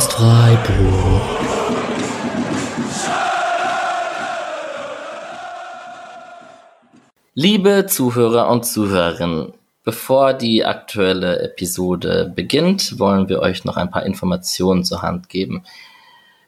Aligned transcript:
Podcast 0.00 0.12
Freiburg. 0.14 1.22
Liebe 7.34 7.86
Zuhörer 7.86 8.48
und 8.48 8.64
Zuhörerinnen, 8.64 9.52
bevor 9.84 10.32
die 10.32 10.64
aktuelle 10.64 11.40
Episode 11.40 12.32
beginnt, 12.34 12.98
wollen 12.98 13.28
wir 13.28 13.40
euch 13.40 13.64
noch 13.64 13.76
ein 13.76 13.90
paar 13.90 14.06
Informationen 14.06 14.84
zur 14.84 15.02
Hand 15.02 15.28
geben. 15.28 15.64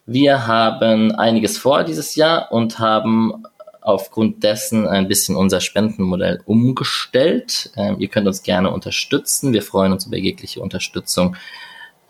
Wir 0.06 0.46
haben 0.46 1.12
einiges 1.12 1.58
vor 1.58 1.84
dieses 1.84 2.14
Jahr 2.14 2.52
und 2.52 2.78
haben 2.78 3.44
aufgrund 3.82 4.42
dessen 4.44 4.86
ein 4.88 5.08
bisschen 5.08 5.36
unser 5.36 5.60
Spendenmodell 5.60 6.40
umgestellt. 6.46 7.70
Ähm, 7.76 7.96
ihr 7.98 8.08
könnt 8.08 8.26
uns 8.26 8.42
gerne 8.42 8.70
unterstützen. 8.70 9.52
Wir 9.52 9.62
freuen 9.62 9.92
uns 9.92 10.06
über 10.06 10.16
jegliche 10.16 10.60
Unterstützung. 10.60 11.36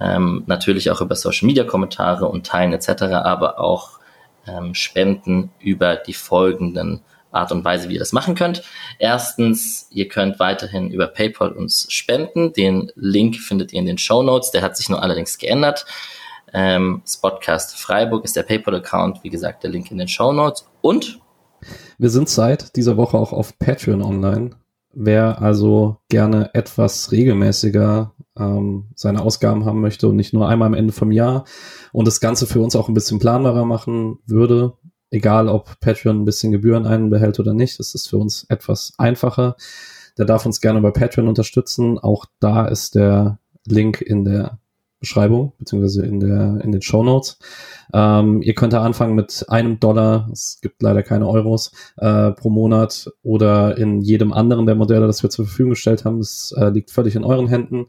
Ähm, 0.00 0.42
natürlich 0.46 0.90
auch 0.90 1.00
über 1.00 1.14
Social 1.14 1.46
Media 1.46 1.64
Kommentare 1.64 2.26
und 2.26 2.46
Teilen 2.46 2.72
etc., 2.72 3.02
aber 3.02 3.60
auch 3.60 4.00
ähm, 4.46 4.74
Spenden 4.74 5.50
über 5.60 5.96
die 5.96 6.14
folgenden 6.14 7.02
Art 7.30 7.50
und 7.50 7.64
Weise, 7.64 7.88
wie 7.88 7.94
ihr 7.94 7.98
das 7.98 8.12
machen 8.12 8.34
könnt. 8.34 8.62
Erstens, 8.98 9.86
ihr 9.90 10.08
könnt 10.08 10.38
weiterhin 10.38 10.90
über 10.90 11.06
PayPal 11.06 11.52
uns 11.52 11.86
spenden. 11.90 12.52
Den 12.52 12.92
Link 12.94 13.36
findet 13.36 13.72
ihr 13.72 13.80
in 13.80 13.86
den 13.86 13.98
Show 13.98 14.22
Notes. 14.22 14.50
Der 14.50 14.62
hat 14.62 14.76
sich 14.76 14.88
nur 14.88 15.02
allerdings 15.02 15.38
geändert. 15.38 15.86
Ähm, 16.52 17.02
Spotcast 17.06 17.78
Freiburg 17.78 18.24
ist 18.24 18.36
der 18.36 18.42
PayPal-Account. 18.42 19.24
Wie 19.24 19.30
gesagt, 19.30 19.62
der 19.62 19.70
Link 19.70 19.90
in 19.90 19.98
den 19.98 20.08
Show 20.08 20.32
Notes. 20.32 20.68
Und 20.82 21.20
wir 21.98 22.10
sind 22.10 22.28
seit 22.28 22.76
dieser 22.76 22.96
Woche 22.96 23.16
auch 23.16 23.32
auf 23.32 23.58
Patreon 23.58 24.02
online. 24.02 24.50
Wer 24.92 25.40
also 25.40 25.96
gerne 26.10 26.50
etwas 26.52 27.12
regelmäßiger 27.12 28.12
ähm, 28.38 28.86
seine 28.94 29.22
Ausgaben 29.22 29.64
haben 29.64 29.80
möchte 29.80 30.08
und 30.08 30.16
nicht 30.16 30.32
nur 30.32 30.48
einmal 30.48 30.66
am 30.66 30.74
Ende 30.74 30.92
vom 30.92 31.12
Jahr 31.12 31.44
und 31.92 32.06
das 32.06 32.20
Ganze 32.20 32.46
für 32.46 32.60
uns 32.60 32.76
auch 32.76 32.88
ein 32.88 32.94
bisschen 32.94 33.18
planbarer 33.18 33.64
machen 33.64 34.18
würde, 34.26 34.74
egal 35.10 35.48
ob 35.48 35.78
Patreon 35.80 36.22
ein 36.22 36.24
bisschen 36.24 36.52
Gebühren 36.52 36.86
einbehält 36.86 37.38
oder 37.38 37.54
nicht, 37.54 37.78
das 37.78 37.94
ist 37.94 38.08
für 38.08 38.16
uns 38.16 38.44
etwas 38.48 38.94
einfacher. 38.98 39.56
Der 40.18 40.24
darf 40.24 40.44
uns 40.44 40.60
gerne 40.60 40.80
bei 40.80 40.90
Patreon 40.90 41.28
unterstützen. 41.28 41.98
Auch 41.98 42.26
da 42.38 42.66
ist 42.66 42.94
der 42.94 43.38
Link 43.66 44.00
in 44.00 44.24
der 44.24 44.58
Beschreibung, 45.02 45.52
beziehungsweise 45.58 46.06
in 46.06 46.20
der, 46.20 46.60
in 46.62 46.70
den 46.70 46.80
Show 46.80 47.02
Notes. 47.02 47.38
Ähm, 47.92 48.40
ihr 48.40 48.54
könnt 48.54 48.72
da 48.72 48.82
anfangen 48.82 49.16
mit 49.16 49.44
einem 49.48 49.80
Dollar, 49.80 50.28
es 50.32 50.60
gibt 50.62 50.80
leider 50.80 51.02
keine 51.02 51.28
Euros, 51.28 51.72
äh, 51.96 52.30
pro 52.30 52.50
Monat 52.50 53.10
oder 53.22 53.76
in 53.76 54.00
jedem 54.00 54.32
anderen 54.32 54.64
der 54.64 54.76
Modelle, 54.76 55.08
das 55.08 55.22
wir 55.22 55.30
zur 55.30 55.46
Verfügung 55.46 55.70
gestellt 55.70 56.04
haben. 56.04 56.18
Das 56.18 56.54
äh, 56.56 56.68
liegt 56.68 56.90
völlig 56.90 57.16
in 57.16 57.24
euren 57.24 57.48
Händen. 57.48 57.86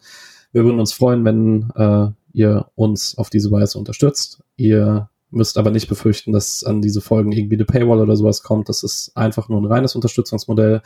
Wir 0.53 0.63
würden 0.63 0.79
uns 0.79 0.93
freuen, 0.93 1.25
wenn 1.25 1.71
äh, 1.75 2.11
ihr 2.31 2.67
uns 2.75 3.17
auf 3.17 3.29
diese 3.29 3.51
Weise 3.51 3.77
unterstützt. 3.77 4.41
Ihr 4.55 5.09
müsst 5.29 5.57
aber 5.57 5.71
nicht 5.71 5.89
befürchten, 5.89 6.31
dass 6.31 6.63
an 6.63 6.81
diese 6.81 7.01
Folgen 7.01 7.31
irgendwie 7.31 7.55
eine 7.55 7.65
Paywall 7.65 7.99
oder 7.99 8.15
sowas 8.15 8.43
kommt. 8.43 8.69
Das 8.69 8.83
ist 8.83 9.11
einfach 9.15 9.49
nur 9.49 9.61
ein 9.61 9.65
reines 9.65 9.95
Unterstützungsmodell. 9.95 10.81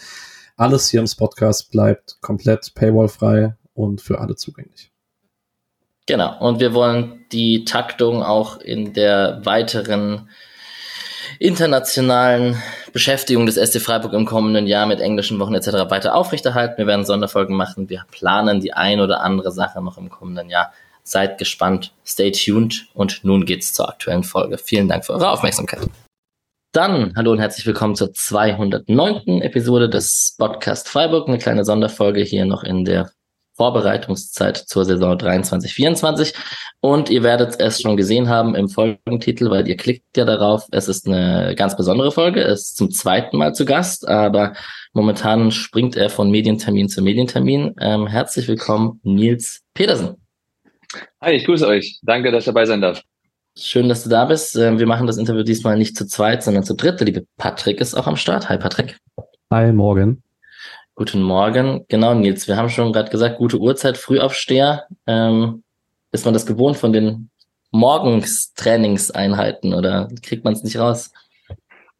Alles 0.55 0.89
hier 0.89 1.01
im 1.01 1.07
Podcast 1.17 1.71
bleibt 1.71 2.17
komplett 2.21 2.73
paywallfrei 2.73 3.55
und 3.73 4.01
für 4.01 4.19
alle 4.19 4.35
zugänglich. 4.35 4.91
Genau. 6.07 6.39
Und 6.39 6.59
wir 6.59 6.73
wollen 6.73 7.25
die 7.31 7.65
Taktung 7.65 8.23
auch 8.23 8.57
in 8.57 8.93
der 8.93 9.41
weiteren 9.43 10.29
internationalen 11.39 12.61
Beschäftigung 12.93 13.45
des 13.45 13.55
SC 13.55 13.81
Freiburg 13.81 14.13
im 14.13 14.25
kommenden 14.25 14.67
Jahr 14.67 14.85
mit 14.85 14.99
englischen 14.99 15.39
Wochen 15.39 15.53
etc. 15.53 15.89
weiter 15.89 16.15
aufrechterhalten. 16.15 16.77
Wir 16.77 16.87
werden 16.87 17.05
Sonderfolgen 17.05 17.55
machen. 17.55 17.89
Wir 17.89 18.05
planen 18.11 18.59
die 18.59 18.73
ein 18.73 18.99
oder 18.99 19.21
andere 19.21 19.51
Sache 19.51 19.81
noch 19.81 19.97
im 19.97 20.09
kommenden 20.09 20.49
Jahr. 20.49 20.73
Seid 21.03 21.37
gespannt, 21.37 21.93
stay 22.05 22.31
tuned 22.31 22.87
und 22.93 23.23
nun 23.23 23.45
geht's 23.45 23.73
zur 23.73 23.87
aktuellen 23.87 24.23
Folge. 24.23 24.57
Vielen 24.57 24.89
Dank 24.89 25.05
für 25.05 25.13
eure 25.13 25.29
Aufmerksamkeit. 25.29 25.79
Dann 26.73 27.13
hallo 27.15 27.31
und 27.31 27.39
herzlich 27.39 27.65
willkommen 27.65 27.95
zur 27.95 28.13
209. 28.13 29.41
Episode 29.41 29.89
des 29.89 30.35
Podcast 30.37 30.89
Freiburg. 30.89 31.27
Eine 31.27 31.37
kleine 31.37 31.65
Sonderfolge 31.65 32.21
hier 32.21 32.45
noch 32.45 32.63
in 32.63 32.85
der 32.85 33.11
Vorbereitungszeit 33.57 34.57
zur 34.57 34.85
Saison 34.85 35.17
23-24. 35.17 36.33
Und 36.79 37.09
ihr 37.09 37.23
werdet 37.23 37.59
es 37.59 37.81
schon 37.81 37.97
gesehen 37.97 38.29
haben 38.29 38.55
im 38.55 38.69
Folgentitel, 38.69 39.49
weil 39.49 39.67
ihr 39.67 39.75
klickt 39.75 40.15
ja 40.15 40.25
darauf. 40.25 40.67
Es 40.71 40.87
ist 40.87 41.07
eine 41.07 41.55
ganz 41.55 41.75
besondere 41.75 42.11
Folge. 42.11 42.41
Er 42.41 42.53
ist 42.53 42.77
zum 42.77 42.91
zweiten 42.91 43.37
Mal 43.37 43.53
zu 43.53 43.65
Gast, 43.65 44.07
aber 44.07 44.53
momentan 44.93 45.51
springt 45.51 45.95
er 45.97 46.09
von 46.09 46.29
Medientermin 46.29 46.87
zu 46.87 47.01
Medientermin. 47.01 47.73
Ähm, 47.79 48.07
herzlich 48.07 48.47
willkommen, 48.47 48.99
Nils 49.03 49.61
Petersen. 49.73 50.15
Hi, 51.19 51.33
ich 51.33 51.45
grüße 51.45 51.67
euch. 51.67 51.99
Danke, 52.03 52.31
dass 52.31 52.43
ich 52.43 52.45
dabei 52.45 52.65
sein 52.65 52.81
darf. 52.81 53.01
Schön, 53.57 53.89
dass 53.89 54.03
du 54.03 54.09
da 54.09 54.25
bist. 54.25 54.55
Ähm, 54.55 54.77
wir 54.77 54.85
machen 54.85 55.07
das 55.07 55.17
Interview 55.17 55.41
diesmal 55.41 55.77
nicht 55.77 55.97
zu 55.97 56.05
zweit, 56.05 56.43
sondern 56.43 56.63
zu 56.63 56.75
dritt. 56.75 56.99
Der 56.99 57.07
liebe 57.07 57.25
Patrick 57.37 57.81
ist 57.81 57.95
auch 57.95 58.05
am 58.05 58.15
Start. 58.15 58.49
Hi, 58.49 58.57
Patrick. 58.57 58.97
Hi, 59.51 59.71
morgen. 59.71 60.21
Guten 60.97 61.21
Morgen. 61.21 61.85
Genau, 61.89 62.15
Nils, 62.15 62.47
wir 62.47 62.57
haben 62.57 62.69
schon 62.69 62.91
gerade 62.91 63.11
gesagt, 63.11 63.37
gute 63.37 63.59
Uhrzeit, 63.59 63.99
Frühaufsteher. 63.99 64.87
Ähm, 65.05 65.63
ist 66.11 66.25
man 66.25 66.33
das 66.33 66.47
gewohnt 66.47 66.75
von 66.75 66.91
den 66.91 67.29
Morgenstrainingseinheiten 67.69 69.75
oder 69.75 70.07
kriegt 70.23 70.43
man 70.43 70.53
es 70.53 70.63
nicht 70.63 70.79
raus? 70.79 71.11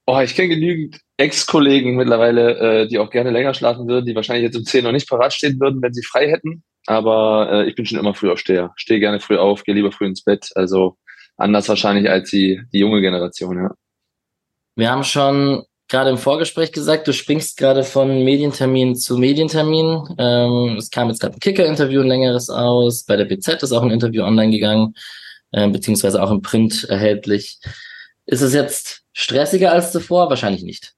Oh, 0.08 0.20
ich 0.20 0.34
kenne 0.34 0.50
genügend 0.50 1.00
Ex-Kollegen 1.18 1.96
mittlerweile, 1.96 2.58
äh, 2.58 2.88
die 2.88 2.98
auch 2.98 3.12
gerne 3.12 3.30
länger 3.30 3.54
schlafen 3.54 3.88
würden, 3.88 4.08
die 4.08 4.16
wahrscheinlich 4.16 4.46
jetzt 4.46 4.58
um 4.58 4.64
10 4.64 4.84
noch 4.84 4.92
nicht 4.92 5.08
parat 5.08 5.32
stehen 5.32 5.60
würden, 5.60 5.80
wenn 5.84 5.94
sie 5.94 6.04
frei 6.04 6.32
hätten. 6.32 6.64
Aber 6.88 7.52
äh, 7.52 7.70
ich 7.70 7.76
bin 7.76 7.86
schon 7.86 8.00
immer 8.00 8.16
Frühaufsteher. 8.16 8.74
Stehe 8.78 9.00
gerne 9.00 9.20
früh 9.20 9.38
auf, 9.38 9.64
gehe 9.64 9.76
lieber 9.76 9.92
früh 9.92 10.08
ins 10.08 10.24
Bett. 10.24 10.50
Also 10.56 10.98
anders 11.36 11.70
wahrscheinlich 11.70 12.10
als 12.10 12.32
die, 12.32 12.64
die 12.74 12.80
junge 12.80 13.02
Generation, 13.02 13.60
ja. 13.60 13.76
Wir 14.76 14.90
haben 14.90 15.04
schon 15.04 15.66
gerade 15.88 16.10
im 16.10 16.18
Vorgespräch 16.18 16.72
gesagt, 16.72 17.08
du 17.08 17.14
springst 17.14 17.58
gerade 17.58 17.84
von 17.84 18.24
Medientermin 18.24 18.96
zu 18.96 19.18
Medientermin. 19.18 20.16
Ähm, 20.18 20.76
es 20.78 20.92
kam 20.92 21.10
jetzt 21.10 21.20
gerade 21.20 21.36
ein 21.36 21.40
Kicker-Interview, 21.40 22.02
ein 22.02 22.08
längeres 22.08 22.50
aus. 22.50 23.04
Bei 23.04 23.16
der 23.16 23.26
BZ 23.26 23.64
ist 23.64 23.72
auch 23.72 23.84
ein 23.84 23.92
Interview 23.92 24.24
online 24.24 24.52
gegangen, 24.52 24.96
äh, 25.52 25.68
beziehungsweise 25.70 26.22
auch 26.22 26.32
im 26.32 26.42
Print 26.42 26.86
erhältlich. 26.90 27.60
Ist 28.26 28.42
es 28.42 28.54
jetzt 28.54 29.04
stressiger 29.14 29.72
als 29.72 29.92
zuvor? 29.92 30.30
Wahrscheinlich 30.30 30.64
nicht. 30.64 30.94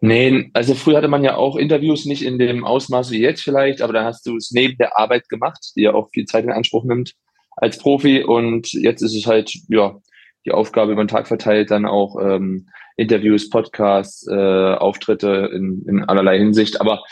Nee, 0.00 0.50
also 0.52 0.74
früher 0.74 0.98
hatte 0.98 1.08
man 1.08 1.24
ja 1.24 1.36
auch 1.36 1.56
Interviews, 1.56 2.04
nicht 2.04 2.22
in 2.22 2.38
dem 2.38 2.64
Ausmaß 2.64 3.10
wie 3.10 3.20
jetzt 3.20 3.42
vielleicht, 3.42 3.82
aber 3.82 3.92
da 3.92 4.04
hast 4.04 4.26
du 4.26 4.36
es 4.36 4.52
neben 4.52 4.76
der 4.78 4.96
Arbeit 4.96 5.28
gemacht, 5.28 5.72
die 5.74 5.82
ja 5.82 5.94
auch 5.94 6.10
viel 6.10 6.24
Zeit 6.24 6.44
in 6.44 6.52
Anspruch 6.52 6.84
nimmt 6.84 7.14
als 7.56 7.78
Profi. 7.78 8.22
Und 8.22 8.72
jetzt 8.72 9.02
ist 9.02 9.16
es 9.16 9.26
halt, 9.26 9.52
ja, 9.68 9.98
die 10.44 10.52
Aufgabe 10.52 10.92
über 10.92 11.02
den 11.02 11.08
Tag 11.08 11.26
verteilt, 11.26 11.72
dann 11.72 11.84
auch 11.84 12.16
ähm, 12.20 12.68
Interviews, 12.98 13.48
Podcasts, 13.48 14.26
äh, 14.28 14.74
Auftritte 14.74 15.50
in, 15.54 15.84
in 15.88 16.04
allerlei 16.04 16.38
Hinsicht. 16.38 16.80
Aber 16.80 17.02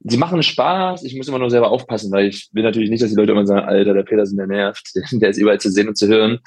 sie 0.00 0.18
machen 0.18 0.42
Spaß. 0.42 1.02
Ich 1.02 1.16
muss 1.16 1.28
immer 1.28 1.38
nur 1.38 1.50
selber 1.50 1.70
aufpassen, 1.70 2.12
weil 2.12 2.26
ich 2.26 2.50
will 2.52 2.62
natürlich 2.62 2.90
nicht, 2.90 3.02
dass 3.02 3.10
die 3.10 3.16
Leute 3.16 3.32
immer 3.32 3.46
sagen, 3.46 3.66
Alter, 3.66 3.94
der 3.94 4.02
Petersen, 4.02 4.36
der 4.36 4.46
nervt, 4.46 4.92
der 5.12 5.30
ist 5.30 5.38
überall 5.38 5.60
zu 5.60 5.70
sehen 5.70 5.88
und 5.88 5.96
zu 5.96 6.08
hören. 6.08 6.38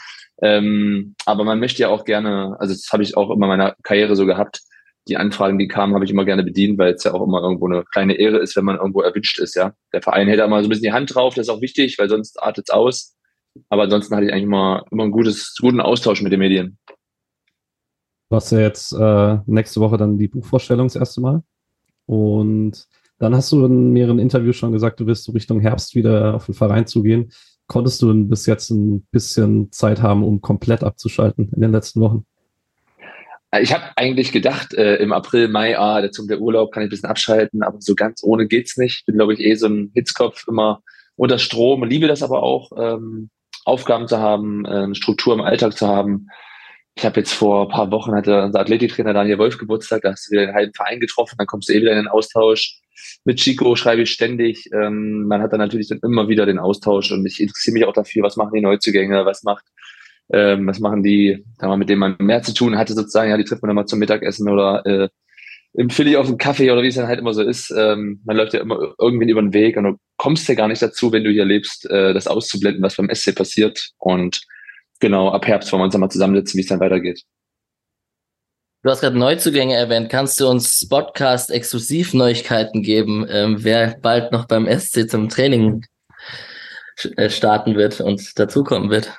Ähm, 0.42 1.16
aber 1.26 1.44
man 1.44 1.59
möchte 1.59 1.81
ja 1.81 1.90
auch 1.90 2.06
gerne, 2.06 2.56
also 2.59 2.74
das 2.74 2.90
habe 2.92 3.04
ich 3.04 3.18
auch 3.18 3.30
immer 3.31 3.46
in 3.46 3.58
meiner 3.58 3.76
Karriere 3.84 4.16
so 4.16 4.26
gehabt, 4.26 4.62
die 5.08 5.18
Anfragen, 5.18 5.58
die 5.58 5.68
kamen, 5.68 5.96
habe 5.96 6.06
ich 6.06 6.12
immer 6.12 6.24
gerne 6.24 6.44
bedient, 6.44 6.78
weil 6.78 6.94
es 6.94 7.04
ja 7.04 7.14
auch 7.14 7.25
immer 7.25 7.42
irgendwo 7.42 7.68
eine 7.68 7.84
kleine 7.84 8.14
Ehre 8.14 8.38
ist, 8.38 8.56
wenn 8.56 8.64
man 8.64 8.78
irgendwo 8.78 9.02
erwünscht 9.02 9.40
ist, 9.40 9.56
ja. 9.56 9.74
Der 9.92 10.02
Verein 10.02 10.28
hält 10.28 10.40
da 10.40 10.48
mal 10.48 10.62
so 10.62 10.68
ein 10.68 10.70
bisschen 10.70 10.84
die 10.84 10.94
Hand 10.94 11.14
drauf, 11.14 11.36
das 11.36 11.48
ist 11.48 11.54
auch 11.54 11.62
wichtig, 11.62 11.98
weil 12.00 12.10
sonst 12.10 12.42
artet 12.42 12.70
es 12.70 12.74
aus. 12.74 13.16
Aber 13.70 13.84
ansonsten 13.84 14.16
hatte 14.16 14.25
ich 14.25 14.31
eigentlich 14.31 14.46
immer, 14.46 14.86
immer 14.92 15.04
einen 15.04 15.12
gutes, 15.12 15.56
guten 15.60 15.81
Austausch 15.81 16.22
mit 16.22 16.31
den 16.31 16.40
Medien. 16.40 16.78
Du 18.33 18.38
hast 18.38 18.51
ja 18.51 18.62
jetzt 18.62 18.94
äh, 18.94 19.38
nächste 19.45 19.80
Woche 19.80 19.95
dann 19.95 20.18
die 20.18 20.27
Buchvorstellung 20.27 20.88
das 20.88 20.95
erste 20.95 21.21
Mal. 21.21 21.44
Und 22.07 22.88
dann 23.19 23.35
hast 23.35 23.51
du 23.51 23.63
in 23.63 23.94
mehreren 23.94 24.18
Interviews 24.18 24.56
schon 24.56 24.71
gesagt, 24.71 25.00
du 25.00 25.06
wirst 25.06 25.25
so 25.25 25.33
Richtung 25.33 25.59
Herbst 25.59 25.94
wieder 25.94 26.33
auf 26.33 26.47
den 26.47 26.56
Verein 26.56 26.88
zugehen. 26.88 27.31
Konntest 27.68 28.01
du 28.01 28.07
denn 28.07 28.30
bis 28.30 28.47
jetzt 28.47 28.71
ein 28.71 29.06
bisschen 29.12 29.71
Zeit 29.71 30.01
haben, 30.01 30.24
um 30.24 30.41
komplett 30.41 30.83
abzuschalten 30.83 31.51
in 31.53 31.62
den 31.62 31.71
letzten 31.71 32.01
Wochen? 32.01 32.25
Ich 33.62 33.71
habe 33.71 33.83
eigentlich 33.97 34.31
gedacht, 34.31 34.74
äh, 34.74 34.95
im 34.95 35.13
April, 35.13 35.47
Mai, 35.47 35.77
ah, 35.77 36.01
der 36.01 36.12
zum 36.12 36.27
der 36.27 36.41
Urlaub 36.41 36.71
kann 36.71 36.81
ich 36.81 36.88
ein 36.88 36.89
bisschen 36.89 37.12
abschalten, 37.12 37.62
aber 37.62 37.81
so 37.81 37.94
ganz 37.94 38.24
ohne 38.24 38.47
geht's 38.47 38.77
nicht. 38.77 39.06
Bin, 39.06 39.18
glaube 39.18 39.36
ich, 39.36 39.41
eh 39.41 39.53
so 39.53 39.68
ein 39.68 39.91
Hitzkopf, 39.94 40.47
immer 40.47 40.81
unter 41.15 41.38
Strom. 41.38 41.83
Liebe 41.83 42.07
das 42.07 42.24
aber 42.24 42.41
auch, 42.41 42.71
ähm, 42.79 43.29
Aufgaben 43.63 44.07
zu 44.07 44.18
haben, 44.18 44.65
äh, 44.65 44.95
Struktur 44.95 45.36
im 45.36 45.41
Alltag 45.41 45.77
zu 45.77 45.88
haben 45.88 46.29
ich 46.95 47.06
habe 47.06 47.19
jetzt 47.19 47.34
vor 47.34 47.63
ein 47.63 47.69
paar 47.69 47.92
Wochen 47.92 48.13
hatte 48.13 48.44
unser 48.44 48.60
Athletiktrainer 48.60 49.13
Daniel 49.13 49.40
Wolf 49.40 49.57
Geburtstag, 49.57 50.01
da 50.04 50.12
hast 50.12 50.28
du 50.28 50.31
wieder 50.31 50.45
den 50.45 50.56
halben 50.56 50.74
Verein 50.74 51.00
getroffen, 51.00 51.36
dann 51.38 51.48
kommst 51.48 51.69
du 51.69 51.74
eh 51.74 51.81
wieder 51.81 51.92
in 51.92 51.98
den 51.98 52.07
Austausch. 52.07 52.80
Mit 53.25 53.40
Chico 53.40 53.75
schreibe 53.75 54.04
ich 54.04 54.12
ständig. 54.12 54.69
Ähm, 54.74 55.25
man 55.28 55.42
hat 55.42 55.51
dann 55.51 55.60
natürlich 55.60 55.88
dann 55.88 56.00
immer 56.04 56.28
wieder 56.28 56.45
den 56.45 56.60
Austausch 56.60 57.12
und 57.12 57.25
ich 57.25 57.42
interessiere 57.42 57.74
mich 57.74 57.86
auch 57.86 57.94
dafür, 57.94 58.24
was 58.24 58.38
machen 58.38 58.54
die 58.54 58.62
Neuzugänge, 58.62 59.25
was 59.25 59.44
macht, 59.44 59.66
ähm, 60.31 60.68
was 60.68 60.80
machen 60.80 61.01
die, 61.01 61.44
da 61.57 61.68
mal 61.68 61.78
mit 61.78 61.90
denen 61.90 62.00
man 62.00 62.16
mehr 62.19 62.44
zu 62.44 62.54
tun 62.54 62.78
hatte 62.78 62.94
sozusagen, 62.94 63.31
ja, 63.31 63.38
die 63.38 63.44
trifft 63.44 63.63
man 63.63 63.69
dann 63.69 63.75
mal 63.75 63.88
zum 63.88 64.00
Mittagessen 64.00 64.50
oder 64.50 64.86
äh, 64.86 65.10
im 65.74 65.89
Philly 65.89 66.16
auf 66.18 66.28
dem 66.28 66.38
Kaffee 66.38 66.69
oder 66.69 66.84
wie 66.84 66.88
es 66.88 66.96
dann 66.96 67.07
halt 67.07 67.19
immer 67.19 67.34
so 67.34 67.42
ist, 67.42 67.74
ähm, 67.75 68.22
man 68.25 68.38
läuft 68.38 68.54
ja 68.54 68.62
immer 68.62 68.94
irgendwie 69.00 69.31
über 69.31 69.42
den 69.42 69.54
Weg 69.54 69.75
und 69.78 69.84
du 69.84 69.98
kommst 70.18 70.48
ja 70.48 70.54
gar 70.54 70.68
nicht 70.68 70.81
dazu, 70.81 71.12
wenn 71.12 71.24
du 71.24 71.31
hier 71.31 71.46
lebst, 71.46 71.89
äh, 71.89 72.13
das 72.13 72.28
auszublenden, 72.28 72.84
was 72.84 72.96
beim 72.96 73.10
SC 73.13 73.36
passiert. 73.36 73.89
Und 73.98 74.42
genau, 75.03 75.29
ab 75.29 75.45
Herbst 75.45 75.69
wollen 75.71 75.81
wir 75.81 75.85
uns 75.85 75.91
dann 75.91 76.01
mal 76.01 76.09
zusammensetzen, 76.09 76.57
wie 76.57 76.61
es 76.61 76.69
dann 76.69 76.79
weitergeht. 76.79 77.23
Du 78.83 78.89
hast 78.89 79.01
gerade 79.01 79.17
Neuzugänge 79.17 79.75
erwähnt. 79.75 80.09
Kannst 80.09 80.39
du 80.39 80.47
uns 80.47 80.88
Podcast 80.88 81.51
exklusiv 81.51 82.13
Neuigkeiten 82.13 82.81
geben, 82.81 83.25
ähm, 83.29 83.57
wer 83.63 83.97
bald 84.01 84.31
noch 84.31 84.45
beim 84.45 84.65
SC 84.65 85.09
zum 85.09 85.27
Training 85.27 85.85
äh, 87.17 87.29
starten 87.29 87.75
wird 87.75 88.00
und 88.00 88.39
dazukommen 88.39 88.89
wird? 88.89 89.11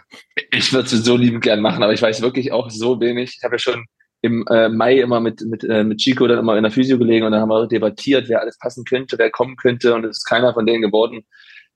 Ich 0.53 0.73
würde 0.73 0.87
es 0.87 1.05
so 1.05 1.17
liebend 1.17 1.45
gern 1.45 1.61
machen, 1.61 1.83
aber 1.83 1.93
ich 1.93 2.01
weiß 2.01 2.23
wirklich 2.23 2.51
auch 2.51 2.71
so 2.71 3.01
wenig. 3.01 3.37
Ich 3.39 3.45
habe 3.45 3.57
ja 3.57 3.59
schon 3.59 3.85
im 4.23 4.47
äh, 4.51 4.71
Mai 4.71 5.01
immer 5.01 5.21
mit, 5.21 5.43
mit, 5.43 5.65
äh, 5.65 5.85
mit 5.85 5.99
Chico 5.99 6.27
dann 6.27 6.39
immer 6.39 6.57
in 6.57 6.63
der 6.63 6.73
Physio 6.73 6.99
gelegen 6.99 7.27
und 7.27 7.33
dann 7.33 7.43
haben 7.43 7.51
wir 7.51 7.67
debattiert, 7.67 8.31
wer 8.31 8.41
alles 8.41 8.57
passen 8.59 8.85
könnte, 8.85 9.19
wer 9.19 9.31
kommen 9.31 9.57
könnte 9.57 9.95
und 9.95 10.05
es 10.05 10.19
ist 10.19 10.25
keiner 10.25 10.55
von 10.55 10.65
denen 10.65 10.81
geworden. 10.81 11.27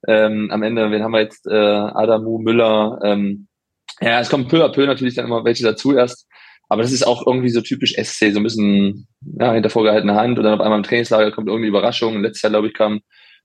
Ähm, 0.07 0.51
am 0.51 0.63
Ende, 0.63 0.91
wen 0.91 1.03
haben 1.03 1.13
wir 1.13 1.21
jetzt? 1.21 1.47
Äh, 1.47 1.55
Adamu, 1.55 2.39
Müller. 2.39 3.01
Ähm, 3.03 3.48
ja, 4.01 4.21
es 4.21 4.31
kommt 4.31 4.49
peu 4.49 4.65
à 4.65 4.69
peu 4.69 4.87
natürlich 4.87 5.15
dann 5.15 5.27
immer 5.27 5.45
welche 5.45 5.65
dazu 5.65 5.95
erst. 5.95 6.27
Aber 6.69 6.83
das 6.83 6.93
ist 6.93 7.07
auch 7.07 7.27
irgendwie 7.27 7.49
so 7.49 7.63
typisch 7.63 7.95
SC, 7.95 8.33
so 8.33 8.41
ein 8.41 8.43
bisschen 8.43 9.09
ja, 9.39 9.55
hinter 9.55 9.71
vorgehaltener 9.71 10.17
Hand 10.17 10.39
und 10.39 10.45
dann 10.45 10.55
auf 10.55 10.61
einmal 10.61 10.79
im 10.79 10.85
Trainingslager 10.85 11.33
kommt 11.33 11.49
irgendwie 11.49 11.69
Überraschung. 11.69 12.21
Letztes 12.23 12.43
Jahr, 12.43 12.51
glaube 12.51 12.69
ich, 12.69 12.75
kam 12.75 13.01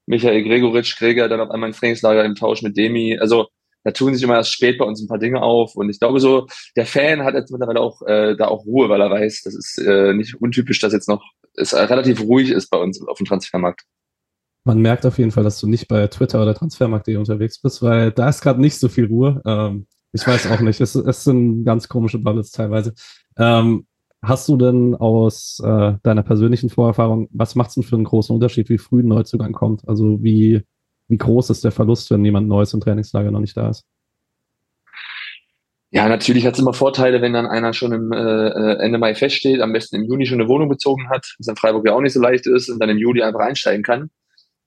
Michael 0.06 0.44
Gregoritsch, 0.44 0.98
Greger, 0.98 1.30
dann 1.30 1.40
auf 1.40 1.50
einmal 1.50 1.70
im 1.70 1.76
Trainingslager 1.76 2.26
im 2.26 2.36
Tausch 2.36 2.62
mit 2.62 2.76
Demi. 2.76 3.18
Also 3.18 3.48
da 3.86 3.92
tun 3.92 4.14
sich 4.14 4.24
immer 4.24 4.36
erst 4.36 4.52
spät 4.52 4.78
bei 4.78 4.86
uns 4.86 5.02
ein 5.02 5.08
paar 5.08 5.20
Dinge 5.20 5.42
auf. 5.42 5.76
Und 5.76 5.90
ich 5.90 6.00
glaube 6.00 6.20
so, 6.20 6.48
der 6.76 6.86
Fan 6.86 7.24
hat 7.24 7.34
jetzt 7.34 7.52
mittlerweile 7.52 7.80
auch 7.80 8.02
äh, 8.06 8.36
da 8.36 8.48
auch 8.48 8.66
Ruhe, 8.66 8.90
weil 8.90 9.02
er 9.02 9.10
weiß, 9.10 9.44
das 9.44 9.56
ist 9.56 9.78
äh, 9.78 10.14
nicht 10.14 10.36
untypisch, 10.42 10.80
dass 10.80 10.92
jetzt 10.94 11.08
noch 11.08 11.24
es 11.56 11.74
relativ 11.74 12.22
ruhig 12.22 12.50
ist 12.50 12.70
bei 12.70 12.78
uns 12.78 13.06
auf 13.08 13.18
dem 13.18 13.28
Transfermarkt. 13.28 13.84
Man 14.66 14.80
merkt 14.80 15.06
auf 15.06 15.18
jeden 15.18 15.32
Fall, 15.32 15.44
dass 15.44 15.60
du 15.60 15.68
nicht 15.68 15.88
bei 15.88 16.08
Twitter 16.08 16.42
oder 16.42 16.56
Transfermarkt.de 16.56 17.18
unterwegs 17.18 17.60
bist, 17.60 17.82
weil 17.82 18.12
da 18.12 18.30
ist 18.30 18.42
gerade 18.42 18.62
nicht 18.62 18.80
so 18.80 18.88
viel 18.88 19.06
Ruhe. 19.06 19.42
Ähm, 19.46 19.88
ich 20.14 20.26
weiß 20.26 20.52
auch 20.52 20.62
nicht. 20.62 20.80
Es, 20.80 20.96
es 20.96 21.24
sind 21.24 21.66
ganz 21.66 21.90
komische 21.90 22.20
Bubbles 22.20 22.52
teilweise. 22.52 22.94
Ähm, 23.38 23.88
hast 24.22 24.48
du 24.48 24.58
denn 24.58 24.96
aus 24.96 25.62
äh, 25.66 25.94
deiner 26.04 26.24
persönlichen 26.24 26.70
Vorerfahrung, 26.70 27.28
was 27.32 27.56
macht 27.56 27.70
es 27.70 27.76
denn 27.76 27.84
für 27.84 27.96
einen 27.96 28.06
großen 28.06 28.34
Unterschied, 28.34 28.70
wie 28.70 28.78
früh 28.78 29.02
ein 29.02 29.08
Neuzugang 29.08 29.52
kommt? 29.52 29.88
Also 29.88 30.24
wie 30.24 30.64
wie 31.08 31.18
groß 31.18 31.50
ist 31.50 31.64
der 31.64 31.72
Verlust, 31.72 32.10
wenn 32.12 32.24
jemand 32.26 32.48
Neues 32.48 32.74
im 32.74 32.80
Trainingslager 32.80 33.32
noch 33.32 33.40
nicht 33.40 33.58
da 33.58 33.70
ist? 33.70 33.86
Ja, 35.92 36.10
natürlich 36.10 36.46
hat 36.46 36.56
es 36.56 36.60
immer 36.60 36.74
Vorteile, 36.74 37.22
wenn 37.22 37.34
dann 37.34 37.46
einer 37.46 37.74
schon 37.74 37.92
im 37.92 38.12
äh, 38.12 38.18
äh, 38.18 38.78
Ende 38.80 38.98
Mai 38.98 39.14
feststeht, 39.14 39.62
am 39.62 39.74
besten 39.74 39.98
im 39.98 40.06
Juni 40.06 40.26
schon 40.26 40.42
eine 40.42 40.50
Wohnung 40.50 40.70
bezogen 40.70 41.08
hat, 41.10 41.36
was 41.38 41.48
in 41.48 41.56
Freiburg 41.56 41.86
ja 41.86 41.94
auch 41.94 42.02
nicht 42.02 42.14
so 42.14 42.22
leicht 42.22 42.48
ist 42.48 42.70
und 42.70 42.80
dann 42.80 42.90
im 42.90 42.98
Juli 42.98 43.22
einfach 43.22 43.42
einsteigen 43.42 43.84
kann. 43.84 44.10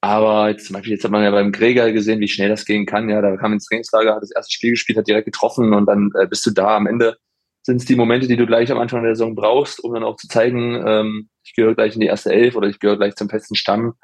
Aber 0.06 0.50
jetzt 0.50 0.66
zum 0.66 0.74
Beispiel, 0.74 0.92
jetzt 0.92 1.02
hat 1.02 1.10
man 1.10 1.24
ja 1.24 1.32
beim 1.32 1.50
Gregor 1.50 1.90
gesehen, 1.90 2.20
wie 2.20 2.28
schnell 2.28 2.48
das 2.48 2.64
gehen 2.64 2.86
kann. 2.86 3.08
Ja, 3.08 3.20
da 3.20 3.36
kam 3.36 3.52
ins 3.52 3.66
Trainingslager, 3.66 4.14
hat 4.14 4.22
das 4.22 4.30
erste 4.30 4.52
Spiel 4.52 4.70
gespielt, 4.70 4.96
hat 4.96 5.08
direkt 5.08 5.24
getroffen 5.24 5.74
und 5.74 5.86
dann 5.86 6.12
äh, 6.16 6.28
bist 6.28 6.46
du 6.46 6.52
da. 6.52 6.76
Am 6.76 6.86
Ende 6.86 7.16
sind 7.64 7.78
es 7.78 7.86
die 7.86 7.96
Momente, 7.96 8.28
die 8.28 8.36
du 8.36 8.46
gleich 8.46 8.70
am 8.70 8.78
Anfang 8.78 9.02
der 9.02 9.16
Saison 9.16 9.34
brauchst, 9.34 9.82
um 9.82 9.92
dann 9.94 10.04
auch 10.04 10.14
zu 10.14 10.28
zeigen, 10.28 10.80
ähm, 10.86 11.28
ich 11.42 11.54
gehöre 11.54 11.74
gleich 11.74 11.94
in 11.94 12.00
die 12.00 12.06
erste 12.06 12.32
Elf 12.32 12.54
oder 12.54 12.68
ich 12.68 12.78
gehöre 12.78 12.98
gleich 12.98 13.16
zum 13.16 13.28
festen 13.28 13.56
Stamm. 13.56 13.94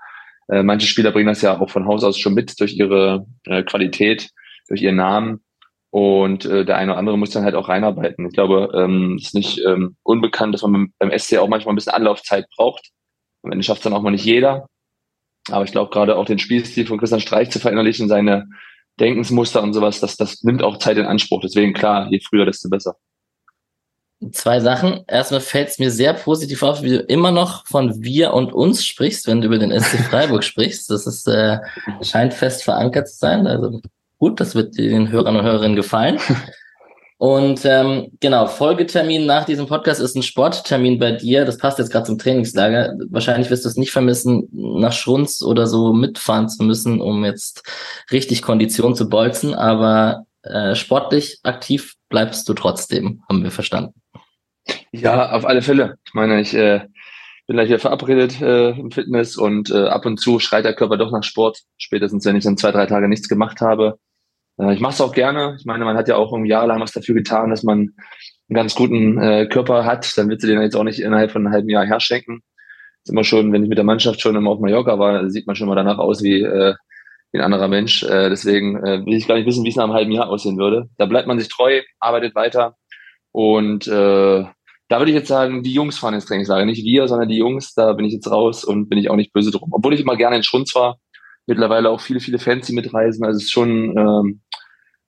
Äh, 0.49 0.65
manche 0.65 0.89
Spieler 0.89 1.13
bringen 1.13 1.29
das 1.29 1.41
ja 1.41 1.61
auch 1.61 1.71
von 1.71 1.87
Haus 1.87 2.03
aus 2.03 2.19
schon 2.19 2.35
mit 2.35 2.59
durch 2.59 2.77
ihre 2.77 3.25
äh, 3.45 3.63
Qualität, 3.63 4.29
durch 4.67 4.83
ihren 4.83 4.97
Namen. 4.97 5.45
Und 5.91 6.47
äh, 6.47 6.65
der 6.65 6.79
eine 6.79 6.91
oder 6.91 6.99
andere 6.99 7.17
muss 7.17 7.31
dann 7.31 7.45
halt 7.45 7.55
auch 7.55 7.69
reinarbeiten. 7.69 8.27
Ich 8.27 8.33
glaube, 8.33 8.73
ähm, 8.75 9.19
ist 9.21 9.37
nicht 9.37 9.61
ähm, 9.65 9.95
unbekannt, 10.03 10.53
dass 10.53 10.63
man 10.63 10.89
beim 10.99 11.17
SC 11.17 11.37
auch 11.37 11.49
manchmal 11.49 11.75
ein 11.75 11.77
bisschen 11.77 11.95
Anlaufzeit 11.95 12.47
braucht. 12.57 12.91
Am 13.45 13.53
Ende 13.53 13.63
schafft 13.63 13.81
es 13.81 13.85
dann 13.85 13.93
auch 13.93 14.03
mal 14.03 14.11
nicht 14.11 14.25
jeder. 14.25 14.67
Aber 15.51 15.65
ich 15.65 15.73
glaube, 15.73 15.91
gerade 15.91 16.17
auch 16.17 16.27
den 16.27 16.39
Spielstil 16.39 16.87
von 16.87 16.99
Christian 16.99 17.21
Streich 17.21 17.51
zu 17.51 17.59
verinnerlichen, 17.59 18.09
seine 18.09 18.49
Denkensmuster 19.01 19.63
und 19.63 19.73
sowas, 19.73 20.01
das, 20.01 20.17
das 20.17 20.43
nimmt 20.43 20.63
auch 20.63 20.79
Zeit 20.79 20.99
in 20.99 21.07
Anspruch. 21.07 21.41
Deswegen 21.41 21.73
klar, 21.73 22.09
je 22.11 22.21
früher, 22.21 22.45
desto 22.45 22.69
besser 22.69 22.97
zwei 24.31 24.61
Sachen. 24.61 25.05
Erstmal 25.09 25.41
fällt 25.41 25.71
es 25.71 25.79
mir 25.79 25.91
sehr 25.91 26.15
positiv 26.15 26.63
auf, 26.63 26.83
wie 26.83 26.91
du 26.91 26.99
immer 26.99 27.33
noch 27.33 27.67
von 27.67 28.03
wir 28.03 28.33
und 28.33 28.53
uns 28.53 28.85
sprichst, 28.85 29.27
wenn 29.27 29.41
du 29.41 29.49
über 29.49 29.59
den 29.59 29.79
SC 29.79 29.99
Freiburg 30.11 30.45
sprichst. 30.45 30.91
Das 30.91 31.07
ist, 31.07 31.27
äh, 31.27 31.59
scheint 32.03 32.35
fest 32.35 32.63
verankert 32.63 33.09
zu 33.09 33.17
sein. 33.17 33.47
Also 33.47 33.81
gut, 34.19 34.41
das 34.41 34.55
wird 34.55 34.79
den 34.79 35.11
Hörern 35.11 35.37
und 35.37 35.45
Hörerinnen 35.45 35.77
gefallen. 35.77 36.21
Und 37.23 37.65
ähm, 37.65 38.09
genau, 38.19 38.49
Folgetermin 38.49 39.27
nach 39.27 39.45
diesem 39.45 39.69
Podcast 39.69 40.01
ist 40.01 40.17
ein 40.17 40.25
Sporttermin 40.25 40.99
bei 40.99 41.13
dir. 41.13 41.45
Das 41.45 41.57
passt 41.57 41.79
jetzt 41.79 41.93
gerade 41.93 42.05
zum 42.05 42.19
Trainingslager. 42.19 42.97
Wahrscheinlich 43.11 43.49
wirst 43.49 43.65
du 43.65 43.69
es 43.69 43.77
nicht 43.77 43.93
vermissen, 43.93 44.49
nach 44.51 44.93
Schrunz 44.93 45.41
oder 45.41 45.69
so 45.69 45.93
mitfahren 45.93 46.49
zu 46.49 46.65
müssen, 46.65 47.01
um 47.01 47.25
jetzt 47.25 47.63
richtig 48.11 48.43
Kondition 48.43 48.97
zu 48.97 49.09
bolzen. 49.09 49.55
Aber 49.55 50.27
äh, 50.43 50.75
sportlich 50.75 51.39
aktiv 51.45 51.95
bleibst 52.09 52.49
du 52.49 52.55
trotzdem, 52.55 53.23
haben 53.29 53.45
wir 53.45 53.53
verstanden. 53.53 53.95
Ja, 54.91 55.31
auf 55.31 55.47
alle 55.47 55.63
Fälle. 55.63 55.99
Ich 56.05 56.15
meine, 56.15 56.41
ich 56.41 56.53
äh, 56.55 56.81
bin 57.47 57.55
gleich 57.55 57.69
hier 57.69 57.79
verabredet 57.79 58.41
äh, 58.41 58.71
im 58.71 58.91
Fitness 58.91 59.37
und 59.37 59.71
äh, 59.71 59.87
ab 59.87 60.07
und 60.07 60.19
zu 60.19 60.41
schreit 60.41 60.65
der 60.65 60.75
Körper 60.75 60.97
doch 60.97 61.13
nach 61.13 61.23
Sport. 61.23 61.61
Spätestens, 61.79 62.25
wenn 62.25 62.35
ich 62.35 62.43
dann 62.43 62.57
zwei, 62.57 62.73
drei 62.73 62.87
Tage 62.87 63.07
nichts 63.07 63.29
gemacht 63.29 63.61
habe. 63.61 64.01
Äh, 64.63 64.75
ich 64.75 64.81
mache 64.81 64.93
es 64.93 65.01
auch 65.01 65.13
gerne. 65.13 65.57
Ich 65.59 65.65
meine, 65.65 65.85
man 65.85 65.97
hat 65.97 66.09
ja 66.09 66.17
auch 66.17 66.37
jahrelang 66.45 66.81
was 66.81 66.93
dafür 66.93 67.15
getan, 67.15 67.51
dass 67.51 67.63
man 67.63 67.79
einen 68.49 68.55
ganz 68.55 68.75
guten 68.75 69.19
äh, 69.19 69.47
Körper 69.47 69.85
hat. 69.85 70.17
Dann 70.17 70.29
wird 70.29 70.41
sie 70.41 70.47
den 70.47 70.61
jetzt 70.61 70.77
auch 70.77 70.85
nicht 70.85 71.01
innerhalb 71.01 71.31
von 71.31 71.47
einem 71.47 71.55
halben 71.55 71.69
Jahr 71.69 71.85
herschenken. 71.85 72.43
Ist 73.05 73.11
immer 73.11 73.25
schon, 73.25 73.53
wenn 73.53 73.63
ich 73.63 73.69
mit 73.69 73.79
der 73.79 73.85
Mannschaft 73.85 74.21
schon 74.21 74.37
immer 74.37 74.51
auf 74.51 74.61
Mallorca 74.61 74.99
war, 74.99 75.29
sieht 75.29 75.47
man 75.47 75.57
schon 75.57 75.69
mal 75.69 75.75
danach 75.75 75.99
aus 75.99 76.23
wie, 76.23 76.43
äh, 76.43 76.75
wie 77.33 77.39
ein 77.39 77.45
anderer 77.45 77.69
Mensch. 77.69 78.03
Äh, 78.05 78.29
deswegen 78.31 78.77
äh, 78.85 79.05
will 79.05 79.15
ich 79.15 79.27
gar 79.27 79.35
nicht 79.35 79.47
wissen, 79.47 79.65
wie 79.65 79.71
es 79.71 79.77
nach 79.77 79.85
einem 79.85 79.95
halben 79.95 80.13
Jahr 80.13 80.29
aussehen 80.29 80.59
würde. 80.59 80.89
Da 80.99 81.07
bleibt 81.07 81.27
man 81.27 81.39
sich 81.39 81.49
treu, 81.49 81.81
arbeitet 81.99 82.35
weiter 82.35 82.77
und 83.33 83.89
äh, 83.89 84.45
da 84.93 84.99
würde 84.99 85.11
ich 85.11 85.17
jetzt 85.17 85.29
sagen, 85.29 85.63
die 85.63 85.73
Jungs 85.73 85.99
fahren 85.99 86.13
ins 86.13 86.27
Trainingslager. 86.27 86.67
Nicht 86.67 86.85
wir, 86.85 87.09
sondern 87.09 87.31
die 87.31 87.39
Jungs. 87.39 87.73
Da 87.73 87.95
bin 87.95 88.05
ich 88.05 88.13
jetzt 88.13 88.31
raus 88.31 88.63
und 88.63 88.91
bin 88.91 88.99
ich 88.99 89.09
auch 89.09 89.17
nicht 89.17 89.33
böse 89.33 89.51
drum. 89.51 89.71
Obwohl 89.73 89.95
ich 89.95 90.01
immer 90.01 90.17
gerne 90.17 90.37
in 90.37 90.43
Schrunz 90.43 90.75
war. 90.75 90.99
Mittlerweile 91.47 91.89
auch 91.89 92.01
viele, 92.01 92.21
viele 92.21 92.39
Fans, 92.39 92.67
die 92.67 92.75
mitreisen. 92.75 93.25
Also 93.25 93.39
es 93.39 93.45
ist 93.45 93.53
schon, 93.53 93.97
ähm, 93.97 94.43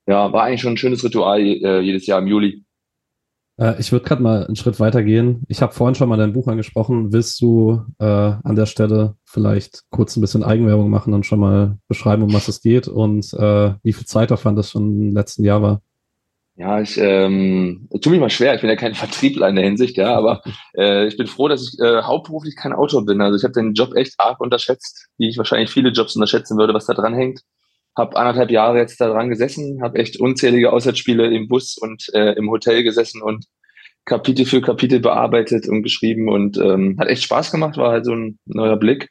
ja, 0.06 0.32
war 0.32 0.44
eigentlich 0.44 0.60
schon 0.60 0.74
ein 0.74 0.78
schönes 0.78 1.04
Ritual 1.04 1.40
äh, 1.40 1.80
jedes 1.80 2.06
Jahr 2.06 2.20
im 2.20 2.26
Juli. 2.26 2.64
Äh, 3.58 3.78
ich 3.78 3.92
würde 3.92 4.04
gerade 4.04 4.22
mal 4.22 4.46
einen 4.46 4.56
Schritt 4.56 4.80
weiter 4.80 5.02
gehen. 5.02 5.44
Ich 5.48 5.62
habe 5.62 5.72
vorhin 5.72 5.94
schon 5.94 6.08
mal 6.08 6.16
dein 6.16 6.32
Buch 6.32 6.48
angesprochen. 6.48 7.12
Willst 7.12 7.40
du 7.40 7.82
äh, 7.98 8.04
an 8.04 8.56
der 8.56 8.66
Stelle 8.66 9.16
vielleicht 9.24 9.82
kurz 9.90 10.16
ein 10.16 10.20
bisschen 10.20 10.44
Eigenwerbung 10.44 10.90
machen 10.90 11.14
und 11.14 11.24
schon 11.24 11.40
mal 11.40 11.78
beschreiben, 11.88 12.22
um 12.22 12.32
was 12.32 12.48
es 12.48 12.60
geht 12.60 12.88
und 12.88 13.32
äh, 13.34 13.74
wie 13.82 13.92
viel 13.92 14.06
Zeitaufwand 14.06 14.58
das 14.58 14.70
schon 14.70 15.08
im 15.08 15.14
letzten 15.14 15.44
Jahr 15.44 15.62
war? 15.62 15.82
Ja, 16.56 16.80
ich 16.80 16.96
ähm, 16.98 17.88
tue 18.00 18.12
mich 18.12 18.20
mal 18.20 18.30
schwer. 18.30 18.54
Ich 18.54 18.60
bin 18.60 18.70
ja 18.70 18.76
kein 18.76 18.94
Vertriebler 18.94 19.48
in 19.48 19.56
der 19.56 19.64
Hinsicht, 19.64 19.96
ja, 19.96 20.14
aber 20.14 20.40
äh, 20.76 21.06
ich 21.06 21.16
bin 21.16 21.26
froh, 21.26 21.48
dass 21.48 21.62
ich 21.62 21.80
äh, 21.80 22.02
hauptberuflich 22.02 22.54
kein 22.54 22.72
Autor 22.72 23.04
bin. 23.04 23.20
Also 23.20 23.36
ich 23.36 23.42
habe 23.42 23.54
den 23.54 23.74
Job 23.74 23.94
echt 23.96 24.14
arg 24.18 24.40
unterschätzt, 24.40 25.08
wie 25.18 25.28
ich 25.28 25.36
wahrscheinlich 25.36 25.70
viele 25.70 25.90
Jobs 25.90 26.14
unterschätzen 26.14 26.56
würde, 26.56 26.72
was 26.72 26.86
da 26.86 26.94
dran 26.94 27.14
hängt. 27.14 27.40
Hab 27.96 28.16
anderthalb 28.16 28.50
Jahre 28.50 28.78
jetzt 28.78 29.00
da 29.00 29.08
dran 29.08 29.28
gesessen, 29.28 29.82
habe 29.82 29.98
echt 29.98 30.20
unzählige 30.20 30.72
Auswärtsspiele 30.72 31.32
im 31.32 31.48
Bus 31.48 31.76
und 31.78 32.10
äh, 32.12 32.32
im 32.32 32.50
Hotel 32.50 32.82
gesessen 32.82 33.22
und 33.22 33.46
Kapitel 34.04 34.44
für 34.46 34.60
Kapitel 34.60 35.00
bearbeitet 35.00 35.68
und 35.68 35.82
geschrieben 35.82 36.28
und 36.28 36.58
ähm, 36.58 36.96
hat 36.98 37.08
echt 37.08 37.22
Spaß 37.22 37.50
gemacht, 37.52 37.76
war 37.76 37.92
halt 37.92 38.04
so 38.04 38.14
ein 38.14 38.38
neuer 38.44 38.76
Blick, 38.76 39.10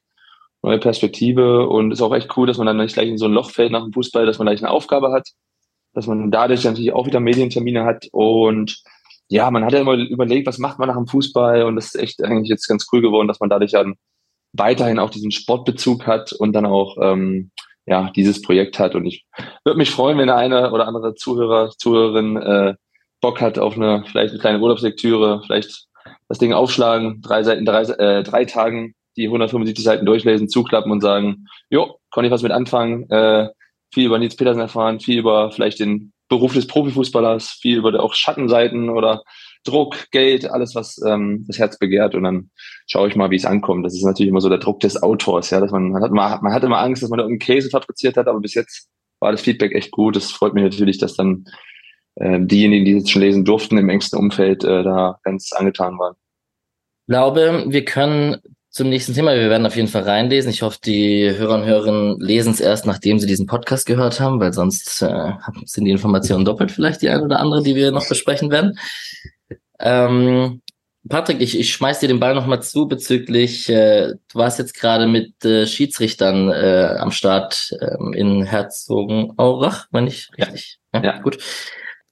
neue 0.62 0.80
Perspektive 0.80 1.68
und 1.68 1.92
ist 1.92 2.02
auch 2.02 2.13
echt 2.13 2.38
cool, 2.38 2.46
dass 2.46 2.58
man 2.58 2.68
dann 2.68 2.78
nicht 2.78 2.94
gleich 2.94 3.10
in 3.10 3.18
so 3.18 3.25
ein 3.25 3.34
Loch 3.34 3.52
fällt 3.52 3.72
nach 3.72 3.84
dem 3.84 3.94
Fußball, 3.94 4.25
dass 4.25 4.38
man 4.38 4.48
gleich 4.48 4.62
eine 4.62 4.72
Aufgabe 4.72 5.12
hat 5.12 5.30
dass 5.94 6.08
man 6.08 6.32
dadurch 6.32 6.63
natürlich 6.63 6.94
auch 6.94 7.06
wieder 7.06 7.20
Medientermine 7.20 7.86
hat 7.86 8.08
und 8.12 8.82
ja, 9.30 9.50
man 9.50 9.63
hat 9.63 9.74
ja 9.74 9.80
immer 9.80 9.94
überlegt, 9.94 10.48
was 10.48 10.58
macht 10.58 10.80
man 10.80 10.90
nach 10.90 10.98
dem 10.98 11.08
Fußball 11.08 11.63
und 11.63 11.75
das 11.75 11.86
ist 11.86 11.96
echt 11.96 12.24
eigentlich 12.24 12.50
jetzt 12.50 12.68
ganz 12.68 12.88
cool 12.92 13.02
geworden, 13.02 13.28
dass 13.28 13.40
man 13.40 13.50
dadurch 13.50 13.72
dann 13.72 13.96
weiterhin 14.52 15.00
auch 15.00 15.10
diesen 15.10 15.32
Sportbezug 15.32 16.06
hat 16.06 16.34
und 16.34 16.54
dann 16.54 16.66
auch 16.66 16.98
ähm, 17.02 17.52
ja 17.86 18.12
dieses 18.16 18.42
Projekt 18.42 18.80
hat. 18.80 18.96
Und 18.96 19.06
ich 19.06 19.25
würde 19.63 19.78
mich 19.78 19.92
freuen, 19.92 20.18
wenn 20.18 20.30
eine 20.30 20.72
oder 20.72 20.88
andere 20.88 21.16
Zuhörer, 21.16 21.72
Zuhörerin 21.78 22.38
äh, 22.38 22.75
Bock 23.22 23.42
hat 23.42 23.58
auf 23.58 23.75
eine 23.75 24.04
vielleicht 24.06 24.32
eine 24.32 24.40
kleine 24.40 24.60
Urlaubslektüre, 24.60 25.42
vielleicht 25.46 25.88
das 26.28 26.38
Ding 26.38 26.54
aufschlagen, 26.54 27.22
drei 27.22 27.44
Seiten, 27.44 27.66
drei, 27.66 27.82
äh, 27.84 28.24
drei 28.24 28.46
Tagen 28.46 28.96
die 29.16 29.25
175 29.25 29.84
Seiten 29.84 30.06
durchlesen, 30.06 30.50
zuklappen 30.50 30.92
und 30.92 31.02
sagen, 31.02 31.46
jo, 31.70 32.00
konnte 32.10 32.28
ich 32.28 32.32
was 32.32 32.42
mit 32.42 32.52
anfangen, 32.52 33.10
äh, 33.10 33.50
viel 33.94 34.08
über 34.08 34.18
Nils 34.18 34.36
Petersen 34.36 34.60
erfahren, 34.60 35.00
viel 35.00 35.20
über 35.20 35.52
vielleicht 35.52 35.80
den 35.80 36.13
Beruf 36.30 36.54
des 36.54 36.68
Profifußballers, 36.68 37.50
viel 37.50 37.78
über 37.78 38.02
auch 38.02 38.13
Schattenseiten 38.13 38.90
oder 38.90 39.24
Druck, 39.63 40.12
Geld, 40.12 40.50
alles, 40.50 40.75
was 40.75 41.01
ähm, 41.05 41.46
das 41.48 41.58
Herz 41.58 41.77
begehrt. 41.77 42.15
Und 42.15 42.24
dann 42.24 42.51
schaue 42.88 43.08
ich 43.08 43.15
mal, 43.15 43.32
wie 43.32 43.36
es 43.36 43.46
ankommt. 43.46 43.86
Das 43.86 43.93
ist 43.93 44.03
natürlich 44.03 44.29
immer 44.29 44.41
so 44.41 44.50
der 44.50 44.58
Druck 44.58 44.79
des 44.82 45.01
Autors, 45.01 45.50
ja, 45.50 45.60
dass 45.60 45.72
man, 45.72 45.89
man 45.89 46.03
hat 46.03 46.12
immer, 46.12 46.39
man 46.41 46.53
hat 46.53 46.63
immer 46.63 46.79
Angst, 46.79 47.03
dass 47.03 47.10
man 47.10 47.17
da 47.17 47.24
irgendeinen 47.24 47.55
Käse 47.55 47.70
fabriziert 47.70 48.17
hat, 48.17 48.27
aber 48.27 48.39
bis 48.39 48.53
jetzt 48.53 48.89
war 49.20 49.32
das 49.32 49.41
Feedback 49.41 49.74
echt 49.74 49.91
gut. 49.91 50.15
Es 50.15 50.32
freut 50.32 50.53
mich 50.53 50.63
natürlich, 50.63 50.98
dass 50.98 51.15
dann 51.15 51.46
äh, 52.15 52.39
diejenigen, 52.41 52.86
die 52.86 52.98
es 52.98 53.10
schon 53.10 53.22
lesen 53.22 53.46
durften, 53.46 53.77
im 53.77 53.89
engsten 53.89 54.20
Umfeld 54.20 54.63
äh, 54.63 54.84
da 54.84 55.20
ganz 55.24 55.51
angetan 55.53 55.98
waren. 55.98 56.15
glaube, 57.08 57.65
wir 57.67 57.86
können 57.86 58.38
zum 58.74 58.89
nächsten 58.89 59.13
Thema. 59.13 59.36
Wir 59.36 59.50
werden 59.50 59.67
auf 59.67 59.75
jeden 59.75 59.88
Fall 59.88 60.01
reinlesen. 60.01 60.50
Ich 60.50 60.63
hoffe, 60.63 60.79
die 60.84 61.29
Hörer 61.29 61.55
und 61.55 61.65
Hörerinnen 61.65 62.20
lesen 62.20 62.53
es 62.53 62.60
erst, 62.60 62.88
nachdem 62.88 63.20
sie 63.20 63.27
diesen 63.27 63.46
Podcast 63.46 63.86
gehört 63.86 64.20
haben, 64.20 64.39
weil 64.39 64.51
sonst 64.51 65.01
äh, 65.03 65.32
sind 65.65 65.86
die 65.86 65.91
Informationen 65.91 66.43
doppelt 66.43 66.72
vielleicht 66.72 67.03
die 67.03 67.10
eine 67.10 67.24
oder 67.24 67.39
andere, 67.39 67.62
die 67.62 67.75
wir 67.75 67.91
noch 67.91 68.10
besprechen 68.10 68.50
werden. 68.50 68.77
Ähm, 69.84 70.62
Patrick, 71.10 71.42
ich, 71.42 71.60
ich 71.60 71.74
schmeiß 71.74 72.00
dir 72.00 72.08
den 72.08 72.22
Ball 72.22 72.34
nochmal 72.34 72.63
zu 72.63 72.88
bezüglich, 72.88 73.68
äh, 73.70 74.13
du 74.13 74.40
warst 74.40 74.58
jetzt 74.58 74.74
gerade 74.74 75.06
mit 75.06 75.44
äh, 75.44 75.68
Schiedsrichtern 75.68 76.50
äh, 76.50 76.96
am 76.98 77.12
Start 77.12 77.75
ähm, 77.82 78.13
in 78.13 78.44
Herzogenaurach, 78.44 79.88
wenn 79.92 80.08
ich 80.08 80.30
richtig. 80.38 80.80
Ja, 80.94 81.04
ja, 81.04 81.22
gut. 81.22 81.38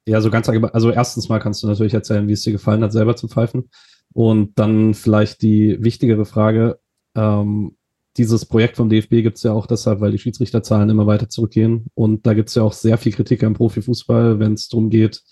Ja, 0.05 0.19
so 0.19 0.29
ganz 0.29 0.49
also 0.49 0.91
erstens 0.91 1.29
mal 1.29 1.39
kannst 1.39 1.63
du 1.63 1.67
natürlich 1.67 1.93
erzählen, 1.93 2.27
wie 2.27 2.33
es 2.33 2.41
dir 2.41 2.51
gefallen 2.51 2.83
hat, 2.83 2.91
selber 2.91 3.15
zu 3.15 3.29
pfeifen. 3.29 3.69
Und 4.11 4.59
dann 4.59 4.93
vielleicht 4.93 5.41
die 5.41 5.77
wichtigere 5.81 6.25
Frage, 6.25 6.79
ähm, 7.15 7.77
dieses 8.17 8.45
Projekt 8.45 8.75
vom 8.75 8.89
DFB 8.89 9.21
gibt 9.21 9.37
es 9.37 9.43
ja 9.43 9.53
auch 9.53 9.67
deshalb, 9.67 10.01
weil 10.01 10.11
die 10.11 10.17
Schiedsrichterzahlen 10.17 10.89
immer 10.89 11.07
weiter 11.07 11.29
zurückgehen. 11.29 11.85
Und 11.93 12.25
da 12.25 12.33
gibt 12.33 12.49
es 12.49 12.55
ja 12.55 12.63
auch 12.63 12.73
sehr 12.73 12.97
viel 12.97 13.13
Kritik 13.13 13.41
am 13.43 13.53
Profifußball, 13.53 14.39
wenn 14.39 14.53
es 14.53 14.67
darum 14.67 14.89
geht, 14.89 15.23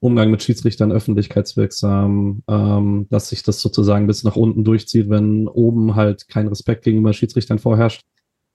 Umgang 0.00 0.30
mit 0.30 0.42
Schiedsrichtern 0.42 0.92
öffentlichkeitswirksam, 0.92 2.42
ähm, 2.48 3.06
dass 3.10 3.30
sich 3.30 3.42
das 3.42 3.60
sozusagen 3.60 4.06
bis 4.06 4.24
nach 4.24 4.36
unten 4.36 4.62
durchzieht, 4.62 5.08
wenn 5.08 5.48
oben 5.48 5.94
halt 5.94 6.28
kein 6.28 6.48
Respekt 6.48 6.84
gegenüber 6.84 7.12
Schiedsrichtern 7.12 7.58
vorherrscht. 7.58 8.02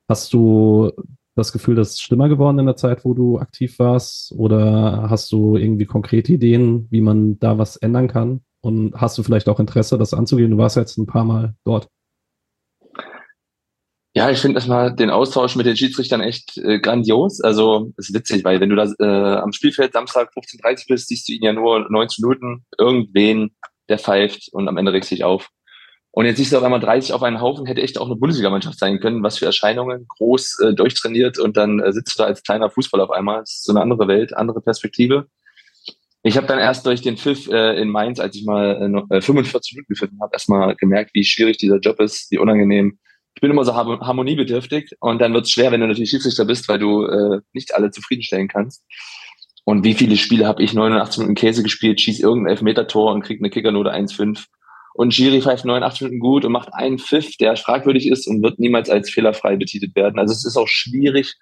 Hast 0.08 0.34
du 0.34 0.92
das 1.36 1.52
Gefühl, 1.52 1.76
das 1.76 1.92
ist 1.92 2.02
schlimmer 2.02 2.30
geworden 2.30 2.60
in 2.60 2.66
der 2.66 2.76
Zeit, 2.76 3.06
wo 3.06 3.14
du 3.14 3.40
aktiv 3.40 3.80
warst? 3.80 4.34
Oder 4.34 5.10
hast 5.10 5.32
du 5.32 5.56
irgendwie 5.56 5.86
konkrete 5.86 6.34
Ideen, 6.34 6.88
wie 6.92 7.02
man 7.02 7.40
da 7.40 7.58
was 7.58 7.78
ändern 7.78 8.08
kann? 8.08 8.42
Und 8.62 8.94
hast 8.94 9.18
du 9.18 9.24
vielleicht 9.24 9.50
auch 9.50 9.60
Interesse, 9.60 9.98
das 9.98 10.14
anzugehen? 10.14 10.52
Du 10.52 10.58
warst 10.58 10.76
jetzt 10.76 10.98
ein 10.98 11.08
paar 11.08 11.24
Mal 11.24 11.56
dort. 11.64 11.88
Ja, 14.14 14.30
ich 14.30 14.40
finde 14.40 14.58
erstmal 14.58 14.94
den 14.94 15.10
Austausch 15.10 15.56
mit 15.56 15.66
den 15.66 15.78
Schiedsrichtern 15.78 16.20
echt 16.20 16.58
äh, 16.58 16.80
grandios. 16.80 17.40
Also 17.40 17.94
ist 17.96 18.14
witzig, 18.14 18.44
weil 18.44 18.60
wenn 18.60 18.70
du 18.70 18.76
da 18.76 18.92
äh, 19.00 19.40
am 19.40 19.54
Spielfeld 19.54 19.94
Samstag 19.94 20.32
15.30 20.36 20.88
bist, 20.90 21.08
siehst 21.08 21.30
du 21.30 21.34
ihn 21.34 21.44
ja 21.44 21.54
nur 21.54 21.90
90 21.90 22.20
Minuten, 22.20 22.66
irgendwen, 22.78 23.56
der 23.88 24.00
pfeift 24.00 24.50
und 24.52 24.68
am 24.68 24.76
Ende 24.76 24.92
regst 24.92 25.12
du 25.12 25.16
dich 25.16 25.24
auf. 25.24 25.48
Und 26.14 26.26
jetzt 26.26 26.38
siehst 26.38 26.52
du 26.52 26.58
auf 26.58 26.64
einmal 26.64 26.82
30 26.82 27.14
auf 27.14 27.24
einen 27.24 27.40
Haufen, 27.40 27.66
hätte 27.66 27.82
echt 27.82 27.98
auch 27.98 28.06
eine 28.06 28.18
Bundesligamannschaft 28.18 28.78
sein 28.78 29.00
können. 29.00 29.24
Was 29.24 29.38
für 29.38 29.46
Erscheinungen, 29.46 30.06
groß, 30.10 30.60
äh, 30.60 30.74
durchtrainiert 30.74 31.40
und 31.40 31.56
dann 31.56 31.80
äh, 31.80 31.94
sitzt 31.94 32.20
du 32.20 32.24
da 32.24 32.28
als 32.28 32.44
kleiner 32.44 32.70
Fußballer 32.70 33.06
auf 33.06 33.12
einmal. 33.12 33.40
Das 33.40 33.52
ist 33.52 33.64
so 33.64 33.72
eine 33.72 33.82
andere 33.82 34.10
Welt, 34.10 34.36
andere 34.36 34.60
Perspektive. 34.60 35.28
Ich 36.24 36.36
habe 36.36 36.48
dann 36.48 36.60
erst 36.60 36.86
durch 36.86 37.02
den 37.02 37.16
Pfiff 37.16 37.48
äh, 37.48 37.82
in 37.82 37.88
Mainz, 37.88 38.20
als 38.20 38.36
ich 38.36 38.46
mal 38.46 39.06
äh, 39.10 39.22
45 39.22 39.74
Minuten 39.74 39.94
gepfiffen 39.94 40.20
habe, 40.22 40.34
erstmal 40.34 40.76
gemerkt, 40.76 41.12
wie 41.14 41.24
schwierig 41.24 41.58
dieser 41.58 41.80
Job 41.80 42.02
ist, 42.02 42.30
wie 42.30 42.38
unangenehm 42.38 43.00
ich 43.36 43.42
bin 43.42 43.52
immer 43.52 43.64
so 43.64 43.76
harmoniebedürftig 43.76 44.92
und 45.00 45.20
dann 45.20 45.34
wird 45.34 45.46
es 45.46 45.52
schwer, 45.52 45.72
wenn 45.72 45.82
du 45.82 45.88
natürlich 45.88 46.10
Schiedsrichter 46.10 46.46
bist, 46.46 46.68
weil 46.68 46.80
du 46.80 47.06
äh, 47.06 47.42
nicht 47.54 47.74
alle 47.74 47.92
zufriedenstellen 47.92 48.48
kannst. 48.48 48.84
Und 49.64 49.84
wie 49.84 49.94
viele 49.94 50.18
Spiele 50.18 50.48
habe 50.48 50.64
ich 50.64 50.74
89 50.74 51.20
Minuten 51.20 51.36
Käse 51.36 51.64
gespielt, 51.64 52.02
schieß 52.02 52.20
irgendein 52.20 52.52
Elfmeter-Tor 52.52 53.14
und 53.14 53.22
krieg 53.22 53.40
eine 53.40 53.50
Kickernote 53.50 53.94
1,5. 53.94 54.46
Und 54.94 55.14
Giri 55.14 55.42
pfeift 55.42 55.66
89 55.66 56.02
Minuten 56.02 56.20
gut 56.20 56.46
und 56.46 56.52
macht 56.52 56.74
einen 56.74 57.00
Pfiff, 57.00 57.38
der 57.38 57.56
fragwürdig 57.56 58.08
ist 58.08 58.28
und 58.28 58.44
wird 58.44 58.60
niemals 58.60 58.90
als 58.90 59.10
fehlerfrei 59.10 59.56
betitelt 59.56 59.96
werden. 59.96 60.20
Also 60.20 60.34
es 60.34 60.46
ist 60.46 60.58
auch 60.58 60.68
schwierig, 60.68 61.36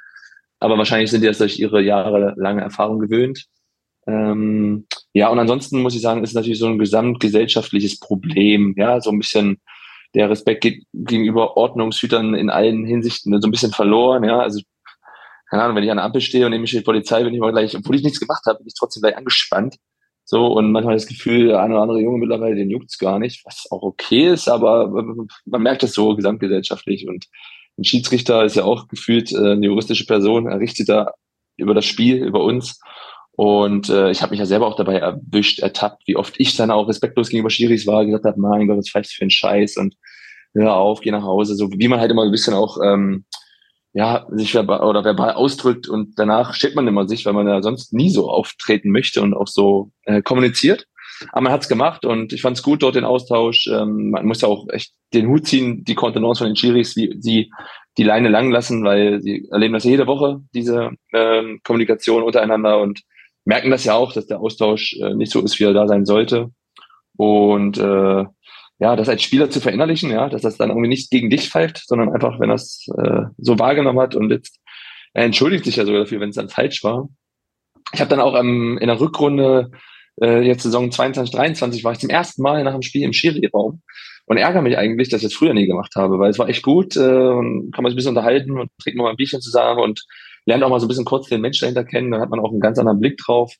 aber 0.60 0.78
wahrscheinlich 0.78 1.10
sind 1.10 1.22
die 1.22 1.28
das 1.28 1.40
durch 1.40 1.60
ihre 1.60 1.82
jahrelange 1.82 2.62
Erfahrung 2.62 3.00
gewöhnt. 3.00 3.46
Ähm, 4.06 4.86
ja, 5.14 5.30
und 5.30 5.40
ansonsten 5.40 5.82
muss 5.82 5.96
ich 5.96 6.02
sagen, 6.02 6.24
ist 6.24 6.34
natürlich 6.34 6.60
so 6.60 6.68
ein 6.68 6.78
gesamtgesellschaftliches 6.78 8.00
Problem. 8.00 8.76
Ja, 8.78 9.02
so 9.02 9.10
ein 9.10 9.20
bisschen 9.20 9.60
der 10.16 10.30
Respekt 10.30 10.66
gegenüber 10.94 11.58
Ordnungshütern 11.58 12.34
in 12.36 12.50
allen 12.50 12.86
Hinsichten 12.86 13.40
so 13.42 13.48
ein 13.48 13.52
bisschen 13.52 13.72
verloren. 13.72 14.24
Ja, 14.24 14.40
also 14.40 14.62
keine 15.50 15.64
Ahnung, 15.64 15.76
wenn 15.76 15.84
ich 15.84 15.92
an 15.92 15.98
der 15.98 16.06
Ampel 16.06 16.22
stehe 16.22 16.46
und 16.46 16.52
nehme 16.52 16.62
mich 16.62 16.72
die 16.72 16.82
Polizei, 16.82 17.24
bin 17.24 17.34
ich 17.34 17.40
mal 17.40 17.52
gleich, 17.52 17.76
obwohl 17.76 17.96
ich 17.96 18.04
nichts 18.04 18.20
gemacht 18.20 18.44
habe, 18.46 18.60
bin 18.60 18.68
ich 18.68 18.76
trotzdem 18.78 19.02
gleich 19.02 19.18
angespannt. 19.18 19.78
So, 20.24 20.46
und 20.46 20.72
manchmal 20.72 20.94
das 20.94 21.08
Gefühl, 21.08 21.48
der 21.48 21.62
eine 21.62 21.74
oder 21.74 21.82
andere 21.82 22.02
Junge 22.02 22.20
mittlerweile, 22.20 22.56
den 22.56 22.70
juckt's 22.70 23.00
gar 23.00 23.18
nicht, 23.18 23.44
was 23.46 23.66
auch 23.72 23.82
okay 23.82 24.28
ist, 24.28 24.48
aber 24.48 24.88
man 25.46 25.62
merkt 25.64 25.82
das 25.82 25.94
so 25.94 26.16
gesamtgesellschaftlich. 26.16 27.08
Und 27.08 27.26
ein 27.80 27.84
Schiedsrichter 27.84 28.46
ist 28.46 28.56
ja 28.56 28.64
auch 28.64 28.88
gefühlt 28.88 29.32
äh, 29.32 29.54
eine 29.54 29.66
juristische 29.66 30.06
Person, 30.06 30.48
er 30.48 30.60
richtet 30.60 30.90
da 30.90 31.14
über 31.58 31.74
das 31.74 31.86
Spiel, 31.86 32.24
über 32.24 32.44
uns. 32.44 32.80
Und 33.40 33.88
äh, 33.88 34.12
ich 34.12 34.22
habe 34.22 34.32
mich 34.32 34.40
ja 34.40 34.46
selber 34.46 34.68
auch 34.68 34.76
dabei 34.76 34.96
erwischt, 34.96 35.60
ertappt, 35.60 36.06
wie 36.06 36.18
oft 36.18 36.38
ich 36.40 36.58
dann 36.58 36.72
auch 36.72 36.90
respektlos 36.90 37.30
gegenüber 37.30 37.50
Schiris 37.50 37.88
war, 37.88 38.06
gesagt 38.06 38.26
habe, 38.26 38.38
mein 38.38 38.68
Gott, 38.68 38.80
was 38.80 38.90
pfeifst 38.90 39.14
du 39.14 39.16
für 39.16 39.24
ein 39.24 39.30
Scheiß 39.30 39.78
und 39.78 39.96
hör 40.54 40.76
auf, 40.76 41.00
geh 41.00 41.10
nach 41.10 41.24
Hause. 41.24 41.56
So 41.56 41.70
wie 41.72 41.88
man 41.88 42.02
halt 42.02 42.12
immer 42.12 42.24
ein 42.24 42.32
bisschen 42.32 42.54
auch 42.54 42.80
ähm, 42.84 43.24
ja, 43.94 44.28
sich 44.32 44.54
verbal 44.54 44.82
oder 44.82 45.06
verbal 45.06 45.32
ausdrückt 45.32 45.88
und 45.88 46.20
danach 46.20 46.54
steht 46.54 46.76
man 46.76 46.86
immer 46.86 47.08
sich, 47.08 47.26
weil 47.26 47.32
man 47.32 47.48
ja 47.48 47.62
sonst 47.62 47.94
nie 47.94 48.10
so 48.10 48.30
auftreten 48.30 48.92
möchte 48.92 49.22
und 49.22 49.34
auch 49.34 49.48
so 49.48 49.94
äh, 50.04 50.22
kommuniziert. 50.22 50.86
Aber 51.32 51.44
man 51.44 51.54
hat's 51.54 51.70
gemacht 51.70 52.04
und 52.04 52.34
ich 52.34 52.42
fand's 52.42 52.62
gut 52.62 52.84
dort 52.84 52.96
den 52.96 53.06
Austausch. 53.06 53.68
Ähm, 53.68 54.10
man 54.10 54.26
muss 54.26 54.42
ja 54.42 54.50
auch 54.50 54.68
echt 54.70 54.92
den 55.14 55.30
Hut 55.30 55.48
ziehen, 55.48 55.86
die 55.86 55.96
Kontenance 55.96 56.40
von 56.40 56.48
den 56.48 56.56
Chiris, 56.56 56.98
wie 56.98 57.16
sie 57.22 57.50
die 57.98 58.04
Leine 58.04 58.28
lang 58.28 58.52
lassen, 58.52 58.84
weil 58.84 59.22
sie 59.22 59.48
erleben 59.50 59.76
das 59.76 59.86
jede 59.86 60.08
Woche, 60.08 60.42
diese 60.54 60.90
ähm, 61.14 61.62
Kommunikation 61.64 62.24
untereinander 62.24 62.82
und 62.82 63.02
merken 63.46 63.72
das 63.72 63.84
ja 63.84 63.96
auch, 63.96 64.14
dass 64.14 64.28
der 64.28 64.40
Austausch 64.40 64.98
äh, 65.02 65.14
nicht 65.14 65.32
so 65.32 65.42
ist, 65.42 65.60
wie 65.60 65.64
er 65.64 65.74
da 65.74 65.88
sein 65.88 66.06
sollte. 66.06 66.52
Und 67.18 67.78
äh, 67.78 68.26
ja, 68.82 68.96
das 68.96 69.10
als 69.10 69.24
Spieler 69.24 69.50
zu 69.50 69.60
verinnerlichen, 69.60 70.10
ja, 70.10 70.30
dass 70.30 70.42
das 70.42 70.58
dann 70.58 70.70
irgendwie 70.70 70.88
nicht 70.88 71.12
gegen 71.12 71.30
dich 71.30 71.50
pfeift, 71.50 71.84
sondern 71.86 72.14
einfach, 72.14 72.40
wenn 72.40 72.50
es 72.50 72.88
äh, 72.98 73.24
so 73.38 73.60
wahrgenommen 73.60 74.00
hat 74.00 74.16
und 74.16 74.32
jetzt 74.32 74.60
er 75.14 75.26
entschuldigt 75.26 75.66
sich 75.66 75.76
ja 75.76 75.86
sogar 75.86 76.02
dafür, 76.02 76.20
wenn 76.20 76.30
es 76.30 76.36
dann 76.36 76.50
falsch 76.50 76.84
war. 76.84 77.10
Ich 77.94 78.00
habe 78.00 78.10
dann 78.10 78.20
auch 78.20 78.40
ähm, 78.40 78.78
in 78.80 78.88
der 78.88 79.00
Rückrunde 79.00 79.72
äh, 80.22 80.42
jetzt 80.42 80.64
Saison 80.64 80.92
22, 80.92 81.34
23 81.34 81.84
war 81.84 81.94
ich 81.94 82.00
zum 82.00 82.10
ersten 82.10 82.42
Mal 82.42 82.64
nach 82.64 82.74
dem 82.74 82.84
Spiel 82.84 83.04
im 83.04 83.14
Schiri-Raum 83.14 83.82
und 84.26 84.38
ärgere 84.38 84.62
mich 84.62 84.78
eigentlich, 84.78 85.10
dass 85.10 85.22
ich 85.22 85.30
das 85.30 85.34
früher 85.34 85.54
nie 85.54 85.66
gemacht 85.66 85.94
habe, 85.96 86.20
weil 86.20 86.30
es 86.30 86.38
war 86.38 86.50
echt 86.50 86.62
gut 86.62 86.96
äh, 86.96 87.00
und 87.00 87.72
kann 87.72 87.84
man 87.84 87.90
sich 87.90 87.96
ein 87.96 87.98
bisschen 87.98 88.10
unterhalten 88.10 88.60
und 88.60 88.70
trinkt 88.82 89.00
mal 89.00 89.10
ein 89.10 89.16
Bierchen 89.16 89.42
zusammen 89.42 89.80
und 89.82 90.06
lernt 90.50 90.64
auch 90.64 90.70
mal 90.70 90.80
so 90.80 90.88
ein 90.88 90.90
bisschen 90.90 91.06
kurz 91.06 91.30
den 91.30 91.42
Mensch 91.42 91.60
dahinter 91.60 91.84
kennen, 91.84 92.12
dann 92.12 92.22
hat 92.22 92.30
man 92.30 92.40
auch 92.40 92.52
einen 92.52 92.60
ganz 92.60 92.80
anderen 92.80 93.00
Blick 93.00 93.18
drauf. 93.18 93.54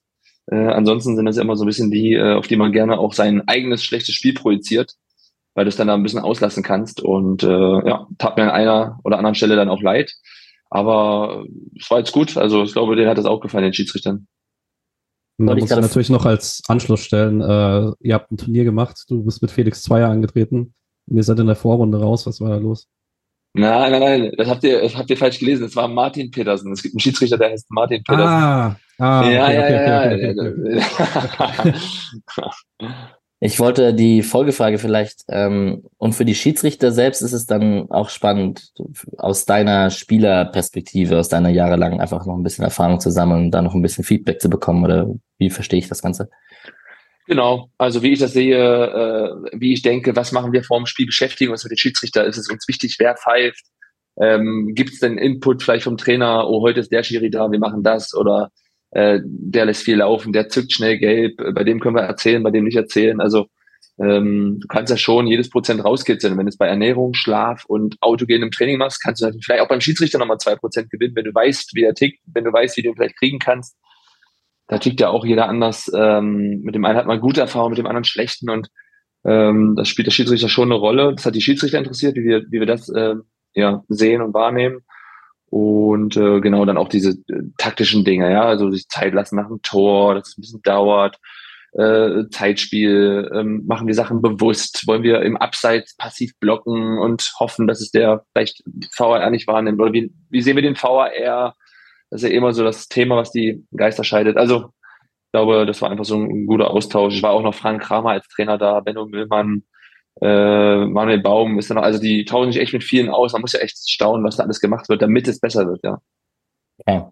Äh, 0.52 0.56
ansonsten 0.56 1.16
sind 1.16 1.26
das 1.26 1.36
ja 1.36 1.44
immer 1.44 1.56
so 1.56 1.64
ein 1.64 1.68
bisschen 1.68 1.92
die, 1.92 2.14
äh, 2.14 2.34
auf 2.34 2.48
die 2.48 2.56
man 2.56 2.72
gerne 2.72 2.98
auch 2.98 3.14
sein 3.14 3.48
eigenes 3.48 3.84
schlechtes 3.84 4.16
Spiel 4.16 4.34
projiziert, 4.34 4.96
weil 5.54 5.66
du 5.66 5.70
es 5.70 5.76
dann 5.76 5.88
da 5.88 5.94
ein 5.94 6.02
bisschen 6.02 6.20
auslassen 6.20 6.64
kannst. 6.64 7.02
Und 7.02 7.44
äh, 7.44 7.48
ja, 7.88 8.08
tat 8.18 8.38
mir 8.38 8.44
an 8.44 8.50
einer 8.50 9.00
oder 9.04 9.18
anderen 9.18 9.36
Stelle 9.36 9.56
dann 9.56 9.70
auch 9.70 9.82
leid. 9.82 10.12
Aber 10.72 11.46
es 11.80 11.90
war 11.92 12.00
jetzt 12.00 12.12
gut. 12.12 12.36
Also 12.38 12.64
ich 12.64 12.74
glaube, 12.74 12.96
denen 12.96 13.10
hat 13.10 13.20
das 13.20 13.26
auch 13.26 13.40
gefallen, 13.40 13.66
den 13.66 13.74
Schiedsrichtern. 13.74 14.28
Da 15.38 15.56
muss 15.56 15.72
ich 15.72 15.78
natürlich 15.78 16.10
noch 16.10 16.26
als 16.26 16.64
Anschluss 16.68 17.00
stellen, 17.00 17.40
äh, 17.40 17.94
ihr 18.02 18.14
habt 18.14 18.30
ein 18.30 18.38
Turnier 18.38 18.66
gemacht, 18.66 19.06
du 19.08 19.24
bist 19.24 19.42
mit 19.42 19.52
Felix 19.52 19.84
Zweier 19.84 20.10
angetreten 20.10 20.74
und 21.08 21.16
ihr 21.16 21.24
seid 21.24 21.40
in 21.40 21.48
der 21.48 21.56
Vorrunde 21.56 22.02
raus. 22.02 22.26
Was 22.26 22.42
war 22.42 22.50
da 22.50 22.58
los? 22.58 22.90
Nein, 23.54 23.92
nein, 23.92 24.02
nein, 24.02 24.32
das 24.38 24.48
habt 24.48 24.64
ihr, 24.64 24.82
das 24.82 24.96
habt 24.96 25.10
ihr 25.10 25.18
falsch 25.18 25.40
gelesen. 25.40 25.66
Es 25.66 25.76
war 25.76 25.88
Martin 25.88 26.30
Petersen. 26.30 26.72
Es 26.72 26.84
gibt 26.84 26.94
einen 26.94 27.00
Schiedsrichter, 27.00 27.38
der 27.38 27.50
heißt 27.50 27.70
Martin 27.70 28.04
Petersen. 28.04 28.28
Ah, 28.28 28.76
ah 29.00 29.30
ja, 29.30 29.44
okay, 29.46 29.74
ja, 29.74 30.02
okay, 30.02 30.36
ja, 30.36 31.64
okay, 31.64 31.74
ja. 32.80 32.94
Ich 33.42 33.58
wollte 33.58 33.94
die 33.94 34.22
Folgefrage 34.22 34.80
vielleicht, 34.80 35.24
ähm, 35.30 35.84
und 35.98 36.14
für 36.14 36.26
die 36.26 36.36
Schiedsrichter 36.36 36.92
selbst 36.92 37.22
ist 37.22 37.32
es 37.32 37.46
dann 37.46 37.90
auch 37.90 38.10
spannend, 38.10 38.74
aus 39.18 39.46
deiner 39.46 39.90
Spielerperspektive, 39.92 41.18
aus 41.18 41.30
deiner 41.30 41.50
jahrelang 41.50 42.02
einfach 42.02 42.26
noch 42.26 42.36
ein 42.36 42.44
bisschen 42.44 42.66
Erfahrung 42.66 43.00
zu 43.00 43.12
sammeln 43.12 43.46
und 43.46 43.52
da 43.52 43.62
noch 43.62 43.74
ein 43.74 43.82
bisschen 43.82 44.04
Feedback 44.04 44.42
zu 44.42 44.50
bekommen, 44.50 44.84
oder 44.84 45.08
wie 45.38 45.50
verstehe 45.50 45.80
ich 45.80 45.88
das 45.88 46.02
Ganze? 46.02 46.30
Genau, 47.30 47.70
also 47.78 48.02
wie 48.02 48.14
ich 48.14 48.20
das 48.20 48.34
sehe, 48.34 48.58
äh, 48.58 49.52
wie 49.54 49.72
ich 49.74 49.84
denke, 49.84 50.16
was 50.16 50.32
machen 50.32 50.52
wir 50.52 50.64
vor 50.64 50.80
dem 50.80 50.88
Spiel, 50.88 51.06
beschäftigen 51.06 51.52
uns 51.52 51.64
mit 51.64 51.70
den 51.70 51.78
Schiedsrichter, 51.78 52.26
ist 52.26 52.38
es 52.38 52.50
uns 52.50 52.68
wichtig, 52.68 52.96
wer 52.98 53.16
pfeift, 53.16 53.66
ähm, 54.20 54.72
gibt 54.74 54.94
es 54.94 55.00
denn 55.00 55.20
Input 55.20 55.62
vielleicht 55.62 55.84
vom 55.84 55.96
Trainer, 55.96 56.50
oh, 56.50 56.64
heute 56.64 56.80
ist 56.80 56.92
der 56.92 57.04
Schiri 57.04 57.30
da, 57.30 57.52
wir 57.52 57.60
machen 57.60 57.84
das. 57.84 58.16
Oder 58.16 58.50
äh, 58.90 59.20
der 59.24 59.66
lässt 59.66 59.84
viel 59.84 59.98
laufen, 59.98 60.34
der 60.34 60.50
zückt 60.50 60.74
schnell 60.74 60.98
gelb, 60.98 61.38
bei 61.54 61.64
dem 61.64 61.80
können 61.80 61.98
wir 61.98 62.02
erzählen, 62.02 62.42
bei 62.42 62.50
dem 62.50 62.64
nicht 62.64 62.78
erzählen. 62.78 63.22
Also 63.22 63.46
ähm, 64.00 64.58
du 64.60 64.68
kannst 64.68 64.90
ja 64.90 64.98
schon 64.98 65.28
jedes 65.28 65.52
Prozent 65.52 65.86
rauskitzeln. 65.86 66.36
Wenn 66.36 66.48
du 66.48 66.50
es 66.50 66.58
bei 66.58 66.68
Ernährung, 66.68 67.14
Schlaf 67.14 67.64
und 67.66 67.96
Autogehen 68.02 68.42
im 68.42 68.50
Training 68.50 68.80
machst, 68.80 69.04
kannst 69.04 69.22
du 69.22 69.32
vielleicht 69.46 69.62
auch 69.62 69.70
beim 69.70 69.82
Schiedsrichter 69.82 70.18
nochmal 70.18 70.40
zwei 70.40 70.56
Prozent 70.56 70.90
gewinnen, 70.90 71.16
wenn 71.16 71.26
du 71.26 71.34
weißt, 71.36 71.76
wie 71.76 71.84
er 71.84 71.94
tickt, 71.94 72.22
wenn 72.34 72.46
du 72.46 72.52
weißt, 72.52 72.76
wie 72.78 72.82
du 72.82 72.90
ihn 72.90 72.96
vielleicht 72.96 73.20
kriegen 73.20 73.38
kannst 73.38 73.78
da 74.70 74.78
tickt 74.78 75.02
ja 75.02 75.10
auch 75.10 75.26
jeder 75.26 75.50
anders. 75.50 75.92
Ähm, 75.94 76.62
mit 76.62 76.76
dem 76.76 76.86
einen 76.86 76.98
hat 76.98 77.08
man 77.08 77.20
gute 77.20 77.42
Erfahrungen, 77.42 77.72
mit 77.72 77.80
dem 77.80 77.88
anderen 77.88 78.06
schlechten 78.06 78.50
und 78.50 78.70
ähm, 79.26 79.76
das 79.76 79.90
spielt 79.90 80.08
der 80.08 80.12
Schiedsrichter 80.12 80.48
schon 80.48 80.72
eine 80.72 80.80
Rolle. 80.80 81.14
Das 81.14 81.26
hat 81.26 81.36
die 81.36 81.42
Schiedsrichter 81.42 81.80
interessiert, 81.80 82.16
wie 82.16 82.24
wir, 82.24 82.44
wie 82.50 82.60
wir 82.60 82.66
das 82.66 82.88
äh, 82.90 83.16
ja, 83.54 83.84
sehen 83.90 84.22
und 84.22 84.34
wahrnehmen. 84.34 84.80
Und 85.48 86.16
äh, 86.16 86.40
genau 86.40 86.64
dann 86.64 86.78
auch 86.78 86.88
diese 86.88 87.12
äh, 87.28 87.42
taktischen 87.58 88.06
Dinge, 88.06 88.32
ja, 88.32 88.44
also 88.44 88.70
sich 88.72 88.88
Zeit 88.88 89.14
lassen 89.14 89.36
nach 89.36 89.48
dem 89.48 89.62
Tor, 89.64 90.16
dass 90.16 90.30
es 90.30 90.38
ein 90.38 90.42
bisschen 90.42 90.62
dauert, 90.62 91.18
äh, 91.74 92.28
Zeitspiel? 92.30 93.30
Ähm, 93.34 93.64
machen 93.68 93.88
wir 93.88 93.94
Sachen 93.94 94.22
bewusst? 94.22 94.88
Wollen 94.88 95.04
wir 95.04 95.22
im 95.22 95.38
Abseits 95.38 95.96
passiv 95.96 96.32
blocken 96.40 96.98
und 97.00 97.32
hoffen, 97.40 97.68
dass 97.68 97.82
es 97.82 97.92
der 97.92 98.24
vielleicht 98.34 98.64
VAR 98.98 99.30
nicht 99.30 99.48
wahrnimmt? 99.48 99.80
Oder 99.82 99.94
wie, 99.94 100.14
wie 100.30 100.42
sehen 100.42 100.56
wir 100.56 100.64
den 100.64 100.76
VAR? 100.76 101.56
Das 102.10 102.24
ist 102.24 102.30
ja 102.30 102.36
immer 102.36 102.54
so 102.54 102.64
das 102.64 102.88
Thema, 102.88 103.18
was 103.18 103.32
die 103.32 103.66
Geister 103.76 104.04
scheidet. 104.04 104.38
Also 104.38 104.72
ich 105.30 105.32
glaube, 105.34 105.66
das 105.66 105.82
war 105.82 105.92
einfach 105.92 106.06
so 106.06 106.16
ein 106.18 106.48
guter 106.48 106.72
Austausch. 106.72 107.16
Ich 107.16 107.24
war 107.24 107.32
auch 107.32 107.44
noch 107.44 107.54
Frank 107.54 107.84
Kramer 107.84 108.12
als 108.12 108.28
Trainer 108.30 108.58
da, 108.58 108.80
Benno 108.80 109.06
Müllmann, 109.06 109.64
äh, 110.22 110.86
Manuel 110.86 111.22
Baum 111.22 111.60
ist 111.60 111.70
da 111.70 111.76
noch, 111.76 111.84
also 111.84 112.00
die 112.00 112.26
tauschen 112.26 112.52
sich 112.52 112.62
echt 112.62 112.74
mit 112.74 112.84
vielen 112.84 113.10
aus. 113.10 113.34
Man 113.34 113.42
muss 113.42 113.54
ja 113.54 113.60
echt 113.60 113.78
staunen, 113.90 114.26
was 114.26 114.38
da 114.38 114.44
alles 114.44 114.60
gemacht 114.60 114.90
wird, 114.90 115.02
damit 115.02 115.28
es 115.28 115.40
besser 115.40 115.68
wird, 115.68 115.82
ja. 115.84 116.00
Okay. 116.80 117.04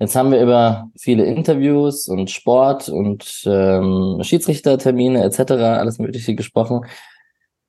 Jetzt 0.00 0.16
haben 0.16 0.32
wir 0.32 0.42
über 0.42 0.88
viele 0.98 1.24
Interviews 1.26 2.08
und 2.08 2.30
Sport 2.30 2.88
und 2.88 3.42
ähm, 3.44 4.18
Schiedsrichtertermine 4.22 5.22
etc. 5.22 5.52
alles 5.52 5.98
Mögliche 5.98 6.34
gesprochen. 6.34 6.86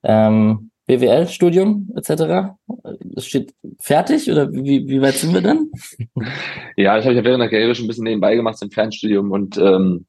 Ähm, 0.03 0.70
BWL-Studium 0.97 1.89
etc. 1.95 2.53
Das 3.03 3.25
steht 3.25 3.53
fertig 3.79 4.29
oder 4.29 4.51
wie, 4.51 4.87
wie 4.87 5.01
weit 5.01 5.15
sind 5.15 5.33
wir 5.33 5.41
denn? 5.41 5.71
Ja, 6.77 6.97
ich 6.97 7.05
habe 7.05 7.15
ja 7.15 7.23
während 7.23 7.41
der 7.41 7.49
Karriere 7.49 7.75
schon 7.75 7.85
ein 7.85 7.87
bisschen 7.87 8.05
nebenbei 8.05 8.35
gemacht 8.35 8.61
im 8.61 8.71
Fernstudium 8.71 9.31
und 9.31 9.57
ähm, 9.57 10.05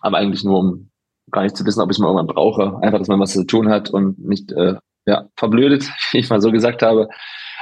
aber 0.00 0.18
eigentlich 0.18 0.44
nur 0.44 0.58
um 0.58 0.90
gar 1.30 1.42
nicht 1.42 1.56
zu 1.56 1.64
wissen, 1.64 1.80
ob 1.80 1.90
ich 1.90 1.96
es 1.96 1.98
mal 1.98 2.08
irgendwann 2.08 2.26
brauche. 2.26 2.78
Einfach, 2.82 2.98
dass 2.98 3.08
man 3.08 3.20
was 3.20 3.32
zu 3.32 3.44
tun 3.44 3.68
hat 3.68 3.90
und 3.90 4.18
nicht 4.18 4.52
äh, 4.52 4.74
ja, 5.06 5.28
verblödet, 5.36 5.88
wie 6.12 6.18
ich 6.18 6.30
mal 6.30 6.40
so 6.40 6.50
gesagt 6.50 6.82
habe. 6.82 7.08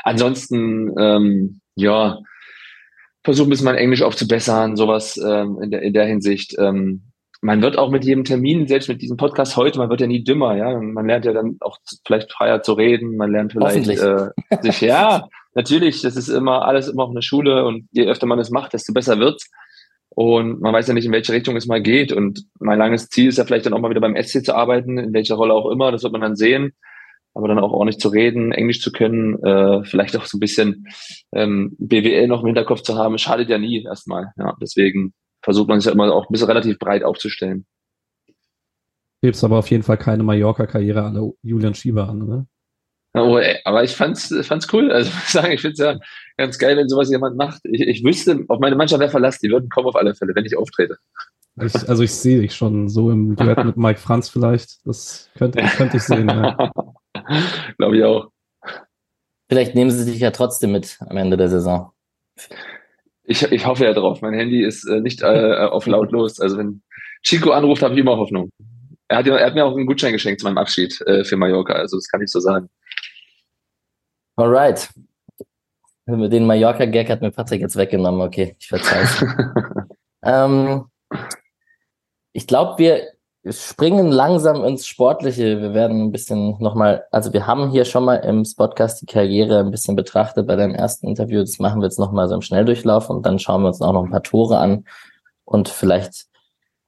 Ansonsten, 0.04 0.92
ähm, 0.98 1.60
ja, 1.74 2.18
versuchen 3.24 3.48
ein 3.48 3.50
bisschen 3.50 3.66
mein 3.66 3.76
Englisch 3.76 4.02
aufzubessern, 4.02 4.76
sowas 4.76 5.20
ähm, 5.22 5.60
in, 5.62 5.70
der, 5.70 5.82
in 5.82 5.92
der 5.92 6.06
Hinsicht. 6.06 6.54
Ähm, 6.58 7.07
man 7.40 7.62
wird 7.62 7.78
auch 7.78 7.90
mit 7.90 8.04
jedem 8.04 8.24
Termin, 8.24 8.66
selbst 8.66 8.88
mit 8.88 9.00
diesem 9.00 9.16
Podcast 9.16 9.56
heute, 9.56 9.78
man 9.78 9.90
wird 9.90 10.00
ja 10.00 10.06
nie 10.06 10.24
dümmer, 10.24 10.56
ja. 10.56 10.78
Man 10.78 11.06
lernt 11.06 11.24
ja 11.24 11.32
dann 11.32 11.56
auch 11.60 11.78
vielleicht 12.06 12.32
freier 12.32 12.62
zu 12.62 12.72
reden, 12.72 13.16
man 13.16 13.30
lernt 13.30 13.52
vielleicht 13.52 13.88
äh, 13.88 14.30
sich, 14.60 14.80
ja, 14.80 15.28
natürlich, 15.54 16.02
das 16.02 16.16
ist 16.16 16.28
immer 16.28 16.66
alles 16.66 16.88
immer 16.88 17.04
auch 17.04 17.10
eine 17.10 17.22
Schule 17.22 17.64
und 17.64 17.88
je 17.92 18.06
öfter 18.06 18.26
man 18.26 18.38
es 18.38 18.50
macht, 18.50 18.72
desto 18.72 18.92
besser 18.92 19.18
wird's. 19.18 19.50
Und 20.10 20.60
man 20.60 20.72
weiß 20.72 20.88
ja 20.88 20.94
nicht, 20.94 21.04
in 21.04 21.12
welche 21.12 21.32
Richtung 21.32 21.54
es 21.54 21.68
mal 21.68 21.80
geht. 21.80 22.12
Und 22.12 22.44
mein 22.58 22.78
langes 22.78 23.08
Ziel 23.08 23.28
ist 23.28 23.38
ja 23.38 23.44
vielleicht 23.44 23.66
dann 23.66 23.72
auch 23.72 23.78
mal 23.78 23.90
wieder 23.90 24.00
beim 24.00 24.20
SC 24.20 24.44
zu 24.44 24.52
arbeiten, 24.52 24.98
in 24.98 25.12
welcher 25.12 25.36
Rolle 25.36 25.54
auch 25.54 25.70
immer, 25.70 25.92
das 25.92 26.02
wird 26.02 26.12
man 26.12 26.22
dann 26.22 26.34
sehen 26.34 26.72
aber 27.38 27.46
dann 27.46 27.60
auch 27.60 27.70
ordentlich 27.70 28.00
zu 28.00 28.08
reden, 28.08 28.50
Englisch 28.50 28.80
zu 28.80 28.90
können, 28.90 29.40
äh, 29.44 29.84
vielleicht 29.84 30.16
auch 30.16 30.24
so 30.24 30.36
ein 30.36 30.40
bisschen 30.40 30.88
ähm, 31.32 31.76
BWL 31.78 32.26
noch 32.26 32.40
im 32.40 32.46
Hinterkopf 32.46 32.82
zu 32.82 32.96
haben, 32.96 33.16
schadet 33.16 33.48
ja 33.48 33.58
nie 33.58 33.84
erstmal. 33.84 34.32
Ja, 34.36 34.56
deswegen 34.60 35.12
versucht 35.48 35.68
man 35.68 35.80
sich 35.80 35.86
ja 35.86 35.92
immer 35.92 36.12
auch 36.12 36.28
ein 36.28 36.32
bisschen 36.32 36.48
relativ 36.48 36.78
breit 36.78 37.02
aufzustellen. 37.02 37.64
Gibt's 39.22 39.42
aber 39.42 39.58
auf 39.58 39.70
jeden 39.70 39.82
Fall 39.82 39.96
keine 39.96 40.22
Mallorca-Karriere 40.22 41.02
an 41.02 41.32
Julian 41.42 41.74
Schieber 41.74 42.06
an, 42.06 42.18
ne? 42.18 42.46
Oh, 43.14 43.38
ey, 43.38 43.58
aber 43.64 43.82
ich 43.82 43.96
fand's, 43.96 44.28
fand's 44.42 44.70
cool. 44.74 44.92
Also 44.92 45.08
ich 45.08 45.30
sagen, 45.30 45.52
ich 45.52 45.62
finde 45.62 45.72
es 45.72 45.78
ja 45.78 45.98
ganz 46.36 46.58
geil, 46.58 46.76
wenn 46.76 46.90
sowas 46.90 47.08
jemand 47.08 47.38
macht. 47.38 47.62
Ich, 47.64 47.80
ich 47.80 48.04
wüsste, 48.04 48.44
auf 48.48 48.60
meine 48.60 48.76
Mannschaft 48.76 49.00
wäre 49.00 49.10
verlassen, 49.10 49.38
die 49.42 49.50
würden 49.50 49.70
kommen 49.70 49.88
auf 49.88 49.96
alle 49.96 50.14
Fälle, 50.14 50.34
wenn 50.34 50.44
ich 50.44 50.54
auftrete. 50.54 50.98
Ich, 51.62 51.88
also 51.88 52.02
ich 52.02 52.12
sehe 52.12 52.42
dich 52.42 52.54
schon 52.54 52.90
so 52.90 53.10
im 53.10 53.34
Duett 53.34 53.64
mit 53.64 53.78
Mike 53.78 54.00
Franz 54.00 54.28
vielleicht. 54.28 54.86
Das 54.86 55.30
könnte, 55.38 55.62
könnte 55.78 55.96
ich 55.96 56.02
sehen, 56.02 56.28
ja. 56.28 56.70
Glaube 57.78 57.96
ich 57.96 58.04
auch. 58.04 58.30
Vielleicht 59.48 59.74
nehmen 59.74 59.90
sie 59.90 60.04
dich 60.04 60.20
ja 60.20 60.30
trotzdem 60.30 60.72
mit 60.72 60.98
am 61.00 61.16
Ende 61.16 61.38
der 61.38 61.48
Saison. 61.48 61.92
Ich, 63.30 63.42
ich 63.42 63.66
hoffe 63.66 63.84
ja 63.84 63.92
drauf. 63.92 64.22
Mein 64.22 64.32
Handy 64.32 64.64
ist 64.64 64.84
äh, 64.88 65.00
nicht 65.00 65.22
äh, 65.22 65.54
auf 65.66 65.86
lautlos. 65.86 66.40
Also 66.40 66.56
wenn 66.56 66.82
Chico 67.22 67.50
anruft, 67.50 67.82
habe 67.82 67.92
ich 67.92 68.00
immer 68.00 68.16
Hoffnung. 68.16 68.50
Er 69.08 69.18
hat, 69.18 69.26
er 69.26 69.44
hat, 69.44 69.54
mir 69.54 69.66
auch 69.66 69.76
einen 69.76 69.86
Gutschein 69.86 70.12
geschenkt 70.12 70.40
zu 70.40 70.46
meinem 70.46 70.56
Abschied 70.56 70.98
äh, 71.02 71.24
für 71.24 71.36
Mallorca. 71.36 71.74
Also 71.74 71.98
das 71.98 72.08
kann 72.08 72.22
ich 72.22 72.30
so 72.30 72.40
sagen. 72.40 72.70
Alright. 74.36 74.88
Den 76.06 76.46
Mallorca-Gag 76.46 77.10
hat 77.10 77.20
mir 77.20 77.30
Patrick 77.30 77.60
jetzt 77.60 77.76
weggenommen. 77.76 78.22
Okay, 78.22 78.56
ich 78.58 78.68
verzeihe 78.68 79.06
ähm, 80.24 80.86
ich 82.32 82.46
glaube, 82.46 82.78
wir 82.78 83.08
springen 83.50 84.08
langsam 84.08 84.64
ins 84.64 84.86
Sportliche. 84.86 85.60
Wir 85.60 85.74
werden 85.74 86.02
ein 86.02 86.12
bisschen 86.12 86.56
nochmal, 86.60 87.04
also 87.10 87.32
wir 87.32 87.46
haben 87.46 87.70
hier 87.70 87.84
schon 87.84 88.04
mal 88.04 88.16
im 88.16 88.44
Podcast 88.56 89.00
die 89.02 89.06
Karriere 89.06 89.60
ein 89.60 89.70
bisschen 89.70 89.96
betrachtet 89.96 90.46
bei 90.46 90.56
deinem 90.56 90.74
ersten 90.74 91.06
Interview. 91.06 91.40
Das 91.40 91.58
machen 91.58 91.80
wir 91.80 91.86
jetzt 91.86 91.98
nochmal 91.98 92.28
so 92.28 92.34
im 92.34 92.42
Schnelldurchlauf 92.42 93.10
und 93.10 93.24
dann 93.26 93.38
schauen 93.38 93.62
wir 93.62 93.68
uns 93.68 93.80
auch 93.80 93.92
noch 93.92 94.04
ein 94.04 94.10
paar 94.10 94.22
Tore 94.22 94.58
an 94.58 94.84
und 95.44 95.68
vielleicht 95.68 96.26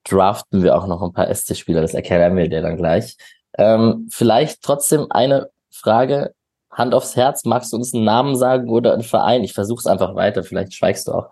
draften 0.05 0.63
wir 0.63 0.77
auch 0.77 0.87
noch 0.87 1.03
ein 1.03 1.13
paar 1.13 1.33
SC-Spieler. 1.33 1.83
Das 1.83 1.95
erklären 1.95 2.37
wir 2.37 2.49
dir 2.49 2.63
dann 2.63 2.77
gleich. 2.77 3.17
Ähm, 3.57 4.09
vielleicht 4.11 4.63
trotzdem 4.63 5.07
eine 5.11 5.51
Frage. 5.71 6.35
Hand 6.71 6.95
aufs 6.95 7.17
Herz, 7.17 7.45
magst 7.45 7.73
du 7.73 7.77
uns 7.77 7.93
einen 7.93 8.05
Namen 8.05 8.37
sagen 8.37 8.71
oder 8.71 8.93
einen 8.93 9.03
Verein? 9.03 9.43
Ich 9.43 9.53
versuche 9.53 9.81
es 9.81 9.87
einfach 9.87 10.15
weiter, 10.15 10.45
vielleicht 10.45 10.73
schweigst 10.73 11.09
du 11.09 11.13
auch. 11.13 11.31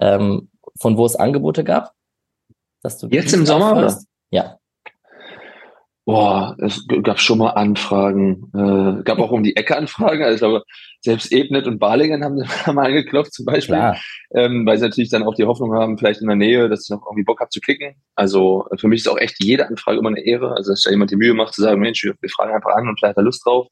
Ähm, 0.00 0.48
von 0.80 0.96
wo 0.96 1.04
es 1.04 1.14
Angebote 1.14 1.62
gab? 1.62 1.92
Dass 2.82 2.98
du 2.98 3.08
Jetzt 3.08 3.34
im 3.34 3.44
Sommer, 3.44 3.76
oder? 3.76 3.98
Ja. 4.30 4.57
Boah, 6.08 6.56
es 6.58 6.86
gab 7.02 7.20
schon 7.20 7.36
mal 7.36 7.50
Anfragen, 7.50 8.50
äh, 8.54 9.02
gab 9.02 9.18
auch 9.18 9.30
um 9.30 9.42
die 9.42 9.56
Ecke 9.56 9.76
Anfragen. 9.76 10.22
Also 10.22 10.34
ich 10.36 10.40
glaube, 10.40 10.64
selbst 11.02 11.30
Ebnet 11.30 11.66
und 11.66 11.78
Balingen 11.78 12.24
haben, 12.24 12.36
mal 12.74 12.86
angeklopft 12.86 13.34
zum 13.34 13.44
Beispiel, 13.44 13.92
ähm, 14.34 14.64
weil 14.64 14.78
sie 14.78 14.84
natürlich 14.84 15.10
dann 15.10 15.22
auch 15.22 15.34
die 15.34 15.44
Hoffnung 15.44 15.74
haben, 15.74 15.98
vielleicht 15.98 16.22
in 16.22 16.28
der 16.28 16.36
Nähe, 16.36 16.70
dass 16.70 16.84
ich 16.84 16.88
noch 16.88 17.04
irgendwie 17.04 17.24
Bock 17.24 17.40
habe 17.40 17.50
zu 17.50 17.60
kicken. 17.60 17.94
Also 18.14 18.66
für 18.78 18.88
mich 18.88 19.00
ist 19.00 19.08
auch 19.08 19.18
echt 19.18 19.36
jede 19.44 19.68
Anfrage 19.68 19.98
immer 19.98 20.08
eine 20.08 20.24
Ehre. 20.24 20.52
Also 20.52 20.70
dass 20.70 20.80
da 20.80 20.90
jemand 20.90 21.10
die 21.10 21.16
Mühe 21.16 21.34
macht 21.34 21.52
zu 21.52 21.60
sagen, 21.60 21.78
Mensch, 21.78 22.02
wir, 22.02 22.14
wir 22.18 22.30
fragen 22.30 22.54
einfach 22.54 22.74
an 22.74 22.88
und 22.88 22.98
vielleicht 22.98 23.10
hat 23.10 23.18
er 23.18 23.24
Lust 23.24 23.44
drauf. 23.44 23.66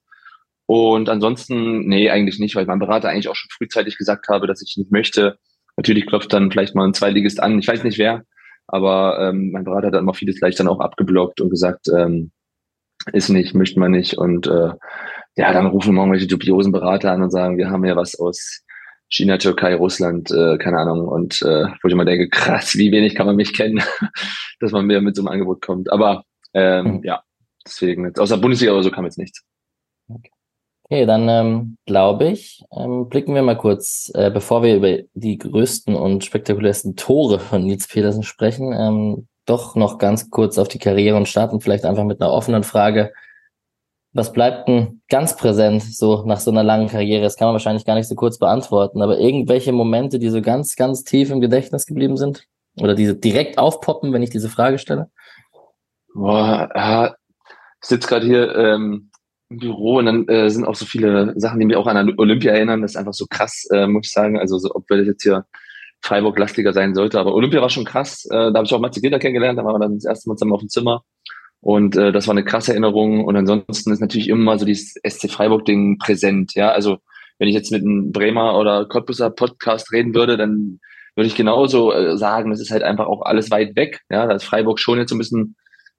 Und 0.66 1.09
ansonsten, 1.09 1.88
nee, 1.88 2.11
eigentlich 2.11 2.38
nicht, 2.38 2.55
weil 2.55 2.66
mein 2.66 2.81
Berater 2.81 3.09
eigentlich 3.09 3.31
auch 3.31 3.37
schon 3.37 3.49
frühzeitig 3.51 3.96
gesagt 3.96 4.29
habe, 4.29 4.46
dass 4.46 4.61
ich 4.61 4.77
nicht 4.77 4.92
möchte. 4.92 5.38
Natürlich 5.79 6.05
klopft 6.05 6.35
dann 6.35 6.51
vielleicht 6.51 6.75
mal 6.75 6.87
ein 6.87 6.92
Zweitligist 6.92 7.42
an. 7.42 7.59
Ich 7.59 7.66
weiß 7.66 7.83
nicht 7.83 7.96
wer. 7.96 8.25
Aber 8.68 9.18
ähm, 9.20 9.50
mein 9.52 9.64
Berater 9.64 9.88
hat 9.88 9.94
dann 9.94 10.02
immer 10.02 10.14
vieles 10.14 10.38
gleich 10.38 10.57
dann 10.57 10.68
auch 10.68 10.81
abgeblockt 10.81 11.40
und 11.40 11.50
gesagt, 11.50 11.88
ähm, 11.96 12.33
ist 13.12 13.29
nicht, 13.29 13.55
möchte 13.55 13.79
man 13.79 13.92
nicht. 13.92 14.18
Und 14.18 14.46
äh, 14.46 14.70
ja, 15.37 15.52
dann 15.52 15.66
rufen 15.66 15.94
wir 15.94 16.00
irgendwelche 16.00 16.26
dubiosen 16.26 16.72
Berater 16.72 17.12
an 17.12 17.22
und 17.22 17.31
sagen, 17.31 17.59
wir 17.59 17.70
haben 17.70 17.85
ja 17.85 17.94
was 17.94 18.18
aus 18.18 18.62
China, 19.09 19.38
Türkei, 19.38 19.74
Russland, 19.74 20.31
äh, 20.31 20.59
keine 20.59 20.79
Ahnung. 20.79 21.07
Und 21.07 21.42
äh, 21.42 21.66
wo 21.83 21.88
ich 21.88 21.92
immer 21.92 22.05
denke, 22.05 22.29
krass, 22.29 22.76
wie 22.76 22.90
wenig 22.90 23.14
kann 23.14 23.26
man 23.26 23.37
mich 23.37 23.52
kennen, 23.55 23.83
dass 24.61 24.72
man 24.72 24.87
mir 24.87 25.00
mit 25.00 25.14
so 25.14 25.22
einem 25.22 25.29
Angebot 25.29 25.62
kommt. 25.62 25.92
Aber 25.92 26.24
ähm, 26.55 26.96
mhm. 26.96 27.00
ja, 27.05 27.22
deswegen, 27.64 28.07
jetzt, 28.07 28.18
außer 28.18 28.38
Bundesliga 28.38 28.72
oder 28.72 28.83
so 28.83 28.90
kam 28.90 29.05
jetzt 29.05 29.18
nichts. 29.18 29.44
Okay. 30.09 30.31
Okay, 30.88 31.05
dann 31.05 31.29
ähm, 31.29 31.79
glaube 31.85 32.29
ich, 32.29 32.64
ähm, 32.70 33.09
blicken 33.09 33.35
wir 33.35 33.42
mal 33.42 33.59
kurz, 33.59 34.09
äh, 34.14 34.31
bevor 34.31 34.62
wir 34.62 34.77
über 34.77 34.99
die 35.14 35.37
größten 35.37 35.96
und 35.96 36.25
spektakulärsten 36.25 36.94
Tore 36.94 37.40
von 37.40 37.64
Nils 37.64 37.88
Petersen 37.88 38.22
sprechen, 38.22 38.72
ähm, 38.72 39.27
doch 39.46 39.75
noch 39.75 39.99
ganz 39.99 40.31
kurz 40.31 40.59
auf 40.59 40.68
die 40.68 40.79
Karriere 40.79 41.16
und 41.16 41.27
starten 41.27 41.61
vielleicht 41.61 41.85
einfach 41.85 42.05
mit 42.05 42.20
einer 42.20 42.31
offenen 42.31 42.62
Frage. 42.62 43.12
Was 44.12 44.33
bleibt 44.33 44.68
denn 44.68 45.03
ganz 45.09 45.37
präsent 45.37 45.83
so 45.83 46.25
nach 46.25 46.38
so 46.38 46.53
einer 46.53 46.62
langen 46.62 46.87
Karriere? 46.87 47.22
Das 47.22 47.37
kann 47.37 47.49
man 47.49 47.55
wahrscheinlich 47.55 47.85
gar 47.85 47.96
nicht 47.96 48.07
so 48.07 48.14
kurz 48.14 48.38
beantworten, 48.38 49.03
aber 49.03 49.18
irgendwelche 49.18 49.72
Momente, 49.72 50.20
die 50.20 50.29
so 50.29 50.40
ganz, 50.40 50.77
ganz 50.77 51.03
tief 51.03 51.31
im 51.31 51.40
Gedächtnis 51.40 51.87
geblieben 51.87 52.16
sind? 52.16 52.46
Oder 52.81 52.94
diese 52.94 53.16
direkt 53.16 53.59
aufpoppen, 53.59 54.12
wenn 54.12 54.22
ich 54.22 54.31
diese 54.31 54.49
Frage 54.49 54.79
stelle? 54.79 55.11
Boah, 56.14 57.16
ich 57.83 57.88
sitze 57.88 58.07
gerade 58.07 58.27
hier 58.27 58.55
ähm, 58.55 59.11
Büro 59.48 59.98
und 59.98 60.06
dann 60.06 60.28
äh, 60.28 60.50
sind 60.50 60.64
auch 60.64 60.74
so 60.74 60.87
viele 60.87 61.32
Sachen, 61.37 61.61
die 61.61 61.66
mich 61.66 61.76
auch 61.76 61.87
an 61.87 62.14
Olympia 62.18 62.52
erinnern. 62.52 62.82
Das 62.82 62.92
ist 62.92 62.96
einfach 62.96 63.14
so 63.14 63.26
krass, 63.26 63.66
äh, 63.72 63.87
muss 63.87 64.06
ich 64.06 64.12
sagen. 64.12 64.38
Also 64.38 64.59
so, 64.59 64.74
ob 64.74 64.88
wir 64.90 65.02
jetzt 65.04 65.22
hier 65.22 65.44
Freiburg-lastiger 66.00 66.72
sein 66.72 66.94
sollte. 66.94 67.20
Aber 67.20 67.35
Olympia 67.35 67.61
war 67.61 67.70
schon 67.70 67.85
krass. 67.85 68.26
Äh, 68.26 68.52
da 68.52 68.54
habe 68.54 68.64
ich 68.64 68.74
auch 68.74 68.80
Matze 68.80 69.00
Gitter 69.00 69.18
kennengelernt. 69.18 69.59
Da 69.59 69.64
waren 69.64 69.74
wir 69.74 69.80
dann 69.80 69.94
das 69.94 70.04
erste 70.04 70.28
Mal 70.28 70.37
zusammen 70.37 70.52
auf 70.52 70.61
dem 70.61 70.68
Zimmer. 70.68 71.02
Und 71.61 71.96
äh, 71.96 72.12
das 72.12 72.26
war 72.26 72.32
eine 72.32 72.44
krasse 72.44 72.72
Erinnerung. 72.72 73.24
Und 73.24 73.37
ansonsten 73.37 73.92
ist 73.92 74.00
natürlich 74.00 74.28
immer 74.28 74.59
so 74.59 74.64
dieses 74.64 74.94
SC 75.06 75.30
Freiburg-Ding 75.30 75.98
präsent. 75.98 76.54
Ja, 76.54 76.70
also 76.70 76.98
wenn 77.38 77.48
ich 77.48 77.54
jetzt 77.54 77.70
mit 77.70 77.82
einem 77.82 78.12
Bremer 78.12 78.59
oder 78.59 78.87
Cottbusser 78.87 79.30
Podcast 79.30 79.92
reden 79.92 80.14
würde, 80.14 80.37
dann 80.37 80.80
würde 81.14 81.28
ich 81.28 81.35
genauso 81.35 81.92
äh, 81.92 82.16
sagen, 82.16 82.50
das 82.50 82.61
ist 82.61 82.70
halt 82.70 82.82
einfach 82.82 83.06
auch 83.06 83.22
alles 83.22 83.50
weit 83.50 83.76
weg. 83.76 84.00
Ja, 84.11 84.26
da 84.26 84.35
ist 84.35 84.44
Freiburg 84.44 84.78
schon 84.78 84.98
jetzt 84.98 85.11
so 85.11 85.16
ein 85.16 85.18
bisschen 85.18 85.56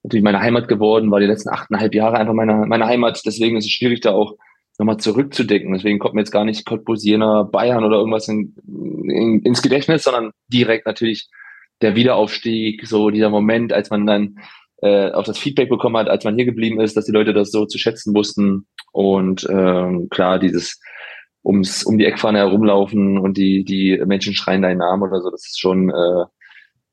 natürlich 0.08 0.24
meine 0.24 0.40
Heimat 0.40 0.68
geworden, 0.68 1.12
war 1.12 1.20
die 1.20 1.26
letzten 1.26 1.50
achteinhalb 1.50 1.94
Jahre 1.94 2.18
einfach 2.18 2.34
meine, 2.34 2.66
meine 2.66 2.86
Heimat. 2.86 3.22
Deswegen 3.26 3.58
ist 3.58 3.66
es 3.66 3.72
schwierig, 3.72 4.02
da 4.02 4.14
auch 4.14 4.36
nochmal 4.80 4.98
zurückzudenken. 4.98 5.74
Deswegen 5.74 6.00
kommt 6.00 6.16
mir 6.16 6.22
jetzt 6.22 6.32
gar 6.32 6.46
nicht 6.46 6.66
Cottbus, 6.66 7.04
Jena, 7.04 7.44
Bayern 7.44 7.84
oder 7.84 7.98
irgendwas 7.98 8.28
in, 8.28 8.56
in, 8.66 9.42
ins 9.42 9.62
Gedächtnis, 9.62 10.04
sondern 10.04 10.32
direkt 10.48 10.86
natürlich 10.86 11.28
der 11.82 11.96
Wiederaufstieg, 11.96 12.88
so 12.88 13.10
dieser 13.10 13.30
Moment, 13.30 13.74
als 13.74 13.90
man 13.90 14.06
dann 14.06 14.40
äh, 14.82 15.12
auch 15.12 15.24
das 15.24 15.38
Feedback 15.38 15.70
bekommen 15.70 15.98
hat, 15.98 16.10
als 16.10 16.24
man 16.24 16.36
hier 16.36 16.46
geblieben 16.46 16.80
ist, 16.80 16.96
dass 16.96 17.06
die 17.06 17.12
Leute 17.12 17.34
das 17.34 17.52
so 17.52 17.66
zu 17.66 17.78
schätzen 17.78 18.16
wussten. 18.16 18.68
Und 18.92 19.48
ähm, 19.50 20.08
klar, 20.10 20.40
dieses 20.40 20.80
ums 21.44 21.84
um 21.84 21.98
die 21.98 22.06
Eckfahne 22.06 22.40
herumlaufen 22.40 23.18
und 23.18 23.38
die 23.38 23.64
die 23.64 24.02
Menschen 24.06 24.34
schreien 24.34 24.62
deinen 24.62 24.80
Namen 24.80 25.04
oder 25.04 25.22
so, 25.22 25.30
das 25.32 25.46
ist 25.46 25.60
schon 25.60 25.90
äh, 25.90 26.26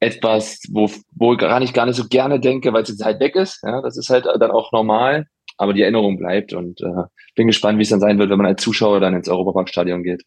etwas, 0.00 0.60
wo, 0.70 0.90
wo 1.12 1.36
gar 1.36 1.60
nicht, 1.60 1.74
gar 1.74 1.86
nicht 1.86 1.96
so 1.96 2.06
gerne 2.08 2.40
denke, 2.40 2.72
weil 2.72 2.82
es 2.82 2.90
jetzt 2.90 3.04
halt 3.04 3.20
weg 3.20 3.36
ist. 3.36 3.62
Ja, 3.62 3.80
das 3.82 3.96
ist 3.96 4.10
halt 4.10 4.26
dann 4.26 4.50
auch 4.50 4.72
normal, 4.72 5.26
aber 5.56 5.72
die 5.72 5.82
Erinnerung 5.82 6.18
bleibt 6.18 6.52
und 6.52 6.80
äh, 6.80 7.04
bin 7.34 7.46
gespannt, 7.46 7.78
wie 7.78 7.82
es 7.82 7.88
dann 7.88 8.00
sein 8.00 8.18
wird, 8.18 8.30
wenn 8.30 8.38
man 8.38 8.46
als 8.46 8.62
Zuschauer 8.62 9.00
dann 9.00 9.14
ins 9.14 9.28
Europaparkstadion 9.28 10.02
geht. 10.02 10.24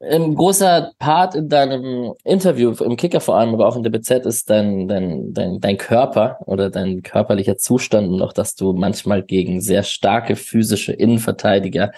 Ein 0.00 0.36
großer 0.36 0.92
Part 1.00 1.34
in 1.34 1.48
deinem 1.48 2.14
Interview, 2.22 2.72
im 2.84 2.96
Kicker 2.96 3.20
vor 3.20 3.36
allem, 3.36 3.52
aber 3.52 3.66
auch 3.66 3.74
in 3.74 3.82
der 3.82 3.90
BZ, 3.90 4.26
ist 4.26 4.48
dein, 4.48 4.86
dein, 4.86 5.34
dein, 5.34 5.58
dein 5.58 5.76
Körper 5.76 6.38
oder 6.46 6.70
dein 6.70 7.02
körperlicher 7.02 7.56
Zustand 7.56 8.08
und 8.08 8.22
auch, 8.22 8.32
dass 8.32 8.54
du 8.54 8.74
manchmal 8.74 9.24
gegen 9.24 9.60
sehr 9.60 9.82
starke 9.82 10.36
physische 10.36 10.92
Innenverteidiger 10.92 11.90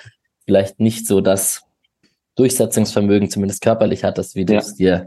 vielleicht 0.47 0.81
nicht 0.81 1.07
so 1.07 1.21
das 1.21 1.63
Durchsetzungsvermögen, 2.37 3.29
zumindest 3.29 3.63
körperlich 3.63 4.03
hattest, 4.03 4.35
wie 4.35 4.47
du 4.47 4.57
es 4.57 4.77
dir 4.77 5.05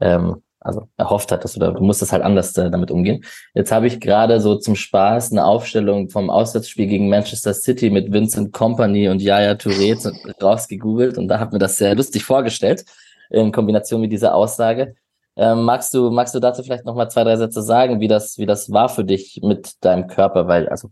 ähm, 0.00 0.42
also 0.68 0.88
erhofft 0.96 1.32
hattest 1.32 1.56
oder 1.56 1.72
du 1.72 1.82
musstest 1.82 2.12
halt 2.12 2.22
anders 2.22 2.56
äh, 2.56 2.70
damit 2.70 2.90
umgehen. 2.90 3.24
Jetzt 3.54 3.72
habe 3.72 3.86
ich 3.86 4.00
gerade 4.00 4.40
so 4.40 4.56
zum 4.56 4.76
Spaß 4.76 5.32
eine 5.32 5.44
Aufstellung 5.44 6.10
vom 6.10 6.30
Auswärtsspiel 6.30 6.86
gegen 6.86 7.08
Manchester 7.08 7.54
City 7.54 7.90
mit 7.90 8.12
Vincent 8.12 8.52
Company 8.52 9.08
und 9.08 9.20
Yaya 9.20 9.52
Touré 9.52 9.96
rausgegoogelt 10.40 11.18
und 11.18 11.28
da 11.28 11.40
hat 11.40 11.52
mir 11.52 11.58
das 11.58 11.76
sehr 11.76 11.94
lustig 11.94 12.24
vorgestellt 12.24 12.84
in 13.30 13.50
Kombination 13.50 14.00
mit 14.00 14.12
dieser 14.12 14.34
Aussage. 14.34 14.94
Ähm, 15.36 15.64
magst 15.64 15.94
du 15.94 16.10
magst 16.10 16.34
du 16.34 16.40
dazu 16.40 16.62
vielleicht 16.62 16.84
noch 16.84 16.94
mal 16.94 17.08
zwei 17.08 17.24
drei 17.24 17.36
Sätze 17.36 17.62
sagen, 17.62 18.00
wie 18.00 18.08
das 18.08 18.38
wie 18.38 18.46
das 18.46 18.70
war 18.70 18.88
für 18.88 19.04
dich 19.04 19.40
mit 19.42 19.72
deinem 19.84 20.06
Körper, 20.06 20.48
weil 20.48 20.68
also 20.68 20.90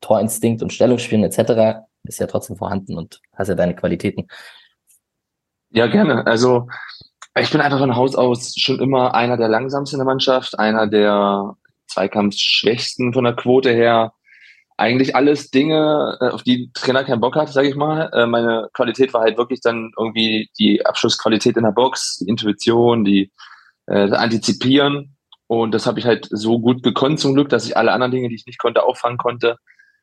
Torinstinkt 0.00 0.62
und 0.62 0.72
Stellungsspielen 0.72 1.24
etc. 1.24 1.84
ist 2.04 2.20
ja 2.20 2.26
trotzdem 2.26 2.56
vorhanden 2.56 2.96
und 2.96 3.20
hast 3.34 3.48
ja 3.48 3.54
deine 3.54 3.74
Qualitäten. 3.74 4.26
Ja, 5.70 5.86
gerne. 5.86 6.26
Also 6.26 6.68
ich 7.40 7.50
bin 7.50 7.60
einfach 7.60 7.78
von 7.78 7.96
Haus 7.96 8.14
aus 8.14 8.54
schon 8.56 8.78
immer 8.80 9.14
einer 9.14 9.36
der 9.36 9.48
langsamsten 9.48 9.98
in 9.98 10.04
der 10.04 10.12
Mannschaft, 10.12 10.58
einer 10.58 10.86
der 10.86 11.56
Zweikampfschwächsten 11.88 13.12
von 13.12 13.24
der 13.24 13.34
Quote 13.34 13.70
her. 13.70 14.12
Eigentlich 14.76 15.14
alles 15.14 15.50
Dinge, 15.50 16.18
äh, 16.20 16.28
auf 16.28 16.42
die 16.42 16.70
Trainer 16.74 17.04
keinen 17.04 17.20
Bock 17.20 17.36
hat, 17.36 17.48
sage 17.50 17.68
ich 17.68 17.74
mal. 17.74 18.10
Äh, 18.12 18.26
meine 18.26 18.68
Qualität 18.74 19.14
war 19.14 19.22
halt 19.22 19.38
wirklich 19.38 19.60
dann 19.60 19.92
irgendwie 19.98 20.50
die 20.58 20.84
Abschlussqualität 20.84 21.56
in 21.56 21.64
der 21.64 21.72
Box, 21.72 22.18
die 22.18 22.28
Intuition, 22.28 23.04
die 23.04 23.30
äh, 23.86 24.10
Antizipieren. 24.10 25.16
Und 25.46 25.72
das 25.72 25.86
habe 25.86 25.98
ich 25.98 26.06
halt 26.06 26.28
so 26.30 26.58
gut 26.58 26.82
gekonnt 26.82 27.20
zum 27.20 27.34
Glück, 27.34 27.48
dass 27.50 27.66
ich 27.66 27.76
alle 27.76 27.92
anderen 27.92 28.12
Dinge, 28.12 28.28
die 28.28 28.34
ich 28.34 28.46
nicht 28.46 28.58
konnte, 28.58 28.82
auffangen 28.82 29.18
konnte. 29.18 29.56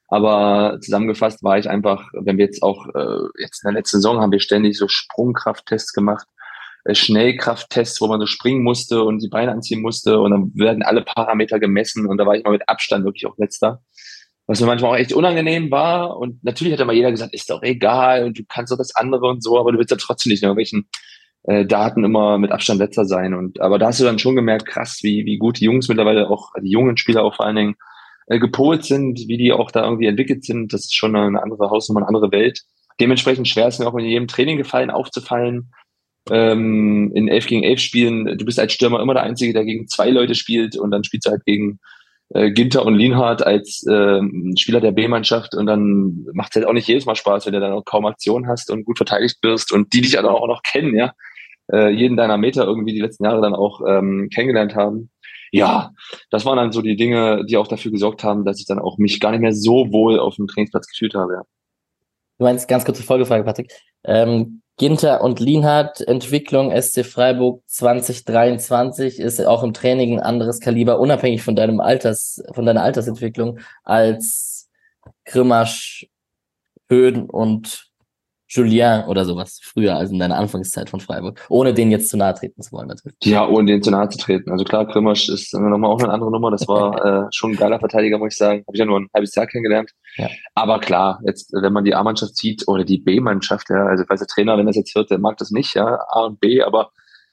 Aber 0.07 0.79
zusammengefasst 0.81 1.43
war 1.43 1.57
ich 1.57 1.69
einfach, 1.69 2.07
wenn 2.13 2.37
wir 2.37 2.45
jetzt 2.45 2.63
auch 2.63 2.87
äh, 2.95 3.27
jetzt 3.39 3.63
in 3.63 3.69
der 3.69 3.79
letzten 3.79 3.97
Saison 3.97 4.19
haben 4.19 4.31
wir 4.31 4.39
ständig 4.39 4.77
so 4.77 4.87
Sprungkrafttests 4.87 5.93
gemacht, 5.93 6.27
Schnellkrafttests, 6.97 8.01
wo 8.01 8.07
man 8.07 8.19
so 8.19 8.25
springen 8.25 8.63
musste 8.63 9.03
und 9.03 9.19
die 9.21 9.29
Beine 9.29 9.51
anziehen 9.51 9.81
musste 9.81 10.19
und 10.19 10.31
dann 10.31 10.51
werden 10.55 10.83
alle 10.83 11.01
Parameter 11.01 11.59
gemessen 11.59 12.07
und 12.07 12.17
da 12.17 12.25
war 12.25 12.35
ich 12.35 12.43
mal 12.43 12.51
mit 12.51 12.67
Abstand 12.67 13.05
wirklich 13.05 13.25
auch 13.25 13.37
letzter. 13.37 13.81
Was 14.47 14.59
mir 14.59 14.67
manchmal 14.67 14.91
auch 14.91 14.97
echt 14.97 15.13
unangenehm 15.13 15.69
war 15.69 16.17
und 16.17 16.43
natürlich 16.43 16.73
hat 16.73 16.79
immer 16.79 16.93
jeder 16.93 17.11
gesagt, 17.11 17.33
ist 17.33 17.49
doch 17.49 17.61
egal 17.61 18.25
und 18.25 18.39
du 18.39 18.43
kannst 18.47 18.71
doch 18.71 18.77
das 18.77 18.95
andere 18.95 19.27
und 19.27 19.43
so, 19.43 19.59
aber 19.59 19.71
du 19.71 19.77
willst 19.77 19.91
ja 19.91 19.97
trotzdem 19.97 20.31
nicht 20.31 20.41
in 20.41 20.47
irgendwelchen 20.47 20.87
äh, 21.43 21.65
Daten 21.65 22.03
immer 22.03 22.37
mit 22.37 22.51
Abstand 22.51 22.79
letzter 22.79 23.05
sein 23.05 23.33
und 23.33 23.61
aber 23.61 23.77
da 23.77 23.87
hast 23.87 23.99
du 23.99 24.05
dann 24.05 24.19
schon 24.19 24.35
gemerkt, 24.35 24.65
krass, 24.65 24.99
wie, 25.03 25.25
wie 25.25 25.37
gut 25.37 25.59
die 25.59 25.65
Jungs 25.65 25.87
mittlerweile 25.87 26.29
auch, 26.29 26.51
die 26.61 26.71
jungen 26.71 26.97
Spieler 26.97 27.23
auch 27.23 27.35
vor 27.35 27.45
allen 27.45 27.55
Dingen 27.55 27.75
äh, 28.27 28.39
gepolt 28.39 28.85
sind, 28.85 29.19
wie 29.27 29.37
die 29.37 29.53
auch 29.53 29.71
da 29.71 29.83
irgendwie 29.83 30.07
entwickelt 30.07 30.45
sind, 30.45 30.73
das 30.73 30.81
ist 30.81 30.95
schon 30.95 31.15
eine 31.15 31.41
andere 31.41 31.69
Hausnummer, 31.69 32.01
eine 32.01 32.07
andere 32.07 32.31
Welt. 32.31 32.63
Dementsprechend 32.99 33.47
schwer 33.47 33.67
ist 33.67 33.79
mir 33.79 33.87
auch 33.87 33.95
in 33.95 34.05
jedem 34.05 34.27
Training 34.27 34.57
gefallen, 34.57 34.89
aufzufallen, 34.89 35.71
ähm, 36.31 37.11
in 37.13 37.27
11 37.27 37.47
gegen 37.47 37.63
11 37.63 37.79
Spielen, 37.79 38.37
du 38.37 38.45
bist 38.45 38.59
als 38.59 38.73
Stürmer 38.73 39.01
immer 39.01 39.13
der 39.13 39.23
Einzige, 39.23 39.53
der 39.53 39.65
gegen 39.65 39.87
zwei 39.87 40.09
Leute 40.09 40.35
spielt 40.35 40.77
und 40.77 40.91
dann 40.91 41.03
spielst 41.03 41.27
du 41.27 41.31
halt 41.31 41.45
gegen 41.45 41.79
äh, 42.29 42.51
Ginter 42.51 42.85
und 42.85 42.95
Lienhardt 42.95 43.45
als 43.45 43.85
äh, 43.87 44.21
Spieler 44.57 44.81
der 44.81 44.91
B-Mannschaft 44.91 45.55
und 45.55 45.65
dann 45.65 46.25
macht 46.33 46.51
es 46.51 46.57
halt 46.57 46.67
auch 46.67 46.73
nicht 46.73 46.87
jedes 46.87 47.05
Mal 47.05 47.15
Spaß, 47.15 47.45
wenn 47.45 47.53
du 47.53 47.59
dann 47.59 47.73
auch 47.73 47.85
kaum 47.85 48.05
Aktion 48.05 48.47
hast 48.47 48.69
und 48.71 48.85
gut 48.85 48.97
verteidigt 48.97 49.37
wirst 49.41 49.71
und 49.71 49.93
die 49.93 50.01
dich 50.01 50.11
dann 50.11 50.25
auch 50.25 50.47
noch 50.47 50.61
kennen, 50.63 50.95
ja. 50.95 51.13
Äh, 51.71 51.89
jeden 51.89 52.17
deiner 52.17 52.37
Meter 52.37 52.65
irgendwie 52.65 52.93
die 52.93 53.01
letzten 53.01 53.25
Jahre 53.25 53.41
dann 53.41 53.53
auch 53.53 53.81
ähm, 53.87 54.29
kennengelernt 54.33 54.75
haben. 54.75 55.11
Ja, 55.51 55.91
das 56.29 56.45
waren 56.45 56.57
dann 56.57 56.71
so 56.71 56.81
die 56.81 56.95
Dinge, 56.95 57.45
die 57.45 57.57
auch 57.57 57.67
dafür 57.67 57.91
gesorgt 57.91 58.23
haben, 58.23 58.43
dass 58.45 58.59
ich 58.59 58.65
dann 58.65 58.79
auch 58.79 58.97
mich 58.97 59.19
gar 59.19 59.31
nicht 59.31 59.41
mehr 59.41 59.53
so 59.53 59.91
wohl 59.91 60.19
auf 60.19 60.35
dem 60.35 60.47
Trainingsplatz 60.47 60.87
gefühlt 60.87 61.15
habe. 61.15 61.33
Ja. 61.33 61.41
Du 62.39 62.45
meinst, 62.45 62.67
ganz 62.67 62.85
kurze 62.85 63.03
Folgefrage, 63.03 63.43
Patrick. 63.43 63.71
Ähm, 64.03 64.61
Ginter 64.79 65.21
und 65.21 65.41
Lienhardt, 65.41 65.99
Entwicklung 66.07 66.71
SC 66.71 67.05
Freiburg 67.05 67.61
2023 67.67 69.19
ist 69.19 69.45
auch 69.45 69.61
im 69.61 69.73
Training 69.73 70.13
ein 70.13 70.23
anderes 70.23 70.61
Kaliber, 70.61 70.99
unabhängig 71.01 71.43
von 71.43 71.57
deinem 71.57 71.81
Alters, 71.81 72.41
von 72.53 72.65
deiner 72.65 72.81
Altersentwicklung, 72.81 73.59
als 73.83 74.69
Grimmasch, 75.25 76.07
Höhen 76.87 77.29
und 77.29 77.88
Julien 78.49 79.05
oder 79.05 79.25
sowas 79.25 79.59
früher, 79.61 79.95
also 79.95 80.13
in 80.13 80.19
deiner 80.19 80.37
Anfangszeit 80.37 80.89
von 80.89 80.99
Freiburg, 80.99 81.39
ohne 81.49 81.73
den 81.73 81.91
jetzt 81.91 82.09
zu 82.09 82.17
nahe 82.17 82.33
treten 82.33 82.61
zu 82.61 82.71
wollen 82.71 82.87
natürlich. 82.87 83.15
Ja, 83.23 83.47
ohne 83.47 83.71
den 83.71 83.83
zu 83.83 83.91
nahe 83.91 84.09
zu 84.09 84.17
treten. 84.17 84.51
Also 84.51 84.63
klar, 84.63 84.85
Grimmasch 84.85 85.29
ist 85.29 85.53
nochmal 85.53 85.91
auch 85.91 85.99
eine 85.99 86.11
andere 86.11 86.31
Nummer. 86.31 86.49
Das 86.49 86.67
war 86.67 87.05
äh, 87.27 87.27
schon 87.31 87.51
ein 87.51 87.57
geiler 87.57 87.79
Verteidiger, 87.79 88.17
muss 88.17 88.33
ich 88.33 88.37
sagen. 88.37 88.63
Habe 88.67 88.75
ich 88.75 88.79
ja 88.79 88.85
nur 88.85 88.99
ein 88.99 89.07
halbes 89.13 89.35
Jahr 89.35 89.45
kennengelernt. 89.45 89.91
Ja. 90.17 90.27
Aber 90.55 90.79
klar, 90.79 91.19
jetzt, 91.25 91.53
wenn 91.53 91.73
man 91.73 91.83
die 91.83 91.93
A-Mannschaft 91.93 92.35
sieht 92.35 92.67
oder 92.67 92.83
die 92.83 92.97
B-Mannschaft, 92.97 93.69
ja, 93.69 93.85
also 93.85 94.03
ich 94.03 94.09
weiß 94.09 94.19
der 94.19 94.27
Trainer, 94.27 94.57
wenn 94.57 94.65
das 94.65 94.75
jetzt 94.75 94.95
hört, 94.95 95.11
der 95.11 95.19
mag 95.19 95.37
das 95.37 95.51
nicht, 95.51 95.75
ja, 95.75 95.99
A 96.09 96.25
und 96.25 96.39
B, 96.39 96.63
aber 96.63 96.91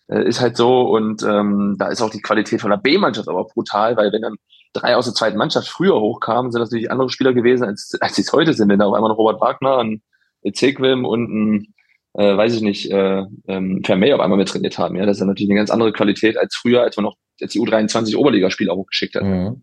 äh, 0.08 0.28
ist 0.28 0.40
halt 0.40 0.56
so 0.56 0.82
und 0.82 1.22
ähm, 1.22 1.76
da 1.78 1.88
ist 1.88 2.02
auch 2.02 2.10
die 2.10 2.22
Qualität 2.22 2.60
von 2.60 2.70
der 2.70 2.76
B-Mannschaft 2.76 3.28
aber 3.28 3.44
brutal, 3.44 3.96
weil 3.96 4.12
wenn 4.12 4.22
dann 4.22 4.36
drei 4.72 4.96
aus 4.96 5.06
der 5.06 5.14
zweiten 5.14 5.38
Mannschaft 5.38 5.68
früher 5.68 5.98
hochkamen, 5.98 6.52
sind 6.52 6.60
das 6.60 6.70
natürlich 6.70 6.90
andere 6.90 7.08
Spieler 7.08 7.32
gewesen, 7.32 7.64
als, 7.64 7.96
als 8.00 8.16
sie 8.16 8.22
es 8.22 8.32
heute 8.32 8.52
sind. 8.52 8.68
Wenn 8.68 8.78
da 8.78 8.86
auf 8.86 8.94
einmal 8.94 9.10
noch 9.10 9.18
Robert 9.18 9.40
Wagner, 9.40 9.78
ein 9.78 10.02
Ezequim 10.46 11.04
und 11.04 11.28
ein, 11.30 11.74
äh, 12.14 12.36
weiß 12.36 12.54
ich 12.54 12.62
nicht, 12.62 12.90
äh, 12.90 13.24
ähm, 13.48 13.82
Vermey 13.84 14.12
auf 14.12 14.20
einmal 14.20 14.38
mit 14.38 14.48
trainiert 14.48 14.78
haben. 14.78 14.96
Ja, 14.96 15.06
das 15.06 15.16
ist 15.16 15.20
ja 15.20 15.26
natürlich 15.26 15.50
eine 15.50 15.58
ganz 15.58 15.70
andere 15.70 15.92
Qualität 15.92 16.36
als 16.36 16.56
früher, 16.56 16.82
als 16.82 16.96
man 16.96 17.04
noch 17.04 17.16
als 17.40 17.52
die 17.52 17.60
U23 17.60 18.16
Oberligaspieler 18.16 18.74
hochgeschickt 18.74 19.14
hat. 19.14 19.24
Mhm. 19.24 19.62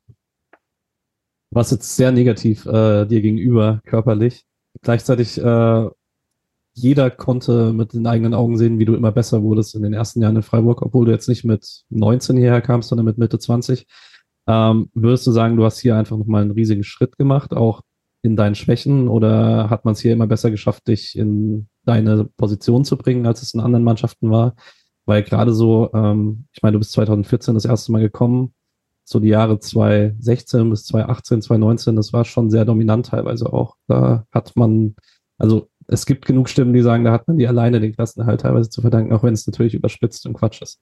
Was 1.51 1.71
jetzt 1.71 1.95
sehr 1.95 2.11
negativ 2.11 2.65
äh, 2.65 3.05
dir 3.05 3.21
gegenüber 3.21 3.81
körperlich. 3.85 4.45
Gleichzeitig 4.81 5.39
äh, 5.39 5.87
jeder 6.73 7.11
konnte 7.11 7.71
mit 7.73 7.93
den 7.93 8.07
eigenen 8.07 8.33
Augen 8.33 8.57
sehen, 8.57 8.79
wie 8.79 8.85
du 8.85 8.95
immer 8.95 9.11
besser 9.11 9.43
wurdest 9.43 9.75
in 9.75 9.83
den 9.83 9.93
ersten 9.93 10.21
Jahren 10.21 10.35
in 10.35 10.41
Freiburg, 10.41 10.81
obwohl 10.81 11.05
du 11.05 11.11
jetzt 11.11 11.29
nicht 11.29 11.43
mit 11.43 11.83
19 11.89 12.37
hierher 12.37 12.61
kamst, 12.61 12.89
sondern 12.89 13.05
mit 13.05 13.19
Mitte 13.19 13.37
20. 13.37 13.85
Ähm, 14.47 14.89
würdest 14.93 15.25
du 15.27 15.31
sagen, 15.31 15.55
du 15.55 15.63
hast 15.63 15.79
hier 15.79 15.95
einfach 15.95 16.17
nochmal 16.17 16.41
einen 16.41 16.51
riesigen 16.51 16.83
Schritt 16.83 17.17
gemacht, 17.17 17.53
auch 17.53 17.81
in 18.23 18.35
deinen 18.35 18.55
Schwächen 18.55 19.07
oder 19.09 19.69
hat 19.69 19.85
man 19.85 19.93
es 19.93 19.99
hier 19.99 20.13
immer 20.13 20.27
besser 20.27 20.49
geschafft, 20.49 20.87
dich 20.87 21.17
in 21.17 21.67
deine 21.85 22.25
Position 22.25 22.85
zu 22.85 22.97
bringen, 22.97 23.27
als 23.27 23.41
es 23.41 23.53
in 23.53 23.59
anderen 23.59 23.83
Mannschaften 23.83 24.31
war? 24.31 24.55
Weil 25.05 25.23
gerade 25.23 25.53
so, 25.53 25.91
ähm, 25.93 26.45
ich 26.53 26.63
meine, 26.63 26.73
du 26.73 26.79
bist 26.79 26.93
2014 26.93 27.53
das 27.53 27.65
erste 27.65 27.91
Mal 27.91 28.01
gekommen, 28.01 28.53
so 29.03 29.19
die 29.19 29.27
Jahre 29.27 29.59
2016 29.59 30.69
bis 30.69 30.85
2018, 30.85 31.41
2019, 31.41 31.95
das 31.97 32.13
war 32.13 32.23
schon 32.23 32.49
sehr 32.49 32.63
dominant 32.63 33.07
teilweise 33.07 33.51
auch. 33.51 33.75
Da 33.87 34.25
hat 34.31 34.55
man, 34.55 34.95
also 35.37 35.67
es 35.87 36.05
gibt 36.05 36.25
genug 36.25 36.47
Stimmen, 36.47 36.73
die 36.73 36.81
sagen, 36.81 37.03
da 37.03 37.11
hat 37.11 37.27
man 37.27 37.37
die 37.37 37.47
alleine 37.47 37.81
den 37.81 37.93
Klassenerhalt 37.93 38.41
teilweise 38.41 38.69
zu 38.69 38.79
verdanken, 38.79 39.11
auch 39.11 39.23
wenn 39.23 39.33
es 39.33 39.45
natürlich 39.45 39.73
überspitzt 39.73 40.25
und 40.25 40.33
Quatsch 40.35 40.61
ist. 40.61 40.79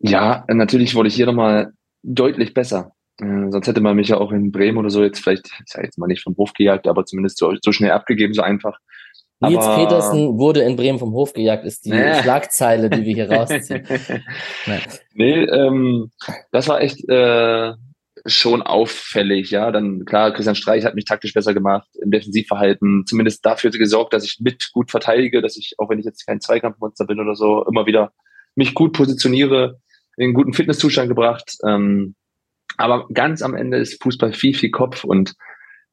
Ja, 0.00 0.44
natürlich 0.48 0.94
wurde 0.94 1.08
ich 1.08 1.14
hier 1.14 1.24
nochmal 1.24 1.72
deutlich 2.02 2.52
besser. 2.52 2.92
Äh, 3.20 3.50
sonst 3.50 3.66
hätte 3.66 3.80
man 3.80 3.96
mich 3.96 4.08
ja 4.08 4.18
auch 4.18 4.32
in 4.32 4.50
Bremen 4.50 4.78
oder 4.78 4.90
so 4.90 5.02
jetzt 5.02 5.20
vielleicht, 5.20 5.46
ich 5.46 5.72
sage 5.72 5.86
jetzt 5.86 5.98
mal 5.98 6.06
nicht 6.06 6.22
vom 6.22 6.36
Hof 6.36 6.52
gejagt, 6.52 6.86
aber 6.86 7.04
zumindest 7.04 7.38
so, 7.38 7.54
so 7.62 7.72
schnell 7.72 7.92
abgegeben, 7.92 8.34
so 8.34 8.42
einfach. 8.42 8.78
Nils 9.40 9.64
aber, 9.64 9.76
Petersen 9.76 10.38
wurde 10.38 10.62
in 10.62 10.76
Bremen 10.76 10.98
vom 10.98 11.12
Hof 11.12 11.32
gejagt, 11.32 11.64
ist 11.64 11.84
die 11.84 11.92
äh. 11.92 12.22
Schlagzeile, 12.22 12.90
die 12.90 13.04
wir 13.04 13.14
hier 13.14 13.30
rausziehen. 13.30 13.86
nee, 15.14 15.44
ähm, 15.44 16.10
das 16.50 16.68
war 16.68 16.80
echt 16.80 17.08
äh, 17.08 17.72
schon 18.26 18.62
auffällig, 18.62 19.50
ja. 19.50 19.70
Dann 19.70 20.04
klar, 20.04 20.32
Christian 20.32 20.54
Streich 20.54 20.84
hat 20.84 20.94
mich 20.94 21.04
taktisch 21.04 21.34
besser 21.34 21.54
gemacht 21.54 21.88
im 22.00 22.10
Defensivverhalten, 22.10 23.04
zumindest 23.06 23.44
dafür 23.44 23.70
gesorgt, 23.70 24.12
dass 24.12 24.24
ich 24.24 24.38
mit 24.40 24.70
gut 24.72 24.90
verteidige, 24.90 25.42
dass 25.42 25.56
ich, 25.56 25.74
auch 25.78 25.90
wenn 25.90 25.98
ich 25.98 26.04
jetzt 26.04 26.26
kein 26.26 26.40
Zweikampfmonster 26.40 27.06
bin 27.06 27.20
oder 27.20 27.34
so, 27.34 27.64
immer 27.66 27.86
wieder 27.86 28.12
mich 28.54 28.74
gut 28.74 28.92
positioniere, 28.92 29.80
in 30.16 30.24
einen 30.24 30.34
guten 30.34 30.52
Fitnesszustand 30.52 31.08
gebracht. 31.08 31.56
Ähm, 31.66 32.14
aber 32.76 33.06
ganz 33.12 33.42
am 33.42 33.54
Ende 33.54 33.78
ist 33.78 34.02
Fußball 34.02 34.32
viel, 34.32 34.54
viel 34.54 34.70
Kopf 34.70 35.04
und 35.04 35.34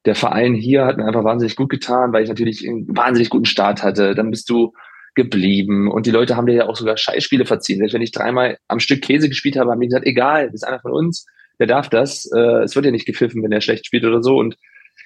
der 0.04 0.14
Verein 0.14 0.54
hier 0.54 0.84
hat 0.84 0.96
mir 0.96 1.04
einfach 1.04 1.24
wahnsinnig 1.24 1.56
gut 1.56 1.70
getan, 1.70 2.12
weil 2.12 2.24
ich 2.24 2.28
natürlich 2.28 2.68
einen 2.68 2.86
wahnsinnig 2.96 3.30
guten 3.30 3.44
Start 3.44 3.82
hatte. 3.82 4.14
Dann 4.14 4.30
bist 4.30 4.50
du 4.50 4.72
geblieben 5.14 5.90
und 5.90 6.06
die 6.06 6.10
Leute 6.10 6.36
haben 6.36 6.46
dir 6.46 6.54
ja 6.54 6.66
auch 6.68 6.76
sogar 6.76 6.96
Scheißspiele 6.96 7.44
verziehen. 7.44 7.80
Wenn 7.92 8.02
ich 8.02 8.12
dreimal 8.12 8.58
am 8.68 8.80
Stück 8.80 9.02
Käse 9.02 9.28
gespielt 9.28 9.56
habe, 9.56 9.70
haben 9.70 9.80
die 9.80 9.88
gesagt, 9.88 10.06
egal, 10.06 10.46
das 10.46 10.54
ist 10.54 10.64
einer 10.64 10.80
von 10.80 10.92
uns, 10.92 11.26
der 11.58 11.66
darf 11.66 11.88
das. 11.88 12.28
Äh, 12.34 12.62
es 12.64 12.74
wird 12.74 12.86
ja 12.86 12.90
nicht 12.90 13.06
gepfiffen, 13.06 13.42
wenn 13.42 13.52
er 13.52 13.60
schlecht 13.60 13.86
spielt 13.86 14.04
oder 14.04 14.22
so. 14.22 14.36
Und 14.38 14.56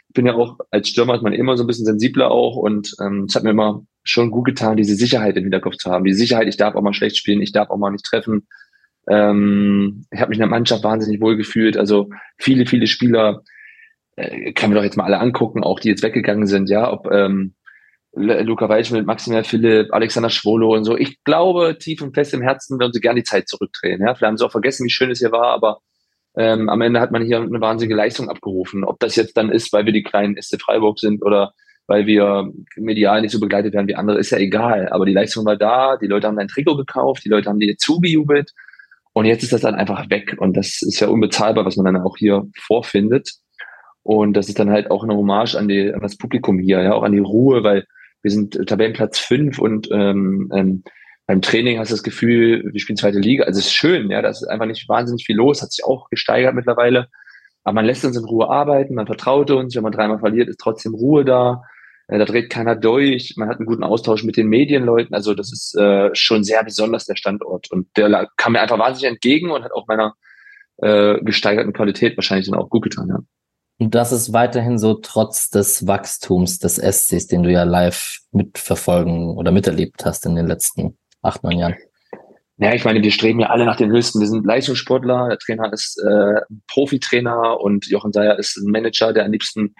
ich 0.09 0.15
bin 0.15 0.27
ja 0.27 0.35
auch 0.35 0.59
als 0.71 0.89
Stürmer 0.89 1.15
hat 1.15 1.23
man 1.23 1.33
immer 1.33 1.57
so 1.57 1.65
ein 1.65 1.67
bisschen 1.67 1.85
sensibler 1.85 2.31
auch 2.31 2.57
und 2.57 2.95
ähm, 3.01 3.27
es 3.29 3.35
hat 3.35 3.43
mir 3.43 3.51
immer 3.51 3.85
schon 4.05 4.31
gut 4.31 4.47
getan, 4.47 4.77
diese 4.77 4.95
Sicherheit 4.95 5.37
im 5.37 5.43
Hinterkopf 5.43 5.77
zu 5.77 5.91
haben. 5.91 6.05
Die 6.05 6.15
Sicherheit, 6.15 6.49
ich 6.49 6.57
darf 6.57 6.75
auch 6.75 6.83
mal 6.83 6.95
schlecht 6.95 7.17
spielen, 7.17 7.43
ich 7.43 7.53
darf 7.53 7.71
auch 7.71 7.77
mal 7.77 7.91
nicht 7.91 8.05
treffen 8.05 8.47
Ähm, 9.09 10.05
ich 10.11 10.21
habe 10.21 10.31
mich 10.31 10.39
in 10.39 10.43
der 10.43 10.49
Mannschaft 10.49 10.85
wahnsinnig 10.85 11.21
wohl 11.21 11.37
gefühlt. 11.37 11.77
Also 11.77 12.11
viele, 12.39 12.67
viele 12.67 12.87
Spieler 12.87 13.43
äh, 14.17 14.53
können 14.53 14.73
wir 14.73 14.77
doch 14.77 14.85
jetzt 14.85 14.97
mal 14.97 15.05
alle 15.05 15.21
angucken, 15.21 15.63
auch 15.63 15.81
die 15.81 15.89
jetzt 15.89 16.03
weggegangen 16.03 16.47
sind, 16.47 16.69
ja, 16.69 16.91
ob 16.91 17.11
ähm, 17.13 17.55
Luca 18.17 18.69
Waldschmidt, 18.69 19.05
Maximilian 19.05 19.45
Philipp, 19.45 19.93
Alexander 19.93 20.31
Schwolo 20.31 20.75
und 20.75 20.85
so. 20.85 20.97
Ich 20.97 21.23
glaube, 21.25 21.77
tief 21.79 22.01
und 22.01 22.15
fest 22.15 22.33
im 22.33 22.41
Herzen 22.41 22.81
würden 22.81 22.95
sie 22.95 23.01
gerne 23.01 23.21
die 23.21 23.25
Zeit 23.25 23.47
zurückdrehen. 23.47 24.01
Ja? 24.01 24.15
Vielleicht 24.15 24.23
haben 24.23 24.37
sie 24.39 24.47
auch 24.47 24.51
vergessen, 24.51 24.87
wie 24.87 24.91
schön 24.91 25.11
es 25.11 25.19
hier 25.19 25.33
war, 25.33 25.49
aber 25.49 25.81
ähm, 26.35 26.71
am 26.71 26.81
Ende 26.81 27.01
hat 27.01 27.13
man 27.13 27.23
hier 27.23 27.41
eine 27.41 27.61
wahnsinnige 27.61 27.95
Leistung 27.95 28.31
abgerufen. 28.31 28.85
Ob 28.85 28.99
das 29.01 29.17
jetzt 29.17 29.37
dann 29.37 29.51
ist, 29.51 29.71
weil 29.75 29.85
wir 29.85 29.93
die 29.93 30.03
kleinen 30.03 30.41
SC 30.41 30.61
Freiburg 30.61 30.99
sind 30.99 31.23
oder 31.23 31.53
weil 31.87 32.07
wir 32.07 32.51
medial 32.77 33.21
nicht 33.21 33.33
so 33.33 33.39
begleitet 33.39 33.75
werden 33.75 33.87
wie 33.87 33.95
andere, 33.95 34.19
ist 34.19 34.31
ja 34.31 34.39
egal. 34.39 34.89
Aber 34.89 35.05
die 35.05 35.13
Leistung 35.13 35.45
war 35.45 35.57
da, 35.57 35.99
die 35.99 36.07
Leute 36.07 36.27
haben 36.27 36.39
ein 36.39 36.49
Trikot 36.49 36.77
gekauft, 36.77 37.23
die 37.25 37.29
Leute 37.29 37.51
haben 37.51 37.61
dir 37.61 37.77
zugejubelt 37.77 38.53
und 39.17 39.25
jetzt 39.25 39.43
ist 39.43 39.55
das 39.55 39.63
dann 39.63 39.75
einfach 39.75 40.11
weg 40.11 40.37
und 40.37 40.59
das 40.59 40.83
ist 40.83 41.01
ja 41.01 41.09
unbezahlbar, 41.09 41.65
was 41.65 41.79
man 41.79 41.87
dann 41.87 42.03
auch 42.03 42.19
hier 42.19 42.47
vorfindet. 42.67 43.33
Und 44.03 44.35
das 44.35 44.49
ist 44.49 44.59
dann 44.59 44.69
halt 44.69 44.91
auch 44.91 45.05
eine 45.05 45.15
Hommage 45.15 45.55
an, 45.55 45.69
die, 45.69 45.91
an 45.91 46.03
das 46.03 46.19
Publikum 46.19 46.59
hier, 46.59 46.83
ja, 46.83 46.93
auch 46.93 47.03
an 47.03 47.13
die 47.13 47.21
Ruhe, 47.21 47.65
weil 47.65 47.87
wir 48.21 48.31
sind 48.31 48.61
Tabellenplatz 48.67 49.19
fünf 49.19 49.59
und 49.59 49.89
ähm, 49.91 50.53
ähm, 50.55 50.85
beim 51.27 51.41
Training 51.41 51.79
hast 51.79 51.89
du 51.89 51.95
das 51.95 52.03
Gefühl, 52.03 52.69
wir 52.71 52.79
spielen 52.79 52.99
zweite 52.99 53.19
Liga. 53.19 53.45
Also 53.45 53.59
es 53.59 53.69
ist 53.69 53.73
schön, 53.73 54.11
ja, 54.11 54.21
da 54.21 54.29
ist 54.29 54.45
einfach 54.45 54.67
nicht 54.67 54.87
wahnsinnig 54.87 55.25
viel 55.25 55.37
los, 55.37 55.63
hat 55.63 55.73
sich 55.73 55.87
auch 55.87 56.11
gesteigert 56.11 56.55
mittlerweile. 56.55 57.09
Aber 57.65 57.73
man 57.73 57.87
lässt 57.87 58.05
uns 58.05 58.19
in 58.19 58.25
Ruhe 58.27 58.51
arbeiten, 58.51 58.95
man 58.95 59.07
vertraut 59.07 59.51
uns, 59.51 59.75
wenn 59.75 59.83
man 59.83 59.93
dreimal 59.93 60.19
verliert, 60.19 60.51
ist 60.51 60.61
trotzdem 60.61 60.95
Ruhe 60.95 61.25
da. 61.25 61.63
Äh, 62.09 62.19
da 62.19 62.25
dreht 62.25 62.51
keiner 62.51 62.77
durch, 62.77 63.35
man 63.37 63.49
hat 63.49 63.59
einen 63.59 63.67
guten 63.67 63.85
Austausch 63.85 64.25
mit 64.25 64.37
den 64.37 64.49
Medienleuten. 64.49 65.15
Also 65.15 65.35
das 65.35 65.53
ist 65.53 65.75
äh, 65.77 66.11
schon 66.15 66.45
sehr 66.45 66.63
besonders 66.65 67.07
der 67.07 67.17
Standort. 67.17 67.71
Und 67.71 67.89
der 67.97 68.29
kam 68.37 68.53
mir 68.53 68.61
einfach 68.61 68.79
wahnsinnig 68.79 69.13
entgegen 69.13 69.51
und 69.51 69.65
hat 69.65 69.73
auch 69.73 69.87
meiner 69.87 70.15
äh, 70.79 71.19
gesteigerten 71.23 71.73
Qualität 71.73 72.17
wahrscheinlich 72.17 72.49
dann 72.49 72.59
auch 72.59 72.71
gut 72.71 72.85
getan. 72.85 73.09
Ja. 73.09 73.19
Und 73.79 73.95
das 73.95 74.13
ist 74.13 74.33
weiterhin 74.33 74.79
so 74.79 74.95
trotz 74.95 75.51
des 75.51 75.87
Wachstums 75.87 76.59
des 76.59 76.77
SCs, 76.77 77.27
den 77.27 77.43
du 77.43 77.51
ja 77.51 77.65
live 77.65 78.21
mitverfolgen 78.33 79.37
oder 79.37 79.53
miterlebt 79.53 80.05
hast 80.05 80.25
in 80.25 80.35
den 80.35 80.47
letzten 80.47 80.97
acht, 81.23 81.43
neun 81.43 81.59
Jahren. 81.59 81.77
Ja, 82.59 82.73
ich 82.73 82.87
meine, 82.87 83.03
wir 83.03 83.11
streben 83.11 83.41
ja 83.41 83.49
alle 83.49 83.67
nach 83.67 83.77
den 83.77 83.91
Höchsten. 83.91 84.19
Wir 84.21 84.29
sind 84.29 84.47
Leistungssportler, 84.47 85.29
der 85.29 85.39
Trainer 85.39 85.71
ist 85.75 86.03
äh, 86.03 86.41
Profitrainer 86.69 87.61
und 87.61 87.87
Jochen 87.87 88.13
Seyer 88.13 88.39
ist 88.39 88.57
ein 88.57 88.71
Manager, 88.71 89.13
der 89.13 89.27
am 89.27 89.33
liebsten 89.33 89.75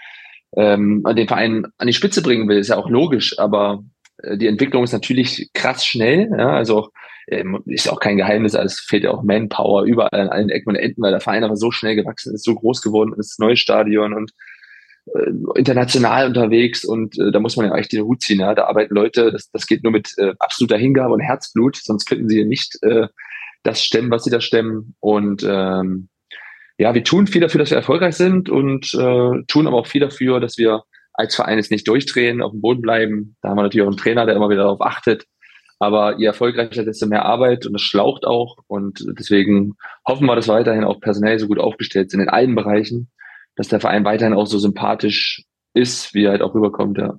ähm, 0.57 1.05
den 1.17 1.29
Verein 1.29 1.67
an 1.79 1.87
die 1.87 1.93
Spitze 1.93 2.23
bringen 2.23 2.49
will. 2.49 2.59
Ist 2.59 2.69
ja 2.69 2.77
auch 2.77 2.89
logisch, 2.89 3.39
aber 3.39 3.85
äh, 4.23 4.37
die 4.37 4.47
Entwicklung 4.47 4.85
ist 4.85 4.93
natürlich 4.93 5.51
krass 5.53 5.85
schnell. 5.85 6.31
Ja, 6.37 6.51
also 6.51 6.91
ähm, 7.29 7.63
ist 7.67 7.91
auch 7.91 8.01
kein 8.01 8.17
Geheimnis, 8.17 8.55
also 8.55 8.67
es 8.67 8.81
fehlt 8.81 9.05
ja 9.05 9.11
auch 9.11 9.23
Manpower 9.23 9.85
überall 9.85 10.21
an 10.21 10.29
allen 10.29 10.49
Ecken 10.49 10.71
und 10.71 10.77
Enden, 10.77 11.03
weil 11.03 11.11
der 11.11 11.21
Verein 11.21 11.45
aber 11.45 11.57
so 11.57 11.71
schnell 11.71 11.97
gewachsen 11.97 12.35
ist, 12.35 12.45
so 12.45 12.55
groß 12.55 12.83
geworden 12.83 13.15
ist, 13.19 13.41
neues 13.41 13.59
Stadion 13.59 14.15
und 14.15 14.31
äh, 15.15 15.59
international 15.59 16.29
unterwegs 16.29 16.85
und 16.85 17.19
äh, 17.19 17.33
da 17.33 17.41
muss 17.41 17.57
man 17.57 17.67
ja 17.67 17.73
eigentlich 17.73 17.89
den 17.89 18.05
Hut 18.05 18.23
ziehen. 18.23 18.41
Ja? 18.41 18.55
Da 18.55 18.67
arbeiten 18.67 18.95
Leute, 18.95 19.33
das, 19.33 19.51
das 19.51 19.67
geht 19.67 19.83
nur 19.83 19.93
mit 19.93 20.13
äh, 20.19 20.35
absoluter 20.39 20.79
Hingabe 20.79 21.15
und 21.15 21.21
Herzblut, 21.21 21.77
sonst 21.77 22.07
könnten 22.07 22.29
sie 22.29 22.45
nicht 22.45 22.79
äh, 22.83 23.09
das 23.65 23.83
stemmen, 23.83 24.11
was 24.11 24.25
sie 24.25 24.31
da 24.31 24.41
stemmen. 24.41 24.95
Und 25.01 25.45
ähm, 25.49 26.09
ja, 26.79 26.95
wir 26.95 27.05
tun 27.05 27.27
viel 27.27 27.41
dafür, 27.41 27.59
dass 27.59 27.71
wir 27.71 27.77
erfolgreich 27.77 28.17
sind 28.17 28.49
und 28.49 28.93
äh, 28.95 29.43
tun 29.47 29.67
aber 29.67 29.79
auch 29.79 29.87
viel 29.87 30.01
dafür, 30.01 30.41
dass 30.41 30.59
wir 30.59 30.83
als 31.15 31.35
Verein 31.35 31.57
jetzt 31.57 31.71
nicht 31.71 31.89
durchdrehen, 31.89 32.43
auf 32.43 32.53
dem 32.53 32.61
Boden 32.61 32.83
bleiben. 32.83 33.37
Da 33.41 33.49
haben 33.49 33.57
wir 33.57 33.63
natürlich 33.63 33.85
auch 33.85 33.91
einen 33.91 33.97
Trainer, 33.97 34.27
der 34.27 34.37
immer 34.37 34.51
wieder 34.51 34.65
darauf 34.65 34.83
achtet, 34.83 35.25
aber 35.79 36.19
je 36.19 36.27
erfolgreicher, 36.27 36.85
desto 36.85 37.07
mehr 37.07 37.25
Arbeit 37.25 37.67
und 37.67 37.73
das 37.73 37.83
schlaucht 37.83 38.27
auch. 38.27 38.59
Und 38.67 39.05
deswegen 39.19 39.75
hoffen 40.07 40.27
wir, 40.27 40.37
dass 40.37 40.49
weiterhin 40.49 40.85
auch 40.85 41.01
personell 41.01 41.39
so 41.39 41.49
gut 41.49 41.59
aufgestellt 41.59 42.11
sind 42.11 42.21
in 42.21 42.29
allen 42.29 42.55
Bereichen, 42.55 43.11
dass 43.57 43.69
der 43.69 43.81
Verein 43.81 44.05
weiterhin 44.05 44.35
auch 44.35 44.47
so 44.47 44.59
sympathisch 44.59 45.45
ist, 45.73 46.15
wie 46.15 46.25
er 46.25 46.33
halt 46.33 46.43
auch 46.43 46.55
rüberkommt, 46.55 46.99
ja. 46.99 47.19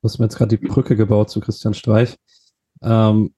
Du 0.00 0.04
hast 0.04 0.18
mir 0.20 0.26
jetzt 0.26 0.38
gerade 0.38 0.56
die 0.56 0.64
Brücke 0.64 0.94
gebaut 0.94 1.28
zu 1.28 1.40
Christian 1.40 1.74
Streich. 1.74 2.16
Ähm, 2.82 3.34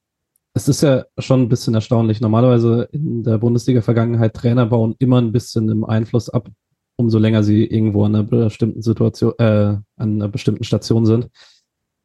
es 0.53 0.67
ist 0.67 0.81
ja 0.81 1.05
schon 1.17 1.43
ein 1.43 1.49
bisschen 1.49 1.73
erstaunlich. 1.73 2.19
Normalerweise 2.21 2.89
in 2.91 3.23
der 3.23 3.37
Bundesliga-Vergangenheit 3.37 4.33
Trainer 4.33 4.65
bauen 4.65 4.95
immer 4.99 5.21
ein 5.21 5.31
bisschen 5.31 5.69
im 5.69 5.85
Einfluss 5.85 6.29
ab, 6.29 6.49
umso 6.97 7.19
länger 7.19 7.43
sie 7.43 7.65
irgendwo 7.65 8.03
an 8.03 8.15
einer 8.15 8.23
bestimmten 8.23 8.81
Situation, 8.81 9.33
äh, 9.37 9.43
an 9.43 9.83
einer 9.97 10.27
bestimmten 10.27 10.63
Station 10.63 11.05
sind. 11.05 11.29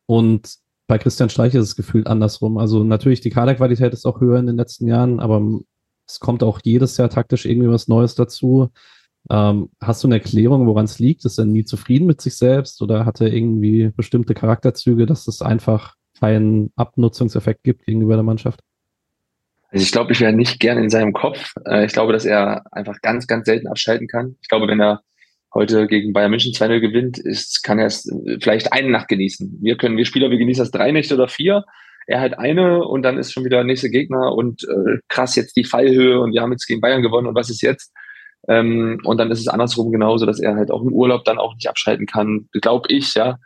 Und 0.06 0.56
bei 0.86 0.98
Christian 0.98 1.30
Streich 1.30 1.54
ist 1.54 1.64
es 1.64 1.76
gefühlt 1.76 2.06
andersrum. 2.06 2.58
Also 2.58 2.84
natürlich, 2.84 3.20
die 3.20 3.30
Kaderqualität 3.30 3.92
ist 3.92 4.06
auch 4.06 4.20
höher 4.20 4.38
in 4.38 4.46
den 4.46 4.56
letzten 4.56 4.86
Jahren, 4.86 5.18
aber 5.18 5.42
es 6.06 6.20
kommt 6.20 6.44
auch 6.44 6.60
jedes 6.62 6.96
Jahr 6.96 7.10
taktisch 7.10 7.46
irgendwie 7.46 7.68
was 7.68 7.88
Neues 7.88 8.14
dazu. 8.14 8.70
Ähm, 9.28 9.70
hast 9.80 10.04
du 10.04 10.08
eine 10.08 10.16
Erklärung, 10.16 10.68
woran 10.68 10.84
es 10.84 11.00
liegt? 11.00 11.24
Ist 11.24 11.38
er 11.38 11.46
nie 11.46 11.64
zufrieden 11.64 12.06
mit 12.06 12.20
sich 12.20 12.36
selbst 12.36 12.80
oder 12.80 13.04
hat 13.04 13.20
er 13.20 13.32
irgendwie 13.32 13.90
bestimmte 13.96 14.34
Charakterzüge, 14.34 15.06
dass 15.06 15.26
es 15.26 15.42
einfach 15.42 15.96
keinen 16.18 16.72
Abnutzungseffekt 16.76 17.62
gibt 17.64 17.84
gegenüber 17.84 18.14
der 18.14 18.22
Mannschaft? 18.22 18.60
Also 19.70 19.82
ich 19.82 19.92
glaube, 19.92 20.12
ich 20.12 20.20
wäre 20.20 20.32
nicht 20.32 20.60
gern 20.60 20.78
in 20.78 20.90
seinem 20.90 21.12
Kopf. 21.12 21.52
Äh, 21.66 21.86
ich 21.86 21.92
glaube, 21.92 22.12
dass 22.12 22.24
er 22.24 22.64
einfach 22.72 23.00
ganz, 23.02 23.26
ganz 23.26 23.46
selten 23.46 23.66
abschalten 23.66 24.08
kann. 24.08 24.36
Ich 24.40 24.48
glaube, 24.48 24.68
wenn 24.68 24.80
er 24.80 25.02
heute 25.54 25.86
gegen 25.86 26.12
Bayern 26.12 26.30
München 26.30 26.52
2-0 26.52 26.80
gewinnt, 26.80 27.18
ist, 27.18 27.62
kann 27.62 27.78
er 27.78 27.86
es 27.86 28.10
vielleicht 28.40 28.72
eine 28.72 28.90
Nacht 28.90 29.08
genießen. 29.08 29.58
Wir 29.60 29.76
können, 29.76 29.96
wir 29.96 30.04
Spieler, 30.04 30.30
wir 30.30 30.38
genießen 30.38 30.62
das 30.62 30.70
drei 30.70 30.92
Nächte 30.92 31.14
oder 31.14 31.28
vier. 31.28 31.64
Er 32.06 32.20
halt 32.20 32.38
eine 32.38 32.84
und 32.84 33.02
dann 33.02 33.18
ist 33.18 33.32
schon 33.32 33.44
wieder 33.44 33.56
der 33.58 33.64
nächste 33.64 33.90
Gegner 33.90 34.32
und 34.32 34.62
äh, 34.64 34.98
krass 35.08 35.34
jetzt 35.34 35.56
die 35.56 35.64
Fallhöhe 35.64 36.20
und 36.20 36.32
wir 36.32 36.42
haben 36.42 36.52
jetzt 36.52 36.66
gegen 36.66 36.80
Bayern 36.80 37.02
gewonnen 37.02 37.26
und 37.26 37.34
was 37.34 37.50
ist 37.50 37.62
jetzt? 37.62 37.92
Ähm, 38.48 39.00
und 39.02 39.18
dann 39.18 39.30
ist 39.30 39.40
es 39.40 39.48
andersrum 39.48 39.90
genauso, 39.90 40.24
dass 40.24 40.38
er 40.38 40.54
halt 40.54 40.70
auch 40.70 40.82
im 40.82 40.92
Urlaub 40.92 41.24
dann 41.24 41.38
auch 41.38 41.54
nicht 41.54 41.68
abschalten 41.68 42.06
kann, 42.06 42.48
glaube 42.52 42.86
ich, 42.88 43.14
ja. 43.14 43.38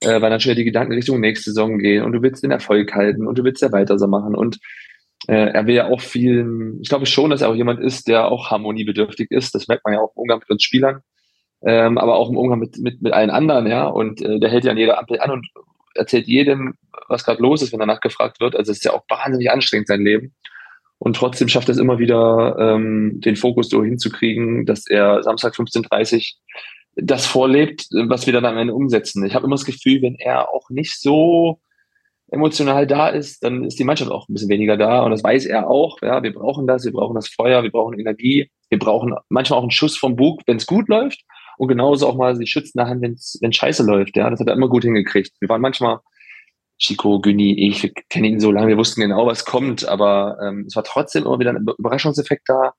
Äh, 0.00 0.20
weil 0.20 0.30
dann 0.30 0.40
schon 0.40 0.54
die 0.54 0.64
Gedanken 0.64 0.92
Richtung 0.92 1.20
nächste 1.20 1.50
Saison 1.50 1.78
gehen 1.78 2.04
und 2.04 2.12
du 2.12 2.22
willst 2.22 2.44
den 2.44 2.52
Erfolg 2.52 2.94
halten 2.94 3.26
und 3.26 3.36
du 3.36 3.44
willst 3.44 3.62
ja 3.62 3.72
weiter 3.72 3.98
so 3.98 4.06
machen 4.06 4.36
und 4.36 4.58
äh, 5.26 5.50
er 5.50 5.66
will 5.66 5.74
ja 5.74 5.88
auch 5.88 6.00
viel, 6.00 6.76
ich 6.80 6.88
glaube 6.88 7.06
schon, 7.06 7.30
dass 7.30 7.42
er 7.42 7.48
auch 7.48 7.56
jemand 7.56 7.80
ist, 7.80 8.06
der 8.06 8.28
auch 8.28 8.50
harmoniebedürftig 8.50 9.30
ist. 9.30 9.54
Das 9.56 9.66
merkt 9.66 9.84
man 9.84 9.94
ja 9.94 10.00
auch 10.00 10.12
im 10.14 10.22
Umgang 10.22 10.38
mit 10.38 10.50
uns 10.50 10.62
Spielern 10.62 11.02
ähm, 11.62 11.98
aber 11.98 12.16
auch 12.16 12.30
im 12.30 12.36
Umgang 12.36 12.58
mit, 12.58 12.78
mit, 12.78 13.02
mit 13.02 13.12
allen 13.12 13.30
anderen, 13.30 13.66
ja. 13.66 13.86
Und 13.86 14.22
äh, 14.22 14.38
der 14.38 14.50
hält 14.50 14.64
ja 14.64 14.70
an 14.70 14.78
jeder 14.78 14.98
Ampel 14.98 15.20
an 15.20 15.30
und 15.30 15.48
erzählt 15.94 16.28
jedem, 16.28 16.74
was 17.08 17.24
gerade 17.24 17.42
los 17.42 17.62
ist, 17.62 17.72
wenn 17.72 17.80
danach 17.80 18.00
gefragt 18.00 18.40
wird. 18.40 18.54
Also 18.54 18.70
es 18.70 18.78
ist 18.78 18.84
ja 18.84 18.92
auch 18.92 19.04
wahnsinnig 19.08 19.50
anstrengend, 19.50 19.88
sein 19.88 20.02
Leben. 20.02 20.34
Und 20.98 21.16
trotzdem 21.16 21.48
schafft 21.48 21.68
es 21.68 21.78
immer 21.78 21.98
wieder, 21.98 22.56
ähm, 22.58 23.20
den 23.20 23.36
Fokus 23.36 23.68
so 23.68 23.84
hinzukriegen, 23.84 24.66
dass 24.66 24.86
er 24.88 25.22
Samstag 25.22 25.54
15.30 25.54 26.34
das 27.00 27.26
vorlebt, 27.26 27.86
was 28.08 28.26
wir 28.26 28.32
dann 28.32 28.44
am 28.44 28.58
Ende 28.58 28.74
umsetzen. 28.74 29.24
Ich 29.24 29.34
habe 29.34 29.46
immer 29.46 29.56
das 29.56 29.64
Gefühl, 29.64 30.02
wenn 30.02 30.16
er 30.16 30.52
auch 30.52 30.68
nicht 30.70 31.00
so 31.00 31.60
emotional 32.30 32.86
da 32.86 33.08
ist, 33.08 33.42
dann 33.42 33.64
ist 33.64 33.78
die 33.78 33.84
Mannschaft 33.84 34.10
auch 34.10 34.28
ein 34.28 34.34
bisschen 34.34 34.50
weniger 34.50 34.76
da. 34.76 35.02
Und 35.02 35.12
das 35.12 35.24
weiß 35.24 35.46
er 35.46 35.70
auch. 35.70 35.98
Ja, 36.02 36.22
wir 36.22 36.32
brauchen 36.32 36.66
das, 36.66 36.84
wir 36.84 36.92
brauchen 36.92 37.14
das 37.14 37.28
Feuer, 37.28 37.62
wir 37.62 37.70
brauchen 37.70 37.98
Energie, 37.98 38.50
wir 38.68 38.78
brauchen 38.78 39.14
manchmal 39.28 39.58
auch 39.58 39.62
einen 39.62 39.70
Schuss 39.70 39.96
vom 39.96 40.16
Bug, 40.16 40.42
wenn 40.46 40.58
es 40.58 40.66
gut 40.66 40.88
läuft 40.88 41.22
und 41.56 41.68
genauso 41.68 42.06
auch 42.06 42.16
mal 42.16 42.36
die 42.36 42.46
schützende 42.46 42.86
Hand, 42.86 43.02
wenn 43.02 43.52
Scheiße 43.52 43.82
läuft. 43.82 44.16
Ja, 44.16 44.28
das 44.28 44.40
hat 44.40 44.48
er 44.48 44.54
immer 44.54 44.68
gut 44.68 44.84
hingekriegt. 44.84 45.32
Wir 45.40 45.48
waren 45.48 45.62
manchmal, 45.62 46.00
Chico, 46.78 47.20
Güni, 47.20 47.68
ich, 47.68 47.82
wir 47.82 47.92
kennen 48.08 48.26
ihn 48.26 48.40
so 48.40 48.52
lange, 48.52 48.68
wir 48.68 48.76
wussten 48.76 49.00
genau, 49.00 49.26
was 49.26 49.44
kommt, 49.44 49.88
aber 49.88 50.38
ähm, 50.42 50.64
es 50.68 50.76
war 50.76 50.84
trotzdem 50.84 51.24
immer 51.24 51.38
wieder 51.38 51.50
ein 51.50 51.66
Überraschungseffekt 51.78 52.48
da. 52.48 52.74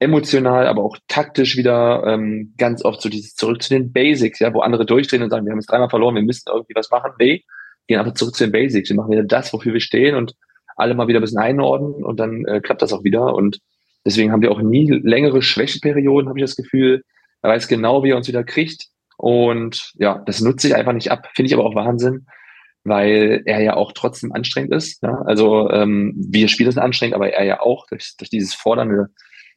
Emotional, 0.00 0.66
aber 0.66 0.82
auch 0.82 0.96
taktisch 1.08 1.56
wieder 1.58 2.02
ähm, 2.06 2.54
ganz 2.56 2.84
oft 2.84 3.02
so 3.02 3.10
dieses 3.10 3.34
zurück 3.34 3.62
zu 3.62 3.68
den 3.68 3.92
Basics, 3.92 4.38
ja, 4.38 4.52
wo 4.52 4.60
andere 4.60 4.86
durchdrehen 4.86 5.22
und 5.22 5.28
sagen, 5.30 5.44
wir 5.44 5.52
haben 5.52 5.58
jetzt 5.58 5.70
dreimal 5.70 5.90
verloren, 5.90 6.14
wir 6.14 6.22
müssen 6.22 6.48
irgendwie 6.50 6.74
was 6.74 6.90
machen. 6.90 7.12
Nee, 7.18 7.44
gehen 7.86 7.98
einfach 7.98 8.14
zurück 8.14 8.34
zu 8.34 8.44
den 8.44 8.52
Basics. 8.52 8.88
Wir 8.88 8.96
machen 8.96 9.12
wieder 9.12 9.24
das, 9.24 9.52
wofür 9.52 9.74
wir 9.74 9.80
stehen 9.80 10.16
und 10.16 10.34
alle 10.76 10.94
mal 10.94 11.06
wieder 11.06 11.20
ein 11.20 11.22
bisschen 11.22 11.38
einordnen 11.38 12.02
und 12.02 12.18
dann 12.18 12.46
äh, 12.46 12.60
klappt 12.60 12.80
das 12.80 12.94
auch 12.94 13.04
wieder. 13.04 13.34
Und 13.34 13.58
deswegen 14.06 14.32
haben 14.32 14.40
wir 14.40 14.50
auch 14.50 14.62
nie 14.62 14.88
längere 14.90 15.42
Schwächeperioden, 15.42 16.30
habe 16.30 16.38
ich 16.38 16.44
das 16.44 16.56
Gefühl. 16.56 17.02
Er 17.42 17.50
weiß 17.50 17.68
genau, 17.68 18.02
wie 18.02 18.10
er 18.10 18.16
uns 18.16 18.28
wieder 18.28 18.44
kriegt. 18.44 18.86
Und 19.18 19.92
ja, 19.98 20.22
das 20.24 20.40
nutze 20.40 20.68
ich 20.68 20.74
einfach 20.74 20.94
nicht 20.94 21.10
ab. 21.10 21.28
Finde 21.34 21.48
ich 21.48 21.54
aber 21.54 21.66
auch 21.66 21.74
Wahnsinn, 21.74 22.26
weil 22.84 23.42
er 23.44 23.60
ja 23.60 23.76
auch 23.76 23.92
trotzdem 23.92 24.32
anstrengend 24.32 24.72
ist. 24.72 25.02
Ja? 25.02 25.20
Also 25.26 25.68
ähm, 25.68 26.14
wir 26.16 26.48
Spieler 26.48 26.72
sind 26.72 26.82
anstrengend, 26.82 27.16
aber 27.16 27.30
er 27.34 27.44
ja 27.44 27.60
auch 27.60 27.86
durch, 27.86 28.14
durch 28.16 28.30
dieses 28.30 28.54
fordernde 28.54 29.08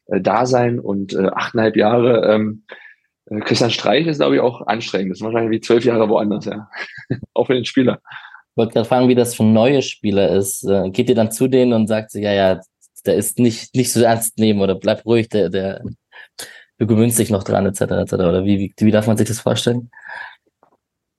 äh, 0.06 0.20
Dasein 0.20 0.78
und 0.78 1.14
äh, 1.14 1.26
achteinhalb 1.26 1.76
Jahre. 1.76 2.32
Ähm, 2.32 2.64
äh, 3.26 3.40
Christian 3.40 3.70
Streich 3.70 4.06
ist, 4.06 4.18
glaube 4.18 4.36
ich, 4.36 4.40
auch 4.40 4.66
anstrengend. 4.66 5.12
Das 5.12 5.18
ist 5.18 5.24
wahrscheinlich 5.24 5.50
wie 5.50 5.60
zwölf 5.60 5.84
Jahre 5.84 6.08
woanders, 6.08 6.44
ja. 6.44 6.68
auch 7.34 7.46
für 7.46 7.54
den 7.54 7.64
Spieler. 7.64 8.00
Ich 8.50 8.56
wollte 8.56 8.74
gerade 8.74 8.88
fragen, 8.88 9.08
wie 9.08 9.14
das 9.14 9.34
für 9.34 9.44
neue 9.44 9.82
Spieler 9.82 10.30
ist. 10.30 10.64
Äh, 10.64 10.90
geht 10.90 11.08
ihr 11.08 11.14
dann 11.14 11.32
zu 11.32 11.48
denen 11.48 11.72
und 11.72 11.88
sagt, 11.88 12.14
ja, 12.14 12.32
ja, 12.32 12.60
der 13.06 13.16
ist 13.16 13.38
nicht, 13.38 13.74
nicht 13.74 13.92
so 13.92 14.02
ernst 14.02 14.38
nehmen 14.38 14.60
oder 14.60 14.74
bleib 14.74 15.04
ruhig, 15.04 15.28
der, 15.28 15.50
der, 15.50 15.82
du 16.78 16.86
gewöhnst 16.86 17.18
dich 17.18 17.30
noch 17.30 17.44
dran, 17.44 17.66
etc., 17.66 17.80
etc., 17.82 18.12
oder 18.14 18.44
wie, 18.44 18.58
wie, 18.58 18.74
wie 18.78 18.90
darf 18.90 19.06
man 19.06 19.16
sich 19.16 19.28
das 19.28 19.40
vorstellen? 19.40 19.90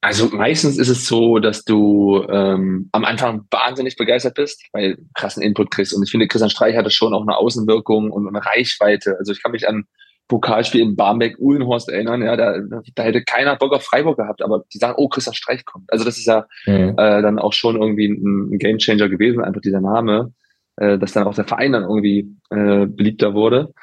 Also 0.05 0.29
meistens 0.31 0.77
ist 0.77 0.89
es 0.89 1.07
so, 1.07 1.39
dass 1.39 1.65
du 1.65 2.23
ähm, 2.29 2.89
am 2.91 3.05
Anfang 3.05 3.47
wahnsinnig 3.49 3.95
begeistert 3.95 4.35
bist, 4.35 4.63
weil 4.71 4.97
du 4.97 5.01
krassen 5.15 5.41
Input 5.41 5.71
kriegst. 5.71 5.95
Und 5.95 6.03
ich 6.03 6.11
finde, 6.11 6.27
Christian 6.27 6.51
Streich 6.51 6.75
hatte 6.75 6.91
schon 6.91 7.15
auch 7.15 7.23
eine 7.23 7.35
Außenwirkung 7.35 8.11
und 8.11 8.27
eine 8.27 8.45
Reichweite. 8.45 9.15
Also 9.17 9.31
ich 9.31 9.41
kann 9.41 9.51
mich 9.51 9.67
an 9.67 9.85
Pokalspiel 10.27 10.81
in 10.81 10.95
Barmbek-Uhlenhorst 10.95 11.89
erinnern. 11.89 12.21
Ja, 12.21 12.37
da, 12.37 12.55
da 12.93 13.01
hätte 13.01 13.23
keiner 13.23 13.55
Bock 13.55 13.73
auf 13.73 13.81
Freiburg 13.81 14.17
gehabt, 14.17 14.43
aber 14.43 14.63
die 14.71 14.77
sagen, 14.77 14.93
oh, 14.95 15.07
Christian 15.07 15.33
Streich 15.33 15.65
kommt. 15.65 15.91
Also 15.91 16.05
das 16.05 16.19
ist 16.19 16.27
ja 16.27 16.45
mhm. 16.67 16.93
äh, 16.99 17.23
dann 17.23 17.39
auch 17.39 17.53
schon 17.53 17.75
irgendwie 17.75 18.07
ein, 18.07 18.51
ein 18.53 18.59
Gamechanger 18.59 19.09
gewesen, 19.09 19.43
einfach 19.43 19.61
dieser 19.61 19.81
Name, 19.81 20.33
äh, 20.75 20.99
dass 20.99 21.13
dann 21.13 21.25
auch 21.25 21.33
der 21.33 21.45
Verein 21.45 21.71
dann 21.71 21.81
irgendwie 21.81 22.29
äh, 22.51 22.85
beliebter 22.85 23.33
wurde. 23.33 23.73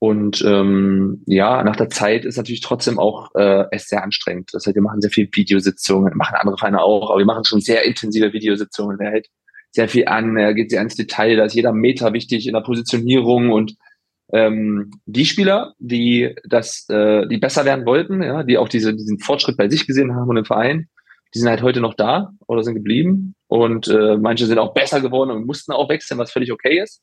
Und 0.00 0.42
ähm, 0.46 1.22
ja, 1.26 1.64
nach 1.64 1.74
der 1.74 1.90
Zeit 1.90 2.24
ist 2.24 2.36
natürlich 2.36 2.60
trotzdem 2.60 3.00
auch 3.00 3.34
äh, 3.34 3.64
es 3.72 3.88
sehr 3.88 4.04
anstrengend. 4.04 4.50
Das 4.52 4.64
heißt, 4.64 4.76
wir 4.76 4.82
machen 4.82 5.00
sehr 5.00 5.10
viel 5.10 5.28
Videositzungen, 5.32 6.16
machen 6.16 6.36
andere 6.36 6.56
Vereine 6.56 6.82
auch, 6.82 7.10
aber 7.10 7.18
wir 7.18 7.26
machen 7.26 7.44
schon 7.44 7.60
sehr 7.60 7.84
intensive 7.84 8.32
Videositzungen. 8.32 9.00
Er 9.00 9.10
hält 9.10 9.28
sehr 9.70 9.88
viel 9.88 10.06
an, 10.06 10.36
er 10.36 10.54
geht 10.54 10.70
sehr 10.70 10.82
ins 10.82 10.94
Detail, 10.94 11.36
da 11.36 11.44
ist 11.44 11.54
jeder 11.54 11.72
Meter 11.72 12.12
wichtig 12.12 12.46
in 12.46 12.54
der 12.54 12.60
Positionierung 12.60 13.50
und 13.50 13.74
ähm, 14.32 14.90
die 15.06 15.24
Spieler, 15.24 15.74
die 15.78 16.34
das, 16.44 16.86
äh, 16.90 17.26
die 17.26 17.38
besser 17.38 17.64
werden 17.64 17.86
wollten, 17.86 18.22
ja, 18.22 18.42
die 18.42 18.58
auch 18.58 18.68
diese, 18.68 18.94
diesen 18.94 19.18
Fortschritt 19.18 19.56
bei 19.56 19.68
sich 19.68 19.86
gesehen 19.86 20.14
haben 20.14 20.28
und 20.28 20.36
im 20.36 20.44
Verein, 20.44 20.88
die 21.34 21.38
sind 21.38 21.48
halt 21.48 21.62
heute 21.62 21.80
noch 21.80 21.94
da 21.94 22.32
oder 22.46 22.62
sind 22.62 22.74
geblieben 22.74 23.34
und 23.46 23.88
äh, 23.88 24.16
manche 24.16 24.46
sind 24.46 24.58
auch 24.58 24.74
besser 24.74 25.00
geworden 25.00 25.30
und 25.30 25.46
mussten 25.46 25.72
auch 25.72 25.88
wechseln, 25.88 26.18
was 26.18 26.30
völlig 26.30 26.52
okay 26.52 26.80
ist. 26.80 27.02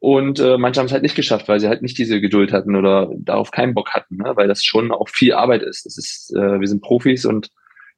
Und 0.00 0.38
äh, 0.38 0.58
manche 0.58 0.78
haben 0.78 0.86
es 0.86 0.92
halt 0.92 1.02
nicht 1.02 1.16
geschafft, 1.16 1.48
weil 1.48 1.58
sie 1.58 1.68
halt 1.68 1.82
nicht 1.82 1.98
diese 1.98 2.20
Geduld 2.20 2.52
hatten 2.52 2.76
oder 2.76 3.10
darauf 3.18 3.50
keinen 3.50 3.74
Bock 3.74 3.90
hatten, 3.90 4.16
ne? 4.16 4.32
weil 4.36 4.46
das 4.46 4.62
schon 4.62 4.92
auch 4.92 5.08
viel 5.08 5.32
Arbeit 5.32 5.62
ist. 5.62 5.86
Das 5.86 5.98
ist, 5.98 6.32
äh, 6.36 6.60
wir 6.60 6.68
sind 6.68 6.82
Profis 6.82 7.24
und 7.24 7.50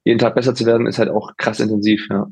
jeden 0.03 0.17
Tag 0.17 0.33
besser 0.33 0.55
zu 0.55 0.65
werden, 0.65 0.87
ist 0.87 0.97
halt 0.97 1.09
auch 1.09 1.37
krass 1.37 1.59
intensiv, 1.59 2.07
ja. 2.09 2.27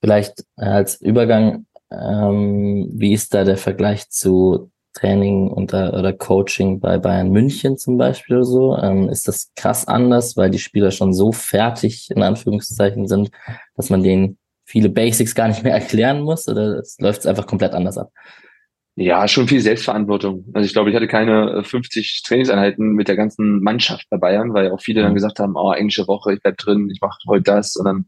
Vielleicht 0.00 0.40
äh, 0.56 0.64
als 0.64 1.00
Übergang, 1.00 1.66
ähm, 1.92 2.90
wie 2.92 3.12
ist 3.12 3.34
da 3.34 3.44
der 3.44 3.56
Vergleich 3.56 4.10
zu 4.10 4.72
Training 4.94 5.48
unter, 5.48 5.96
oder 5.96 6.12
Coaching 6.12 6.80
bei 6.80 6.98
Bayern 6.98 7.30
München 7.30 7.78
zum 7.78 7.98
Beispiel 7.98 8.36
oder 8.36 8.44
so? 8.44 8.76
Ähm, 8.78 9.08
ist 9.08 9.28
das 9.28 9.52
krass 9.54 9.86
anders, 9.86 10.36
weil 10.36 10.50
die 10.50 10.58
Spieler 10.58 10.90
schon 10.90 11.14
so 11.14 11.30
fertig 11.30 12.10
in 12.10 12.22
Anführungszeichen 12.22 13.06
sind, 13.06 13.30
dass 13.76 13.90
man 13.90 14.02
denen 14.02 14.38
viele 14.64 14.88
Basics 14.88 15.36
gar 15.36 15.46
nicht 15.46 15.62
mehr 15.62 15.74
erklären 15.80 16.22
muss 16.22 16.48
oder 16.48 16.82
läuft 16.98 17.20
es 17.20 17.26
einfach 17.26 17.46
komplett 17.46 17.74
anders 17.74 17.96
ab? 17.96 18.10
Ja, 18.94 19.26
schon 19.26 19.48
viel 19.48 19.60
Selbstverantwortung. 19.60 20.44
Also 20.52 20.66
ich 20.66 20.74
glaube, 20.74 20.90
ich 20.90 20.96
hatte 20.96 21.08
keine 21.08 21.64
50 21.64 22.22
äh, 22.24 22.28
Trainingseinheiten 22.28 22.92
mit 22.92 23.08
der 23.08 23.16
ganzen 23.16 23.62
Mannschaft 23.62 24.06
bei 24.10 24.18
Bayern, 24.18 24.52
weil 24.52 24.70
auch 24.70 24.80
viele 24.82 25.00
dann 25.00 25.12
mhm. 25.12 25.16
gesagt 25.16 25.38
haben, 25.38 25.54
oh, 25.56 25.72
englische 25.72 26.06
Woche, 26.06 26.34
ich 26.34 26.42
bleib 26.42 26.58
drin, 26.58 26.90
ich 26.92 27.00
mache 27.00 27.18
heute 27.26 27.44
das 27.44 27.74
und 27.76 27.86
dann 27.86 28.06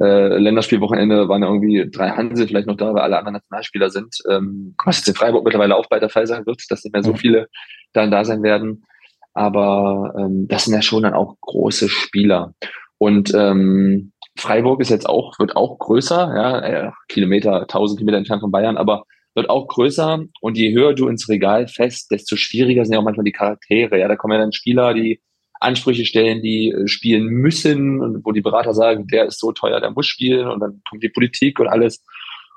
äh, 0.00 0.36
Länderspielwochenende 0.36 1.28
waren 1.28 1.42
irgendwie 1.42 1.88
drei 1.90 2.10
Hanse 2.10 2.46
vielleicht 2.46 2.66
noch 2.66 2.76
da, 2.76 2.92
weil 2.92 3.02
alle 3.02 3.18
anderen 3.18 3.34
Nationalspieler 3.34 3.88
sind. 3.88 4.18
Ähm, 4.30 4.74
was 4.84 4.98
jetzt 4.98 5.08
in 5.08 5.14
Freiburg 5.14 5.44
mittlerweile 5.44 5.74
auch 5.76 5.86
bei 5.88 5.98
der 5.98 6.10
Fall 6.10 6.26
sein 6.26 6.44
wird, 6.44 6.62
dass 6.68 6.84
nicht 6.84 6.92
mehr 6.92 7.02
so 7.02 7.14
viele 7.14 7.48
dann 7.94 8.10
da 8.10 8.24
sein 8.24 8.42
werden. 8.42 8.84
Aber 9.32 10.14
ähm, 10.18 10.46
das 10.46 10.66
sind 10.66 10.74
ja 10.74 10.82
schon 10.82 11.04
dann 11.04 11.14
auch 11.14 11.36
große 11.40 11.88
Spieler. 11.88 12.52
Und 12.98 13.32
ähm, 13.34 14.12
Freiburg 14.36 14.80
ist 14.80 14.90
jetzt 14.90 15.08
auch, 15.08 15.38
wird 15.38 15.56
auch 15.56 15.78
größer, 15.78 16.32
ja, 16.36 16.58
äh, 16.60 16.90
Kilometer, 17.08 17.62
1000 17.62 17.98
Kilometer 17.98 18.18
entfernt 18.18 18.42
von 18.42 18.50
Bayern, 18.50 18.76
aber 18.76 19.04
wird 19.38 19.50
auch 19.50 19.68
größer 19.68 20.24
und 20.40 20.58
je 20.58 20.74
höher 20.74 20.94
du 20.94 21.08
ins 21.08 21.28
Regal 21.28 21.68
fest, 21.68 22.10
desto 22.10 22.36
schwieriger 22.36 22.84
sind 22.84 22.94
ja 22.94 22.98
auch 22.98 23.04
manchmal 23.04 23.24
die 23.24 23.32
Charaktere. 23.32 23.98
Ja, 23.98 24.08
da 24.08 24.16
kommen 24.16 24.34
ja 24.34 24.40
dann 24.40 24.52
Spieler, 24.52 24.92
die 24.94 25.20
Ansprüche 25.60 26.04
stellen, 26.04 26.42
die 26.42 26.70
äh, 26.70 26.88
spielen 26.88 27.26
müssen 27.26 28.00
und 28.00 28.24
wo 28.24 28.32
die 28.32 28.40
Berater 28.40 28.74
sagen, 28.74 29.06
der 29.06 29.26
ist 29.26 29.38
so 29.38 29.52
teuer, 29.52 29.80
der 29.80 29.92
muss 29.92 30.06
spielen 30.06 30.48
und 30.48 30.60
dann 30.60 30.82
kommt 30.88 31.02
die 31.02 31.08
Politik 31.08 31.60
und 31.60 31.68
alles. 31.68 32.04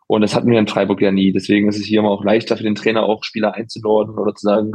Und 0.08 0.22
das 0.22 0.36
hatten 0.36 0.50
wir 0.50 0.60
in 0.60 0.67
Freiburg 0.67 1.02
ja 1.02 1.12
nie. 1.12 1.32
Deswegen 1.32 1.70
ist 1.70 1.78
es 1.78 1.86
hier 1.86 2.00
immer 2.00 2.10
auch 2.10 2.24
leichter 2.24 2.58
für 2.58 2.63
den 2.63 2.76
Trainer 2.76 3.04
auch 3.04 3.24
Spieler 3.24 3.54
einzunorden 3.54 4.17
oder 4.17 4.34
zu 4.36 4.46
sagen, 4.46 4.74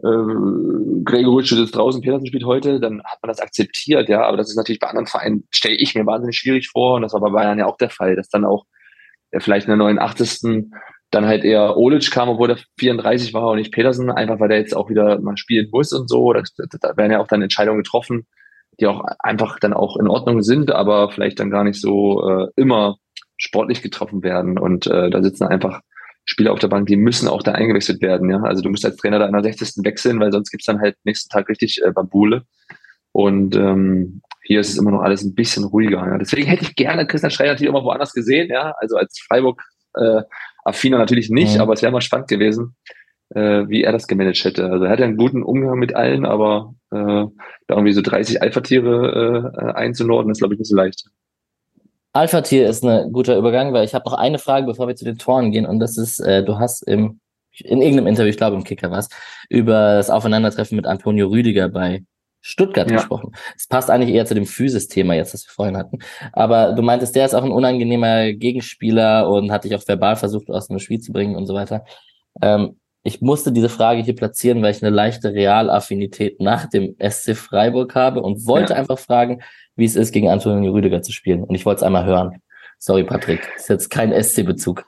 äh, 0.00 1.02
Gregoritsch 1.04 1.50
sitzt 1.50 1.74
draußen, 1.74 2.02
Petersen 2.02 2.26
spielt 2.26 2.44
heute, 2.44 2.78
dann 2.78 3.02
hat 3.02 3.18
man 3.22 3.28
das 3.28 3.40
akzeptiert, 3.40 4.08
ja. 4.08 4.22
Aber 4.22 4.36
das 4.36 4.50
ist 4.50 4.56
natürlich 4.56 4.78
bei 4.78 4.88
anderen 4.88 5.06
Vereinen, 5.06 5.48
stelle 5.50 5.76
ich 5.76 5.94
mir 5.94 6.06
wahnsinnig 6.06 6.36
schwierig 6.36 6.68
vor. 6.68 6.96
Und 6.96 7.02
das 7.02 7.14
war 7.14 7.20
bei 7.20 7.30
Bayern 7.30 7.58
ja 7.58 7.66
auch 7.66 7.78
der 7.78 7.90
Fall, 7.90 8.14
dass 8.16 8.28
dann 8.28 8.44
auch 8.44 8.66
äh, 9.30 9.40
vielleicht 9.40 9.66
in 9.66 9.70
der 9.70 9.78
89 9.78 10.70
dann 11.10 11.26
halt 11.26 11.44
eher 11.44 11.76
Olic 11.76 12.10
kam, 12.10 12.28
obwohl 12.28 12.48
der 12.48 12.58
34 12.78 13.32
war 13.32 13.48
und 13.48 13.56
nicht 13.56 13.72
Petersen, 13.72 14.10
einfach 14.10 14.40
weil 14.40 14.48
der 14.48 14.58
jetzt 14.58 14.76
auch 14.76 14.90
wieder 14.90 15.18
mal 15.20 15.36
spielen 15.36 15.68
muss 15.72 15.92
und 15.92 16.08
so. 16.08 16.32
Da, 16.32 16.42
da 16.80 16.96
werden 16.96 17.12
ja 17.12 17.20
auch 17.20 17.26
dann 17.26 17.42
Entscheidungen 17.42 17.82
getroffen, 17.82 18.26
die 18.80 18.86
auch 18.86 19.04
einfach 19.18 19.58
dann 19.58 19.72
auch 19.72 19.96
in 19.96 20.08
Ordnung 20.08 20.42
sind, 20.42 20.70
aber 20.70 21.10
vielleicht 21.10 21.40
dann 21.40 21.50
gar 21.50 21.64
nicht 21.64 21.80
so 21.80 22.28
äh, 22.28 22.48
immer 22.56 22.96
sportlich 23.38 23.82
getroffen 23.82 24.22
werden. 24.22 24.58
Und 24.58 24.86
äh, 24.86 25.10
da 25.10 25.22
sitzen 25.22 25.44
einfach 25.44 25.80
Spieler 26.24 26.52
auf 26.52 26.58
der 26.58 26.68
Bank, 26.68 26.86
die 26.86 26.96
müssen 26.96 27.26
auch 27.26 27.42
da 27.42 27.52
eingewechselt 27.52 28.02
werden. 28.02 28.30
Ja? 28.30 28.42
Also 28.42 28.62
du 28.62 28.68
musst 28.68 28.84
als 28.84 28.96
Trainer 28.96 29.18
da 29.18 29.26
in 29.26 29.32
der 29.32 29.42
60. 29.42 29.84
wechseln, 29.84 30.20
weil 30.20 30.30
sonst 30.30 30.50
gibt's 30.50 30.66
dann 30.66 30.80
halt 30.80 30.96
nächsten 31.04 31.30
Tag 31.30 31.48
richtig 31.48 31.80
äh, 31.82 31.90
Bambule. 31.90 32.42
Und 33.12 33.56
ähm, 33.56 34.20
hier 34.42 34.60
ist 34.60 34.70
es 34.70 34.78
immer 34.78 34.90
noch 34.90 35.00
alles 35.00 35.22
ein 35.22 35.34
bisschen 35.34 35.64
ruhiger. 35.64 36.06
Ja? 36.06 36.18
Deswegen 36.18 36.46
hätte 36.46 36.64
ich 36.64 36.76
gerne 36.76 37.06
Christian 37.06 37.30
Schreier 37.30 37.52
natürlich 37.52 37.72
mal 37.72 37.84
woanders 37.84 38.12
gesehen, 38.12 38.48
ja, 38.50 38.74
also 38.78 38.96
als 38.96 39.18
Freiburg 39.26 39.62
äh, 39.94 40.22
affiner 40.68 40.98
natürlich 40.98 41.30
nicht, 41.30 41.56
mhm. 41.56 41.60
aber 41.60 41.72
es 41.72 41.82
wäre 41.82 41.92
mal 41.92 42.00
spannend 42.00 42.28
gewesen, 42.28 42.76
äh, 43.30 43.68
wie 43.68 43.82
er 43.82 43.92
das 43.92 44.06
gemanagt 44.06 44.44
hätte. 44.44 44.70
Also 44.70 44.84
er 44.84 44.90
hat 44.90 45.00
einen 45.00 45.16
guten 45.16 45.42
Umgang 45.42 45.78
mit 45.78 45.94
allen, 45.94 46.24
aber 46.24 46.74
äh, 46.90 46.96
da 46.96 47.30
irgendwie 47.68 47.92
so 47.92 48.00
30 48.00 48.42
Alpha-Tiere 48.42 49.52
äh, 49.56 49.72
einzunorden, 49.72 50.30
ist, 50.30 50.38
glaube 50.38 50.54
ich, 50.54 50.60
nicht 50.60 50.68
so 50.68 50.76
leicht. 50.76 51.04
Alpha-Tier 52.12 52.68
ist 52.68 52.84
ein 52.84 53.12
guter 53.12 53.36
Übergang, 53.36 53.72
weil 53.72 53.84
ich 53.84 53.94
habe 53.94 54.08
noch 54.08 54.16
eine 54.16 54.38
Frage, 54.38 54.66
bevor 54.66 54.88
wir 54.88 54.96
zu 54.96 55.04
den 55.04 55.18
Toren 55.18 55.52
gehen. 55.52 55.66
Und 55.66 55.78
das 55.78 55.98
ist, 55.98 56.20
äh, 56.20 56.42
du 56.42 56.58
hast 56.58 56.82
im, 56.82 57.20
in 57.58 57.80
irgendeinem 57.82 58.08
Interview, 58.08 58.30
ich 58.30 58.36
glaube 58.36 58.56
im 58.56 58.64
Kicker 58.64 58.90
was, 58.90 59.08
über 59.48 59.94
das 59.94 60.10
Aufeinandertreffen 60.10 60.76
mit 60.76 60.86
Antonio 60.86 61.28
Rüdiger 61.28 61.68
bei 61.68 62.02
Stuttgart 62.48 62.90
ja. 62.90 62.96
gesprochen. 62.96 63.32
Es 63.54 63.66
passt 63.66 63.90
eigentlich 63.90 64.14
eher 64.14 64.24
zu 64.24 64.34
dem 64.34 64.46
Physis-Thema 64.46 65.14
jetzt, 65.14 65.34
das 65.34 65.46
wir 65.46 65.52
vorhin 65.52 65.76
hatten. 65.76 65.98
Aber 66.32 66.72
du 66.72 66.80
meintest, 66.80 67.14
der 67.14 67.26
ist 67.26 67.34
auch 67.34 67.44
ein 67.44 67.52
unangenehmer 67.52 68.32
Gegenspieler 68.32 69.28
und 69.28 69.52
hat 69.52 69.64
dich 69.64 69.74
auch 69.74 69.86
verbal 69.86 70.16
versucht, 70.16 70.48
aus 70.48 70.68
dem 70.68 70.78
Spiel 70.78 70.98
zu 70.98 71.12
bringen 71.12 71.36
und 71.36 71.46
so 71.46 71.52
weiter. 71.52 71.84
Ähm, 72.40 72.80
ich 73.02 73.20
musste 73.20 73.52
diese 73.52 73.68
Frage 73.68 74.00
hier 74.00 74.16
platzieren, 74.16 74.62
weil 74.62 74.70
ich 74.70 74.82
eine 74.82 74.94
leichte 74.94 75.34
Realaffinität 75.34 76.40
nach 76.40 76.66
dem 76.66 76.96
SC 76.98 77.36
Freiburg 77.36 77.94
habe 77.94 78.22
und 78.22 78.46
wollte 78.46 78.72
ja. 78.72 78.78
einfach 78.78 78.98
fragen, 78.98 79.42
wie 79.76 79.84
es 79.84 79.94
ist, 79.94 80.12
gegen 80.12 80.30
Antonio 80.30 80.72
Rüdiger 80.72 81.02
zu 81.02 81.12
spielen. 81.12 81.44
Und 81.44 81.54
ich 81.54 81.66
wollte 81.66 81.80
es 81.80 81.82
einmal 81.82 82.06
hören. 82.06 82.40
Sorry, 82.78 83.04
Patrick. 83.04 83.42
Das 83.54 83.64
ist 83.64 83.68
jetzt 83.68 83.90
kein 83.90 84.10
SC-Bezug. 84.10 84.86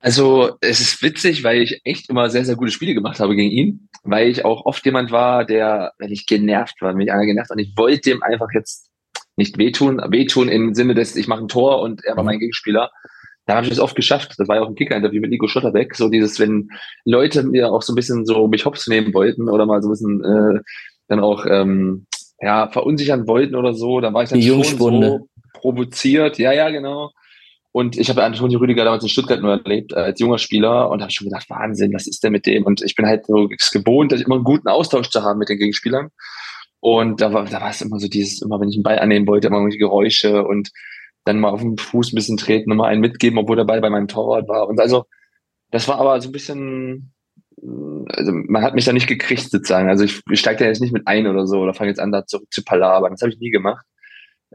Also 0.00 0.56
es 0.60 0.80
ist 0.80 1.02
witzig, 1.02 1.42
weil 1.42 1.62
ich 1.62 1.80
echt 1.84 2.10
immer 2.10 2.30
sehr, 2.30 2.44
sehr 2.44 2.56
gute 2.56 2.70
Spiele 2.70 2.94
gemacht 2.94 3.18
habe 3.18 3.34
gegen 3.34 3.50
ihn, 3.50 3.88
weil 4.04 4.28
ich 4.28 4.44
auch 4.44 4.66
oft 4.66 4.84
jemand 4.84 5.10
war, 5.10 5.44
der, 5.44 5.92
wenn 5.98 6.12
ich 6.12 6.26
genervt 6.26 6.80
war, 6.80 6.92
mich 6.92 7.10
einer 7.10 7.26
genervt 7.26 7.50
und 7.50 7.58
ich 7.58 7.72
wollte 7.76 8.10
dem 8.10 8.22
einfach 8.22 8.48
jetzt 8.54 8.90
nicht 9.36 9.58
wehtun, 9.58 10.00
wehtun 10.08 10.48
im 10.48 10.74
Sinne 10.74 10.94
des, 10.94 11.16
ich 11.16 11.28
mache 11.28 11.40
ein 11.40 11.48
Tor 11.48 11.80
und 11.80 12.04
er 12.04 12.16
war 12.16 12.22
mhm. 12.22 12.26
mein 12.26 12.38
Gegenspieler. 12.38 12.90
Da 13.46 13.56
habe 13.56 13.66
ich 13.66 13.72
es 13.72 13.80
oft 13.80 13.94
geschafft. 13.94 14.34
Das 14.38 14.48
war 14.48 14.56
ja 14.56 14.62
auch 14.62 14.68
ein 14.68 14.74
Kicker-Interview 14.74 15.20
mit 15.20 15.30
Nico 15.30 15.46
Schotterbeck. 15.46 15.94
So 15.94 16.08
dieses, 16.08 16.40
wenn 16.40 16.68
Leute 17.04 17.44
mir 17.44 17.70
auch 17.70 17.82
so 17.82 17.92
ein 17.92 17.96
bisschen 17.96 18.26
so 18.26 18.48
mich 18.48 18.64
hops 18.64 18.88
nehmen 18.88 19.14
wollten 19.14 19.48
oder 19.48 19.66
mal 19.66 19.82
so 19.82 19.88
ein 19.88 19.92
bisschen 19.92 20.24
äh, 20.24 20.60
dann 21.06 21.20
auch 21.20 21.46
ähm, 21.46 22.06
ja 22.40 22.68
verunsichern 22.68 23.28
wollten 23.28 23.54
oder 23.54 23.72
so, 23.72 24.00
dann 24.00 24.14
war 24.14 24.24
ich 24.24 24.30
dann 24.30 24.40
Die 24.40 24.48
schon 24.48 24.64
so 24.64 25.28
provoziert. 25.52 26.38
Ja, 26.38 26.52
ja, 26.52 26.70
genau. 26.70 27.12
Und 27.76 27.98
ich 27.98 28.08
habe 28.08 28.24
Antonio 28.24 28.58
Rüdiger 28.58 28.84
damals 28.84 29.02
in 29.02 29.10
Stuttgart 29.10 29.42
nur 29.42 29.50
erlebt, 29.50 29.94
als 29.94 30.18
junger 30.18 30.38
Spieler, 30.38 30.88
und 30.88 31.02
habe 31.02 31.12
schon 31.12 31.26
gedacht, 31.26 31.50
Wahnsinn, 31.50 31.92
was 31.92 32.06
ist 32.06 32.24
denn 32.24 32.32
mit 32.32 32.46
dem? 32.46 32.64
Und 32.64 32.80
ich 32.80 32.94
bin 32.94 33.04
halt 33.04 33.26
so 33.26 33.50
gewohnt, 33.70 34.10
dass 34.10 34.20
ich 34.20 34.24
immer 34.24 34.36
einen 34.36 34.44
guten 34.44 34.68
Austausch 34.68 35.10
zu 35.10 35.22
haben 35.22 35.38
mit 35.38 35.50
den 35.50 35.58
Gegenspielern. 35.58 36.08
Und 36.80 37.20
da 37.20 37.34
war, 37.34 37.44
da 37.44 37.60
war 37.60 37.68
es 37.68 37.82
immer 37.82 37.98
so 37.98 38.08
dieses, 38.08 38.40
immer 38.40 38.58
wenn 38.58 38.70
ich 38.70 38.76
einen 38.76 38.82
Ball 38.82 38.98
annehmen 38.98 39.26
wollte, 39.26 39.48
immer 39.48 39.58
irgendwelche 39.58 39.80
Geräusche 39.80 40.46
und 40.46 40.70
dann 41.26 41.38
mal 41.38 41.50
auf 41.50 41.60
den 41.60 41.76
Fuß 41.76 42.14
ein 42.14 42.16
bisschen 42.16 42.38
treten 42.38 42.70
und 42.70 42.78
mal 42.78 42.88
einen 42.88 43.02
mitgeben, 43.02 43.38
obwohl 43.38 43.56
der 43.56 43.64
Ball 43.64 43.82
bei 43.82 43.90
meinem 43.90 44.08
Torwart 44.08 44.48
war. 44.48 44.68
Und 44.68 44.80
also, 44.80 45.04
das 45.70 45.86
war 45.86 45.98
aber 45.98 46.18
so 46.22 46.30
ein 46.30 46.32
bisschen, 46.32 47.12
also 48.08 48.32
man 48.32 48.62
hat 48.62 48.74
mich 48.74 48.86
da 48.86 48.94
nicht 48.94 49.06
gekriegt 49.06 49.50
sozusagen. 49.50 49.90
Also 49.90 50.02
ich, 50.02 50.22
ich 50.30 50.40
steige 50.40 50.60
da 50.60 50.64
jetzt 50.64 50.80
nicht 50.80 50.94
mit 50.94 51.06
ein 51.06 51.26
oder 51.26 51.46
so 51.46 51.58
oder 51.58 51.74
fange 51.74 51.90
jetzt 51.90 52.00
an, 52.00 52.10
da 52.10 52.24
zurück 52.24 52.48
zu 52.50 52.64
palabern. 52.64 53.12
Das 53.12 53.20
habe 53.20 53.32
ich 53.32 53.38
nie 53.38 53.50
gemacht. 53.50 53.84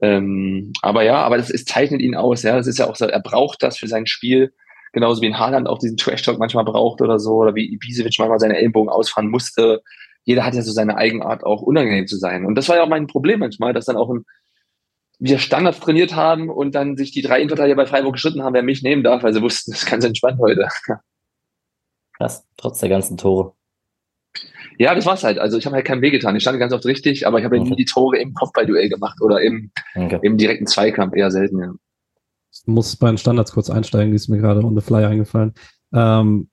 Ähm, 0.01 0.71
aber 0.81 1.03
ja, 1.03 1.17
aber 1.23 1.37
das 1.37 1.49
ist, 1.49 1.67
zeichnet 1.67 2.01
ihn 2.01 2.15
aus. 2.15 2.43
Ja, 2.43 2.55
das 2.55 2.67
ist 2.67 2.79
ja 2.79 2.89
auch 2.89 2.95
so, 2.95 3.05
er 3.05 3.19
braucht 3.19 3.61
das 3.63 3.77
für 3.77 3.87
sein 3.87 4.07
Spiel, 4.07 4.53
genauso 4.93 5.21
wie 5.21 5.27
in 5.27 5.39
Haaland 5.39 5.67
auch 5.67 5.79
diesen 5.79 5.97
Trash 5.97 6.21
Talk 6.21 6.39
manchmal 6.39 6.65
braucht 6.65 7.01
oder 7.01 7.19
so, 7.19 7.35
oder 7.35 7.55
wie 7.55 7.71
Ibisevic 7.73 8.15
manchmal 8.19 8.39
seine 8.39 8.57
Ellenbogen 8.57 8.89
ausfahren 8.89 9.29
musste. 9.29 9.81
Jeder 10.23 10.45
hat 10.45 10.53
ja 10.53 10.61
so 10.61 10.71
seine 10.71 10.97
Eigenart, 10.97 11.43
auch 11.43 11.61
unangenehm 11.61 12.07
zu 12.07 12.17
sein. 12.17 12.45
Und 12.45 12.55
das 12.55 12.69
war 12.69 12.77
ja 12.77 12.83
auch 12.83 12.89
mein 12.89 13.07
Problem 13.07 13.39
manchmal, 13.39 13.73
dass 13.73 13.85
dann 13.85 13.97
auch 13.97 14.09
ein, 14.09 14.23
wir 15.19 15.39
Standards 15.39 15.79
trainiert 15.79 16.15
haben 16.15 16.49
und 16.49 16.73
dann 16.73 16.95
sich 16.95 17.11
die 17.11 17.21
drei 17.21 17.39
Innenverteidiger 17.39 17.75
bei 17.75 17.85
Freiburg 17.85 18.13
geschritten 18.13 18.43
haben, 18.43 18.53
wer 18.53 18.63
mich 18.63 18.83
nehmen 18.83 19.03
darf, 19.03 19.23
weil 19.23 19.33
sie 19.33 19.41
wussten, 19.41 19.71
das 19.71 19.83
ist 19.83 19.89
ganz 19.89 20.05
entspannt 20.05 20.39
heute. 20.39 20.67
Krass, 22.17 22.47
trotz 22.57 22.79
der 22.79 22.89
ganzen 22.89 23.17
Tore. 23.17 23.53
Ja, 24.81 24.95
das 24.95 25.05
war's 25.05 25.23
halt. 25.23 25.37
Also 25.37 25.59
ich 25.59 25.67
habe 25.67 25.75
halt 25.75 25.85
keinen 25.85 26.01
Weh 26.01 26.09
getan. 26.09 26.35
Ich 26.35 26.41
stand 26.41 26.57
ganz 26.57 26.73
oft 26.73 26.87
richtig, 26.87 27.27
aber 27.27 27.37
ich 27.37 27.45
habe 27.45 27.59
okay. 27.59 27.69
nie 27.69 27.75
die 27.75 27.85
Tore 27.85 28.17
im 28.17 28.33
Kopfballduell 28.33 28.89
gemacht 28.89 29.21
oder 29.21 29.39
im, 29.39 29.69
okay. 29.93 30.17
im 30.23 30.37
direkten 30.37 30.65
Zweikampf, 30.65 31.15
eher 31.15 31.29
selten, 31.29 31.59
ja. 31.59 31.71
Ich 32.51 32.65
muss 32.65 32.95
bei 32.95 33.07
den 33.07 33.19
Standards 33.19 33.51
kurz 33.51 33.69
einsteigen, 33.69 34.09
die 34.09 34.15
ist 34.15 34.27
mir 34.27 34.39
gerade 34.39 34.63
on 34.63 34.75
the 34.75 34.81
fly 34.81 35.05
eingefallen. 35.05 35.53
Ähm, 35.93 36.49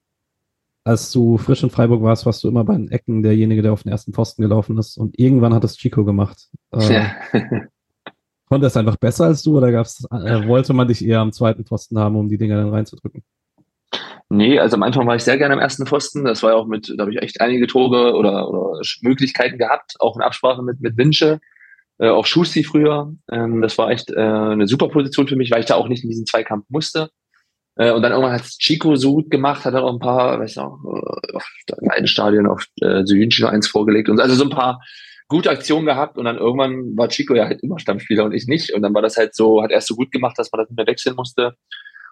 als 0.83 1.11
du 1.11 1.39
frisch 1.39 1.63
in 1.63 1.71
Freiburg 1.71 2.03
warst, 2.03 2.27
warst 2.27 2.43
du 2.43 2.49
immer 2.49 2.63
bei 2.63 2.75
den 2.75 2.91
Ecken 2.91 3.23
derjenige, 3.23 3.63
der 3.63 3.73
auf 3.73 3.81
den 3.81 3.91
ersten 3.91 4.13
Pfosten 4.13 4.43
gelaufen 4.43 4.77
ist. 4.77 4.97
Und 4.99 5.17
irgendwann 5.17 5.55
hat 5.55 5.63
es 5.63 5.75
Chico 5.75 6.05
gemacht. 6.05 6.49
Ähm, 6.71 6.91
ja. 6.91 7.15
konnte 8.45 8.67
es 8.67 8.77
einfach 8.77 8.97
besser 8.97 9.25
als 9.25 9.41
du 9.41 9.57
oder 9.57 9.71
gab's, 9.71 10.05
äh, 10.11 10.47
wollte 10.47 10.73
man 10.73 10.87
dich 10.87 11.03
eher 11.03 11.21
am 11.21 11.31
zweiten 11.31 11.65
Pfosten 11.65 11.97
haben, 11.97 12.15
um 12.15 12.29
die 12.29 12.37
Dinger 12.37 12.57
dann 12.57 12.69
reinzudrücken? 12.69 13.23
Nee, 14.31 14.59
also 14.59 14.75
am 14.75 14.83
Anfang 14.83 15.07
war 15.07 15.15
ich 15.15 15.23
sehr 15.23 15.39
gerne 15.39 15.55
am 15.55 15.59
ersten 15.59 15.87
Pfosten. 15.87 16.23
Das 16.23 16.43
war 16.43 16.51
ja 16.51 16.55
auch 16.55 16.67
mit, 16.67 16.93
da 16.95 17.01
habe 17.01 17.11
ich 17.11 17.21
echt 17.21 17.41
einige 17.41 17.65
Tore 17.65 18.13
oder, 18.15 18.47
oder 18.47 18.79
Möglichkeiten 19.01 19.57
gehabt, 19.57 19.95
auch 19.99 20.15
in 20.15 20.21
Absprache 20.21 20.61
mit, 20.61 20.79
mit 20.81 20.97
Winsche, 20.97 21.39
äh, 21.97 22.09
auch 22.09 22.27
Schusti 22.27 22.63
früher. 22.63 23.11
Ähm, 23.31 23.61
das 23.61 23.77
war 23.79 23.89
echt 23.89 24.11
äh, 24.11 24.19
eine 24.19 24.67
super 24.67 24.89
Position 24.89 25.27
für 25.27 25.35
mich, 25.35 25.49
weil 25.49 25.61
ich 25.61 25.65
da 25.65 25.75
auch 25.75 25.87
nicht 25.87 26.03
in 26.03 26.09
diesen 26.09 26.27
Zweikampf 26.27 26.65
musste. 26.69 27.09
Äh, 27.75 27.91
und 27.91 28.03
dann 28.03 28.11
irgendwann 28.11 28.33
hat 28.33 28.43
Chico 28.43 28.95
so 28.95 29.13
gut 29.15 29.31
gemacht, 29.31 29.65
hat 29.65 29.73
er 29.73 29.83
auch 29.83 29.93
ein 29.93 29.99
paar, 29.99 30.39
weiß 30.39 30.59
auch, 30.59 30.77
äh, 30.83 31.35
auf 31.35 31.45
einem 31.89 32.07
Stadion 32.07 32.45
auf 32.45 32.65
äh, 32.81 33.03
Südünchen 33.05 33.47
eins 33.47 33.67
vorgelegt 33.67 34.09
und 34.09 34.19
also 34.19 34.35
so 34.35 34.43
ein 34.43 34.51
paar 34.51 34.79
gute 35.27 35.49
Aktionen 35.49 35.85
gehabt 35.85 36.17
und 36.17 36.25
dann 36.25 36.37
irgendwann 36.37 36.97
war 36.97 37.07
Chico 37.07 37.35
ja 37.35 37.45
halt 37.45 37.63
immer 37.63 37.79
Stammspieler 37.79 38.25
und 38.25 38.33
ich 38.33 38.47
nicht. 38.47 38.73
Und 38.73 38.81
dann 38.83 38.93
war 38.93 39.01
das 39.01 39.17
halt 39.17 39.33
so, 39.33 39.63
hat 39.63 39.71
er 39.71 39.77
es 39.77 39.85
so 39.87 39.95
gut 39.95 40.11
gemacht, 40.11 40.37
dass 40.37 40.51
man 40.51 40.59
das 40.59 40.69
nicht 40.69 40.77
mehr 40.77 40.87
wechseln 40.87 41.15
musste. 41.15 41.55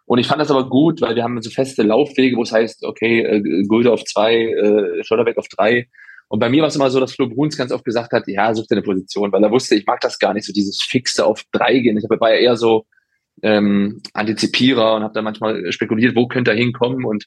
Und 0.07 0.19
ich 0.19 0.27
fand 0.27 0.39
das 0.41 0.49
aber 0.49 0.69
gut, 0.69 1.01
weil 1.01 1.15
wir 1.15 1.23
haben 1.23 1.41
so 1.41 1.49
feste 1.49 1.83
Laufwege, 1.83 2.37
wo 2.37 2.43
es 2.43 2.53
heißt, 2.53 2.85
okay, 2.85 3.23
äh, 3.23 3.63
Gulde 3.67 3.91
auf 3.91 4.05
zwei, 4.05 4.35
äh, 4.35 5.03
Schlotterbeck 5.03 5.37
auf 5.37 5.49
drei. 5.49 5.89
Und 6.29 6.39
bei 6.39 6.49
mir 6.49 6.61
war 6.61 6.69
es 6.69 6.77
immer 6.77 6.89
so, 6.89 7.01
dass 7.01 7.13
Flo 7.13 7.27
Bruns 7.27 7.57
ganz 7.57 7.73
oft 7.73 7.83
gesagt 7.83 8.13
hat, 8.13 8.25
ja, 8.27 8.55
such 8.55 8.67
dir 8.67 8.75
eine 8.75 8.83
Position, 8.83 9.33
weil 9.33 9.43
er 9.43 9.51
wusste, 9.51 9.75
ich 9.75 9.85
mag 9.85 9.99
das 9.99 10.17
gar 10.17 10.33
nicht, 10.33 10.45
so 10.45 10.53
dieses 10.53 10.81
fixe 10.81 11.25
auf 11.25 11.43
drei 11.51 11.79
gehen. 11.79 11.97
Ich 11.97 12.05
war 12.09 12.33
ja 12.33 12.39
eher 12.39 12.55
so 12.55 12.85
ähm, 13.43 14.01
Antizipierer 14.13 14.95
und 14.95 15.03
habe 15.03 15.13
dann 15.13 15.25
manchmal 15.25 15.71
spekuliert, 15.73 16.15
wo 16.15 16.27
könnte 16.27 16.51
er 16.51 16.57
hinkommen 16.57 17.03
und 17.03 17.25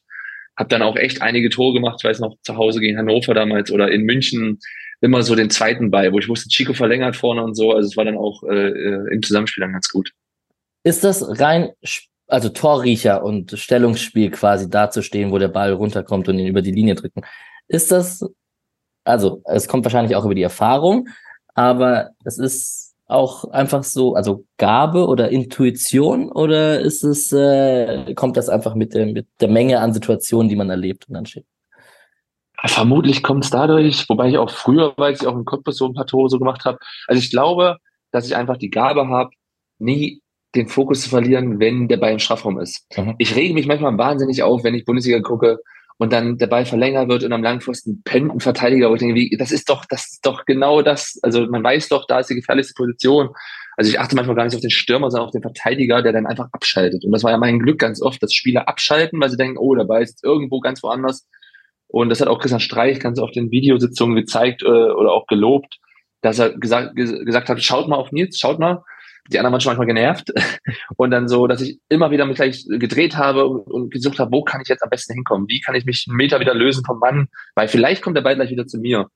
habe 0.59 0.69
dann 0.69 0.83
auch 0.83 0.97
echt 0.97 1.21
einige 1.21 1.51
Tore 1.51 1.75
gemacht. 1.75 2.01
Ich 2.01 2.09
weiß 2.09 2.21
noch, 2.21 2.35
zu 2.43 2.57
Hause 2.57 2.81
gegen 2.81 2.97
Hannover 2.97 3.35
damals 3.35 3.71
oder 3.71 3.91
in 3.91 4.05
München 4.05 4.59
immer 5.03 5.23
so 5.23 5.35
den 5.35 5.51
zweiten 5.51 5.91
bei, 5.91 6.13
wo 6.13 6.19
ich 6.19 6.29
wusste, 6.29 6.49
Chico 6.49 6.73
verlängert 6.73 7.17
vorne 7.17 7.43
und 7.43 7.55
so. 7.55 7.73
Also 7.73 7.89
es 7.89 7.97
war 7.99 8.07
dann 8.07 8.17
auch 8.17 8.43
äh, 8.45 8.69
äh 8.69 9.15
im 9.15 9.23
Zusammenspiel 9.23 9.61
dann 9.61 9.73
ganz 9.73 9.91
gut. 9.91 10.13
Ist 10.83 11.05
das 11.05 11.41
rein, 11.41 11.71
also 12.31 12.49
Torriecher 12.49 13.23
und 13.23 13.53
Stellungsspiel 13.59 14.31
quasi 14.31 14.71
dazustehen, 14.71 15.31
wo 15.33 15.39
der 15.39 15.49
Ball 15.49 15.73
runterkommt 15.73 16.29
und 16.29 16.39
ihn 16.39 16.47
über 16.47 16.63
die 16.63 16.73
Linie 16.73 16.95
drücken? 16.95 17.23
Ist 17.69 17.91
das, 17.91 18.25
also 19.05 19.43
es 19.45 19.69
kommt 19.69 19.85
wahrscheinlich 19.85 20.17
auch 20.17 20.25
über 20.25 20.35
die 20.35 20.43
Erfahrung, 20.43 21.09
aber 21.55 22.11
es 22.25 22.39
ist 22.39 22.95
auch 23.07 23.45
einfach 23.51 23.83
so, 23.83 24.15
also 24.15 24.45
Gabe 24.57 25.07
oder 25.07 25.31
Intuition 25.31 26.31
oder 26.31 26.81
ist 26.81 27.03
es, 27.03 27.33
äh, 27.33 28.15
kommt 28.15 28.37
das 28.37 28.49
einfach 28.49 28.75
mit 28.75 28.95
der, 28.95 29.07
mit 29.07 29.27
der 29.41 29.49
Menge 29.49 29.81
an 29.81 29.93
Situationen, 29.93 30.49
die 30.49 30.57
man 30.57 30.71
erlebt 30.71 31.09
und 31.09 31.15
dann 31.15 31.27
steht? 31.27 31.47
Vermutlich 32.67 33.23
kommt 33.23 33.45
es 33.45 33.51
dadurch, 33.51 34.09
wobei 34.09 34.29
ich 34.29 34.39
auch 34.39 34.51
früher, 34.51 34.93
weil 34.97 35.15
ich 35.15 35.27
auch 35.27 35.35
in 35.35 35.47
Cottbus 35.47 35.79
so 35.79 35.87
ein 35.87 35.95
paar 35.95 36.07
Tore 36.07 36.29
so 36.29 36.39
gemacht 36.39 36.65
habe. 36.65 36.79
Also 37.07 37.19
ich 37.19 37.31
glaube, 37.31 37.79
dass 38.13 38.27
ich 38.27 38.37
einfach 38.37 38.59
die 38.59 38.71
Gabe 38.71 39.09
habe, 39.09 39.31
nie 39.79 40.23
den 40.55 40.69
Fokus 40.69 41.03
zu 41.03 41.11
verlieren, 41.11 41.61
wenn 41.61 41.89
der 41.89 41.97
Ball 41.97 42.13
im 42.13 42.19
Strafraum 42.19 42.59
ist. 42.59 42.87
Mhm. 42.97 43.15
Ich 43.19 43.37
rege 43.37 43.55
mich 43.55 43.67
manchmal 43.67 43.97
wahnsinnig 43.97 44.43
auf, 44.43 44.65
wenn 44.65 44.75
ich 44.75 44.85
Bundesliga 44.85 45.21
gucke 45.21 45.59
und 45.99 46.13
dann 46.13 46.39
der 46.39 46.47
Ball 46.47 46.65
verlängert 46.65 47.09
wird 47.09 47.25
und 47.25 47.33
am 47.33 47.43
Langpfosten 47.43 48.03
pennt 48.05 48.33
ein 48.33 48.41
Verteidiger, 48.41 48.91
wo 48.91 48.95
ich 48.95 49.01
denke, 49.01 49.15
wie, 49.15 49.37
das 49.37 49.53
ist 49.53 49.69
doch, 49.69 49.85
das 49.85 50.13
ist 50.13 50.27
doch 50.27 50.45
genau 50.47 50.83
das. 50.83 51.19
Also 51.23 51.47
man 51.47 51.63
weiß 51.63 51.89
doch, 51.89 52.07
da 52.07 52.21
ist 52.21 52.31
die 52.31 52.35
gefährlichste 52.35 52.75
Position. 52.75 53.29
Also 53.77 53.91
ich 53.91 54.01
achte 54.01 54.17
manchmal 54.17 54.37
gar 54.37 54.45
nicht 54.45 54.55
auf 54.55 54.61
den 54.61 54.71
Stürmer, 54.71 55.11
sondern 55.11 55.27
auf 55.27 55.33
den 55.33 55.43
Verteidiger, 55.43 56.03
der 56.03 56.13
dann 56.13 56.27
einfach 56.27 56.49
abschaltet. 56.53 57.05
Und 57.05 57.13
das 57.13 57.23
war 57.23 57.31
ja 57.31 57.39
mein 57.39 57.59
Glück 57.59 57.79
ganz 57.79 58.03
oft, 58.03 58.23
dass 58.23 58.33
Spieler 58.33 58.69
abschalten, 58.69 59.21
weil 59.21 59.31
sie 59.31 59.37
denken, 59.37 59.59
oh, 59.59 59.75
der 59.75 59.85
Ball 59.85 60.03
ist 60.03 60.25
irgendwo 60.25 60.61
ganz 60.61 60.83
woanders 60.83 61.27
und 61.93 62.09
das 62.09 62.21
hat 62.21 62.29
auch 62.29 62.39
Christian 62.39 62.61
Streich 62.61 63.01
ganz 63.01 63.19
oft 63.19 63.37
in 63.37 63.51
Videositzungen 63.51 64.15
gezeigt 64.15 64.63
äh, 64.63 64.67
oder 64.67 65.13
auch 65.13 65.27
gelobt, 65.27 65.79
dass 66.23 66.39
er 66.39 66.57
gesagt, 66.57 66.95
gesagt 66.95 67.49
hat, 67.49 67.63
schaut 67.63 67.89
mal 67.89 67.97
auf 67.97 68.13
Nils, 68.13 68.39
schaut 68.39 68.59
mal. 68.59 68.85
Die 69.33 69.39
anderen 69.39 69.53
waren 69.53 69.61
schon 69.61 69.71
manchmal 69.71 69.87
genervt. 69.87 70.33
Und 70.97 71.11
dann 71.11 71.29
so, 71.29 71.47
dass 71.47 71.61
ich 71.61 71.79
immer 71.89 72.11
wieder 72.11 72.27
mich 72.27 72.37
gleich 72.37 72.65
gedreht 72.69 73.17
habe 73.17 73.47
und 73.47 73.93
gesucht 73.93 74.19
habe, 74.19 74.33
wo 74.33 74.43
kann 74.43 74.61
ich 74.61 74.69
jetzt 74.69 74.83
am 74.83 74.91
besten 74.91 75.15
hinkommen? 75.15 75.47
Wie 75.49 75.61
kann 75.61 75.75
ich 75.75 75.85
mich 75.85 76.07
einen 76.09 76.17
Meter 76.17 76.41
wieder 76.41 76.55
lösen 76.55 76.85
vom 76.85 76.99
Mann? 76.99 77.29
Weil 77.55 77.69
vielleicht 77.69 78.03
kommt 78.03 78.17
der 78.17 78.23
Ball 78.23 78.35
gleich 78.35 78.51
wieder 78.51 78.67
zu 78.67 78.79
mir. 78.79 79.07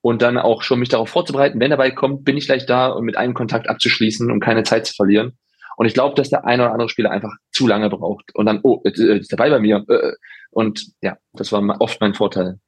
Und 0.00 0.22
dann 0.22 0.38
auch 0.38 0.62
schon 0.62 0.78
mich 0.78 0.88
darauf 0.88 1.08
vorzubereiten, 1.08 1.60
wenn 1.60 1.70
der 1.70 1.76
Ball 1.76 1.94
kommt, 1.94 2.24
bin 2.24 2.36
ich 2.36 2.46
gleich 2.46 2.66
da 2.66 2.88
und 2.88 3.04
mit 3.04 3.16
einem 3.16 3.34
Kontakt 3.34 3.68
abzuschließen 3.68 4.30
und 4.30 4.40
keine 4.40 4.62
Zeit 4.62 4.86
zu 4.86 4.94
verlieren. 4.94 5.36
Und 5.76 5.86
ich 5.86 5.94
glaube, 5.94 6.14
dass 6.14 6.30
der 6.30 6.44
eine 6.44 6.64
oder 6.64 6.72
andere 6.72 6.88
Spieler 6.88 7.10
einfach 7.10 7.32
zu 7.52 7.66
lange 7.66 7.88
braucht. 7.90 8.34
Und 8.34 8.46
dann, 8.46 8.60
oh, 8.62 8.80
jetzt 8.84 8.98
ist 8.98 9.30
der 9.30 9.36
Ball 9.36 9.50
bei 9.50 9.60
mir. 9.60 9.84
Äh, 9.88 10.12
und 10.50 10.88
ja, 11.02 11.16
das 11.34 11.52
war 11.52 11.80
oft 11.80 12.00
mein 12.00 12.14
Vorteil. 12.14 12.58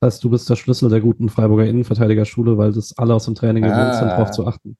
Das 0.00 0.14
heißt, 0.14 0.24
du 0.24 0.30
bist 0.30 0.48
der 0.48 0.56
Schlüssel 0.56 0.88
der 0.88 1.00
guten 1.00 1.28
Freiburger 1.28 1.66
Innenverteidigerschule, 1.66 2.56
weil 2.58 2.72
das 2.72 2.96
alle 2.96 3.14
aus 3.14 3.26
dem 3.26 3.34
Training 3.34 3.62
gewöhnt 3.62 3.78
ah. 3.78 3.92
sind, 3.94 4.08
darauf 4.08 4.30
zu 4.30 4.46
achten. 4.46 4.76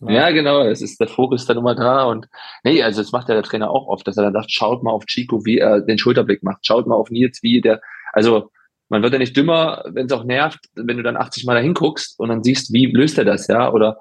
Ja, 0.00 0.30
genau, 0.30 0.62
es 0.62 0.82
ist 0.82 1.00
der 1.00 1.08
Fokus 1.08 1.46
dann 1.46 1.58
immer 1.58 1.74
da 1.74 2.04
und 2.04 2.26
nee, 2.64 2.82
also 2.82 3.00
das 3.00 3.12
macht 3.12 3.28
ja 3.28 3.34
der 3.34 3.44
Trainer 3.44 3.70
auch 3.70 3.86
oft, 3.86 4.06
dass 4.06 4.16
er 4.16 4.24
dann 4.24 4.32
sagt, 4.32 4.50
schaut 4.50 4.82
mal 4.82 4.90
auf 4.90 5.06
Chico, 5.06 5.44
wie 5.44 5.58
er 5.58 5.80
den 5.80 5.98
Schulterblick 5.98 6.42
macht, 6.42 6.66
schaut 6.66 6.86
mal 6.86 6.96
auf 6.96 7.10
Nils, 7.10 7.42
wie 7.42 7.60
der, 7.60 7.80
also 8.12 8.50
man 8.88 9.02
wird 9.02 9.12
ja 9.12 9.18
nicht 9.18 9.36
dümmer, 9.36 9.84
wenn 9.86 10.06
es 10.06 10.12
auch 10.12 10.24
nervt, 10.24 10.60
wenn 10.74 10.96
du 10.96 11.02
dann 11.02 11.16
80 11.16 11.44
Mal 11.44 11.54
da 11.54 11.60
hinguckst 11.60 12.18
und 12.18 12.28
dann 12.28 12.42
siehst, 12.42 12.72
wie 12.72 12.86
löst 12.86 13.18
er 13.18 13.24
das, 13.24 13.46
ja, 13.46 13.72
oder 13.72 13.98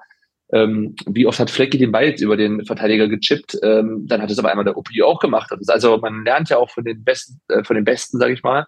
ähm, 0.52 0.96
wie 1.08 1.26
oft 1.26 1.40
hat 1.40 1.50
Flecki 1.50 1.78
den 1.78 1.92
Ball 1.92 2.14
über 2.20 2.38
den 2.38 2.64
Verteidiger 2.66 3.08
gechippt, 3.08 3.58
ähm, 3.64 4.06
dann 4.08 4.22
hat 4.22 4.30
es 4.30 4.38
aber 4.38 4.52
einmal 4.52 4.66
der 4.66 4.78
OPI 4.78 5.02
auch 5.02 5.20
gemacht. 5.20 5.52
Also 5.68 5.98
man 5.98 6.24
lernt 6.24 6.50
ja 6.50 6.58
auch 6.58 6.70
von 6.70 6.84
den 6.84 7.04
Besten, 7.04 7.42
äh, 7.48 7.64
von 7.64 7.76
den 7.76 7.86
Besten, 7.86 8.20
sage 8.20 8.34
ich 8.34 8.44
mal. 8.44 8.68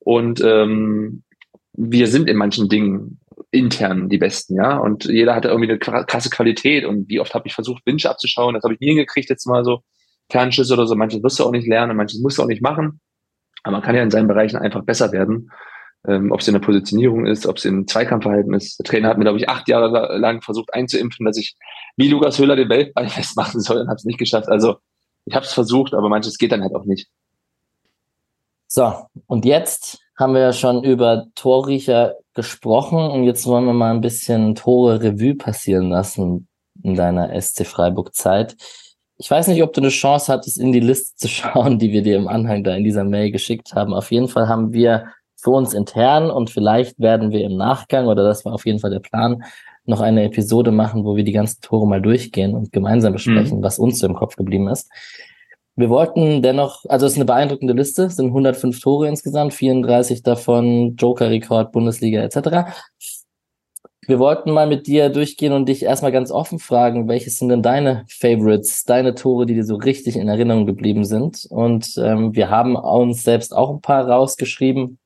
Und 0.00 0.40
ähm, 0.40 1.22
wir 1.74 2.08
sind 2.08 2.28
in 2.28 2.36
manchen 2.36 2.68
Dingen 2.68 3.20
intern 3.50 4.08
die 4.08 4.18
Besten, 4.18 4.56
ja. 4.56 4.76
Und 4.78 5.04
jeder 5.04 5.34
hatte 5.34 5.48
irgendwie 5.48 5.70
eine 5.70 5.78
krasse 5.78 6.30
Qualität. 6.30 6.84
Und 6.84 7.08
wie 7.08 7.20
oft 7.20 7.34
habe 7.34 7.48
ich 7.48 7.54
versucht, 7.54 7.84
Wünsche 7.86 8.10
abzuschauen, 8.10 8.54
das 8.54 8.62
habe 8.62 8.74
ich 8.74 8.80
nie 8.80 8.88
hingekriegt, 8.88 9.28
jetzt 9.28 9.46
mal 9.46 9.64
so 9.64 9.82
Fernschüsse 10.30 10.74
oder 10.74 10.86
so. 10.86 10.94
Manches 10.94 11.22
wirst 11.22 11.38
du 11.38 11.44
auch 11.44 11.52
nicht 11.52 11.66
lernen, 11.66 11.96
manches 11.96 12.20
musst 12.20 12.38
du 12.38 12.42
auch 12.42 12.46
nicht 12.46 12.62
machen. 12.62 13.00
Aber 13.62 13.72
man 13.72 13.82
kann 13.82 13.96
ja 13.96 14.02
in 14.02 14.10
seinen 14.10 14.28
Bereichen 14.28 14.56
einfach 14.56 14.84
besser 14.84 15.12
werden 15.12 15.50
ähm, 16.06 16.32
ob 16.32 16.40
es 16.40 16.48
in 16.48 16.54
der 16.54 16.60
Positionierung 16.60 17.26
ist, 17.26 17.46
ob 17.46 17.58
es 17.58 17.64
im 17.64 17.86
Zweikampfverhalten 17.86 18.54
ist. 18.54 18.78
Der 18.78 18.84
Trainer 18.84 19.08
hat 19.08 19.18
mir, 19.18 19.24
glaube 19.24 19.38
ich, 19.38 19.48
acht 19.48 19.68
Jahre 19.68 20.16
lang 20.16 20.40
versucht 20.42 20.72
einzuimpfen, 20.72 21.26
dass 21.26 21.36
ich 21.36 21.56
wie 21.96 22.08
Lukas 22.08 22.38
Höhler 22.38 22.56
den 22.56 22.68
Weltball 22.68 23.08
festmachen 23.08 23.60
soll 23.60 23.78
und 23.78 23.88
habe 23.88 23.96
es 23.96 24.04
nicht 24.04 24.18
geschafft. 24.18 24.48
Also 24.48 24.76
ich 25.26 25.34
habe 25.34 25.44
es 25.44 25.52
versucht, 25.52 25.94
aber 25.94 26.08
manches 26.08 26.38
geht 26.38 26.52
dann 26.52 26.62
halt 26.62 26.74
auch 26.74 26.84
nicht. 26.84 27.08
So, 28.66 28.94
und 29.26 29.44
jetzt 29.44 29.98
haben 30.16 30.32
wir 30.32 30.40
ja 30.40 30.52
schon 30.52 30.84
über 30.84 31.26
Torriecher 31.34 32.14
gesprochen 32.40 32.98
und 32.98 33.24
jetzt 33.24 33.46
wollen 33.46 33.66
wir 33.66 33.74
mal 33.74 33.90
ein 33.90 34.00
bisschen 34.00 34.54
Tore 34.54 35.02
Revue 35.02 35.34
passieren 35.34 35.90
lassen 35.90 36.48
in 36.82 36.94
deiner 36.94 37.38
SC 37.38 37.66
Freiburg 37.66 38.14
Zeit. 38.14 38.56
Ich 39.18 39.30
weiß 39.30 39.48
nicht, 39.48 39.62
ob 39.62 39.74
du 39.74 39.82
eine 39.82 39.90
Chance 39.90 40.32
hattest, 40.32 40.58
in 40.58 40.72
die 40.72 40.80
Liste 40.80 41.14
zu 41.16 41.28
schauen, 41.36 41.78
die 41.78 41.92
wir 41.92 42.02
dir 42.02 42.16
im 42.16 42.28
Anhang 42.28 42.64
da 42.64 42.74
in 42.74 42.84
dieser 42.84 43.04
Mail 43.04 43.30
geschickt 43.30 43.74
haben. 43.74 43.92
Auf 43.92 44.10
jeden 44.10 44.28
Fall 44.28 44.48
haben 44.48 44.72
wir 44.72 45.06
für 45.36 45.50
uns 45.50 45.74
intern 45.74 46.30
und 46.30 46.48
vielleicht 46.48 46.98
werden 46.98 47.30
wir 47.30 47.44
im 47.44 47.56
Nachgang, 47.56 48.06
oder 48.06 48.24
das 48.24 48.46
war 48.46 48.54
auf 48.54 48.64
jeden 48.64 48.78
Fall 48.78 48.90
der 48.90 49.00
Plan, 49.00 49.42
noch 49.84 50.00
eine 50.00 50.24
Episode 50.24 50.70
machen, 50.70 51.04
wo 51.04 51.16
wir 51.16 51.24
die 51.24 51.32
ganzen 51.32 51.60
Tore 51.60 51.86
mal 51.86 52.00
durchgehen 52.00 52.54
und 52.54 52.72
gemeinsam 52.72 53.12
besprechen, 53.12 53.58
mhm. 53.58 53.62
was 53.62 53.78
uns 53.78 53.98
so 53.98 54.06
im 54.06 54.14
Kopf 54.14 54.36
geblieben 54.36 54.68
ist. 54.68 54.90
Wir 55.76 55.88
wollten 55.88 56.42
dennoch, 56.42 56.84
also 56.88 57.06
es 57.06 57.12
ist 57.12 57.18
eine 57.18 57.24
beeindruckende 57.24 57.72
Liste, 57.72 58.04
es 58.04 58.16
sind 58.16 58.26
105 58.26 58.80
Tore 58.80 59.08
insgesamt, 59.08 59.54
34 59.54 60.22
davon 60.22 60.96
Joker-Rekord, 60.96 61.72
Bundesliga 61.72 62.22
etc. 62.22 62.70
Wir 64.06 64.18
wollten 64.18 64.50
mal 64.50 64.66
mit 64.66 64.86
dir 64.86 65.08
durchgehen 65.08 65.52
und 65.52 65.68
dich 65.68 65.84
erstmal 65.84 66.10
ganz 66.10 66.30
offen 66.30 66.58
fragen, 66.58 67.08
welches 67.08 67.38
sind 67.38 67.48
denn 67.48 67.62
deine 67.62 68.04
Favorites, 68.08 68.84
deine 68.84 69.14
Tore, 69.14 69.46
die 69.46 69.54
dir 69.54 69.64
so 69.64 69.76
richtig 69.76 70.16
in 70.16 70.28
Erinnerung 70.28 70.66
geblieben 70.66 71.04
sind? 71.04 71.46
Und 71.48 71.94
ähm, 71.96 72.34
wir 72.34 72.50
haben 72.50 72.76
uns 72.76 73.22
selbst 73.22 73.54
auch 73.54 73.70
ein 73.70 73.80
paar 73.80 74.08
rausgeschrieben, 74.08 74.98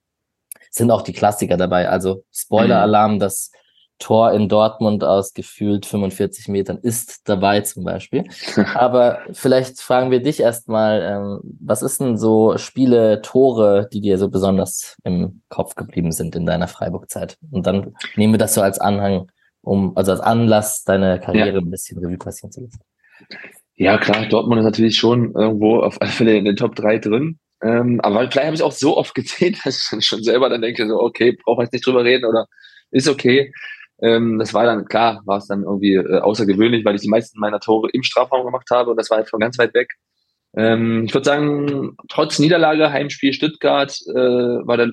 sind 0.71 0.91
auch 0.91 1.03
die 1.03 1.13
Klassiker 1.13 1.57
dabei. 1.57 1.89
Also 1.89 2.25
Spoiler-Alarm, 2.33 3.15
mhm. 3.15 3.19
das 3.19 3.51
Tor 3.99 4.33
in 4.33 4.49
Dortmund 4.49 5.05
aus 5.05 5.35
gefühlt 5.35 5.87
45 5.87 6.49
Metern 6.49 6.79
ist 6.79 7.29
dabei 7.29 7.61
zum 7.61 7.85
Beispiel. 7.85 8.25
Aber 8.75 9.21
vielleicht 9.33 9.81
fragen 9.81 10.11
wir 10.11 10.21
dich 10.21 10.41
erstmal, 10.41 11.03
ähm, 11.03 11.41
was 11.61 11.83
ist 11.83 12.01
denn 12.01 12.17
so 12.17 12.59
Spiele, 12.59 13.23
Tore, 13.23 13.89
die 13.93 14.01
dir 14.01 14.19
so 14.19 14.29
besonders 14.29 14.97
im 15.05 15.43
Kopf 15.49 15.75
geblieben 15.75 16.13
sind 16.13 16.35
in 16.37 16.47
deiner 16.47 16.69
Freiburg-Zeit? 16.69 17.39
Und 17.51 17.67
dann 17.67 17.95
nehmen 18.17 18.35
wir 18.35 18.39
das 18.39 18.55
so 18.55 18.63
als 18.63 18.79
Anhang, 18.79 19.31
um, 19.63 19.97
also 19.97 20.13
als 20.13 20.21
Anlass, 20.21 20.85
deine 20.85 21.21
Karriere 21.21 21.55
ja. 21.55 21.61
ein 21.61 21.71
bisschen 21.71 21.99
Revue 21.99 22.19
passieren 22.19 22.53
zu 22.53 22.63
lassen. 22.63 22.81
Ja, 23.77 23.99
klar, 23.99 24.27
Dortmund 24.27 24.61
ist 24.61 24.67
natürlich 24.67 24.97
schon 24.97 25.35
irgendwo 25.35 25.81
auf 25.81 26.01
alle 26.01 26.11
Fälle 26.11 26.37
in 26.37 26.45
den 26.45 26.57
Top 26.57 26.77
3 26.77 26.99
drin. 26.99 27.39
Ähm, 27.63 28.01
aber 28.03 28.31
vielleicht 28.31 28.47
habe 28.47 28.55
ich 28.55 28.61
es 28.61 28.67
auch 28.67 28.73
so 28.73 28.97
oft 28.97 29.15
gesehen, 29.15 29.57
dass 29.65 29.83
ich 29.83 29.89
dann 29.91 30.03
schon 30.03 30.23
selber 30.23 30.49
dann 30.49 30.63
denke, 30.63 30.87
so, 30.87 31.01
okay, 31.01 31.37
brauche 31.45 31.65
ich 31.65 31.73
nicht 31.73 31.87
drüber 31.87 32.05
reden 32.05 32.25
oder 32.25 32.47
ist 32.91 33.09
okay. 33.09 33.53
Ähm, 34.05 34.39
das 34.39 34.53
war 34.53 34.67
dann, 34.67 34.85
klar, 34.85 35.23
war 35.25 35.39
es 35.39 35.47
dann 35.47 35.63
irgendwie 35.63 35.95
äh, 35.95 36.19
außergewöhnlich, 36.19 36.85
weil 36.85 36.95
ich 36.95 37.01
die 37.01 37.09
meisten 37.09 37.41
meiner 37.41 37.59
Tore 37.59 37.89
im 37.93 38.03
Strafraum 38.03 38.45
gemacht 38.45 38.69
habe 38.71 38.91
und 38.91 38.99
das 38.99 39.09
war 39.09 39.17
halt 39.17 39.31
von 39.31 39.41
ganz 39.41 39.59
weit 39.59 39.73
weg. 39.73 39.89
Ähm, 40.55 41.05
ich 41.07 41.15
würde 41.15 41.25
sagen, 41.25 41.97
trotz 42.11 42.39
Niederlage, 42.39 42.93
Heimspiel 42.93 43.33
Stuttgart, 43.33 43.99
äh, 44.09 44.15
war 44.15 44.77
da 44.77 44.89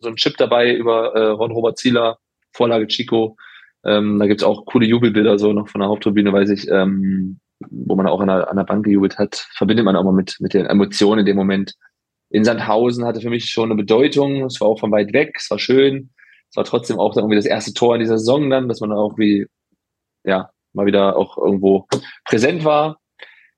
so 0.00 0.08
ein 0.08 0.16
Chip 0.16 0.36
dabei 0.36 0.74
über 0.74 1.14
äh, 1.14 1.28
Ron-Robert 1.28 1.78
Zieler, 1.78 2.18
Vorlage 2.52 2.88
Chico. 2.88 3.36
Ähm, 3.84 4.18
da 4.18 4.26
gibt's 4.26 4.42
auch 4.42 4.66
coole 4.66 4.86
Jubelbilder 4.86 5.38
so 5.38 5.52
noch 5.52 5.68
von 5.68 5.80
der 5.80 5.88
Haupttribüne, 5.88 6.32
weiß 6.32 6.50
ich, 6.50 6.68
ähm, 6.68 7.38
wo 7.70 7.94
man 7.94 8.08
auch 8.08 8.20
an 8.20 8.26
der, 8.26 8.50
an 8.50 8.56
der 8.56 8.64
Bank 8.64 8.84
gejubelt 8.84 9.16
hat, 9.16 9.46
verbindet 9.54 9.84
man 9.84 9.94
auch 9.94 10.02
mal 10.02 10.12
mit, 10.12 10.36
mit 10.40 10.54
den 10.54 10.66
Emotionen 10.66 11.20
in 11.20 11.26
dem 11.26 11.36
Moment. 11.36 11.74
In 12.30 12.44
Sandhausen 12.44 13.04
hatte 13.04 13.20
für 13.20 13.30
mich 13.30 13.48
schon 13.48 13.70
eine 13.70 13.76
Bedeutung. 13.76 14.44
Es 14.44 14.60
war 14.60 14.66
auch 14.66 14.80
von 14.80 14.90
weit 14.90 15.12
weg, 15.12 15.36
es 15.38 15.48
war 15.52 15.60
schön. 15.60 16.10
War 16.56 16.64
trotzdem 16.64 16.98
auch 16.98 17.16
irgendwie 17.16 17.36
das 17.36 17.46
erste 17.46 17.74
Tor 17.74 17.94
in 17.94 18.00
dieser 18.00 18.18
Saison 18.18 18.50
dann, 18.50 18.68
dass 18.68 18.80
man 18.80 18.92
auch 18.92 19.18
wie, 19.18 19.46
ja, 20.24 20.50
mal 20.72 20.86
wieder 20.86 21.16
auch 21.16 21.36
irgendwo 21.38 21.86
präsent 22.24 22.64
war. 22.64 22.98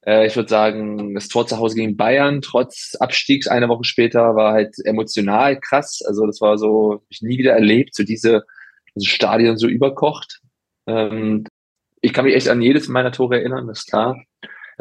Äh, 0.07 0.27
ich 0.27 0.37
würde 0.37 0.49
sagen, 0.49 1.15
das 1.15 1.29
Tor 1.29 1.47
zu 1.47 1.59
Hause 1.59 1.77
gegen 1.77 1.97
Bayern, 1.97 2.41
trotz 2.41 2.97
Abstiegs 2.99 3.49
eine 3.49 3.69
Woche 3.69 3.85
später, 3.85 4.37
war 4.37 4.53
halt 4.53 4.75
emotional 4.85 5.59
krass. 5.61 6.01
Also 6.07 6.27
das 6.27 6.41
war 6.41 6.59
so, 6.59 7.03
ich 7.09 7.23
nie 7.23 7.39
wieder 7.39 7.53
erlebt, 7.53 7.95
so 7.95 8.05
diese, 8.05 8.45
diese 8.95 9.11
Stadion 9.11 9.59
so 9.59 9.67
überkocht. 9.69 10.41
Ähm, 10.87 11.45
ich 12.01 12.13
kann 12.13 12.25
mich 12.25 12.35
echt 12.35 12.49
an 12.49 12.63
jedes 12.63 12.89
meiner 12.89 13.13
Tore 13.13 13.39
erinnern, 13.39 13.67
das 13.67 13.81
ist 13.81 13.89
klar. 13.89 14.17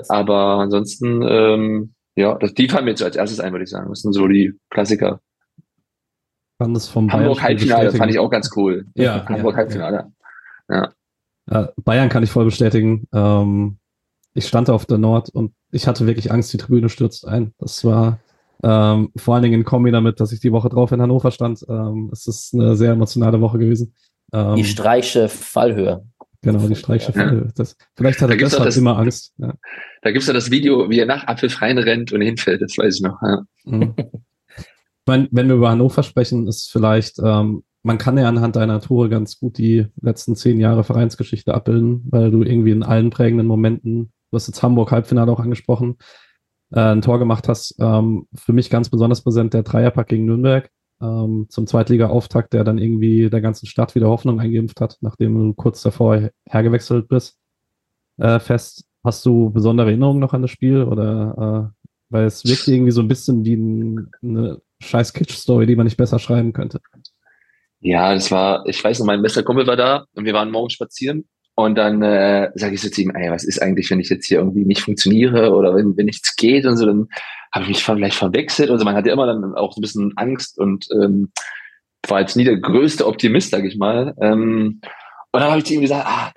Aber 0.07 0.59
ansonsten, 0.59 1.23
ähm, 1.23 1.93
ja, 2.15 2.35
das, 2.35 2.53
die 2.53 2.69
fallen 2.69 2.85
mir 2.85 2.91
jetzt 2.91 3.03
als 3.03 3.15
erstes 3.15 3.39
ein, 3.39 3.51
würde 3.51 3.63
ich 3.63 3.71
sagen. 3.71 3.89
Das 3.89 4.01
sind 4.01 4.13
so 4.13 4.27
die 4.27 4.53
Klassiker. 4.69 5.19
Fand 6.57 6.75
das 6.75 6.87
vom 6.87 7.11
Hamburg 7.11 7.41
Halbfinale 7.41 7.91
fand 7.91 8.11
ich 8.11 8.19
auch 8.19 8.29
ganz 8.29 8.49
cool. 8.55 8.87
Ja, 8.95 9.25
Hamburg 9.27 9.53
ja, 9.53 9.57
Halbfinale. 9.57 10.11
Ja. 10.69 10.91
ja. 11.49 11.69
Bayern 11.83 12.09
kann 12.09 12.23
ich 12.23 12.31
voll 12.31 12.45
bestätigen. 12.45 13.07
Ähm, 13.13 13.77
ich 14.33 14.47
stand 14.47 14.69
auf 14.69 14.85
der 14.85 14.97
Nord 14.97 15.29
und 15.29 15.53
ich 15.71 15.87
hatte 15.87 16.07
wirklich 16.07 16.31
Angst, 16.31 16.51
die 16.53 16.57
Tribüne 16.57 16.89
stürzt 16.89 17.27
ein. 17.27 17.53
Das 17.59 17.83
war 17.85 18.19
ähm, 18.63 19.09
vor 19.15 19.35
allen 19.35 19.43
Dingen 19.43 19.55
in 19.55 19.63
Kombi 19.65 19.91
damit, 19.91 20.19
dass 20.19 20.31
ich 20.31 20.39
die 20.39 20.51
Woche 20.51 20.69
drauf 20.69 20.91
in 20.91 21.01
Hannover 21.01 21.29
stand. 21.31 21.63
Ähm, 21.69 22.09
es 22.11 22.25
ist 22.27 22.53
eine 22.53 22.75
sehr 22.75 22.93
emotionale 22.93 23.39
Woche 23.39 23.59
gewesen. 23.59 23.93
Ähm, 24.33 24.55
die 24.55 24.65
Streiche 24.65 25.29
Fallhöhe. 25.29 26.05
Genau, 26.41 26.67
die 26.67 26.75
Streiche 26.75 27.13
Fallhöhe. 27.13 27.49
Das, 27.55 27.75
vielleicht 27.95 28.21
hat 28.21 28.29
Da 28.29 28.33
er 28.33 28.39
deshalb 28.39 28.65
das- 28.65 28.77
immer 28.77 28.97
Angst. 28.97 29.33
Ja. 29.37 29.53
Da 30.01 30.11
gibt's 30.11 30.27
ja 30.27 30.33
das 30.33 30.49
Video, 30.49 30.89
wie 30.89 30.99
er 30.99 31.05
nach 31.05 31.27
Apfelfreien 31.27 31.77
rennt 31.77 32.11
und 32.13 32.21
hinfällt, 32.21 32.61
das 32.61 32.77
weiß 32.77 32.95
ich 32.95 33.01
noch. 33.01 33.21
Ja. 33.21 33.43
Mhm. 33.65 33.93
Meine, 35.07 35.27
wenn 35.31 35.47
wir 35.47 35.55
über 35.55 35.69
Hannover 35.69 36.03
sprechen, 36.03 36.47
ist 36.47 36.69
vielleicht, 36.69 37.19
ähm, 37.23 37.63
man 37.83 37.97
kann 37.97 38.17
ja 38.17 38.27
anhand 38.27 38.57
deiner 38.57 38.81
Tore 38.81 39.09
ganz 39.09 39.39
gut 39.39 39.57
die 39.57 39.87
letzten 40.01 40.35
zehn 40.35 40.59
Jahre 40.59 40.83
Vereinsgeschichte 40.83 41.53
abbilden, 41.53 42.05
weil 42.09 42.31
du 42.31 42.43
irgendwie 42.43 42.71
in 42.71 42.83
allen 42.83 43.09
prägenden 43.09 43.47
Momenten, 43.47 44.11
du 44.29 44.35
hast 44.35 44.47
jetzt 44.47 44.61
Hamburg 44.61 44.91
Halbfinale 44.91 45.31
auch 45.31 45.39
angesprochen, 45.39 45.97
äh, 46.71 46.81
ein 46.81 47.01
Tor 47.01 47.19
gemacht 47.19 47.47
hast. 47.47 47.75
Ähm, 47.79 48.27
für 48.35 48.53
mich 48.53 48.69
ganz 48.69 48.89
besonders 48.89 49.21
präsent 49.21 49.53
der 49.53 49.63
Dreierpack 49.63 50.07
gegen 50.07 50.25
Nürnberg 50.25 50.69
ähm, 51.01 51.45
zum 51.49 51.67
Zweitliga-Auftakt, 51.67 52.53
der 52.53 52.63
dann 52.63 52.77
irgendwie 52.77 53.29
der 53.29 53.41
ganzen 53.41 53.67
Stadt 53.67 53.95
wieder 53.95 54.09
Hoffnung 54.09 54.39
eingeimpft 54.39 54.81
hat, 54.81 54.97
nachdem 55.01 55.35
du 55.35 55.53
kurz 55.53 55.81
davor 55.81 56.29
hergewechselt 56.45 57.07
bist. 57.07 57.37
Äh, 58.17 58.39
fest, 58.39 58.85
hast 59.03 59.25
du 59.25 59.51
besondere 59.51 59.87
Erinnerungen 59.87 60.19
noch 60.19 60.33
an 60.33 60.41
das 60.41 60.51
Spiel 60.51 60.83
oder 60.83 61.71
äh, 61.73 61.87
weil 62.09 62.25
es 62.25 62.45
wirkt 62.45 62.67
irgendwie 62.67 62.91
so 62.91 63.01
ein 63.01 63.07
bisschen 63.07 63.45
wie 63.45 63.55
ein, 63.55 64.09
eine 64.21 64.61
scheiß 64.81 65.13
Kitsch-Story, 65.13 65.65
die 65.65 65.75
man 65.75 65.85
nicht 65.85 65.97
besser 65.97 66.19
schreiben 66.19 66.53
könnte. 66.53 66.79
Ja, 67.79 68.13
das 68.13 68.31
war, 68.31 68.65
ich 68.67 68.83
weiß 68.83 68.99
noch, 68.99 69.05
mein 69.05 69.21
bester 69.21 69.43
Kumpel 69.43 69.67
war 69.67 69.75
da 69.75 70.05
und 70.13 70.25
wir 70.25 70.33
waren 70.33 70.51
morgen 70.51 70.69
spazieren. 70.69 71.27
Und 71.55 71.75
dann 71.75 72.03
äh, 72.03 72.51
sage 72.53 72.75
ich 72.75 72.81
so 72.81 72.89
zu 72.89 73.01
ihm, 73.01 73.11
ey, 73.15 73.31
was 73.31 73.43
ist 73.43 73.61
eigentlich, 73.61 73.89
wenn 73.89 73.99
ich 73.99 74.09
jetzt 74.09 74.27
hier 74.27 74.37
irgendwie 74.37 74.63
nicht 74.63 74.81
funktioniere 74.81 75.55
oder 75.55 75.73
wenn, 75.75 75.97
wenn 75.97 76.05
nichts 76.05 76.35
geht 76.35 76.67
und 76.67 76.77
so, 76.77 76.85
dann 76.85 77.07
habe 77.51 77.63
ich 77.63 77.69
mich 77.69 77.83
vielleicht 77.83 78.15
verwechselt. 78.15 78.69
Also 78.69 78.85
man 78.85 78.95
hatte 78.95 79.09
immer 79.09 79.25
dann 79.25 79.55
auch 79.55 79.73
so 79.73 79.79
ein 79.79 79.81
bisschen 79.81 80.13
Angst 80.17 80.59
und 80.59 80.87
ähm, 80.91 81.31
war 82.07 82.19
jetzt 82.19 82.35
nie 82.35 82.43
der 82.43 82.57
größte 82.57 83.07
Optimist, 83.07 83.49
sag 83.49 83.65
ich 83.65 83.75
mal. 83.75 84.13
Ähm, 84.21 84.81
und 85.31 85.39
dann 85.39 85.49
habe 85.49 85.57
ich 85.57 85.65
zu 85.65 85.73
ihm 85.73 85.81
gesagt, 85.81 86.05
ah, 86.05 86.31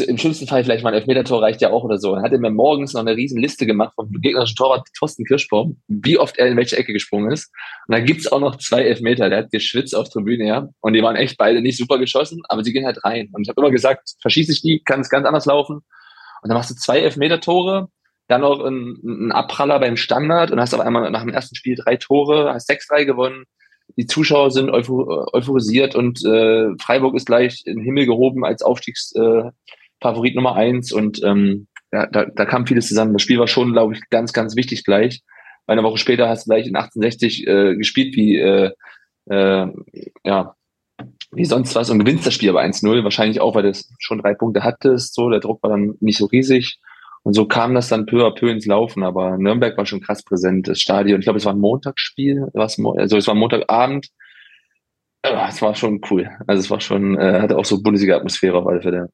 im 0.00 0.18
schlimmsten 0.18 0.46
Fall 0.46 0.64
vielleicht 0.64 0.84
mal 0.84 0.90
ein 0.90 0.96
Elfmeter-Tor 0.96 1.42
reicht 1.42 1.60
ja 1.60 1.70
auch 1.70 1.84
oder 1.84 1.98
so. 1.98 2.12
Und 2.12 2.22
hat 2.22 2.32
er 2.32 2.38
mir 2.38 2.50
morgens 2.50 2.92
noch 2.94 3.00
eine 3.00 3.16
riesen 3.16 3.40
Liste 3.40 3.66
gemacht 3.66 3.94
vom 3.94 4.10
gegnerischen 4.10 4.56
Torwart 4.56 4.86
Thorsten 4.98 5.24
Kirschbaum, 5.24 5.80
wie 5.88 6.18
oft 6.18 6.38
er 6.38 6.48
in 6.48 6.56
welche 6.56 6.76
Ecke 6.76 6.92
gesprungen 6.92 7.30
ist. 7.30 7.52
Und 7.86 7.94
dann 7.94 8.04
gibt's 8.04 8.30
auch 8.30 8.40
noch 8.40 8.56
zwei 8.56 8.82
Elfmeter. 8.82 9.28
Der 9.28 9.38
hat 9.38 9.50
geschwitzt 9.50 9.94
auf 9.94 10.08
Tribüne, 10.08 10.46
ja. 10.46 10.68
Und 10.80 10.92
die 10.92 11.02
waren 11.02 11.16
echt 11.16 11.36
beide 11.36 11.60
nicht 11.60 11.78
super 11.78 11.98
geschossen, 11.98 12.42
aber 12.48 12.64
sie 12.64 12.72
gehen 12.72 12.86
halt 12.86 13.04
rein. 13.04 13.30
Und 13.32 13.42
ich 13.42 13.48
habe 13.48 13.60
immer 13.60 13.70
gesagt, 13.70 14.14
verschieße 14.20 14.52
ich 14.52 14.62
die, 14.62 14.82
kann 14.84 15.00
es 15.00 15.08
ganz 15.08 15.26
anders 15.26 15.46
laufen. 15.46 15.76
Und 15.76 16.48
dann 16.48 16.56
machst 16.56 16.70
du 16.70 16.74
zwei 16.74 17.00
Elfmeter-Tore, 17.00 17.88
dann 18.28 18.40
noch 18.40 18.64
ein, 18.64 19.32
Abpraller 19.32 19.78
beim 19.78 19.96
Standard 19.96 20.50
und 20.50 20.60
hast 20.60 20.74
auf 20.74 20.80
einmal 20.80 21.10
nach 21.10 21.22
dem 21.22 21.30
ersten 21.30 21.54
Spiel 21.54 21.76
drei 21.76 21.96
Tore, 21.96 22.52
hast 22.52 22.70
6-3 22.70 23.04
gewonnen. 23.04 23.44
Die 23.96 24.06
Zuschauer 24.06 24.50
sind 24.50 24.70
euphor 24.70 25.32
euphorisiert 25.32 25.94
und 25.94 26.24
äh, 26.24 26.70
Freiburg 26.80 27.14
ist 27.14 27.26
gleich 27.26 27.62
in 27.66 27.76
den 27.76 27.84
Himmel 27.84 28.06
gehoben 28.06 28.44
als 28.44 28.62
Aufstiegsfavorit 28.62 29.46
äh, 29.46 29.50
Favorit 30.00 30.34
Nummer 30.34 30.54
eins. 30.56 30.92
Und 30.92 31.22
ähm, 31.24 31.66
ja, 31.92 32.06
da, 32.06 32.26
da 32.26 32.44
kam 32.44 32.66
vieles 32.66 32.88
zusammen. 32.88 33.12
Das 33.12 33.22
Spiel 33.22 33.38
war 33.38 33.46
schon, 33.46 33.72
glaube 33.72 33.94
ich, 33.94 34.00
ganz, 34.10 34.32
ganz 34.32 34.56
wichtig 34.56 34.84
gleich. 34.84 35.22
Eine 35.66 35.82
Woche 35.82 35.98
später 35.98 36.28
hast 36.28 36.46
du 36.46 36.50
gleich 36.50 36.66
in 36.66 36.76
1860 36.76 37.46
äh, 37.46 37.76
gespielt 37.76 38.14
wie 38.16 38.38
äh, 38.38 38.70
äh, 39.28 39.66
ja 40.24 40.54
wie 41.32 41.44
sonst 41.44 41.74
was 41.74 41.90
und 41.90 41.98
gewinnst 41.98 42.26
das 42.26 42.34
Spiel 42.34 42.50
aber 42.50 42.62
1-0. 42.62 43.04
Wahrscheinlich 43.04 43.40
auch, 43.40 43.54
weil 43.54 43.64
du 43.64 43.72
schon 43.98 44.20
drei 44.20 44.34
Punkte 44.34 44.62
hattest. 44.62 45.14
So, 45.14 45.28
der 45.28 45.40
Druck 45.40 45.62
war 45.62 45.70
dann 45.70 45.94
nicht 46.00 46.18
so 46.18 46.26
riesig. 46.26 46.78
Und 47.22 47.34
so 47.34 47.46
kam 47.46 47.74
das 47.74 47.88
dann 47.88 48.06
peu 48.06 48.24
à 48.24 48.30
peu 48.30 48.48
ins 48.48 48.66
Laufen. 48.66 49.02
Aber 49.02 49.36
Nürnberg 49.36 49.76
war 49.76 49.84
schon 49.84 50.00
krass 50.00 50.22
präsent. 50.22 50.68
Das 50.68 50.80
Stadion, 50.80 51.18
ich 51.20 51.26
glaube, 51.26 51.38
es 51.38 51.44
war 51.44 51.52
ein 51.52 51.58
Montagsspiel. 51.58 52.48
Also 52.54 53.16
es 53.16 53.26
war 53.26 53.34
Montagabend. 53.34 54.08
Es 55.22 55.60
war 55.60 55.74
schon 55.74 56.00
cool. 56.10 56.30
Also 56.46 56.60
es 56.60 56.70
war 56.70 56.80
schon, 56.80 57.18
äh, 57.18 57.40
hatte 57.40 57.58
auch 57.58 57.64
so 57.64 57.82
Bundesliga-Atmosphäre 57.82 58.56
auf 58.56 58.66
alle 58.66 58.80
Fälle. 58.80 59.10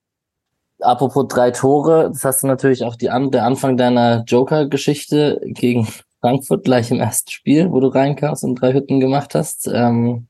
Apropos 0.82 1.26
drei 1.28 1.50
Tore, 1.50 2.10
das 2.12 2.24
hast 2.24 2.42
du 2.42 2.46
natürlich 2.46 2.84
auch 2.84 2.96
die 2.96 3.10
An 3.10 3.30
der 3.30 3.44
Anfang 3.44 3.76
deiner 3.76 4.24
Joker-Geschichte 4.24 5.40
gegen 5.44 5.88
Frankfurt 6.20 6.64
gleich 6.64 6.90
im 6.90 7.00
ersten 7.00 7.30
Spiel, 7.30 7.70
wo 7.72 7.80
du 7.80 7.88
reinkamst 7.88 8.44
und 8.44 8.56
drei 8.56 8.72
Hütten 8.72 9.00
gemacht 9.00 9.34
hast. 9.34 9.68
Ähm, 9.72 10.28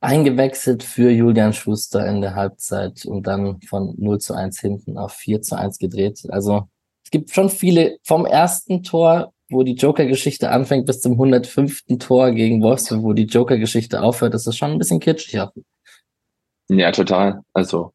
eingewechselt 0.00 0.82
für 0.82 1.10
Julian 1.10 1.52
Schuster 1.52 2.06
in 2.06 2.20
der 2.20 2.34
Halbzeit 2.34 3.04
und 3.04 3.26
dann 3.26 3.60
von 3.62 3.94
0 3.98 4.18
zu 4.18 4.34
1 4.34 4.60
hinten 4.60 4.98
auf 4.98 5.12
4 5.12 5.42
zu 5.42 5.56
1 5.56 5.78
gedreht. 5.78 6.22
Also 6.28 6.68
es 7.04 7.10
gibt 7.10 7.30
schon 7.30 7.48
viele 7.48 7.98
vom 8.02 8.26
ersten 8.26 8.82
Tor, 8.82 9.32
wo 9.48 9.62
die 9.62 9.74
Joker-Geschichte 9.74 10.50
anfängt, 10.50 10.86
bis 10.86 11.00
zum 11.00 11.12
105. 11.12 11.82
Tor 11.98 12.32
gegen 12.32 12.62
Wolfsburg, 12.62 13.02
wo 13.02 13.12
die 13.12 13.26
Joker-Geschichte 13.26 14.02
aufhört. 14.02 14.34
Das 14.34 14.46
ist 14.46 14.56
schon 14.56 14.72
ein 14.72 14.78
bisschen 14.78 14.98
kitschig. 14.98 15.40
Ja, 16.68 16.90
total. 16.90 17.42
Also 17.52 17.92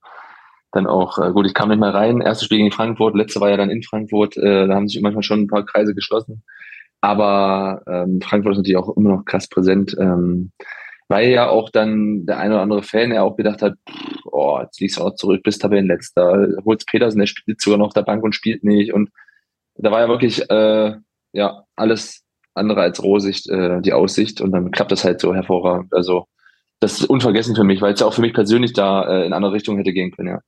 dann 0.78 0.88
auch, 0.88 1.18
äh, 1.20 1.32
gut, 1.32 1.46
ich 1.46 1.54
kam 1.54 1.70
nicht 1.70 1.80
mehr 1.80 1.94
rein. 1.94 2.22
Erstes 2.22 2.46
Spiel 2.46 2.60
gegen 2.60 2.72
Frankfurt, 2.72 3.16
letzte 3.16 3.42
war 3.42 3.50
ja 3.50 3.58
dann 3.58 3.70
in 3.70 3.84
Frankfurt. 3.84 4.38
Äh, 4.38 4.68
da 4.68 4.76
haben 4.76 4.88
sich 4.88 5.02
manchmal 5.02 5.24
schon 5.24 5.42
ein 5.42 5.48
paar 5.48 5.66
Kreise 5.66 5.94
geschlossen. 5.94 6.44
Aber 7.02 7.84
ähm, 7.88 8.22
Frankfurt 8.22 8.54
ist 8.54 8.58
natürlich 8.60 8.78
auch 8.78 8.96
immer 8.96 9.10
noch 9.10 9.26
krass 9.26 9.48
präsent. 9.48 9.96
Ähm, 10.00 10.52
weil 11.10 11.30
ja 11.30 11.50
auch 11.50 11.70
dann 11.70 12.26
der 12.26 12.38
eine 12.40 12.56
oder 12.56 12.64
andere 12.64 12.84
Fan 12.84 13.14
ja 13.14 13.24
auch 13.24 13.38
gedacht 13.38 13.62
hat, 13.62 13.76
pff, 13.90 14.26
oh, 14.26 14.60
jetzt 14.62 14.80
liegst 14.82 14.98
du 14.98 15.04
auch 15.04 15.16
zurück, 15.16 15.42
bist 15.44 15.62
Tabellenletzter, 15.62 16.50
holst 16.66 16.88
Petersen, 16.88 17.20
der 17.20 17.28
spielt 17.28 17.62
sogar 17.62 17.80
noch 17.80 17.88
auf 17.88 17.94
der 17.94 18.02
Bank 18.04 18.24
und 18.24 18.36
spielt 18.36 18.64
nicht. 18.64 18.94
Und 18.94 19.10
da 19.76 19.92
war 19.92 20.02
ja 20.02 20.10
wirklich 20.10 20.50
äh, 20.50 20.96
ja 21.34 21.64
alles 21.76 22.24
andere 22.54 22.82
als 22.82 23.02
rosig, 23.04 23.50
äh, 23.50 23.82
die 23.82 23.94
Aussicht. 23.94 24.42
Und 24.42 24.52
dann 24.52 24.72
klappt 24.72 24.92
das 24.92 25.06
halt 25.06 25.22
so 25.22 25.34
hervorragend. 25.34 25.94
Also 25.94 26.26
das 26.80 27.00
ist 27.00 27.06
unvergessen 27.06 27.56
für 27.56 27.64
mich, 27.64 27.82
weil 27.82 27.94
es 27.94 28.00
ja 28.00 28.06
auch 28.06 28.14
für 28.14 28.22
mich 28.22 28.34
persönlich 28.34 28.74
da 28.74 29.08
äh, 29.08 29.26
in 29.26 29.34
andere 29.34 29.54
Richtung 29.54 29.78
hätte 29.78 29.94
gehen 29.94 30.12
können, 30.12 30.30
ja. 30.30 30.40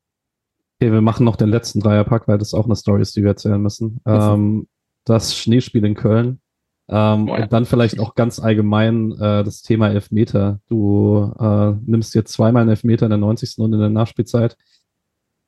Okay, 0.82 0.94
wir 0.94 1.02
machen 1.02 1.26
noch 1.26 1.36
den 1.36 1.50
letzten 1.50 1.82
Dreierpack, 1.82 2.28
weil 2.30 2.38
das 2.38 2.54
auch 2.54 2.64
eine 2.64 2.76
Story 2.76 3.02
ist, 3.02 3.16
die 3.18 3.22
wir 3.22 3.32
erzählen 3.32 3.62
müssen. 3.62 4.00
Ähm, 4.06 4.68
das 5.04 5.36
Schneespiel 5.36 5.84
in 5.84 5.94
Köln. 5.94 6.40
Ähm, 6.88 7.26
Boah, 7.26 7.38
ja. 7.38 7.44
Und 7.44 7.54
dann 7.54 7.66
vielleicht 7.66 8.00
auch 8.00 8.16
ganz 8.16 8.40
allgemein 8.40 9.12
äh, 9.20 9.44
das 9.44 9.62
Thema 9.62 9.90
Elfmeter. 9.90 10.62
Du 10.70 11.34
äh, 11.38 11.74
nimmst 11.86 12.16
jetzt 12.16 12.32
zweimal 12.32 12.62
einen 12.62 12.70
Elfmeter 12.70 13.08
in 13.08 13.10
der 13.10 13.18
90. 13.18 13.58
und 13.58 13.74
in 13.74 13.80
der 13.80 13.90
Nachspielzeit. 13.90 14.56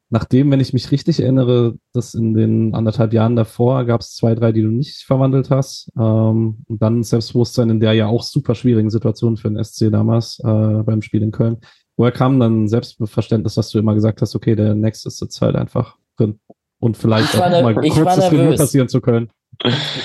Nachdem, 0.10 0.52
wenn 0.52 0.60
ich 0.60 0.74
mich 0.74 0.92
richtig 0.92 1.22
erinnere, 1.22 1.78
dass 1.94 2.14
in 2.14 2.34
den 2.34 2.76
anderthalb 2.76 3.14
Jahren 3.14 3.38
davor 3.38 3.86
gab 3.86 4.02
es 4.02 4.14
zwei, 4.14 4.36
drei, 4.36 4.52
die 4.52 4.62
du 4.62 4.68
nicht 4.68 5.04
verwandelt 5.04 5.50
hast. 5.50 5.90
Ähm, 5.98 6.66
und 6.68 6.82
dann 6.82 7.04
Selbstbewusstsein 7.04 7.70
in 7.70 7.80
der 7.80 7.94
ja 7.94 8.08
auch 8.08 8.24
super 8.24 8.54
schwierigen 8.54 8.90
Situation 8.90 9.38
für 9.38 9.50
den 9.50 9.64
SC 9.64 9.90
damals 9.90 10.40
äh, 10.44 10.84
beim 10.84 11.02
Spiel 11.02 11.24
in 11.24 11.32
Köln. 11.32 11.58
Woher 11.98 12.12
kam 12.12 12.40
dann 12.40 12.68
Selbstverständnis, 12.68 13.56
dass 13.56 13.70
du 13.70 13.80
immer 13.80 13.94
gesagt 13.94 14.22
hast, 14.22 14.36
okay, 14.36 14.56
der 14.56 14.74
nächste 14.76 15.10
ist 15.10 15.22
jetzt 15.22 15.42
halt 15.42 15.56
einfach 15.56 15.98
drin? 16.18 16.40
Und 16.80 16.98
vielleicht 16.98 17.34
Ich 17.34 17.40
war 17.40 17.48
auch 17.48 17.52
ner- 17.52 17.62
mal 17.64 17.74
kurzes 17.76 18.32
nervös. 18.32 18.60
passieren 18.60 18.88
zu 18.90 19.02
können. 19.02 19.30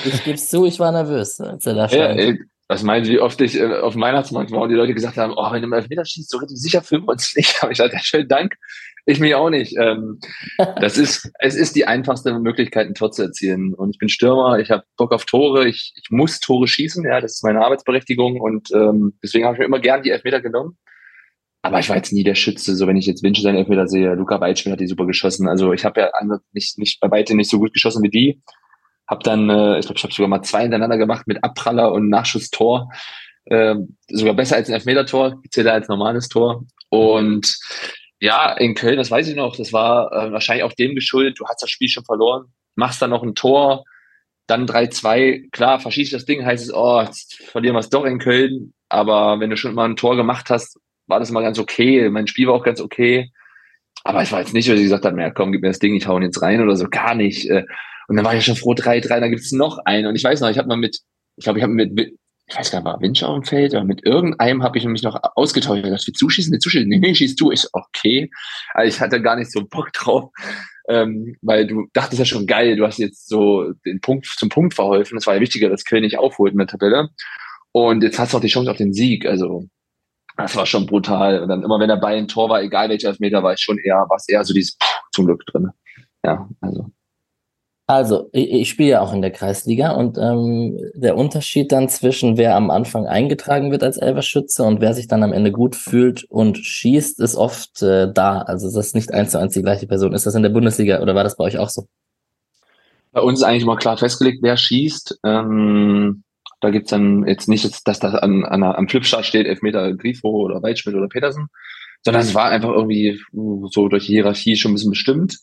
Ich 0.05 0.25
gebe 0.25 0.35
es 0.35 0.51
zu, 0.51 0.67
ich 0.67 0.79
war 0.79 0.93
nervös, 0.93 1.41
als 1.41 1.65
er 1.67 1.75
da 1.75 1.89
stand. 1.89 2.21
Ja, 2.21 2.35
was 2.69 2.83
meinen 2.83 3.05
Sie, 3.05 3.13
wie 3.13 3.21
oft 3.21 3.41
ich 3.41 3.59
äh, 3.59 3.79
auf 3.79 3.93
dem 3.95 4.03
Weihnachtsmarkt 4.03 4.51
war 4.51 4.63
und 4.63 4.69
die 4.71 4.75
Leute 4.75 4.93
gesagt 4.93 5.17
haben, 5.17 5.33
oh, 5.37 5.53
wenn 5.53 5.63
du 5.63 5.69
mal 5.69 5.77
Elfmeter 5.77 6.05
schießt, 6.05 6.29
so 6.29 6.39
richtig 6.39 6.59
sicher 6.61 6.83
fühlen 6.83 7.05
wir 7.05 7.13
uns 7.13 7.35
nicht. 7.37 7.57
Aber 7.63 7.71
ich 7.71 7.79
sagte, 7.79 7.97
schönen 8.03 8.29
Dank. 8.29 8.57
Ich 9.09 9.21
mich 9.21 9.37
auch 9.37 9.51
nicht. 9.51 9.77
Ähm, 9.79 10.19
das 10.81 10.99
ist, 10.99 11.31
es 11.39 11.55
ist 11.55 11.77
die 11.77 11.87
einfachste 11.87 12.37
Möglichkeit, 12.41 12.89
ein 12.89 12.95
Tor 12.95 13.13
zu 13.13 13.23
erzielen. 13.23 13.73
Und 13.73 13.91
ich 13.91 13.99
bin 13.99 14.09
Stürmer, 14.09 14.59
ich 14.59 14.71
habe 14.73 14.83
Bock 14.97 15.13
auf 15.13 15.25
Tore, 15.27 15.69
ich, 15.69 15.95
ich 15.97 16.11
muss 16.11 16.41
Tore 16.41 16.67
schießen, 16.67 17.05
ja, 17.05 17.21
das 17.21 17.35
ist 17.35 17.45
meine 17.45 17.65
Arbeitsberechtigung 17.65 18.41
und 18.41 18.69
ähm, 18.75 19.15
deswegen 19.23 19.45
habe 19.45 19.55
ich 19.55 19.61
mir 19.61 19.67
immer 19.67 19.79
gern 19.79 20.03
die 20.03 20.11
Elfmeter 20.11 20.41
genommen. 20.43 20.77
Aber 21.67 21.81
ich 21.81 21.89
war 21.89 21.97
jetzt 21.97 22.13
nie 22.13 22.23
der 22.23 22.37
Schütze, 22.37 22.77
so 22.77 22.87
wenn 22.87 22.97
ich 22.97 23.07
jetzt 23.07 23.25
Winch 23.25 23.43
seine 23.43 23.59
Elfmeter 23.59 23.89
sehe, 23.89 24.15
Luca 24.15 24.41
Weitschmidt 24.41 24.75
hat 24.75 24.79
die 24.79 24.87
super 24.87 25.05
geschossen. 25.05 25.49
Also 25.49 25.73
ich 25.73 25.85
habe 25.85 26.01
ja 26.01 26.11
nicht, 26.53 26.79
nicht 26.79 27.01
bei 27.01 27.11
weitem 27.11 27.37
nicht 27.37 27.51
so 27.51 27.59
gut 27.59 27.73
geschossen 27.73 28.05
wie 28.05 28.09
die. 28.09 28.41
Hab 29.09 29.25
dann, 29.25 29.51
äh, 29.51 29.81
ich 29.81 29.87
glaube, 29.87 29.99
ich 29.99 30.05
habe 30.05 30.15
sogar 30.15 30.29
mal 30.29 30.43
zwei 30.43 30.63
hintereinander 30.63 30.97
gemacht 30.97 31.27
mit 31.27 31.43
Abpraller 31.43 31.91
und 31.91 32.09
Nachschusstor. 32.09 32.89
Äh, 33.47 33.75
sogar 34.07 34.35
besser 34.35 34.55
als 34.55 34.69
ein 34.69 34.75
Elfmeter-Tor, 34.75 35.43
zählt 35.51 35.67
als 35.67 35.89
normales 35.89 36.29
Tor. 36.29 36.67
Und 36.89 37.59
ja, 38.21 38.53
in 38.53 38.77
Köln, 38.77 38.97
das 38.97 39.11
weiß 39.11 39.27
ich 39.27 39.35
noch, 39.35 39.57
das 39.57 39.73
war 39.73 40.13
äh, 40.13 40.31
wahrscheinlich 40.31 40.63
auch 40.63 40.73
dem 40.73 40.95
geschuldet, 40.95 41.41
du 41.41 41.47
hast 41.49 41.63
das 41.63 41.71
Spiel 41.71 41.89
schon 41.89 42.05
verloren, 42.05 42.45
machst 42.77 43.03
dann 43.03 43.11
noch 43.11 43.25
ein 43.25 43.35
Tor, 43.35 43.83
dann 44.47 44.67
3-2, 44.67 45.51
klar, 45.51 45.81
verschießt 45.81 46.13
das 46.13 46.27
Ding, 46.27 46.47
heißt 46.47 46.65
es, 46.65 46.73
oh, 46.73 47.03
jetzt 47.03 47.43
verlieren 47.43 47.75
wir 47.75 47.81
es 47.81 47.91
doch 47.91 48.05
in 48.05 48.21
Köln, 48.21 48.73
aber 48.89 49.41
wenn 49.41 49.51
du 49.51 49.57
schon 49.57 49.75
mal 49.75 49.89
ein 49.89 49.97
Tor 49.97 50.15
gemacht 50.15 50.49
hast, 50.49 50.79
war 51.07 51.21
das 51.21 51.31
mal 51.31 51.43
ganz 51.43 51.59
okay, 51.59 52.09
mein 52.11 52.27
Spiel 52.27 52.49
war 52.49 52.55
auch 52.55 52.65
ganz 52.65 52.81
okay, 52.81 53.31
aber 54.05 54.23
es 54.23 54.33
war 54.33 54.41
jetzt 54.41 54.55
nicht, 54.55 54.69
dass 54.69 54.77
ich 54.77 54.85
gesagt 54.85 55.05
habe, 55.05 55.21
ja 55.21 55.31
komm, 55.31 55.53
gib 55.53 55.63
mir 55.63 55.69
das 55.69 55.79
Ding, 55.79 55.95
ich 55.95 56.07
hau 56.07 56.17
ihn 56.17 56.23
jetzt 56.23 56.43
rein 56.43 56.61
oder 56.61 56.77
so, 56.77 56.89
gar 56.89 57.15
nicht. 57.15 57.49
Äh, 57.49 57.65
und 58.09 58.17
dann 58.17 58.25
war 58.25 58.35
ich 58.35 58.45
schon 58.45 58.57
froh, 58.57 58.73
3-3, 58.73 59.21
dann 59.21 59.31
gibt's 59.31 59.53
noch 59.53 59.79
einen 59.85 60.07
und 60.07 60.17
ich 60.17 60.25
weiß 60.25 60.41
noch, 60.41 60.51
ich 60.51 60.59
habe 60.59 60.69
mal 60.69 60.77
mit, 60.77 61.01
ich 61.37 61.45
glaube, 61.45 61.59
ich 61.59 61.63
habe 61.63 61.73
mit, 61.73 62.17
ich 62.49 62.57
weiß 62.57 62.71
gar 62.71 62.79
nicht, 62.79 62.87
war 62.87 63.01
Winch 63.01 63.25
auf 63.25 63.35
dem 63.35 63.45
Feld, 63.45 63.75
aber 63.75 63.85
mit 63.85 64.07
irgendeinem 64.07 64.63
habe 64.63 64.79
ich 64.79 64.85
mich 64.85 65.03
noch 65.03 65.19
ausgetauscht. 65.35 65.79
Ich 65.79 65.85
gedacht, 65.85 66.07
wir 66.07 66.15
zuschießen, 66.15 66.53
wir 66.53 66.61
zuschießen. 66.61 66.89
Nee, 67.01 67.15
schießt 67.15 67.41
du. 67.41 67.51
Ich 67.51 67.63
so, 67.63 67.69
okay. 67.73 68.31
Also 68.73 68.95
ich 68.95 69.01
hatte 69.01 69.21
gar 69.21 69.37
nicht 69.37 69.51
so 69.51 69.65
Bock 69.67 69.93
drauf, 69.93 70.31
ähm, 70.89 71.37
weil 71.43 71.67
du 71.67 71.89
dachtest 71.93 72.21
ja 72.21 72.25
schon 72.25 72.47
geil, 72.47 72.77
du 72.77 72.87
hast 72.87 72.99
jetzt 72.99 73.29
so 73.29 73.73
den 73.85 74.01
Punkt 74.01 74.27
zum 74.27 74.49
Punkt 74.49 74.75
verholfen. 74.75 75.17
Das 75.17 75.27
war 75.27 75.35
ja 75.35 75.41
wichtiger, 75.41 75.69
dass 75.69 75.85
Köln 75.85 76.03
nicht 76.03 76.19
aufholt 76.19 76.53
in 76.53 76.59
der 76.59 76.69
Tabelle. 76.69 77.09
Und 77.73 78.05
jetzt 78.05 78.19
hast 78.19 78.33
du 78.33 78.37
auch 78.37 78.41
die 78.43 78.49
Chance 78.49 78.71
auf 78.71 78.77
den 78.77 78.93
Sieg. 78.93 79.27
Also 79.27 79.67
das 80.37 80.57
war 80.57 80.67
schon 80.67 80.87
brutal. 80.87 81.41
Und 81.43 81.49
dann 81.49 81.63
immer, 81.63 81.81
wenn 81.81 81.89
der 81.89 81.97
Ball 81.97 82.17
ein 82.17 82.29
Tor 82.29 82.49
war, 82.49 82.63
egal 82.63 82.89
welcher 82.89 83.09
Elfmeter, 83.09 83.43
war 83.43 83.55
ich 83.55 83.61
schon 83.61 83.79
eher, 83.79 84.07
war 84.09 84.17
es 84.17 84.29
eher 84.29 84.45
so 84.45 84.53
dieses 84.55 84.77
Pff, 84.83 85.01
zum 85.13 85.27
Glück 85.27 85.45
drin. 85.47 85.71
Ja, 86.25 86.49
also 86.61 86.91
also, 87.89 88.31
ich, 88.33 88.51
ich 88.51 88.69
spiele 88.69 88.91
ja 88.91 89.01
auch 89.01 89.13
in 89.13 89.23
der 89.23 89.31
Kreisliga 89.31 89.93
und 89.93 90.19
ähm, 90.19 90.77
der 90.95 91.17
Unterschied 91.17 91.71
dann 91.71 91.89
zwischen 91.89 92.37
wer 92.37 92.57
am 92.57 92.71
Anfang 92.71 93.07
eingetragen 93.07 93.71
wird 93.71 93.85
als 93.85 93.97
Elverschütze 93.97 94.65
und 94.65 94.81
wer 94.81 94.93
sich 94.93 95.07
dann 95.07 95.23
am 95.23 95.33
Ende 95.33 95.53
gut 95.53 95.77
fühlt 95.77 96.25
und 96.25 96.59
schießt, 96.59 97.21
ist 97.21 97.37
oft 97.37 97.83
äh, 97.83 98.13
da. 98.13 98.39
Also 98.39 98.67
das 98.67 98.89
ist 98.89 98.95
nicht 98.97 99.15
eins 99.15 99.31
zu 99.31 99.39
eins 99.39 99.55
die 99.55 99.63
gleiche 99.63 99.87
Person. 99.87 100.15
Ist 100.15 100.27
das 100.27 100.35
in 100.35 100.43
der 100.43 100.51
Bundesliga 100.51 101.01
oder 101.01 101.15
war 101.15 101.23
das 101.23 101.37
bei 101.37 101.45
euch 101.45 101.59
auch 101.59 101.69
so? 101.69 101.87
Bei 103.13 103.21
uns 103.21 103.39
ist 103.39 103.45
eigentlich 103.45 103.63
immer 103.63 103.77
klar 103.77 103.97
festgelegt, 103.97 104.41
wer 104.43 104.57
schießt. 104.57 105.21
Ähm, 105.25 106.25
da 106.61 106.71
gibt's 106.71 106.91
dann 106.91 107.27
jetzt 107.27 107.49
nicht, 107.49 107.65
dass 107.87 107.99
das 107.99 108.15
an, 108.15 108.45
an, 108.45 108.63
am 108.63 108.89
Flipchart 108.89 109.27
steht, 109.27 109.47
Elfmeter 109.47 109.95
Grifo 109.95 110.29
oder 110.29 110.63
Weitschmidt 110.63 110.97
oder 110.97 111.09
Petersen, 111.09 111.49
sondern 112.03 112.23
es 112.23 112.35
war 112.35 112.51
einfach 112.51 112.71
irgendwie 112.71 113.21
so 113.33 113.89
durch 113.89 114.07
die 114.07 114.15
Hierarchie 114.15 114.57
schon 114.57 114.73
ein 114.73 114.75
bisschen 114.75 114.91
bestimmt. 114.91 115.39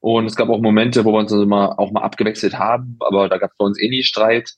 Und 0.00 0.26
es 0.26 0.36
gab 0.36 0.48
auch 0.48 0.60
Momente, 0.60 1.04
wo 1.04 1.12
wir 1.12 1.18
uns 1.18 1.32
mal, 1.32 1.74
auch 1.76 1.90
mal 1.90 2.02
abgewechselt 2.02 2.58
haben, 2.58 2.96
aber 3.00 3.28
da 3.28 3.38
gab 3.38 3.50
es 3.50 3.56
bei 3.56 3.64
uns 3.64 3.80
eh 3.80 3.88
nie 3.88 4.02
Streit. 4.02 4.52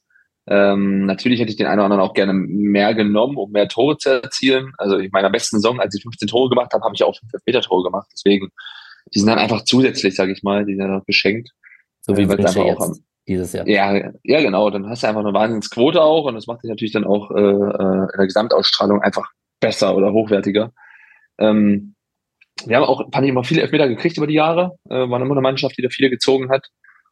Ähm, 0.46 1.06
natürlich 1.06 1.40
hätte 1.40 1.50
ich 1.50 1.56
den 1.56 1.66
einen 1.66 1.80
oder 1.80 1.84
anderen 1.84 2.02
auch 2.02 2.14
gerne 2.14 2.32
mehr 2.32 2.94
genommen, 2.94 3.36
um 3.36 3.50
mehr 3.50 3.68
Tore 3.68 3.96
zu 3.98 4.22
erzielen. 4.22 4.72
Also 4.78 4.96
in 4.96 5.10
meiner 5.12 5.30
besten 5.30 5.56
Saison, 5.56 5.80
als 5.80 5.94
ich 5.94 6.02
15 6.02 6.28
Tore 6.28 6.48
gemacht 6.50 6.72
habe, 6.72 6.84
habe 6.84 6.94
ich 6.94 7.04
auch 7.04 7.16
5 7.30 7.42
Meter 7.46 7.60
Tore 7.62 7.84
gemacht. 7.84 8.08
Deswegen, 8.12 8.48
die 9.14 9.18
sind 9.18 9.28
dann 9.28 9.38
einfach 9.38 9.64
zusätzlich, 9.64 10.14
sage 10.14 10.32
ich 10.32 10.42
mal, 10.42 10.64
die 10.64 10.76
sind 10.76 10.88
dann 10.88 11.02
geschenkt. 11.06 11.50
So 12.00 12.16
wie 12.16 12.22
äh, 12.22 12.28
wir 12.28 12.38
einfach 12.38 12.56
auch 12.56 12.80
haben. 12.80 13.04
Dieses 13.30 13.52
Jahr. 13.52 13.66
Ja, 13.66 14.10
ja, 14.22 14.40
genau. 14.40 14.70
Dann 14.70 14.88
hast 14.88 15.02
du 15.02 15.08
einfach 15.08 15.20
eine 15.20 15.32
Wahnsinnsquote 15.32 16.02
auch 16.02 16.26
und 16.26 16.34
das 16.34 16.46
macht 16.46 16.62
dich 16.62 16.68
natürlich 16.68 16.92
dann 16.92 17.04
auch 17.04 17.30
äh, 17.30 17.40
äh 17.40 18.02
in 18.12 18.18
der 18.18 18.26
Gesamtausstrahlung 18.26 19.00
einfach 19.00 19.28
besser 19.60 19.96
oder 19.96 20.12
hochwertiger. 20.12 20.72
Ähm, 21.38 21.94
wir 22.66 22.76
haben 22.76 22.84
auch, 22.84 23.08
fand 23.12 23.24
ich, 23.24 23.30
immer 23.30 23.44
viele 23.44 23.62
Elfmeter 23.62 23.88
gekriegt 23.88 24.16
über 24.16 24.26
die 24.26 24.34
Jahre. 24.34 24.76
Äh, 24.88 25.08
waren 25.08 25.22
immer 25.22 25.32
eine 25.32 25.40
Mannschaft, 25.40 25.78
die 25.78 25.82
da 25.82 25.88
viele 25.88 26.10
gezogen 26.10 26.50
hat. 26.50 26.68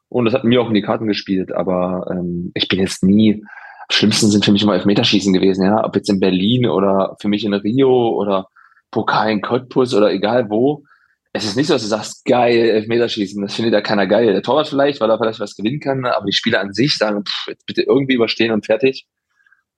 Und 0.08 0.24
das 0.24 0.34
hat 0.34 0.44
mir 0.44 0.60
auch 0.60 0.68
in 0.68 0.74
die 0.74 0.82
Karten 0.82 1.06
gespielt. 1.06 1.52
Aber 1.52 2.06
ähm, 2.10 2.50
ich 2.54 2.68
bin 2.68 2.80
jetzt 2.80 3.02
nie, 3.02 3.34
am 3.34 3.90
schlimmsten 3.90 4.30
sind 4.30 4.44
für 4.44 4.52
mich 4.52 4.62
immer 4.62 4.74
Elfmeterschießen 4.74 5.32
gewesen, 5.32 5.64
ja. 5.64 5.84
Ob 5.84 5.96
jetzt 5.96 6.10
in 6.10 6.20
Berlin 6.20 6.66
oder 6.66 7.16
für 7.20 7.28
mich 7.28 7.44
in 7.44 7.54
Rio 7.54 8.10
oder 8.10 8.48
Pokal 8.90 9.30
in 9.30 9.40
Cottbus 9.40 9.94
oder 9.94 10.12
egal 10.12 10.50
wo. 10.50 10.84
Es 11.32 11.44
ist 11.44 11.56
nicht 11.56 11.66
so, 11.66 11.74
dass 11.74 11.82
du 11.82 11.88
sagst, 11.88 12.24
geil, 12.24 12.70
Elfmeterschießen. 12.70 13.42
Das 13.42 13.54
findet 13.54 13.74
ja 13.74 13.80
keiner 13.80 14.06
geil. 14.06 14.32
Der 14.32 14.42
Torwart 14.42 14.68
vielleicht, 14.68 15.00
weil 15.00 15.10
er 15.10 15.18
vielleicht 15.18 15.40
was 15.40 15.54
gewinnen 15.54 15.80
kann, 15.80 16.04
aber 16.06 16.26
die 16.26 16.32
Spieler 16.32 16.60
an 16.60 16.72
sich 16.72 16.96
sagen, 16.96 17.24
pff, 17.24 17.48
jetzt 17.48 17.66
bitte 17.66 17.82
irgendwie 17.82 18.14
überstehen 18.14 18.52
und 18.52 18.64
fertig. 18.64 19.06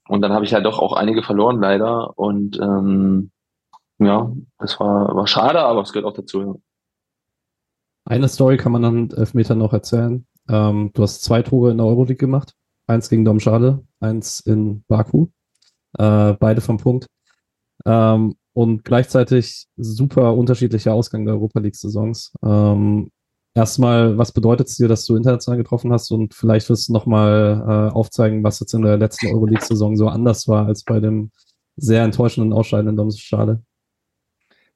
Und 0.09 0.22
dann 0.22 0.32
habe 0.32 0.44
ich 0.44 0.55
halt 0.55 0.64
doch 0.64 0.78
auch 0.78 0.92
einige 0.92 1.22
verloren, 1.22 1.61
leider. 1.61 2.18
Und 2.18 2.59
ähm, 2.61 3.30
ja, 3.98 4.32
das 4.59 4.80
war, 4.80 5.14
war 5.14 5.26
schade, 5.26 5.61
aber 5.61 5.82
es 5.82 5.92
gehört 5.92 6.07
auch 6.07 6.16
dazu. 6.16 6.40
Ja. 6.40 6.55
Eine 8.07 8.28
Story 8.28 8.57
kann 8.57 8.72
man 8.72 8.82
dann 8.82 9.11
Elfmeter 9.11 9.55
noch 9.55 9.72
erzählen. 9.72 10.26
Ähm, 10.48 10.90
du 10.94 11.03
hast 11.03 11.22
zwei 11.22 11.42
Tore 11.42 11.70
in 11.70 11.78
der 11.78 11.86
Euroleague 11.86 12.16
gemacht. 12.16 12.55
Eins 12.86 13.09
gegen 13.09 13.24
Domschade, 13.24 13.84
eins 14.01 14.40
in 14.40 14.82
Baku. 14.88 15.28
Äh, 15.98 16.32
beide 16.34 16.61
vom 16.61 16.78
Punkt. 16.78 17.07
Ähm, 17.86 18.36
und 18.53 18.84
gleichzeitig 18.84 19.66
super 19.76 20.34
unterschiedlicher 20.34 20.92
Ausgang 20.92 21.24
der 21.24 21.34
Europa 21.34 21.61
League-Saisons. 21.61 22.32
Ähm, 22.44 23.11
erstmal, 23.55 24.18
was 24.18 24.32
bedeutet 24.32 24.68
es 24.68 24.76
dir, 24.76 24.88
dass 24.88 25.07
du 25.07 25.16
international 25.16 25.59
getroffen 25.59 25.92
hast? 25.92 26.11
Und 26.11 26.34
vielleicht 26.34 26.68
wirst 26.68 26.88
du 26.88 26.92
nochmal 26.92 27.64
äh, 27.66 27.94
aufzeigen, 27.94 28.42
was 28.42 28.61
jetzt 28.61 28.74
in 28.74 28.82
der 28.82 28.96
letzten 28.96 29.28
Euroleague-Saison 29.28 29.96
so 29.96 30.09
anders 30.09 30.48
war 30.48 30.66
als 30.66 30.84
bei 30.84 31.01
dem 31.01 31.30
sehr 31.76 32.03
enttäuschenden 32.03 32.53
Ausscheiden 32.53 32.90
in 32.90 32.96
Domschade. 32.96 33.62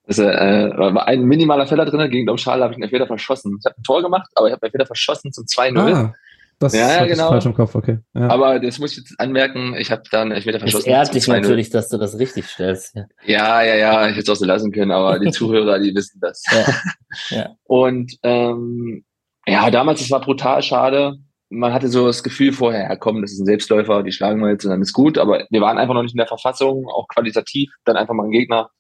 Also, 0.06 0.24
äh, 0.24 0.70
war 0.76 1.06
ein 1.06 1.24
minimaler 1.24 1.66
Fehler 1.66 1.86
drin, 1.86 2.10
gegen 2.10 2.26
Domschale 2.26 2.62
habe 2.62 2.72
ich 2.72 2.76
einen 2.76 2.84
Elfmeter 2.84 3.06
verschossen. 3.06 3.56
Ich 3.58 3.64
habe 3.64 3.76
ein 3.78 3.82
Tor 3.82 4.02
gemacht, 4.02 4.30
aber 4.34 4.48
ich 4.48 4.52
habe 4.52 4.62
einen 4.62 4.68
Elfmeter 4.68 4.86
verschossen 4.86 5.32
zum 5.32 5.44
2-0. 5.44 5.94
Ah, 5.94 6.14
das 6.58 6.74
ja, 6.74 6.88
ja, 6.88 7.06
genau. 7.06 7.28
falsch 7.28 7.46
im 7.46 7.54
Kopf, 7.54 7.74
okay. 7.74 7.98
Ja. 8.14 8.28
Aber 8.28 8.58
das 8.60 8.78
muss 8.78 8.92
ich 8.92 8.98
jetzt 8.98 9.18
anmerken, 9.18 9.74
ich 9.78 9.90
habe 9.90 10.02
dann 10.10 10.32
Elfmeter 10.32 10.60
verschossen. 10.60 10.90
Es 10.90 10.94
ehrt 10.94 11.14
dich 11.14 11.26
natürlich, 11.26 11.70
dass 11.70 11.88
du 11.88 11.98
das 11.98 12.18
richtig 12.18 12.46
stellst. 12.46 12.94
Ja, 12.94 13.04
ja, 13.24 13.62
ja, 13.62 13.74
ja 13.74 14.08
ich 14.08 14.12
hätte 14.12 14.22
es 14.22 14.28
auch 14.28 14.40
so 14.40 14.44
lassen 14.44 14.72
können, 14.72 14.90
aber 14.90 15.18
die 15.18 15.30
Zuhörer, 15.32 15.78
die 15.78 15.94
wissen 15.94 16.20
das. 16.20 16.42
Ja. 16.50 17.36
ja. 17.36 17.50
Und 17.64 18.16
ähm, 18.22 19.04
ja, 19.46 19.70
damals, 19.70 20.00
es 20.00 20.10
war 20.10 20.20
brutal 20.20 20.62
schade. 20.62 21.16
Man 21.50 21.72
hatte 21.72 21.88
so 21.88 22.06
das 22.06 22.22
Gefühl 22.22 22.52
vorher, 22.52 22.84
ja 22.88 22.96
komm, 22.96 23.20
das 23.20 23.32
ist 23.32 23.40
ein 23.40 23.46
Selbstläufer, 23.46 24.02
die 24.02 24.12
schlagen 24.12 24.40
wir 24.40 24.50
jetzt 24.50 24.64
und 24.64 24.70
dann 24.70 24.82
ist 24.82 24.92
gut. 24.92 25.18
Aber 25.18 25.44
wir 25.50 25.60
waren 25.60 25.78
einfach 25.78 25.94
noch 25.94 26.02
nicht 26.02 26.14
in 26.14 26.18
der 26.18 26.26
Verfassung, 26.26 26.88
auch 26.88 27.06
qualitativ, 27.08 27.70
dann 27.84 27.96
einfach 27.96 28.14
mal 28.14 28.24
einen 28.24 28.32
Gegner 28.32 28.70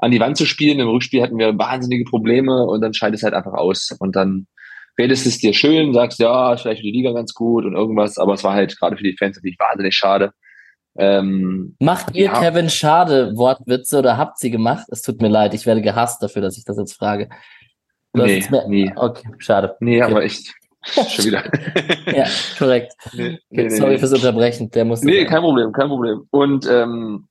an 0.00 0.10
die 0.10 0.20
Wand 0.20 0.36
zu 0.36 0.46
spielen. 0.46 0.80
Im 0.80 0.88
Rückspiel 0.88 1.22
hatten 1.22 1.38
wir 1.38 1.56
wahnsinnige 1.58 2.04
Probleme 2.04 2.64
und 2.66 2.80
dann 2.80 2.94
scheidet 2.94 3.18
es 3.18 3.22
halt 3.22 3.34
einfach 3.34 3.52
aus. 3.52 3.94
Und 3.98 4.16
dann 4.16 4.46
redest 4.98 5.26
es 5.26 5.38
dir 5.38 5.54
schön, 5.54 5.94
sagst, 5.94 6.18
ja, 6.18 6.56
vielleicht 6.56 6.80
für 6.80 6.86
die 6.86 6.92
Liga 6.92 7.12
ganz 7.12 7.34
gut 7.34 7.64
und 7.64 7.74
irgendwas, 7.74 8.18
aber 8.18 8.34
es 8.34 8.44
war 8.44 8.54
halt 8.54 8.78
gerade 8.78 8.96
für 8.96 9.04
die 9.04 9.16
Fans 9.16 9.36
natürlich 9.36 9.58
wahnsinnig 9.58 9.94
schade. 9.94 10.32
Ähm, 10.96 11.76
Macht 11.78 12.16
ihr 12.16 12.26
ja. 12.26 12.40
Kevin 12.40 12.68
Schade 12.68 13.32
Wortwitze 13.36 14.00
oder 14.00 14.16
habt 14.16 14.38
sie 14.38 14.50
gemacht? 14.50 14.86
Es 14.88 15.02
tut 15.02 15.22
mir 15.22 15.28
leid, 15.28 15.54
ich 15.54 15.64
werde 15.64 15.80
gehasst 15.80 16.22
dafür, 16.22 16.42
dass 16.42 16.58
ich 16.58 16.64
das 16.64 16.76
jetzt 16.76 16.94
frage. 16.94 17.28
Du 18.12 18.24
nee, 18.24 18.42
nie. 18.66 18.92
Okay, 18.96 19.28
schade. 19.38 19.76
Nee, 19.80 20.02
okay. 20.02 20.12
aber 20.12 20.24
echt. 20.24 20.54
Schon 20.82 21.24
wieder. 21.26 21.44
ja, 22.06 22.26
korrekt. 22.58 22.94
Nee, 23.12 23.38
nee, 23.50 23.68
Sorry 23.68 23.92
nee. 23.92 23.98
fürs 23.98 24.12
Unterbrechen. 24.12 24.70
Der 24.70 24.84
muss. 24.84 25.02
Nee, 25.02 25.24
kein 25.24 25.40
Problem, 25.40 25.72
kein 25.72 25.88
Problem. 25.88 26.22
Und 26.30 26.68
ähm, 26.70 27.28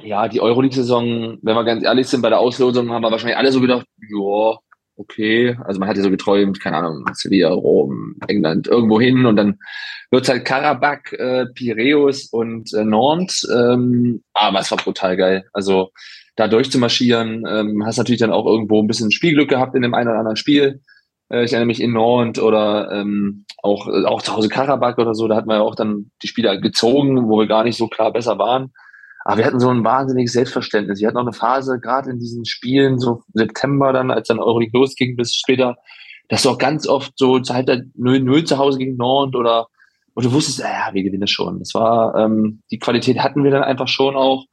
ja, 0.00 0.28
die 0.28 0.40
Euroleague-Saison, 0.40 1.38
wenn 1.42 1.54
wir 1.54 1.64
ganz 1.64 1.84
ehrlich 1.84 2.06
sind, 2.06 2.22
bei 2.22 2.28
der 2.28 2.38
Auslosung 2.40 2.90
haben 2.90 3.02
wir 3.02 3.10
wahrscheinlich 3.10 3.36
alle 3.36 3.52
so 3.52 3.60
gedacht, 3.60 3.86
ja, 4.00 4.58
okay. 4.98 5.56
Also 5.64 5.80
man 5.80 5.88
hat 5.88 5.96
ja 5.96 6.02
so 6.02 6.10
geträumt, 6.10 6.60
keine 6.60 6.76
Ahnung, 6.76 7.04
Sevilla, 7.14 7.50
Rom, 7.50 8.16
England, 8.26 8.66
irgendwo 8.66 9.00
hin 9.00 9.26
und 9.26 9.36
dann 9.36 9.58
wird's 10.10 10.28
halt 10.28 10.44
Karabakh, 10.44 11.12
äh, 11.12 11.46
Piräus 11.54 12.26
und 12.26 12.72
äh, 12.74 12.84
Nantes. 12.84 13.48
Ähm, 13.50 14.22
aber 14.34 14.60
es 14.60 14.70
war 14.70 14.78
brutal 14.78 15.16
geil. 15.16 15.44
Also 15.52 15.90
da 16.36 16.48
durchzumarschieren, 16.48 17.44
ähm, 17.48 17.84
hast 17.84 17.98
natürlich 17.98 18.20
dann 18.20 18.32
auch 18.32 18.46
irgendwo 18.46 18.82
ein 18.82 18.86
bisschen 18.86 19.10
Spielglück 19.10 19.48
gehabt 19.48 19.74
in 19.74 19.82
dem 19.82 19.94
einen 19.94 20.08
oder 20.08 20.18
anderen 20.18 20.36
Spiel. 20.36 20.80
Äh, 21.30 21.44
ich 21.44 21.52
erinnere 21.52 21.66
mich 21.66 21.80
in 21.80 21.92
Nantes 21.92 22.42
oder 22.42 22.90
ähm, 22.92 23.44
auch, 23.62 23.88
auch 23.88 24.22
zu 24.22 24.34
Hause 24.34 24.48
Karabakh 24.48 24.98
oder 24.98 25.14
so, 25.14 25.28
da 25.28 25.36
hatten 25.36 25.48
wir 25.48 25.56
ja 25.56 25.62
auch 25.62 25.74
dann 25.74 26.10
die 26.22 26.28
Spieler 26.28 26.58
gezogen, 26.58 27.28
wo 27.28 27.38
wir 27.38 27.46
gar 27.46 27.64
nicht 27.64 27.76
so 27.76 27.88
klar 27.88 28.12
besser 28.12 28.38
waren. 28.38 28.72
Aber 29.28 29.36
wir 29.36 29.44
hatten 29.44 29.60
so 29.60 29.68
ein 29.68 29.84
wahnsinniges 29.84 30.32
Selbstverständnis. 30.32 31.00
Wir 31.00 31.08
hatten 31.08 31.18
auch 31.18 31.22
eine 31.22 31.34
Phase, 31.34 31.78
gerade 31.80 32.08
in 32.08 32.18
diesen 32.18 32.46
Spielen, 32.46 32.98
so 32.98 33.24
September 33.34 33.92
dann, 33.92 34.10
als 34.10 34.28
dann 34.28 34.38
Euroleague 34.38 34.72
losging 34.72 35.16
bis 35.16 35.34
später, 35.34 35.76
dass 36.30 36.44
du 36.44 36.48
auch 36.48 36.56
ganz 36.56 36.88
oft 36.88 37.12
so 37.14 37.38
zur 37.38 37.56
Halbzeit 37.56 37.82
0-0 37.98 38.46
zu 38.46 38.56
Hause 38.56 38.78
gegen 38.78 38.96
Nord 38.96 39.36
oder 39.36 39.66
und 40.14 40.24
du 40.24 40.32
wusstest, 40.32 40.60
ja, 40.60 40.88
wir 40.94 41.02
gewinnen 41.02 41.26
schon. 41.26 41.58
Das 41.58 41.74
war, 41.74 42.16
ähm, 42.16 42.62
die 42.70 42.78
Qualität 42.78 43.18
hatten 43.18 43.44
wir 43.44 43.50
dann 43.50 43.62
einfach 43.62 43.86
schon 43.86 44.16
auch 44.16 44.46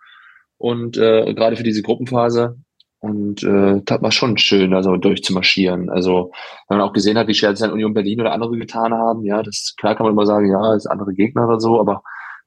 und 0.58 0.98
äh, 0.98 1.34
gerade 1.34 1.56
für 1.56 1.64
diese 1.64 1.82
Gruppenphase 1.82 2.58
und 3.00 3.44
äh, 3.44 3.82
das 3.86 4.02
war 4.02 4.12
schon 4.12 4.38
schön, 4.38 4.74
also 4.74 4.98
durchzumarschieren. 4.98 5.90
Also, 5.90 6.34
wenn 6.68 6.80
man 6.80 6.90
auch 6.90 6.94
gesehen 6.94 7.18
hat, 7.18 7.30
wie 7.30 7.34
schwer 7.34 7.52
es 7.52 7.60
dann 7.60 7.72
Union 7.72 7.94
Berlin 7.94 8.20
oder 8.20 8.34
andere 8.34 8.58
getan 8.58 8.94
haben, 8.94 9.24
ja, 9.24 9.42
das 9.42 9.74
klar 9.80 9.96
kann 9.96 10.04
man 10.04 10.12
immer 10.12 10.26
sagen, 10.26 10.52
ja, 10.52 10.76
ist 10.76 10.88
andere 10.88 11.14
Gegner 11.14 11.48
oder 11.48 11.62
so, 11.62 11.80
aber 11.80 12.04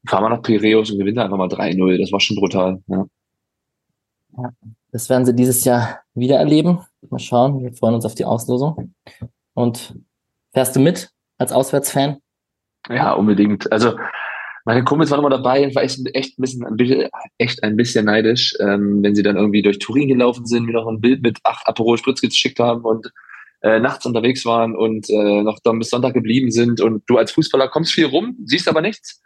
fahren 0.06 0.24
wir 0.24 0.28
nach 0.30 0.42
Piraeus 0.42 0.90
und 0.90 0.98
gewinnen 0.98 1.18
einfach 1.18 1.36
mal 1.36 1.48
3-0. 1.48 1.98
Das 1.98 2.12
war 2.12 2.20
schon 2.20 2.36
brutal, 2.36 2.82
ja. 2.86 3.06
ja. 4.36 4.50
Das 4.90 5.10
werden 5.10 5.26
sie 5.26 5.34
dieses 5.34 5.64
Jahr 5.64 6.00
wieder 6.14 6.36
erleben. 6.36 6.80
Mal 7.10 7.18
schauen, 7.18 7.62
wir 7.62 7.72
freuen 7.72 7.94
uns 7.94 8.06
auf 8.06 8.14
die 8.14 8.24
Auslosung. 8.24 8.94
Und 9.54 9.94
fährst 10.52 10.76
du 10.76 10.80
mit 10.80 11.10
als 11.36 11.52
Auswärtsfan? 11.52 12.18
Ja, 12.88 13.12
unbedingt. 13.12 13.70
Also 13.70 13.96
meine 14.64 14.84
Kumpels 14.84 15.10
waren 15.10 15.20
immer 15.20 15.30
dabei 15.30 15.64
und 15.64 15.74
war 15.74 15.82
echt, 15.82 15.98
echt 16.14 16.38
ein 16.38 16.42
bisschen, 16.42 16.66
ein 16.66 16.76
bisschen, 16.76 17.08
echt 17.38 17.62
ein 17.62 17.76
bisschen 17.76 18.04
neidisch, 18.04 18.54
ähm, 18.60 19.02
wenn 19.02 19.14
sie 19.14 19.22
dann 19.22 19.36
irgendwie 19.36 19.62
durch 19.62 19.78
Turin 19.78 20.08
gelaufen 20.08 20.46
sind, 20.46 20.64
mir 20.64 20.72
noch 20.72 20.86
ein 20.86 21.00
Bild 21.00 21.22
mit 21.22 21.38
acht 21.44 21.66
Aperol 21.66 21.98
Spritz 21.98 22.20
geschickt 22.20 22.58
haben 22.58 22.82
und 22.82 23.10
äh, 23.62 23.80
nachts 23.80 24.06
unterwegs 24.06 24.44
waren 24.44 24.76
und 24.76 25.08
äh, 25.10 25.42
noch 25.42 25.58
dann 25.64 25.78
bis 25.78 25.90
Sonntag 25.90 26.14
geblieben 26.14 26.50
sind 26.50 26.80
und 26.80 27.02
du 27.06 27.16
als 27.16 27.32
Fußballer 27.32 27.68
kommst 27.68 27.92
viel 27.92 28.06
rum, 28.06 28.36
siehst 28.44 28.68
aber 28.68 28.82
nichts, 28.82 29.22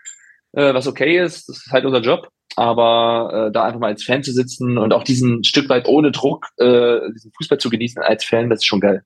äh, 0.53 0.75
was 0.75 0.87
okay 0.87 1.19
ist, 1.19 1.49
das 1.49 1.59
ist 1.59 1.73
halt 1.73 1.85
unser 1.85 2.01
Job, 2.01 2.29
aber 2.57 3.49
äh, 3.49 3.53
da 3.53 3.65
einfach 3.65 3.81
mal 3.81 3.89
als 3.89 4.05
Fan 4.05 4.23
zu 4.23 4.33
sitzen 4.33 4.79
und 4.79 4.93
auch 4.93 5.05
diesen 5.05 5.45
Stück 5.45 5.69
weit 5.69 5.87
ohne 5.89 6.13
Druck 6.13 6.47
äh, 6.59 7.01
diesen 7.13 7.33
Fußball 7.37 7.59
zu 7.59 7.71
genießen 7.71 8.03
als 8.03 8.25
Fan, 8.25 8.51
das 8.51 8.61
ist 8.61 8.67
schon 8.67 8.81
geil. 8.81 9.03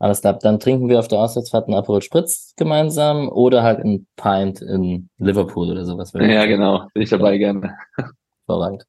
Alles 0.00 0.20
klar, 0.20 0.38
dann 0.38 0.60
trinken 0.60 0.88
wir 0.88 0.98
auf 0.98 1.08
der 1.08 1.20
Auswärtsfahrt 1.20 1.66
einen 1.66 1.76
Aperol 1.76 2.02
Spritz 2.02 2.52
gemeinsam 2.56 3.28
oder 3.28 3.62
halt 3.62 3.80
ein 3.84 4.06
Pint 4.16 4.60
in 4.60 5.08
Liverpool 5.18 5.70
oder 5.70 5.84
sowas. 5.84 6.12
Ja, 6.14 6.46
genau. 6.46 6.88
Bin 6.92 7.02
ich 7.02 7.10
dabei 7.10 7.38
gerne. 7.38 7.76
Vorrangig. 8.46 8.82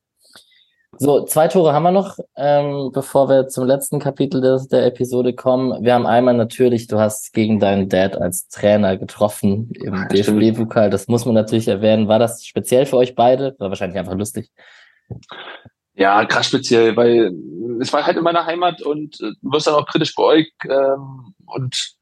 So, 0.98 1.26
zwei 1.26 1.48
Tore 1.48 1.74
haben 1.74 1.84
wir 1.84 1.92
noch, 1.92 2.18
ähm, 2.36 2.92
bevor 2.94 3.28
wir 3.28 3.48
zum 3.48 3.66
letzten 3.66 4.00
Kapitel 4.00 4.40
des, 4.40 4.68
der 4.68 4.86
Episode 4.86 5.34
kommen. 5.34 5.84
Wir 5.84 5.94
haben 5.94 6.06
einmal 6.06 6.36
natürlich, 6.36 6.88
du 6.88 7.00
hast 7.00 7.34
gegen 7.34 7.60
deinen 7.60 7.90
Dad 7.90 8.16
als 8.16 8.48
Trainer 8.48 8.98
getroffen 8.98 9.72
im 9.74 10.08
DFB-Pokal. 10.08 10.90
Das 10.90 11.08
muss 11.08 11.26
man 11.26 11.36
natürlich 11.36 11.68
erwähnen. 11.68 12.08
War 12.08 12.20
das 12.20 12.46
speziell 12.46 12.86
für 12.86 12.98
euch 12.98 13.14
beide? 13.14 13.56
War 13.60 13.70
wahrscheinlich 13.70 14.00
einfach 14.00 14.16
lustig. 14.16 14.52
Ja, 15.96 16.24
krass 16.26 16.48
speziell, 16.48 16.96
weil 16.96 17.34
es 17.82 17.92
war 17.92 18.06
halt 18.06 18.18
in 18.18 18.24
meiner 18.24 18.46
Heimat 18.46 18.82
und 18.82 19.20
äh, 19.22 19.32
du 19.42 19.52
wirst 19.52 19.68
dann 19.68 19.76
auch 19.76 19.88
kritisch 19.88 20.16
beäugt 20.16 20.54
ähm, 20.64 21.34
und 21.46 21.96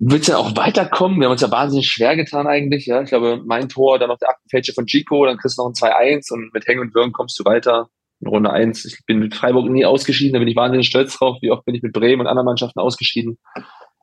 willst 0.00 0.28
ja 0.28 0.36
auch 0.36 0.56
weiterkommen. 0.56 1.18
Wir 1.18 1.26
haben 1.26 1.32
uns 1.32 1.42
ja 1.42 1.50
wahnsinnig 1.50 1.88
schwer 1.88 2.16
getan 2.16 2.46
eigentlich. 2.46 2.86
Ja, 2.86 3.02
ich 3.02 3.08
glaube, 3.08 3.42
mein 3.44 3.68
Tor, 3.68 3.98
dann 3.98 4.08
noch 4.08 4.18
der 4.18 4.30
Aktenfälscher 4.30 4.72
von 4.72 4.86
Chico, 4.86 5.24
dann 5.26 5.38
kriegst 5.38 5.58
du 5.58 5.62
noch 5.62 5.70
ein 5.70 5.74
2-1 5.74 6.32
und 6.32 6.52
mit 6.52 6.66
Hängen 6.66 6.80
und 6.80 6.94
Würgen 6.94 7.12
kommst 7.12 7.38
du 7.38 7.44
weiter. 7.44 7.88
In 8.20 8.28
Runde 8.28 8.50
1. 8.50 8.84
Ich 8.84 9.06
bin 9.06 9.20
mit 9.20 9.34
Freiburg 9.34 9.68
nie 9.68 9.84
ausgeschieden, 9.84 10.32
da 10.32 10.38
bin 10.40 10.48
ich 10.48 10.56
wahnsinnig 10.56 10.88
stolz 10.88 11.16
drauf. 11.16 11.38
Wie 11.40 11.50
oft 11.50 11.64
bin 11.64 11.74
ich 11.74 11.82
mit 11.82 11.92
Bremen 11.92 12.22
und 12.22 12.26
anderen 12.26 12.46
Mannschaften 12.46 12.80
ausgeschieden. 12.80 13.38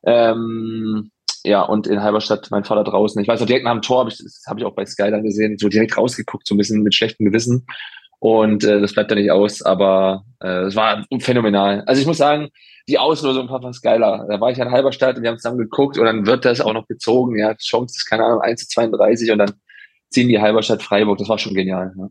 Ähm, 0.06 1.10
ja, 1.44 1.62
und 1.62 1.86
in 1.86 2.02
Halberstadt 2.02 2.48
mein 2.50 2.64
Vater 2.64 2.82
draußen. 2.82 3.20
Ich 3.22 3.28
weiß 3.28 3.42
auch 3.42 3.46
direkt 3.46 3.64
nach 3.64 3.72
dem 3.72 3.82
Tor, 3.82 4.00
hab 4.00 4.08
ich, 4.08 4.18
das 4.18 4.42
habe 4.48 4.60
ich 4.60 4.66
auch 4.66 4.74
bei 4.74 4.86
Sky 4.86 5.10
dann 5.10 5.22
gesehen, 5.22 5.58
so 5.58 5.68
direkt 5.68 5.96
rausgeguckt, 5.96 6.46
so 6.46 6.54
ein 6.54 6.58
bisschen 6.58 6.82
mit 6.82 6.94
schlechtem 6.94 7.26
Gewissen. 7.26 7.66
Und 8.18 8.64
äh, 8.64 8.80
das 8.80 8.94
bleibt 8.94 9.10
da 9.10 9.14
nicht 9.14 9.30
aus, 9.30 9.62
aber 9.62 10.24
äh, 10.40 10.64
es 10.64 10.76
war 10.76 11.04
phänomenal. 11.20 11.82
Also 11.86 12.00
ich 12.00 12.06
muss 12.06 12.18
sagen, 12.18 12.48
die 12.88 12.98
Auslosung 12.98 13.48
war 13.48 13.60
fast 13.60 13.82
geiler. 13.82 14.26
Da 14.28 14.40
war 14.40 14.50
ich 14.50 14.58
in 14.58 14.70
Halberstadt 14.70 15.16
und 15.16 15.22
wir 15.22 15.30
haben 15.30 15.38
zusammen 15.38 15.58
geguckt 15.58 15.98
und 15.98 16.04
dann 16.04 16.26
wird 16.26 16.44
das 16.44 16.60
auch 16.60 16.72
noch 16.72 16.86
gezogen. 16.86 17.38
Ja, 17.38 17.54
Chance 17.54 17.96
ist, 17.96 18.06
keine 18.06 18.24
Ahnung, 18.24 18.40
1 18.40 18.62
zu 18.62 18.68
32 18.68 19.30
und 19.32 19.38
dann 19.38 19.52
ziehen 20.10 20.28
die 20.28 20.40
Halberstadt 20.40 20.82
Freiburg. 20.82 21.18
Das 21.18 21.28
war 21.28 21.38
schon 21.38 21.54
genial. 21.54 21.92
Ja. 21.96 22.08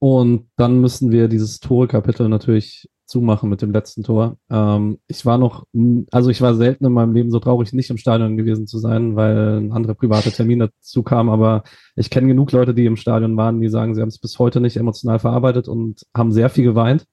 Und 0.00 0.48
dann 0.56 0.80
müssen 0.80 1.10
wir 1.10 1.28
dieses 1.28 1.60
Tore-Kapitel 1.60 2.28
natürlich 2.28 2.88
zumachen 3.08 3.48
mit 3.48 3.62
dem 3.62 3.72
letzten 3.72 4.02
Tor. 4.02 4.36
Ähm, 4.50 4.98
ich 5.08 5.24
war 5.24 5.38
noch, 5.38 5.64
also 6.12 6.28
ich 6.28 6.40
war 6.42 6.54
selten 6.54 6.84
in 6.84 6.92
meinem 6.92 7.14
Leben 7.14 7.30
so 7.30 7.40
traurig, 7.40 7.72
nicht 7.72 7.88
im 7.88 7.96
Stadion 7.96 8.36
gewesen 8.36 8.66
zu 8.66 8.78
sein, 8.78 9.16
weil 9.16 9.58
ein 9.58 9.72
anderer 9.72 9.94
private 9.94 10.30
Termin 10.30 10.58
dazu 10.58 11.02
kam. 11.02 11.30
Aber 11.30 11.64
ich 11.96 12.10
kenne 12.10 12.28
genug 12.28 12.52
Leute, 12.52 12.74
die 12.74 12.84
im 12.84 12.96
Stadion 12.96 13.36
waren, 13.36 13.60
die 13.60 13.68
sagen, 13.68 13.94
sie 13.94 14.02
haben 14.02 14.08
es 14.08 14.18
bis 14.18 14.38
heute 14.38 14.60
nicht 14.60 14.76
emotional 14.76 15.18
verarbeitet 15.18 15.68
und 15.68 16.02
haben 16.14 16.32
sehr 16.32 16.50
viel 16.50 16.64
geweint. 16.64 17.06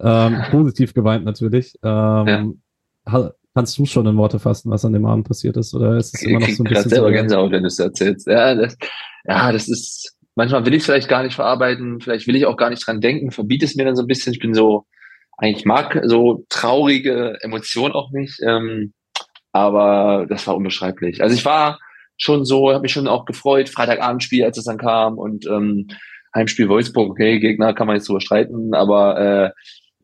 Ähm, 0.00 0.36
positiv 0.50 0.94
geweint 0.94 1.24
natürlich. 1.24 1.74
Ähm, 1.82 2.60
ja. 3.06 3.30
Kannst 3.54 3.78
du 3.78 3.86
schon 3.86 4.06
in 4.06 4.16
Worte 4.16 4.38
fassen, 4.38 4.70
was 4.70 4.84
an 4.84 4.92
dem 4.92 5.06
Abend 5.06 5.28
passiert 5.28 5.56
ist? 5.56 5.72
Oder 5.74 5.96
ist 5.96 6.14
es 6.14 6.22
immer 6.22 6.40
noch 6.40 6.48
so 6.48 6.64
ein 6.64 6.68
bisschen. 6.68 6.90
selber 6.90 7.12
Gänsehaut, 7.12 7.52
wenn 7.52 7.62
du 7.62 7.68
es 7.68 7.78
erzählst. 7.78 8.26
Ja 8.26 8.54
das, 8.54 8.76
ja, 9.24 9.52
das 9.52 9.68
ist, 9.68 10.14
manchmal 10.34 10.66
will 10.66 10.74
ich 10.74 10.80
es 10.80 10.86
vielleicht 10.86 11.08
gar 11.08 11.22
nicht 11.22 11.36
verarbeiten, 11.36 12.00
vielleicht 12.00 12.26
will 12.26 12.36
ich 12.36 12.44
auch 12.46 12.56
gar 12.56 12.68
nicht 12.68 12.86
dran 12.86 13.00
denken, 13.00 13.30
verbiete 13.30 13.64
es 13.64 13.76
mir 13.76 13.84
dann 13.84 13.96
so 13.96 14.02
ein 14.02 14.08
bisschen. 14.08 14.32
Ich 14.32 14.40
bin 14.40 14.52
so, 14.52 14.84
eigentlich 15.36 15.64
mag 15.64 16.00
so 16.04 16.44
traurige 16.48 17.38
Emotionen 17.40 17.94
auch 17.94 18.10
nicht, 18.10 18.40
ähm, 18.42 18.92
aber 19.52 20.26
das 20.28 20.46
war 20.46 20.56
unbeschreiblich. 20.56 21.22
Also 21.22 21.34
ich 21.34 21.44
war 21.44 21.78
schon 22.16 22.44
so, 22.44 22.72
habe 22.72 22.82
mich 22.82 22.92
schon 22.92 23.08
auch 23.08 23.24
gefreut, 23.26 23.68
Freitagabendspiel, 23.68 24.44
als 24.44 24.58
es 24.58 24.64
dann 24.64 24.78
kam 24.78 25.18
und 25.18 25.46
ähm, 25.46 25.88
Heimspiel 26.34 26.68
Wolfsburg, 26.68 27.10
okay, 27.10 27.38
Gegner 27.38 27.74
kann 27.74 27.86
man 27.86 27.96
jetzt 27.96 28.08
drüber 28.08 28.20
streiten, 28.20 28.74
aber 28.74 29.18
äh, 29.18 29.50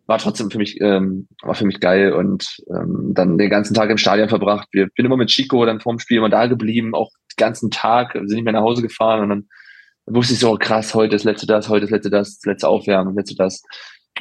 war 0.07 0.19
trotzdem 0.19 0.51
für 0.51 0.59
mich 0.59 0.81
ähm, 0.81 1.29
war 1.43 1.55
für 1.55 1.65
mich 1.65 1.81
geil 1.81 2.13
und 2.13 2.59
ähm, 2.75 3.13
dann 3.15 3.39
den 3.39 3.51
ganzen 3.51 3.75
Tag 3.75 3.89
im 3.89 3.99
Stadion 3.99 4.29
verbracht. 4.29 4.69
Wir 4.73 4.89
bin 4.89 5.07
immer 5.07 5.17
mit 5.17 5.31
Chico 5.31 5.65
dann 5.65 5.81
vorm 5.81 5.99
Spiel 5.99 6.19
immer 6.19 6.29
da 6.29 6.47
geblieben, 6.47 6.95
auch 6.95 7.11
den 7.11 7.37
ganzen 7.37 7.71
Tag, 7.71 8.13
sind 8.13 8.29
nicht 8.29 8.45
mehr 8.45 8.53
nach 8.53 8.63
Hause 8.63 8.83
gefahren 8.83 9.23
und 9.23 9.29
dann 9.29 9.47
wusste 10.07 10.35
ich 10.35 10.41
so 10.41 10.57
krass, 10.57 10.95
heute 10.95 11.15
das 11.15 11.25
letzte 11.25 11.47
das, 11.47 11.69
heute 11.69 11.83
das 11.83 11.91
letzte 11.91 12.11
das, 12.11 12.39
das 12.39 12.45
letzte 12.45 12.69
Aufwärmen, 12.69 13.15
das 13.15 13.21
letzte 13.21 13.37
das. 13.37 13.63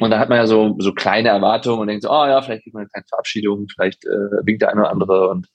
Und 0.00 0.10
da 0.10 0.18
hat 0.18 0.28
man 0.28 0.38
ja 0.38 0.46
so, 0.46 0.76
so 0.78 0.92
kleine 0.92 1.28
Erwartungen 1.28 1.80
und 1.80 1.86
denkt 1.86 2.02
so, 2.02 2.10
oh 2.10 2.26
ja, 2.26 2.40
vielleicht 2.40 2.62
kriegt 2.62 2.74
man 2.74 2.82
eine 2.82 2.88
kleine 2.88 3.06
Verabschiedung, 3.08 3.66
vielleicht 3.68 4.04
äh, 4.06 4.46
winkt 4.46 4.62
der 4.62 4.70
eine 4.70 4.80
oder 4.80 4.90
andere 4.90 5.28
und 5.28 5.48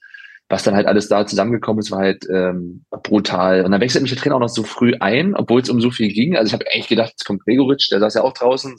was 0.49 0.63
dann 0.63 0.75
halt 0.75 0.87
alles 0.87 1.09
da 1.09 1.25
zusammengekommen 1.25 1.79
ist, 1.79 1.91
war 1.91 1.99
halt 1.99 2.25
ähm, 2.29 2.85
brutal. 3.03 3.65
Und 3.65 3.71
dann 3.71 3.81
wechselt 3.81 4.01
mich 4.01 4.11
der 4.11 4.21
Trainer 4.21 4.35
auch 4.37 4.41
noch 4.41 4.47
so 4.47 4.63
früh 4.63 4.93
ein, 4.99 5.35
obwohl 5.35 5.59
es 5.61 5.69
um 5.69 5.81
so 5.81 5.91
viel 5.91 6.07
ging. 6.13 6.37
Also 6.37 6.47
ich 6.47 6.53
habe 6.53 6.65
echt 6.67 6.87
gedacht, 6.87 7.09
jetzt 7.09 7.25
kommt 7.25 7.43
Gregoritsch, 7.43 7.91
der 7.91 7.99
saß 7.99 8.13
ja 8.13 8.21
auch 8.21 8.33
draußen. 8.33 8.73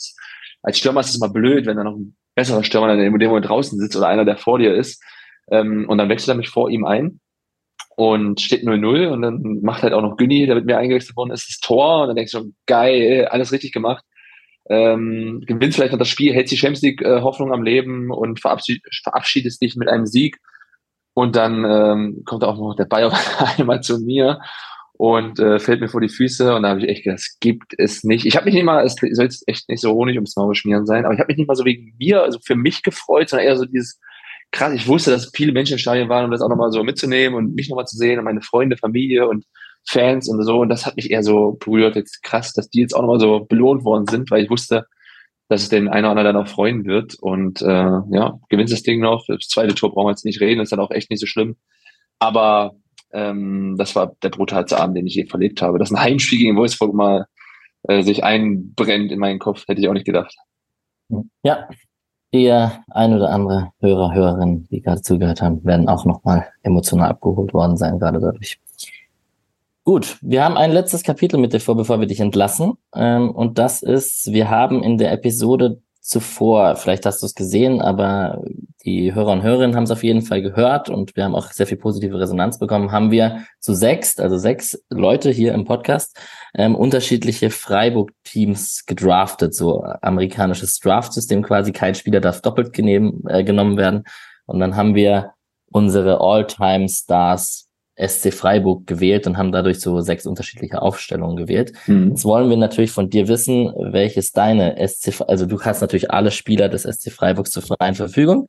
Als 0.63 0.79
Stürmer 0.79 1.01
ist 1.01 1.11
es 1.11 1.17
immer 1.17 1.29
blöd, 1.29 1.67
wenn 1.67 1.77
da 1.77 1.85
noch 1.85 1.97
ein 1.97 2.17
besserer 2.35 2.65
Stürmer 2.65 2.89
dann 2.89 2.99
in 2.99 3.13
dem 3.19 3.29
Moment 3.29 3.49
draußen 3.49 3.79
sitzt 3.79 3.97
oder 3.97 4.09
einer, 4.09 4.25
der 4.25 4.39
vor 4.39 4.59
dir 4.59 4.75
ist. 4.75 5.03
Ähm, 5.51 5.87
und 5.89 5.99
dann 5.99 6.09
wechselt 6.09 6.31
er 6.31 6.37
mich 6.37 6.49
vor 6.49 6.71
ihm 6.71 6.87
ein 6.87 7.21
und 7.97 8.41
steht 8.41 8.63
0-0 8.63 9.09
und 9.09 9.21
dann 9.21 9.61
macht 9.61 9.83
halt 9.83 9.93
auch 9.93 10.03
noch 10.03 10.17
Günni, 10.17 10.47
der 10.47 10.55
mit 10.55 10.65
mir 10.65 10.79
eingewechselt 10.79 11.17
worden 11.17 11.33
ist, 11.33 11.51
das 11.51 11.59
Tor. 11.59 12.03
Und 12.03 12.09
dann 12.09 12.17
denkst 12.17 12.33
du, 12.33 12.53
geil, 12.65 13.29
alles 13.31 13.53
richtig 13.53 13.73
gemacht 13.73 14.05
ähm, 14.69 15.43
gewinnst 15.47 15.77
vielleicht 15.77 15.93
noch 15.93 15.99
das 15.99 16.09
Spiel, 16.09 16.35
hältst 16.35 16.53
die 16.53 16.57
Champions 16.57 16.83
League 16.83 17.03
äh, 17.03 17.23
Hoffnung 17.23 17.53
am 17.53 17.63
Leben 17.63 18.11
und 18.11 18.41
verabschied, 18.41 18.83
verabschiedest 19.03 19.63
dich 19.63 19.77
mit 19.77 19.89
einem 19.89 20.07
Sieg. 20.07 20.39
Und 21.15 21.37
dann 21.37 21.65
ähm, 21.65 22.23
kommt 22.25 22.45
auch 22.45 22.57
noch 22.57 22.77
der 22.77 22.85
Bayer 22.85 23.13
einmal 23.59 23.83
zu 23.83 23.99
mir 23.99 24.41
und 24.93 25.39
äh, 25.39 25.59
fällt 25.59 25.81
mir 25.81 25.89
vor 25.89 26.01
die 26.01 26.09
Füße. 26.09 26.55
Und 26.55 26.63
da 26.63 26.71
habe 26.71 26.81
ich 26.81 26.89
echt 26.89 27.05
gedacht, 27.05 27.19
das 27.19 27.39
gibt 27.41 27.75
es 27.79 28.05
nicht. 28.05 28.27
Ich 28.27 28.37
habe 28.37 28.45
mich 28.45 28.55
nicht 28.55 28.65
mal, 28.65 28.85
es 28.85 28.95
soll 28.95 29.25
jetzt 29.25 29.49
echt 29.49 29.69
nicht 29.69 29.81
so 29.81 29.93
Honig 29.93 30.17
ums 30.17 30.37
Maul 30.37 30.55
schmieren 30.55 30.87
sein, 30.87 31.05
aber 31.05 31.15
ich 31.15 31.21
habe 31.21 31.29
mich 31.29 31.39
nicht 31.39 31.49
mal 31.49 31.57
so 31.57 31.65
wegen 31.65 31.95
mir, 31.99 32.23
also 32.23 32.39
für 32.45 32.57
mich 32.57 32.83
gefreut, 32.83 33.29
sondern 33.31 33.47
eher 33.47 33.57
so 33.57 33.65
dieses, 33.65 33.99
krass, 34.53 34.73
ich 34.75 34.87
wusste, 34.87 35.11
dass 35.11 35.31
viele 35.35 35.53
Menschen 35.53 35.75
im 35.75 35.79
Stadion 35.79 36.09
waren, 36.09 36.25
um 36.25 36.31
das 36.31 36.41
auch 36.41 36.49
nochmal 36.49 36.73
so 36.73 36.83
mitzunehmen 36.83 37.37
und 37.37 37.55
mich 37.55 37.69
nochmal 37.69 37.87
zu 37.87 37.97
sehen 37.97 38.19
und 38.19 38.25
meine 38.25 38.43
Freunde, 38.43 38.77
Familie 38.77 39.29
und 39.29 39.45
Fans 39.89 40.29
und 40.29 40.43
so. 40.45 40.61
Und 40.61 40.69
das 40.69 40.85
hat 40.85 40.97
mich 40.97 41.11
eher 41.11 41.23
so 41.23 41.57
berührt. 41.59 41.97
Jetzt 41.97 42.23
krass, 42.23 42.53
dass 42.53 42.69
die 42.69 42.81
jetzt 42.81 42.95
auch 42.95 43.01
nochmal 43.01 43.21
so 43.21 43.41
belohnt 43.41 43.85
worden 43.85 44.07
sind, 44.07 44.31
weil 44.31 44.45
ich 44.45 44.51
wusste, 44.51 44.87
dass 45.49 45.63
es 45.63 45.69
den 45.71 45.89
einer 45.89 46.13
oder 46.13 46.21
anderen 46.21 46.37
auch 46.37 46.49
freuen 46.49 46.85
wird. 46.85 47.15
Und 47.15 47.63
äh, 47.63 47.67
ja, 48.11 48.39
gewinnt 48.51 48.71
das 48.71 48.83
Ding 48.83 49.01
noch. 49.01 49.25
Das 49.27 49.49
zweite 49.49 49.75
Tor 49.75 49.93
brauchen 49.93 50.07
wir 50.07 50.11
jetzt 50.11 50.27
nicht 50.27 50.41
reden, 50.41 50.61
ist 50.61 50.73
dann 50.73 50.81
auch 50.81 50.91
echt 50.91 51.11
nicht 51.11 51.21
so 51.21 51.27
schlimm. 51.27 51.57
Aber 52.19 52.75
ähm, 53.13 53.77
das 53.79 53.97
war 53.97 54.15
der 54.23 54.29
brutalste 54.29 54.79
Abend, 54.79 54.97
den 54.99 55.07
ich 55.07 55.15
je 55.15 55.27
verlebt 55.27 55.63
habe. 55.63 55.79
Dass 55.79 55.91
ein 55.91 56.01
Heimspiel 56.01 56.39
gegen 56.39 56.57
Wolfsburg 56.57 56.93
mal 56.93 57.27
äh, 57.85 58.03
sich 58.03 58.25
einbrennt 58.25 59.11
in 59.11 59.19
meinen 59.19 59.39
Kopf, 59.39 59.67
hätte 59.69 59.81
ich 59.81 59.89
auch 59.89 59.95
nicht 59.95 60.07
gedacht. 60.07 60.37
Ja, 61.43 61.67
ihr 62.31 62.85
ein 62.91 63.15
oder 63.15 63.31
andere 63.31 63.73
Hörer, 63.81 64.13
Hörerinnen, 64.13 64.69
die 64.71 64.83
gerade 64.83 65.01
zugehört 65.01 65.41
haben, 65.41 65.65
werden 65.65 65.89
auch 65.89 66.05
nochmal 66.05 66.47
emotional 66.63 67.09
abgeholt 67.09 67.55
worden 67.55 67.79
sein, 67.79 67.99
gerade 67.99 68.21
dadurch. 68.21 68.61
Gut, 69.89 70.19
wir 70.21 70.45
haben 70.45 70.59
ein 70.59 70.71
letztes 70.71 71.03
Kapitel 71.03 71.41
mit 71.41 71.55
dir 71.55 71.61
vor, 71.61 71.75
bevor 71.75 71.99
wir 71.99 72.07
dich 72.07 72.21
entlassen. 72.21 72.75
Ähm, 72.95 73.31
und 73.31 73.57
das 73.57 73.83
ist, 73.83 74.31
wir 74.31 74.51
haben 74.51 74.83
in 74.83 74.99
der 74.99 75.13
Episode 75.13 75.81
zuvor, 76.03 76.77
vielleicht 76.77 77.07
hast 77.07 77.23
du 77.23 77.27
es 77.27 77.35
gesehen, 77.35 77.81
aber 77.81 78.43
die 78.85 79.15
Hörer 79.15 79.33
und 79.33 79.43
Hörerinnen 79.43 79.75
haben 79.75 79.85
es 79.85 79.91
auf 79.91 80.05
jeden 80.05 80.21
Fall 80.21 80.43
gehört 80.43 80.91
und 80.91 81.17
wir 81.17 81.25
haben 81.25 81.35
auch 81.35 81.53
sehr 81.53 81.67
viel 81.67 81.79
positive 81.79 82.21
Resonanz 82.21 82.59
bekommen, 82.59 82.93
haben 82.93 83.11
wir 83.11 83.47
zu 83.61 83.73
sechs, 83.73 84.19
also 84.19 84.37
sechs 84.37 84.79
Leute 84.91 85.31
hier 85.31 85.55
im 85.55 85.65
Podcast, 85.65 86.21
ähm, 86.55 86.75
unterschiedliche 86.75 87.49
Freiburg-Teams 87.49 88.85
gedraftet, 88.85 89.55
so 89.55 89.85
amerikanisches 90.03 90.81
Draft-System 90.81 91.43
quasi, 91.43 91.73
kein 91.73 91.95
Spieler 91.95 92.21
darf 92.21 92.43
doppelt 92.43 92.75
genehm, 92.75 93.23
äh, 93.27 93.43
genommen 93.43 93.79
werden. 93.79 94.05
Und 94.45 94.61
dann 94.61 94.77
haben 94.77 94.95
wir 94.95 95.33
unsere 95.73 96.21
All-Time-Stars 96.21 97.68
SC 97.99 98.33
Freiburg 98.33 98.87
gewählt 98.87 99.27
und 99.27 99.37
haben 99.37 99.53
dadurch 99.53 99.81
so 99.81 100.01
sechs 100.01 100.27
unterschiedliche 100.27 100.81
Aufstellungen 100.83 101.37
gewählt. 101.37 101.73
Mhm. 101.87 102.11
Jetzt 102.11 102.25
wollen 102.25 102.49
wir 102.49 102.57
natürlich 102.57 102.93
von 102.93 103.11
dir 103.11 103.29
wissen, 103.29 103.73
welches 103.77 104.33
deine 104.33 104.77
SC, 104.87 105.21
also 105.27 105.47
du 105.47 105.61
hast 105.61 105.81
natürlich 105.81 106.11
alle 106.11 106.31
Spieler 106.31 106.69
des 106.69 106.83
SC 106.83 107.11
Freiburgs 107.11 107.51
zur 107.51 107.63
freien 107.63 107.95
Verfügung 107.95 108.47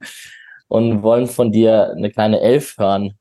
und 0.68 1.04
wollen 1.04 1.28
von 1.28 1.52
dir 1.52 1.92
eine 1.96 2.12
kleine 2.12 2.40
Elf 2.42 2.76
hören, 2.78 3.14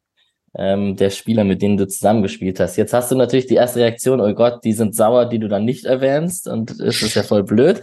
ähm, 0.57 0.97
der 0.97 1.11
Spieler, 1.11 1.45
mit 1.45 1.62
denen 1.62 1.76
du 1.76 1.87
zusammengespielt 1.87 2.61
hast. 2.61 2.76
Jetzt 2.76 2.93
hast 2.93 3.11
du 3.11 3.16
natürlich 3.16 3.47
die 3.47 3.55
erste 3.55 3.81
Reaktion, 3.81 4.20
oh 4.20 4.33
Gott, 4.35 4.64
die 4.64 4.72
sind 4.72 4.95
sauer, 4.95 5.26
die 5.26 5.39
du 5.39 5.49
dann 5.49 5.64
nicht 5.64 5.85
erwähnst 5.85 6.49
und 6.49 6.70
es 6.81 7.03
ist 7.03 7.14
ja 7.14 7.22
voll 7.22 7.45
blöd. 7.45 7.81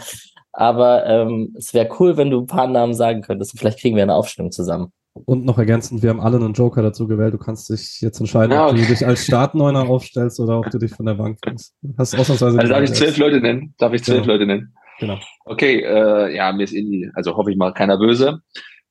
Aber 0.52 1.06
ähm, 1.06 1.54
es 1.58 1.74
wäre 1.74 1.90
cool, 2.00 2.16
wenn 2.16 2.30
du 2.30 2.42
ein 2.42 2.48
paar 2.48 2.68
Namen 2.68 2.94
sagen 2.94 3.22
könntest 3.22 3.54
und 3.54 3.60
vielleicht 3.60 3.80
kriegen 3.80 3.96
wir 3.96 4.04
eine 4.04 4.16
Aufstellung 4.16 4.52
zusammen. 4.52 4.94
Und 5.24 5.46
noch 5.46 5.58
ergänzend, 5.58 6.04
wir 6.04 6.10
haben 6.10 6.20
alle 6.20 6.38
einen 6.38 6.54
Joker 6.54 6.82
dazu 6.82 7.08
gewählt. 7.08 7.34
Du 7.34 7.38
kannst 7.38 7.70
dich 7.70 8.02
jetzt 8.02 8.20
entscheiden, 8.20 8.52
ja, 8.52 8.66
okay. 8.66 8.76
ob 8.76 8.82
du 8.82 8.94
dich 8.94 9.08
als 9.08 9.24
Startneuner 9.24 9.90
aufstellst 9.90 10.42
oder 10.42 10.60
ob 10.60 10.70
du 10.70 10.78
dich 10.78 10.92
von 10.92 11.06
der 11.06 11.14
Bank 11.14 11.40
bringst. 11.42 11.74
Hast 11.98 12.20
ausnahmsweise 12.20 12.60
also 12.60 12.74
darf 12.74 12.84
ich 12.84 12.94
zwölf 12.94 13.18
Leute 13.18 13.40
nennen? 13.40 13.74
Darf 13.78 13.94
ich 13.94 14.04
zwölf 14.04 14.24
genau. 14.24 14.34
Leute 14.34 14.46
nennen? 14.46 14.74
Genau. 15.00 15.18
Okay, 15.46 15.80
äh, 15.80 16.36
ja, 16.36 16.52
mir 16.52 16.64
ist 16.64 16.74
irgendwie, 16.74 17.10
also 17.14 17.38
hoffe 17.38 17.50
ich 17.50 17.58
mal, 17.58 17.74
keiner 17.74 17.98
böse. 17.98 18.42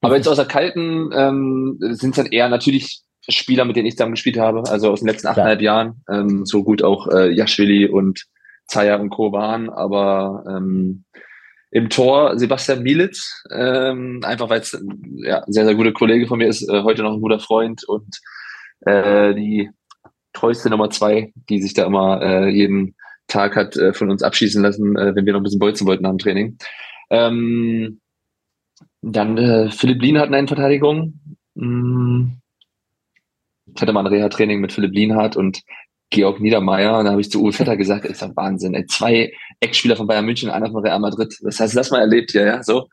Aber 0.01 0.17
jetzt 0.17 0.27
aus 0.27 0.37
der 0.37 0.47
kalten 0.47 1.11
ähm, 1.13 1.77
sind 1.79 2.11
es 2.11 2.17
dann 2.17 2.33
eher 2.33 2.49
natürlich 2.49 3.03
Spieler, 3.29 3.65
mit 3.65 3.77
denen 3.77 3.87
ich 3.87 3.95
zusammen 3.95 4.13
gespielt 4.13 4.39
habe, 4.39 4.63
also 4.69 4.91
aus 4.91 5.01
den 5.01 5.09
letzten 5.09 5.29
achteinhalb 5.29 5.61
ja. 5.61 5.75
Jahren. 5.75 6.03
Ähm, 6.11 6.47
so 6.47 6.65
gut 6.65 6.83
auch 6.83 7.07
äh, 7.09 7.31
Jaschwili 7.31 7.87
und 7.87 8.25
Zaya 8.67 8.97
und 8.97 9.11
Co. 9.11 9.33
waren, 9.33 9.69
aber 9.69 10.45
ähm, 10.49 11.05
im 11.75 11.91
Tor 11.91 12.39
Sebastian 12.39 12.85
Mielitz, 12.85 13.43
ähm, 13.51 14.21
einfach 14.23 14.49
weil 14.49 14.61
es 14.61 14.81
ja, 15.17 15.43
ein 15.43 15.53
sehr, 15.53 15.65
sehr 15.65 15.75
guter 15.75 15.93
Kollege 15.93 16.29
von 16.29 16.39
mir 16.39 16.47
ist, 16.47 16.63
äh, 16.69 16.85
heute 16.85 17.03
noch 17.03 17.15
ein 17.15 17.21
guter 17.21 17.41
Freund 17.41 17.83
und 17.89 18.21
äh, 18.83 19.35
die 19.35 19.69
treueste 20.33 20.71
Nummer 20.71 20.91
zwei, 20.91 21.33
die 21.49 21.61
sich 21.61 21.75
da 21.75 21.85
immer 21.85 22.23
äh, 22.23 22.49
jeden 22.49 22.95
Tag 23.27 23.57
hat 23.57 23.77
äh, 23.77 23.93
von 23.93 24.09
uns 24.09 24.23
abschießen 24.23 24.63
lassen, 24.63 24.97
äh, 24.97 25.17
wenn 25.17 25.27
wir 25.27 25.33
noch 25.33 25.41
ein 25.41 25.43
bisschen 25.43 25.59
Bolzen 25.59 25.85
wollten 25.89 26.07
am 26.07 26.19
Training. 26.19 26.59
Ähm, 27.11 28.01
dann 29.03 29.37
äh, 29.37 29.69
Philipp 29.73 30.01
Lienhardt 30.01 30.33
in 30.33 30.47
Verteidigung. 30.47 31.19
Hm. 31.57 32.39
Ich 33.75 33.83
hatte 33.83 33.93
mal 33.93 34.07
ein 34.07 34.15
Reha-Training 34.15 34.61
mit 34.61 34.73
Philipp 34.73 34.95
Lienhardt 34.95 35.37
und 35.37 35.63
Georg 36.11 36.41
Niedermeyer. 36.41 36.99
Und 36.99 37.05
da 37.07 37.13
habe 37.13 37.21
ich 37.21 37.31
zu 37.31 37.43
Uwe 37.43 37.53
Vetter 37.57 37.77
gesagt, 37.77 38.05
ist 38.05 38.23
doch 38.23 38.35
Wahnsinn. 38.37 38.75
Ey, 38.75 38.87
zwei 38.87 39.33
Eckspieler 39.61 39.97
von 39.97 40.07
Bayern 40.07 40.27
München, 40.27 40.51
einer 40.51 40.71
von 40.71 40.83
Real 40.83 41.01
Madrid. 41.01 41.37
Das 41.43 41.61
heißt, 41.61 41.77
das 41.77 41.91
mal 41.91 42.01
erlebt 42.01 42.33
hier, 42.33 42.47
ja, 42.47 42.63
so. 42.63 42.89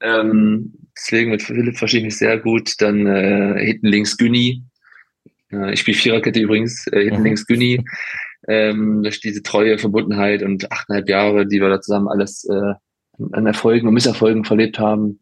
Ähm, 0.00 0.72
deswegen 0.96 1.30
mit 1.30 1.42
Philipp 1.42 1.76
verstehe 1.76 2.00
ich 2.00 2.06
mich 2.06 2.18
sehr 2.18 2.38
gut. 2.38 2.74
Dann 2.78 3.06
äh, 3.06 3.64
hinten 3.64 3.86
links 3.86 4.16
Günni. 4.16 4.62
Äh, 5.50 5.72
ich 5.72 5.80
spiele 5.80 5.96
Viererkette 5.96 6.40
übrigens. 6.40 6.86
Äh, 6.88 7.02
hinten 7.02 7.20
mhm. 7.20 7.26
links 7.26 7.46
Günni. 7.46 7.84
Ähm, 8.48 9.02
durch 9.02 9.20
diese 9.20 9.42
treue 9.42 9.78
Verbundenheit 9.78 10.42
und 10.42 10.70
achteinhalb 10.72 11.08
Jahre, 11.08 11.46
die 11.46 11.60
wir 11.60 11.68
da 11.68 11.80
zusammen 11.80 12.08
alles 12.08 12.44
äh, 12.44 12.74
an 13.32 13.46
Erfolgen 13.46 13.86
und 13.86 13.94
Misserfolgen 13.94 14.44
verlebt 14.44 14.78
haben. 14.78 15.20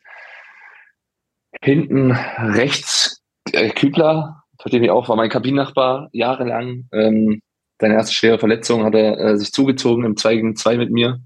Hinten 1.63 2.13
rechts 2.13 3.23
äh, 3.53 3.69
Kübler, 3.71 4.40
verstehe 4.61 4.83
ich 4.83 4.91
auch, 4.91 5.09
war 5.09 5.17
mein 5.17 5.31
Kabinennachbar 5.31 6.09
jahrelang. 6.13 6.89
Ähm, 6.93 7.43
seine 7.81 7.95
erste 7.95 8.15
schwere 8.15 8.39
Verletzung 8.39 8.85
hat 8.85 8.95
er 8.95 9.19
äh, 9.19 9.39
sich 9.39 9.53
zugezogen 9.53 10.05
im 10.05 10.17
2 10.17 10.35
gegen 10.35 10.57
2 10.57 10.77
mit 10.77 10.91
mir. 10.91 11.21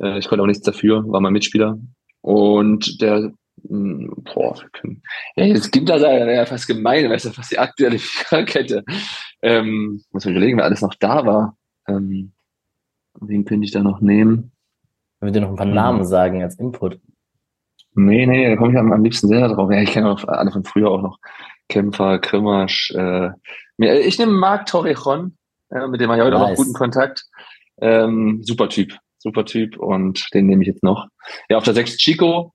Äh, 0.00 0.18
ich 0.18 0.28
konnte 0.28 0.42
auch 0.42 0.46
nichts 0.46 0.62
dafür, 0.62 1.04
war 1.08 1.20
mein 1.20 1.32
Mitspieler. 1.32 1.78
Und 2.20 3.00
der, 3.00 3.32
mh, 3.62 3.68
hm, 3.68 4.14
boah, 4.24 4.56
können, 4.72 5.02
ja, 5.36 5.44
jetzt 5.44 5.72
gibt 5.72 5.88
das 5.88 6.02
ja 6.02 6.46
fast 6.46 6.68
gemein, 6.68 7.10
weißt 7.10 7.26
du, 7.26 7.30
fast 7.30 7.50
die 7.50 7.58
aktuelle 7.58 7.98
Viererkette. 7.98 8.84
Ähm, 9.42 10.02
muss 10.12 10.24
man 10.24 10.34
überlegen, 10.34 10.58
wer 10.58 10.64
alles 10.64 10.82
noch 10.82 10.94
da 10.94 11.26
war. 11.26 11.56
Ähm, 11.88 12.32
wen 13.20 13.44
könnte 13.44 13.64
ich 13.64 13.72
da 13.72 13.82
noch 13.82 14.00
nehmen? 14.00 14.52
Wenn 15.18 15.28
wir 15.28 15.32
dir 15.32 15.40
noch 15.40 15.50
ein 15.50 15.56
paar 15.56 15.66
Namen 15.66 16.04
sagen 16.04 16.42
als 16.42 16.58
Input. 16.58 17.00
Nee, 17.94 18.26
nee, 18.26 18.48
da 18.48 18.56
komme 18.56 18.72
ich 18.72 18.78
am, 18.78 18.92
am 18.92 19.02
liebsten 19.02 19.28
selber 19.28 19.48
drauf. 19.48 19.70
Ja, 19.72 19.82
ich 19.82 19.90
kenne 19.90 20.10
auch 20.10 20.24
alle 20.24 20.52
von 20.52 20.64
früher 20.64 20.90
auch 20.90 21.02
noch. 21.02 21.18
Kämpfer, 21.70 22.18
Krimmersch. 22.18 22.92
Äh, 22.94 23.30
ich 23.78 24.18
nehme 24.18 24.32
Marc 24.32 24.66
Torrejon, 24.66 25.38
äh, 25.70 25.86
mit 25.86 26.00
dem 26.00 26.10
habe 26.10 26.20
ich 26.20 26.26
heute 26.26 26.38
nice. 26.38 26.52
auch 26.52 26.56
guten 26.56 26.74
Kontakt. 26.74 27.24
Ähm, 27.80 28.42
super 28.42 28.68
Typ, 28.68 28.94
super 29.18 29.46
Typ 29.46 29.78
und 29.78 30.28
den 30.34 30.46
nehme 30.46 30.62
ich 30.62 30.68
jetzt 30.68 30.82
noch. 30.82 31.08
Ja, 31.48 31.56
auf 31.56 31.64
der 31.64 31.72
6 31.72 31.96
Chico, 31.96 32.52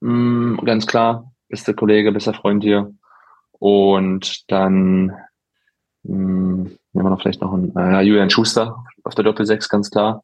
mh, 0.00 0.12
mm, 0.12 0.64
ganz 0.64 0.86
klar, 0.86 1.32
bester 1.48 1.74
Kollege, 1.74 2.12
bester 2.12 2.34
Freund 2.34 2.62
hier. 2.62 2.92
Und 3.52 4.50
dann 4.50 5.06
mh, 6.04 6.16
mm, 6.16 6.62
nehmen 6.92 7.06
wir 7.06 7.10
noch 7.10 7.20
vielleicht 7.20 7.40
noch 7.40 7.52
einen 7.52 7.76
äh, 7.76 8.02
Julian 8.02 8.30
Schuster 8.30 8.84
auf 9.02 9.14
der 9.16 9.24
Doppel 9.24 9.46
6, 9.46 9.68
ganz 9.68 9.90
klar. 9.90 10.22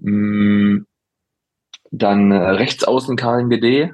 Mh, 0.00 0.10
mm, 0.10 0.86
dann 1.90 2.30
äh, 2.30 2.36
rechts 2.36 2.84
außen 2.84 3.16
Karin 3.16 3.50
GD, 3.50 3.92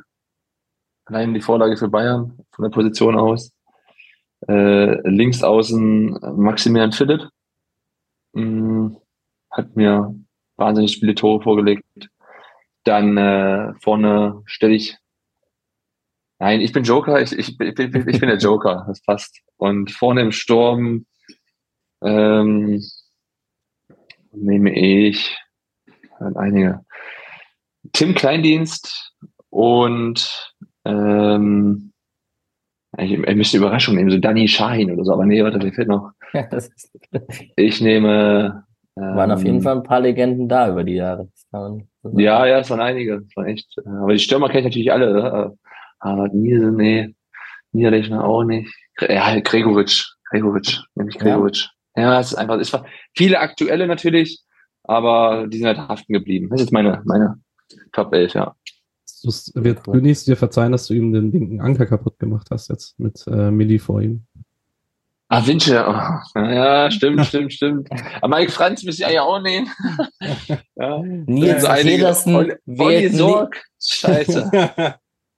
allein 1.07 1.35
die 1.35 1.41
Vorlage 1.41 1.77
für 1.77 1.89
Bayern 1.89 2.39
von 2.53 2.63
der 2.65 2.71
Position 2.71 3.17
aus. 3.17 3.53
Äh, 4.49 5.09
links 5.09 5.43
außen 5.43 6.19
Maximilian 6.37 6.93
Philipp 6.93 7.29
mh, 8.35 8.43
mm, 8.43 8.97
hat 9.51 9.75
mir 9.75 10.15
wahnsinnig 10.57 10.99
viele 10.99 11.15
Tore 11.15 11.43
vorgelegt. 11.43 11.85
Dann 12.85 13.17
äh, 13.17 13.73
vorne 13.81 14.43
stelle 14.47 14.75
ich 14.75 14.99
Nein, 16.39 16.61
ich 16.61 16.73
bin 16.73 16.85
Joker, 16.85 17.21
ich, 17.21 17.33
ich, 17.33 17.59
ich, 17.59 17.79
ich 17.79 17.79
bin 17.79 18.29
der 18.29 18.37
Joker, 18.37 18.85
das 18.89 19.01
passt. 19.01 19.41
Und 19.57 19.91
vorne 19.91 20.21
im 20.21 20.33
Sturm 20.33 21.07
ähm, 22.03 22.83
nehme 24.33 24.75
ich 24.79 25.37
einige 26.35 26.85
Tim 27.93 28.15
Kleindienst 28.15 29.15
und 29.49 30.55
ähm, 30.87 31.93
ich, 32.99 33.12
ich 33.12 33.37
müsste 33.37 33.59
Überraschung 33.59 33.97
nehmen, 33.97 34.11
so 34.11 34.18
Danny 34.18 34.49
Shahin 34.49 34.91
oder 34.91 35.05
so, 35.05 35.12
aber 35.12 35.26
nee, 35.26 35.43
warte, 35.43 35.59
mir 35.59 35.72
fehlt 35.72 35.89
noch. 35.89 36.12
ich 37.57 37.80
nehme. 37.80 38.64
Ähm, 38.99 39.16
waren 39.16 39.30
auf 39.30 39.45
jeden 39.45 39.57
ähm, 39.57 39.62
Fall 39.62 39.76
ein 39.76 39.82
paar 39.82 40.01
Legenden 40.01 40.49
da 40.49 40.70
über 40.70 40.82
die 40.82 40.95
Jahre. 40.95 41.28
Ja, 41.53 42.47
ja, 42.47 42.59
es 42.61 42.70
waren 42.70 42.80
einige. 42.80 43.24
Es 43.28 43.37
waren 43.37 43.47
echt. 43.47 43.76
Äh, 43.78 43.89
aber 43.89 44.12
die 44.12 44.18
Stürmer 44.18 44.49
kenne 44.49 44.61
ich 44.61 44.64
natürlich 44.66 44.93
alle. 44.93 45.12
Ne? 45.12 45.59
Aber 45.99 46.28
Nielsen, 46.28 46.76
nee. 46.76 47.14
Niederlechner 47.72 48.24
auch 48.24 48.45
nicht. 48.45 48.74
Ja, 49.01 49.39
Gregoritsch. 49.41 50.16
Gregoritsch, 50.30 50.80
nämlich 50.95 51.18
Gregoritsch. 51.18 51.68
Ja. 51.97 52.03
ja, 52.03 52.20
es 52.20 52.32
ist 52.32 52.39
einfach, 52.39 52.59
es 52.59 52.72
war 52.72 52.87
viele 53.14 53.39
aktuelle 53.39 53.87
natürlich, 53.87 54.43
aber 54.84 55.47
die 55.47 55.59
sind 55.59 55.66
halt 55.66 55.78
haften 55.78 56.12
geblieben. 56.12 56.49
Das 56.49 56.61
ist 56.61 56.66
jetzt 56.66 56.72
meine, 56.72 57.03
meine 57.05 57.41
Top 57.93 58.12
11, 58.12 58.34
ja. 58.34 58.55
Das 59.23 59.53
wird 59.55 59.87
cool. 59.87 59.95
Bünis 59.95 60.25
dir 60.25 60.37
verzeihen, 60.37 60.73
dass 60.73 60.87
du 60.87 60.95
ihm 60.95 61.12
den 61.12 61.33
linken 61.33 61.61
Anker 61.61 61.87
kaputt 61.87 62.19
gemacht 62.19 62.49
hast 62.51 62.69
jetzt 62.69 62.99
mit 62.99 63.25
äh, 63.27 63.51
Milli 63.51 63.79
vor 63.79 64.01
ihm. 64.01 64.27
Ah, 65.29 65.45
Winche. 65.45 65.85
Oh. 65.89 66.39
Ja, 66.39 66.91
stimmt, 66.91 67.27
stimmt, 67.27 67.53
stimmt. 67.53 67.89
Aber 68.23 68.37
Mike 68.37 68.53
Franz 68.53 68.85
müsste 68.85 69.05
ich 69.05 69.11
ja 69.11 69.23
auch 69.23 69.41
nehmen. 69.41 69.69
ja. 70.77 71.03
Nils 71.03 71.62
so 71.62 71.69
Pedersen 71.69 72.53
Olli 72.79 73.09
Sorg. 73.09 73.64
Scheiße. 73.81 74.51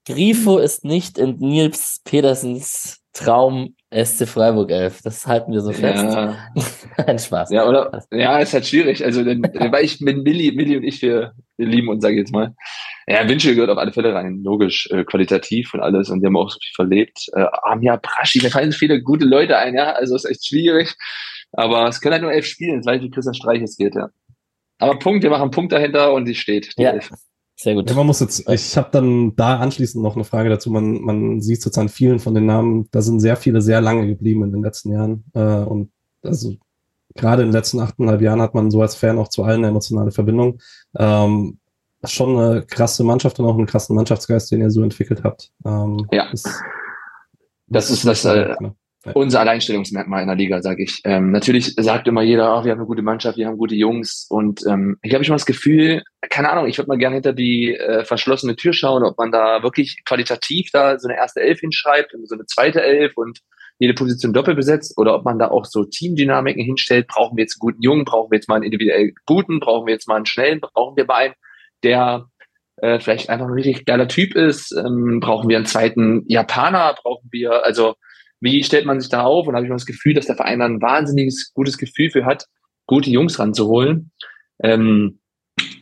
Grifo 0.06 0.58
ist 0.58 0.84
nicht 0.84 1.16
in 1.16 1.38
Nils 1.38 2.00
Pedersens 2.04 3.00
Traum 3.14 3.74
SC 3.90 4.26
Freiburg 4.28 4.70
11. 4.70 5.00
Das 5.02 5.26
halten 5.26 5.52
wir 5.52 5.60
so 5.62 5.72
fest. 5.72 6.04
Ja. 6.04 7.04
Ein 7.06 7.18
Spaß. 7.18 7.50
Ja, 7.50 7.66
oder? 7.66 8.04
Ja, 8.10 8.38
ist 8.38 8.52
halt 8.52 8.66
schwierig. 8.66 9.04
Also, 9.04 9.24
denn, 9.24 9.42
weil 9.42 9.84
ich 9.84 10.00
mit 10.00 10.22
Milli, 10.24 10.52
Milli 10.52 10.76
und 10.76 10.82
ich, 10.82 11.00
wir 11.00 11.32
lieben 11.66 11.88
uns, 11.88 12.02
sage 12.02 12.14
ich 12.14 12.20
jetzt 12.20 12.32
mal. 12.32 12.54
Ja, 13.06 13.28
Winchell 13.28 13.54
gehört 13.54 13.70
auf 13.70 13.78
alle 13.78 13.92
Fälle 13.92 14.14
rein. 14.14 14.42
Logisch, 14.42 14.88
äh, 14.90 15.04
qualitativ 15.04 15.74
und 15.74 15.80
alles. 15.80 16.10
Und 16.10 16.20
die 16.20 16.26
haben 16.26 16.36
auch 16.36 16.50
so 16.50 16.58
viel 16.60 16.74
verlebt. 16.74 17.28
Äh, 17.34 17.46
Amia 17.62 17.96
Braschi, 17.96 18.40
mir 18.42 18.50
fallen 18.50 18.72
viele 18.72 19.02
gute 19.02 19.24
Leute 19.24 19.56
ein, 19.58 19.74
ja. 19.74 19.92
Also, 19.92 20.14
ist 20.14 20.24
echt 20.24 20.46
schwierig. 20.46 20.94
Aber 21.52 21.88
es 21.88 22.00
können 22.00 22.12
halt 22.12 22.22
nur 22.22 22.32
elf 22.32 22.46
spielen. 22.46 22.84
Weiß, 22.84 23.02
wie 23.02 23.10
Christian 23.10 23.34
Streich 23.34 23.62
es 23.62 23.76
geht, 23.76 23.94
ja. 23.94 24.10
Aber 24.78 24.98
Punkt, 24.98 25.22
wir 25.22 25.30
machen 25.30 25.42
einen 25.42 25.50
Punkt 25.50 25.72
dahinter 25.72 26.12
und 26.12 26.26
die 26.26 26.34
steht. 26.34 26.76
Die 26.78 26.82
ja. 26.82 26.90
Elf. 26.90 27.10
Sehr 27.56 27.74
gut. 27.74 27.90
Ja, 27.90 27.96
man 27.96 28.06
muss 28.06 28.20
jetzt, 28.20 28.48
ich 28.48 28.76
habe 28.76 28.90
dann 28.92 29.34
da 29.34 29.58
anschließend 29.58 30.02
noch 30.02 30.14
eine 30.14 30.24
Frage 30.24 30.48
dazu. 30.48 30.70
Man, 30.70 31.00
man 31.00 31.40
sieht 31.40 31.60
sozusagen 31.60 31.88
vielen 31.88 32.20
von 32.20 32.32
den 32.32 32.46
Namen, 32.46 32.88
da 32.92 33.02
sind 33.02 33.18
sehr 33.18 33.36
viele 33.36 33.60
sehr 33.60 33.80
lange 33.80 34.06
geblieben 34.06 34.44
in 34.44 34.52
den 34.52 34.62
letzten 34.62 34.92
Jahren. 34.92 35.24
Äh, 35.34 35.64
und 35.64 35.90
also 36.22 36.54
gerade 37.18 37.42
in 37.42 37.48
den 37.48 37.54
letzten 37.54 37.80
achteinhalb 37.80 38.22
Jahren 38.22 38.40
hat 38.40 38.54
man 38.54 38.70
so 38.70 38.80
als 38.80 38.94
Fan 38.94 39.18
auch 39.18 39.28
zu 39.28 39.42
allen 39.42 39.58
eine 39.58 39.68
emotionale 39.68 40.10
Verbindung. 40.10 40.60
Ähm, 40.96 41.58
schon 42.04 42.38
eine 42.38 42.62
krasse 42.62 43.04
Mannschaft 43.04 43.38
und 43.38 43.46
auch 43.46 43.56
einen 43.56 43.66
krassen 43.66 43.96
Mannschaftsgeist, 43.96 44.50
den 44.50 44.60
ihr 44.60 44.70
so 44.70 44.82
entwickelt 44.82 45.22
habt. 45.24 45.50
Ähm, 45.66 46.06
ja. 46.12 46.30
Ist, 46.30 46.46
das, 47.66 47.88
das 47.88 47.90
ist 47.90 48.06
das, 48.06 48.24
äh, 48.24 48.54
unser 49.14 49.40
Alleinstellungsmerkmal 49.40 50.22
in 50.22 50.28
der 50.28 50.36
Liga, 50.36 50.62
sage 50.62 50.82
ich. 50.82 51.00
Ähm, 51.04 51.30
natürlich 51.30 51.74
sagt 51.76 52.08
immer 52.08 52.22
jeder, 52.22 52.58
oh, 52.58 52.64
wir 52.64 52.72
haben 52.72 52.78
eine 52.78 52.86
gute 52.86 53.02
Mannschaft, 53.02 53.38
wir 53.38 53.46
haben 53.46 53.56
gute 53.56 53.74
Jungs. 53.74 54.26
Und 54.28 54.64
ähm, 54.66 54.98
ich 55.02 55.14
habe 55.14 55.24
schon 55.24 55.34
das 55.34 55.46
Gefühl, 55.46 56.02
keine 56.30 56.50
Ahnung, 56.50 56.66
ich 56.66 56.78
würde 56.78 56.88
mal 56.88 56.98
gerne 56.98 57.14
hinter 57.14 57.32
die 57.32 57.74
äh, 57.74 58.04
verschlossene 58.04 58.56
Tür 58.56 58.72
schauen, 58.72 59.04
ob 59.04 59.16
man 59.18 59.32
da 59.32 59.62
wirklich 59.62 60.02
qualitativ 60.04 60.70
da 60.72 60.98
so 60.98 61.08
eine 61.08 61.16
erste 61.16 61.40
Elf 61.40 61.60
hinschreibt 61.60 62.14
und 62.14 62.28
so 62.28 62.34
eine 62.34 62.46
zweite 62.46 62.82
Elf 62.82 63.16
und 63.16 63.40
jede 63.78 63.94
Position 63.94 64.32
doppelt 64.32 64.56
besetzt 64.56 64.96
oder 64.98 65.14
ob 65.14 65.24
man 65.24 65.38
da 65.38 65.48
auch 65.48 65.64
so 65.64 65.84
Teamdynamiken 65.84 66.64
hinstellt. 66.64 67.06
Brauchen 67.06 67.36
wir 67.36 67.42
jetzt 67.42 67.56
einen 67.56 67.70
guten 67.70 67.82
Jungen? 67.82 68.04
Brauchen 68.04 68.30
wir 68.30 68.36
jetzt 68.36 68.48
mal 68.48 68.56
einen 68.56 68.64
individuell 68.64 69.12
guten? 69.24 69.60
Brauchen 69.60 69.86
wir 69.86 69.94
jetzt 69.94 70.08
mal 70.08 70.16
einen 70.16 70.26
schnellen? 70.26 70.60
Brauchen 70.60 70.96
wir 70.96 71.04
mal 71.04 71.14
einen, 71.14 71.34
der 71.82 72.26
äh, 72.76 72.98
vielleicht 72.98 73.30
einfach 73.30 73.46
ein 73.46 73.52
richtig 73.52 73.86
geiler 73.86 74.08
Typ 74.08 74.34
ist? 74.34 74.72
Ähm, 74.72 75.20
brauchen 75.20 75.48
wir 75.48 75.56
einen 75.56 75.66
zweiten 75.66 76.24
Japaner? 76.26 76.96
Brauchen 77.00 77.28
wir, 77.30 77.64
also 77.64 77.94
wie 78.40 78.62
stellt 78.62 78.86
man 78.86 79.00
sich 79.00 79.10
da 79.10 79.22
auf? 79.22 79.46
Und 79.46 79.54
habe 79.54 79.64
ich 79.64 79.70
mal 79.70 79.76
das 79.76 79.86
Gefühl, 79.86 80.14
dass 80.14 80.26
der 80.26 80.36
Verein 80.36 80.58
da 80.58 80.66
ein 80.66 80.82
wahnsinniges 80.82 81.52
gutes 81.54 81.78
Gefühl 81.78 82.10
für 82.10 82.24
hat, 82.24 82.46
gute 82.86 83.10
Jungs 83.10 83.38
ranzuholen. 83.38 84.10
Ähm, 84.62 85.20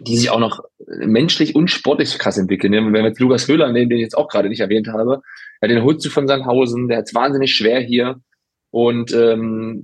die 0.01 0.17
sich 0.17 0.31
auch 0.31 0.39
noch 0.39 0.61
menschlich 0.87 1.55
und 1.55 1.71
sportlich 1.71 2.19
krass 2.19 2.39
entwickeln. 2.39 2.73
Wenn 2.73 2.93
wir 2.93 3.05
jetzt 3.05 3.21
Lukas 3.21 3.49
Höhler 3.49 3.73
nehmen, 3.73 3.91
den 3.91 3.99
ich 3.99 4.05
jetzt 4.05 4.17
auch 4.17 4.29
gerade 4.29 4.49
nicht 4.49 4.61
erwähnt 4.61 4.89
habe, 4.89 5.21
ja, 5.61 5.69
den 5.69 5.83
holst 5.83 6.05
du 6.05 6.11
von 6.11 6.29
Sandhausen, 6.29 6.89
der 6.89 6.99
hat 6.99 7.07
es 7.07 7.15
wahnsinnig 7.15 7.55
schwer 7.55 7.81
hier 7.81 8.21
und 8.71 9.13
ähm, 9.15 9.83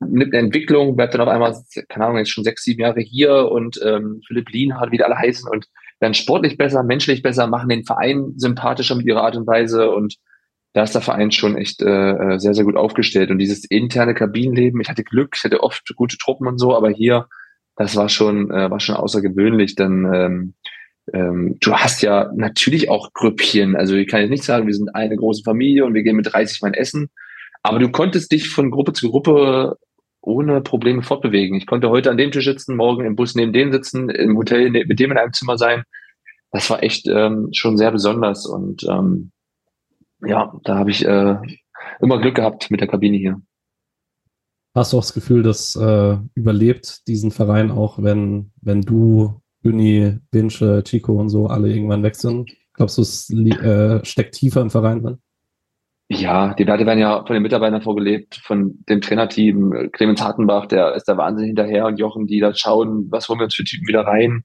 nimmt 0.00 0.34
eine 0.34 0.44
Entwicklung, 0.44 0.96
bleibt 0.96 1.14
dann 1.14 1.20
auf 1.20 1.28
einmal, 1.28 1.54
keine 1.88 2.06
Ahnung, 2.06 2.18
jetzt 2.18 2.30
schon 2.30 2.44
sechs, 2.44 2.62
sieben 2.62 2.80
Jahre 2.80 3.00
hier 3.00 3.50
und 3.50 3.80
ähm, 3.84 4.20
Philipp 4.26 4.50
Lienhardt, 4.50 4.90
wie 4.90 4.96
die 4.96 5.04
alle 5.04 5.18
heißen 5.18 5.48
und 5.50 5.66
werden 6.00 6.14
sportlich 6.14 6.56
besser, 6.56 6.82
menschlich 6.82 7.22
besser, 7.22 7.46
machen 7.46 7.68
den 7.68 7.84
Verein 7.84 8.32
sympathischer 8.36 8.94
mit 8.94 9.06
ihrer 9.06 9.22
Art 9.22 9.36
und 9.36 9.46
Weise 9.46 9.90
und 9.90 10.16
da 10.72 10.82
ist 10.84 10.94
der 10.94 11.02
Verein 11.02 11.30
schon 11.30 11.56
echt 11.56 11.82
äh, 11.82 12.38
sehr, 12.38 12.54
sehr 12.54 12.64
gut 12.64 12.76
aufgestellt. 12.76 13.30
Und 13.30 13.38
dieses 13.38 13.64
interne 13.64 14.14
Kabinenleben, 14.14 14.80
ich 14.80 14.88
hatte 14.88 15.04
Glück, 15.04 15.34
ich 15.36 15.44
hatte 15.44 15.62
oft 15.62 15.94
gute 15.96 16.16
Truppen 16.16 16.46
und 16.46 16.58
so, 16.58 16.74
aber 16.74 16.88
hier 16.88 17.26
das 17.76 17.96
war 17.96 18.08
schon, 18.08 18.50
äh, 18.50 18.70
war 18.70 18.80
schon 18.80 18.96
außergewöhnlich. 18.96 19.74
Denn 19.74 20.10
ähm, 20.12 20.54
ähm, 21.12 21.56
du 21.60 21.72
hast 21.72 22.02
ja 22.02 22.30
natürlich 22.34 22.88
auch 22.88 23.12
Grüppchen. 23.12 23.76
Also 23.76 23.94
ich 23.96 24.08
kann 24.08 24.20
jetzt 24.20 24.30
nicht 24.30 24.44
sagen, 24.44 24.66
wir 24.66 24.74
sind 24.74 24.94
eine 24.94 25.16
große 25.16 25.42
Familie 25.42 25.84
und 25.84 25.94
wir 25.94 26.02
gehen 26.02 26.16
mit 26.16 26.32
30 26.32 26.62
Mann 26.62 26.74
essen. 26.74 27.10
Aber 27.62 27.78
du 27.78 27.90
konntest 27.90 28.32
dich 28.32 28.48
von 28.48 28.70
Gruppe 28.70 28.92
zu 28.92 29.10
Gruppe 29.10 29.76
ohne 30.20 30.60
Probleme 30.60 31.02
fortbewegen. 31.02 31.56
Ich 31.56 31.66
konnte 31.66 31.90
heute 31.90 32.10
an 32.10 32.16
dem 32.16 32.30
Tisch 32.30 32.44
sitzen, 32.44 32.76
morgen 32.76 33.04
im 33.04 33.16
Bus 33.16 33.34
neben 33.34 33.52
dem 33.52 33.72
sitzen, 33.72 34.08
im 34.08 34.36
Hotel 34.36 34.70
ne, 34.70 34.84
mit 34.86 35.00
dem 35.00 35.10
in 35.10 35.18
einem 35.18 35.32
Zimmer 35.32 35.58
sein. 35.58 35.82
Das 36.52 36.70
war 36.70 36.82
echt 36.82 37.08
ähm, 37.08 37.48
schon 37.52 37.76
sehr 37.76 37.90
besonders 37.90 38.46
und 38.46 38.84
ähm, 38.84 39.32
ja, 40.24 40.52
da 40.64 40.76
habe 40.76 40.90
ich 40.90 41.04
äh, 41.04 41.36
immer 42.00 42.20
Glück 42.20 42.36
gehabt 42.36 42.70
mit 42.70 42.80
der 42.80 42.88
Kabine 42.88 43.16
hier. 43.16 43.40
Hast 44.74 44.92
du 44.92 44.98
auch 44.98 45.02
das 45.02 45.12
Gefühl, 45.12 45.42
dass 45.42 45.76
äh, 45.76 46.16
überlebt 46.34 47.06
diesen 47.06 47.30
Verein 47.30 47.70
auch, 47.70 48.02
wenn, 48.02 48.52
wenn 48.62 48.80
du, 48.80 49.40
Günni, 49.62 50.18
Binche, 50.30 50.82
Chico 50.82 51.12
und 51.12 51.28
so 51.28 51.46
alle 51.46 51.68
irgendwann 51.68 52.02
weg 52.02 52.16
sind? 52.16 52.50
Glaubst 52.74 52.96
du, 52.96 53.02
es 53.02 53.30
äh, 53.30 54.04
steckt 54.04 54.34
tiefer 54.34 54.62
im 54.62 54.70
Verein 54.70 55.02
drin? 55.02 55.18
Ja, 56.08 56.52
die 56.54 56.66
Werte 56.66 56.84
werden 56.84 56.98
ja 56.98 57.24
von 57.24 57.34
den 57.34 57.42
Mitarbeitern 57.42 57.80
vorgelebt, 57.80 58.36
von 58.44 58.82
dem 58.88 59.00
Trainerteam. 59.00 59.90
Clemens 59.92 60.22
Hartenbach, 60.22 60.66
der 60.66 60.94
ist 60.94 61.04
da 61.04 61.16
wahnsinnig 61.16 61.48
hinterher 61.48 61.86
und 61.86 61.98
Jochen, 61.98 62.26
die 62.26 62.40
da 62.40 62.54
schauen, 62.54 63.06
was 63.10 63.28
holen 63.28 63.38
wir 63.40 63.44
uns 63.44 63.54
für 63.54 63.64
Typen 63.64 63.86
wieder 63.86 64.02
rein. 64.02 64.44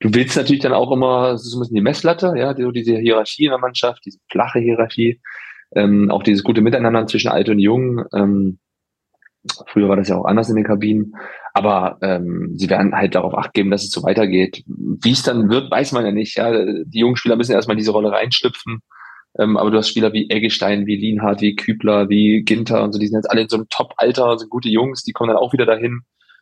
Du 0.00 0.12
willst 0.12 0.36
natürlich 0.36 0.62
dann 0.62 0.72
auch 0.72 0.90
immer, 0.92 1.32
das 1.32 1.44
ist 1.44 1.52
so 1.52 1.58
ein 1.58 1.60
bisschen 1.60 1.76
die 1.76 1.82
Messlatte, 1.82 2.34
ja, 2.36 2.54
die, 2.54 2.70
diese 2.72 2.96
Hierarchie 2.96 3.44
in 3.44 3.50
der 3.50 3.58
Mannschaft, 3.58 4.02
diese 4.04 4.18
flache 4.30 4.58
Hierarchie, 4.58 5.20
ähm, 5.74 6.10
auch 6.10 6.22
dieses 6.22 6.42
gute 6.42 6.62
Miteinander 6.62 7.06
zwischen 7.06 7.30
alt 7.30 7.48
und 7.48 7.58
jung. 7.58 8.04
Ähm, 8.14 8.58
Früher 9.68 9.88
war 9.88 9.96
das 9.96 10.08
ja 10.08 10.16
auch 10.16 10.26
anders 10.26 10.48
in 10.50 10.56
den 10.56 10.64
Kabinen. 10.64 11.14
Aber 11.54 11.98
ähm, 12.02 12.52
sie 12.56 12.70
werden 12.70 12.94
halt 12.94 13.14
darauf 13.14 13.34
acht 13.34 13.54
geben, 13.54 13.70
dass 13.70 13.84
es 13.84 13.90
so 13.90 14.02
weitergeht. 14.02 14.62
Wie 14.66 15.12
es 15.12 15.22
dann 15.22 15.50
wird, 15.50 15.70
weiß 15.70 15.92
man 15.92 16.04
ja 16.04 16.12
nicht. 16.12 16.36
Ja, 16.36 16.50
die 16.52 16.98
jungen 16.98 17.16
Spieler 17.16 17.36
müssen 17.36 17.52
erstmal 17.52 17.74
in 17.74 17.80
diese 17.80 17.92
Rolle 17.92 18.12
reinschlüpfen. 18.12 18.80
Ähm, 19.38 19.56
aber 19.56 19.70
du 19.70 19.78
hast 19.78 19.88
Spieler 19.88 20.12
wie 20.12 20.28
Eggestein, 20.28 20.86
wie 20.86 20.96
Lienhardt, 20.96 21.40
wie 21.40 21.54
Kübler, 21.54 22.08
wie 22.08 22.42
Ginter 22.42 22.82
und 22.82 22.92
so, 22.92 22.98
die 22.98 23.06
sind 23.06 23.18
jetzt 23.18 23.30
alle 23.30 23.42
in 23.42 23.48
so 23.48 23.56
einem 23.56 23.68
Top-Alter, 23.68 24.38
sind 24.38 24.50
gute 24.50 24.68
Jungs, 24.68 25.04
die 25.04 25.12
kommen 25.12 25.28
dann 25.28 25.36
auch 25.36 25.52
wieder 25.52 25.66
dahin. 25.66 26.00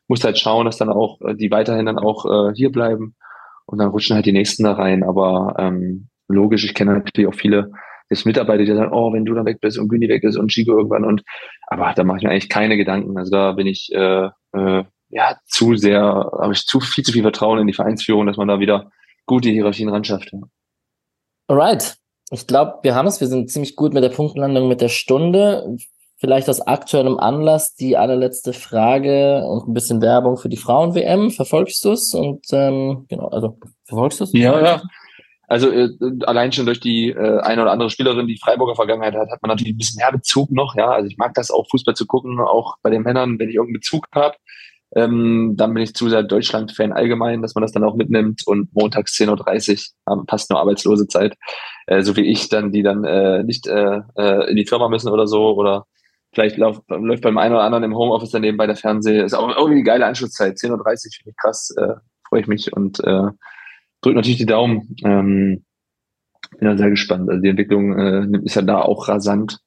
Musst 0.08 0.24
halt 0.24 0.38
schauen, 0.38 0.64
dass 0.64 0.78
dann 0.78 0.88
auch 0.88 1.20
äh, 1.20 1.34
die 1.34 1.50
weiterhin 1.50 1.86
dann 1.86 1.98
auch 1.98 2.24
äh, 2.24 2.54
hier 2.54 2.72
bleiben. 2.72 3.14
Und 3.66 3.78
dann 3.78 3.88
rutschen 3.88 4.16
halt 4.16 4.24
die 4.24 4.32
nächsten 4.32 4.64
da 4.64 4.72
rein. 4.72 5.02
Aber 5.02 5.54
ähm, 5.58 6.08
logisch, 6.28 6.64
ich 6.64 6.74
kenne 6.74 6.94
natürlich 6.94 7.28
auch 7.28 7.34
viele 7.34 7.72
jetzt 8.10 8.26
Mitarbeiter, 8.26 8.64
die 8.64 8.74
sagen, 8.74 8.92
oh, 8.92 9.12
wenn 9.12 9.24
du 9.24 9.34
dann 9.34 9.46
weg 9.46 9.60
bist 9.60 9.78
und 9.78 9.88
Güni 9.88 10.08
weg 10.08 10.24
ist 10.24 10.36
und 10.36 10.48
Chico 10.48 10.76
irgendwann 10.76 11.04
und 11.04 11.22
aber 11.66 11.92
da 11.94 12.04
mache 12.04 12.18
ich 12.18 12.24
mir 12.24 12.30
eigentlich 12.30 12.48
keine 12.48 12.76
Gedanken. 12.76 13.16
Also 13.18 13.30
da 13.30 13.52
bin 13.52 13.66
ich 13.66 13.90
äh, 13.92 14.28
äh, 14.52 14.84
ja 15.10 15.36
zu 15.46 15.76
sehr, 15.76 16.02
habe 16.02 16.52
ich 16.52 16.64
zu 16.64 16.80
viel 16.80 17.04
zu 17.04 17.12
viel 17.12 17.22
Vertrauen 17.22 17.58
in 17.58 17.66
die 17.66 17.74
Vereinsführung, 17.74 18.26
dass 18.26 18.36
man 18.36 18.48
da 18.48 18.60
wieder 18.60 18.90
gute 19.26 19.50
Hierarchien 19.50 19.88
ran 19.88 20.04
schafft. 20.04 20.32
Ja. 20.32 20.40
Alright. 21.48 21.96
Ich 22.30 22.46
glaube, 22.46 22.80
wir 22.82 22.94
haben 22.94 23.06
es. 23.06 23.20
Wir 23.20 23.28
sind 23.28 23.50
ziemlich 23.50 23.74
gut 23.74 23.94
mit 23.94 24.04
der 24.04 24.10
Punktlandung 24.10 24.68
mit 24.68 24.80
der 24.80 24.88
Stunde. 24.88 25.76
Vielleicht 26.16 26.48
aus 26.48 26.60
aktuellem 26.60 27.18
Anlass 27.18 27.74
die 27.74 27.96
allerletzte 27.96 28.52
Frage 28.52 29.44
und 29.46 29.68
ein 29.68 29.72
bisschen 29.72 30.02
Werbung 30.02 30.36
für 30.36 30.48
die 30.48 30.56
Frauen-WM. 30.56 31.30
Verfolgst 31.30 31.84
du 31.84 31.92
es? 31.92 32.12
Und 32.12 32.44
ähm, 32.52 33.06
genau, 33.08 33.28
also 33.28 33.56
verfolgst 33.84 34.20
du 34.20 34.24
es? 34.24 34.32
Ja, 34.32 34.60
ja. 34.60 34.82
Also 35.48 35.70
äh, 35.70 35.88
allein 36.26 36.52
schon 36.52 36.66
durch 36.66 36.78
die 36.78 37.08
äh, 37.08 37.40
eine 37.40 37.62
oder 37.62 37.72
andere 37.72 37.88
Spielerin, 37.88 38.26
die 38.26 38.38
Freiburger 38.38 38.74
Vergangenheit 38.74 39.14
hat, 39.14 39.30
hat 39.30 39.42
man 39.42 39.48
natürlich 39.48 39.74
ein 39.74 39.78
bisschen 39.78 39.98
mehr 39.98 40.12
Bezug 40.12 40.50
noch. 40.50 40.76
Ja, 40.76 40.90
also 40.90 41.08
ich 41.08 41.16
mag 41.16 41.32
das 41.34 41.50
auch 41.50 41.66
Fußball 41.70 41.94
zu 41.94 42.06
gucken, 42.06 42.38
auch 42.38 42.76
bei 42.82 42.90
den 42.90 43.02
Männern, 43.02 43.38
wenn 43.38 43.48
ich 43.48 43.54
irgendeinen 43.54 43.80
Bezug 43.80 44.06
habe. 44.14 44.36
Ähm, 44.94 45.54
dann 45.56 45.74
bin 45.74 45.82
ich 45.82 45.94
zu 45.94 46.08
sehr 46.08 46.22
Deutschland-Fan 46.22 46.92
allgemein, 46.92 47.42
dass 47.42 47.54
man 47.54 47.62
das 47.62 47.72
dann 47.72 47.84
auch 47.84 47.94
mitnimmt 47.94 48.46
und 48.46 48.74
montags 48.74 49.14
10.30 49.18 49.90
Uhr 50.06 50.26
passt 50.26 50.50
nur 50.50 50.60
arbeitslose 50.60 51.08
Zeit, 51.08 51.36
äh, 51.86 52.02
so 52.02 52.16
wie 52.16 52.26
ich 52.26 52.48
dann, 52.48 52.72
die 52.72 52.82
dann 52.82 53.04
äh, 53.04 53.42
nicht 53.42 53.66
äh, 53.66 54.00
äh, 54.16 54.50
in 54.50 54.56
die 54.56 54.66
Firma 54.66 54.88
müssen 54.88 55.10
oder 55.10 55.26
so 55.26 55.54
oder 55.54 55.86
vielleicht 56.32 56.56
läuft, 56.56 56.82
läuft 56.88 57.22
beim 57.22 57.38
einen 57.38 57.54
oder 57.54 57.64
anderen 57.64 57.84
im 57.84 57.96
Homeoffice 57.96 58.30
daneben 58.30 58.56
bei 58.56 58.66
der 58.66 58.76
Fernseh. 58.76 59.22
Ist 59.22 59.34
auch 59.34 59.48
irgendwie 59.48 59.72
eine 59.72 59.82
geile 59.82 60.06
Anschlusszeit. 60.06 60.56
10.30 60.56 60.70
Uhr 60.72 60.78
finde 60.78 61.30
ich 61.30 61.36
krass, 61.36 61.74
äh, 61.76 61.94
freue 62.28 62.40
ich 62.40 62.46
mich 62.46 62.72
und 62.72 63.00
äh, 63.04 63.28
drückt 64.02 64.16
natürlich 64.16 64.38
die 64.38 64.46
Daumen. 64.46 64.96
Ähm, 65.04 65.64
bin 66.58 66.68
da 66.68 66.76
sehr 66.76 66.90
gespannt. 66.90 67.28
Also 67.28 67.42
die 67.42 67.48
Entwicklung 67.48 67.98
äh, 67.98 68.26
ist 68.44 68.56
ja 68.56 68.62
da 68.62 68.80
auch 68.80 69.08
rasant. 69.08 69.58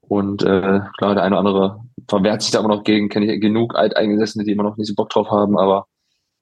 Und 0.00 0.42
äh, 0.42 0.80
klar, 0.96 1.14
der 1.14 1.24
eine 1.24 1.38
oder 1.38 1.38
andere 1.38 1.80
verwehrt 2.08 2.42
sich 2.42 2.50
da 2.50 2.60
immer 2.60 2.68
noch 2.68 2.84
gegen, 2.84 3.08
kenne 3.08 3.32
ich 3.32 3.40
genug 3.40 3.76
Alteingesessene, 3.76 4.44
die 4.44 4.52
immer 4.52 4.62
noch 4.62 4.76
nicht 4.76 4.88
so 4.88 4.94
Bock 4.94 5.10
drauf 5.10 5.30
haben. 5.30 5.58
Aber 5.58 5.86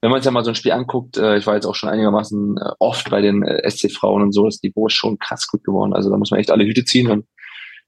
wenn 0.01 0.11
man 0.11 0.21
sich 0.21 0.25
ja 0.25 0.31
mal 0.31 0.43
so 0.43 0.51
ein 0.51 0.55
Spiel 0.55 0.71
anguckt, 0.71 1.17
äh, 1.17 1.37
ich 1.37 1.47
war 1.47 1.55
jetzt 1.55 1.65
auch 1.65 1.75
schon 1.75 1.89
einigermaßen 1.89 2.57
äh, 2.57 2.71
oft 2.79 3.09
bei 3.09 3.21
den 3.21 3.43
äh, 3.43 3.69
SC-Frauen 3.69 4.21
und 4.21 4.31
so, 4.31 4.45
das 4.45 4.61
Niveau 4.61 4.87
ist 4.87 4.93
schon 4.93 5.19
krass 5.19 5.47
gut 5.47 5.63
geworden. 5.63 5.93
Also 5.93 6.09
da 6.09 6.17
muss 6.17 6.31
man 6.31 6.39
echt 6.39 6.51
alle 6.51 6.65
Hüte 6.65 6.85
ziehen 6.85 7.09
und 7.09 7.25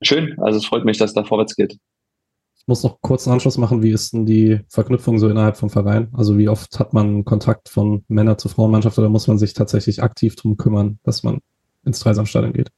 schön. 0.01 0.37
Also 0.39 0.57
es 0.57 0.65
freut 0.65 0.85
mich, 0.85 0.97
dass 0.97 1.13
da 1.13 1.23
vorwärts 1.23 1.55
geht 1.55 1.77
muss 2.69 2.83
noch 2.83 3.01
kurz 3.01 3.27
einen 3.27 3.33
Anschluss 3.33 3.57
machen. 3.57 3.83
Wie 3.83 3.91
ist 3.91 4.13
denn 4.13 4.25
die 4.25 4.61
Verknüpfung 4.69 5.17
so 5.19 5.27
innerhalb 5.27 5.57
vom 5.57 5.69
Verein? 5.69 6.07
Also 6.13 6.37
wie 6.37 6.47
oft 6.47 6.79
hat 6.79 6.93
man 6.93 7.25
Kontakt 7.25 7.67
von 7.67 8.05
Männer 8.07 8.37
zur 8.37 8.51
Frauenmannschaft 8.51 8.97
oder 8.97 9.09
muss 9.09 9.27
man 9.27 9.37
sich 9.39 9.53
tatsächlich 9.53 10.01
aktiv 10.01 10.35
drum 10.35 10.55
kümmern, 10.55 10.99
dass 11.03 11.23
man 11.23 11.39
ins 11.83 11.99
Dreisamstadion 11.99 12.53
geht? 12.53 12.69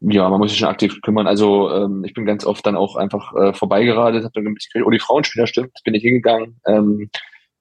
Ja, 0.00 0.28
man 0.28 0.38
muss 0.38 0.50
sich 0.50 0.58
schon 0.60 0.68
aktiv 0.68 1.00
kümmern. 1.02 1.26
Also 1.26 1.70
ähm, 1.72 2.04
ich 2.04 2.14
bin 2.14 2.24
ganz 2.24 2.46
oft 2.46 2.64
dann 2.64 2.76
auch 2.76 2.94
einfach 2.94 3.34
äh, 3.34 3.52
vorbeigeradet, 3.52 4.22
habe 4.22 4.32
dann 4.34 4.44
mitgekriegt, 4.44 4.86
oh, 4.86 4.90
die 4.90 5.00
Frauenspieler 5.00 5.48
stimmt, 5.48 5.72
bin 5.84 5.94
ich 5.94 6.02
hingegangen. 6.02 6.60
Ähm, 6.64 7.10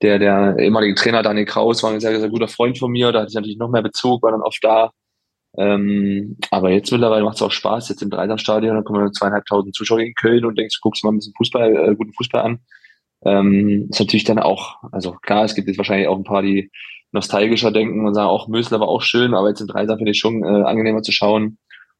der, 0.03 0.19
der 0.19 0.59
ehemalige 0.59 0.93
Trainer 0.93 1.23
Daniel 1.23 1.45
Kraus 1.45 1.81
war 1.81 1.91
ein 1.91 1.99
sehr, 1.99 2.19
sehr 2.19 2.29
guter 2.29 2.47
Freund 2.47 2.77
von 2.77 2.91
mir, 2.91 3.11
da 3.11 3.21
hatte 3.21 3.29
ich 3.29 3.35
natürlich 3.35 3.57
noch 3.57 3.71
mehr 3.71 3.81
Bezug, 3.81 4.21
war 4.21 4.31
dann 4.31 4.41
oft 4.41 4.63
da. 4.63 4.91
Ähm, 5.57 6.37
aber 6.51 6.71
jetzt 6.71 6.91
mittlerweile 6.91 7.23
macht 7.23 7.35
es 7.35 7.41
auch 7.41 7.51
Spaß, 7.51 7.89
jetzt 7.89 8.01
im 8.01 8.09
Dreisamstadion, 8.09 8.75
da 8.75 8.81
kommen 8.81 9.13
zweieinhalbtausend 9.13 9.75
Zuschauer 9.75 9.99
in 9.99 10.13
Köln 10.13 10.45
und 10.45 10.57
denkst, 10.57 10.79
guckst 10.81 11.03
mal 11.03 11.11
ein 11.11 11.17
bisschen 11.17 11.33
Fußball, 11.37 11.75
äh, 11.75 11.95
guten 11.95 12.13
Fußball 12.13 12.41
an. 12.41 12.59
Ähm, 13.23 13.87
ist 13.89 13.99
natürlich 13.99 14.25
dann 14.25 14.39
auch, 14.39 14.77
also 14.91 15.13
klar, 15.13 15.45
es 15.45 15.55
gibt 15.55 15.67
jetzt 15.67 15.77
wahrscheinlich 15.77 16.07
auch 16.07 16.17
ein 16.17 16.23
paar, 16.23 16.41
die 16.41 16.71
nostalgischer 17.11 17.71
denken 17.71 18.05
und 18.05 18.13
sagen, 18.13 18.29
auch 18.29 18.47
Mösler 18.47 18.79
war 18.79 18.89
auch 18.89 19.01
schön, 19.01 19.33
aber 19.33 19.49
jetzt 19.49 19.61
im 19.61 19.67
Dreisam 19.67 19.97
finde 19.97 20.11
ich 20.11 20.19
schon 20.19 20.43
äh, 20.43 20.63
angenehmer 20.63 21.01
zu 21.01 21.11
schauen. 21.11 21.57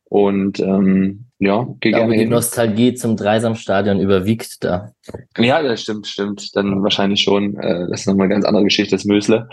Und 0.08 0.60
ähm, 0.60 1.26
ja, 1.40 1.68
geh 1.80 1.92
gerne 1.92 2.14
die 2.14 2.20
hin. 2.20 2.30
Nostalgie 2.30 2.94
zum 2.94 3.18
Dreisamstadion 3.18 4.00
überwiegt 4.00 4.64
da. 4.64 4.92
Ja, 5.38 5.64
das 5.64 5.82
stimmt, 5.82 6.06
stimmt. 6.06 6.56
Dann 6.56 6.84
wahrscheinlich 6.84 7.22
schon. 7.22 7.56
Äh, 7.58 7.88
das 7.90 8.02
ist 8.02 8.08
nochmal 8.08 8.26
eine 8.26 8.36
ganz 8.36 8.46
andere 8.46 8.66
Geschichte, 8.66 8.96
das 8.96 9.06
Mösle. 9.06 9.50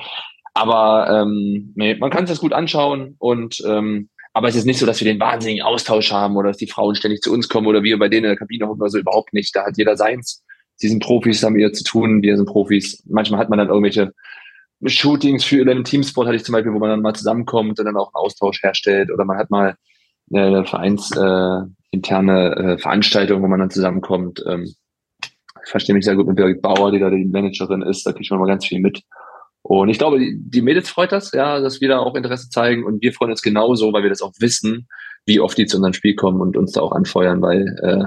Aber 0.54 1.08
ähm, 1.10 1.72
nee, 1.76 1.94
man 1.94 2.10
kann 2.10 2.26
sich 2.26 2.34
das 2.34 2.40
gut 2.40 2.52
anschauen 2.52 3.16
und 3.18 3.62
ähm, 3.66 4.10
aber 4.34 4.48
es 4.48 4.56
ist 4.56 4.64
nicht 4.64 4.78
so, 4.78 4.86
dass 4.86 5.00
wir 5.00 5.12
den 5.12 5.20
wahnsinnigen 5.20 5.64
Austausch 5.64 6.10
haben 6.10 6.36
oder 6.36 6.48
dass 6.48 6.56
die 6.56 6.66
Frauen 6.66 6.94
ständig 6.94 7.20
zu 7.20 7.32
uns 7.32 7.48
kommen 7.48 7.66
oder 7.66 7.82
wir 7.82 7.98
bei 7.98 8.08
denen 8.08 8.24
in 8.24 8.30
der 8.30 8.38
Kabine 8.38 8.66
hocken 8.66 8.80
oder 8.80 8.90
so 8.90 8.98
überhaupt 8.98 9.34
nicht. 9.34 9.54
Da 9.54 9.66
hat 9.66 9.76
jeder 9.76 9.96
seins. 9.96 10.42
Sie 10.76 10.88
sind 10.88 11.02
Profis, 11.02 11.42
haben 11.42 11.58
ihr 11.58 11.72
zu 11.72 11.84
tun, 11.84 12.22
wir 12.22 12.36
sind 12.36 12.46
Profis. 12.46 13.02
Manchmal 13.08 13.40
hat 13.40 13.50
man 13.50 13.58
dann 13.58 13.68
irgendwelche 13.68 14.12
Shootings 14.84 15.44
für 15.44 15.64
den 15.64 15.84
Teamsport 15.84 16.26
hatte 16.26 16.36
ich 16.36 16.44
zum 16.44 16.54
Beispiel, 16.54 16.72
wo 16.72 16.78
man 16.78 16.90
dann 16.90 17.02
mal 17.02 17.14
zusammenkommt 17.14 17.78
und 17.78 17.84
dann 17.84 17.96
auch 17.96 18.08
einen 18.08 18.24
Austausch 18.24 18.62
herstellt 18.62 19.10
oder 19.12 19.24
man 19.24 19.38
hat 19.38 19.50
mal 19.50 19.76
eine 20.32 20.64
vereinsinterne 20.64 21.76
äh, 22.56 22.72
äh, 22.72 22.78
Veranstaltung, 22.78 23.42
wo 23.42 23.48
man 23.48 23.60
dann 23.60 23.70
zusammenkommt. 23.70 24.42
Ähm, 24.46 24.74
ich 25.64 25.70
verstehe 25.70 25.94
mich 25.94 26.04
sehr 26.04 26.16
gut 26.16 26.26
mit 26.26 26.36
Birgit 26.36 26.62
Bauer, 26.62 26.90
die 26.90 26.98
da 26.98 27.10
die 27.10 27.24
Managerin 27.24 27.82
ist, 27.82 28.04
da 28.04 28.12
kriegt 28.12 28.30
man 28.30 28.40
mal 28.40 28.48
ganz 28.48 28.66
viel 28.66 28.80
mit. 28.80 29.02
Und 29.80 29.88
ich 29.88 29.98
glaube, 29.98 30.18
die 30.20 30.60
Mädels 30.60 30.90
freut 30.90 31.12
das, 31.12 31.32
ja, 31.32 31.58
dass 31.60 31.80
wir 31.80 31.88
da 31.88 31.98
auch 32.00 32.14
Interesse 32.14 32.50
zeigen 32.50 32.84
und 32.84 33.00
wir 33.00 33.12
freuen 33.14 33.30
uns 33.30 33.40
genauso, 33.40 33.92
weil 33.92 34.02
wir 34.02 34.10
das 34.10 34.20
auch 34.20 34.32
wissen, 34.38 34.86
wie 35.24 35.40
oft 35.40 35.56
die 35.56 35.64
zu 35.64 35.78
unserem 35.78 35.94
Spiel 35.94 36.14
kommen 36.14 36.42
und 36.42 36.58
uns 36.58 36.72
da 36.72 36.82
auch 36.82 36.92
anfeuern, 36.92 37.40
weil 37.40 37.66
äh, 37.82 38.04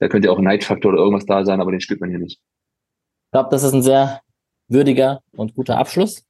da 0.00 0.08
könnte 0.08 0.26
ja 0.26 0.32
auch 0.32 0.38
ein 0.38 0.44
Neidfaktor 0.44 0.92
oder 0.92 1.00
irgendwas 1.00 1.26
da 1.26 1.44
sein, 1.44 1.60
aber 1.60 1.70
den 1.70 1.80
spürt 1.80 2.00
man 2.00 2.10
hier 2.10 2.18
nicht. 2.18 2.40
Ich 2.40 3.30
glaube, 3.32 3.48
das 3.50 3.62
ist 3.62 3.72
ein 3.72 3.82
sehr 3.84 4.22
würdiger 4.66 5.20
und 5.36 5.54
guter 5.54 5.78
Abschluss. 5.78 6.24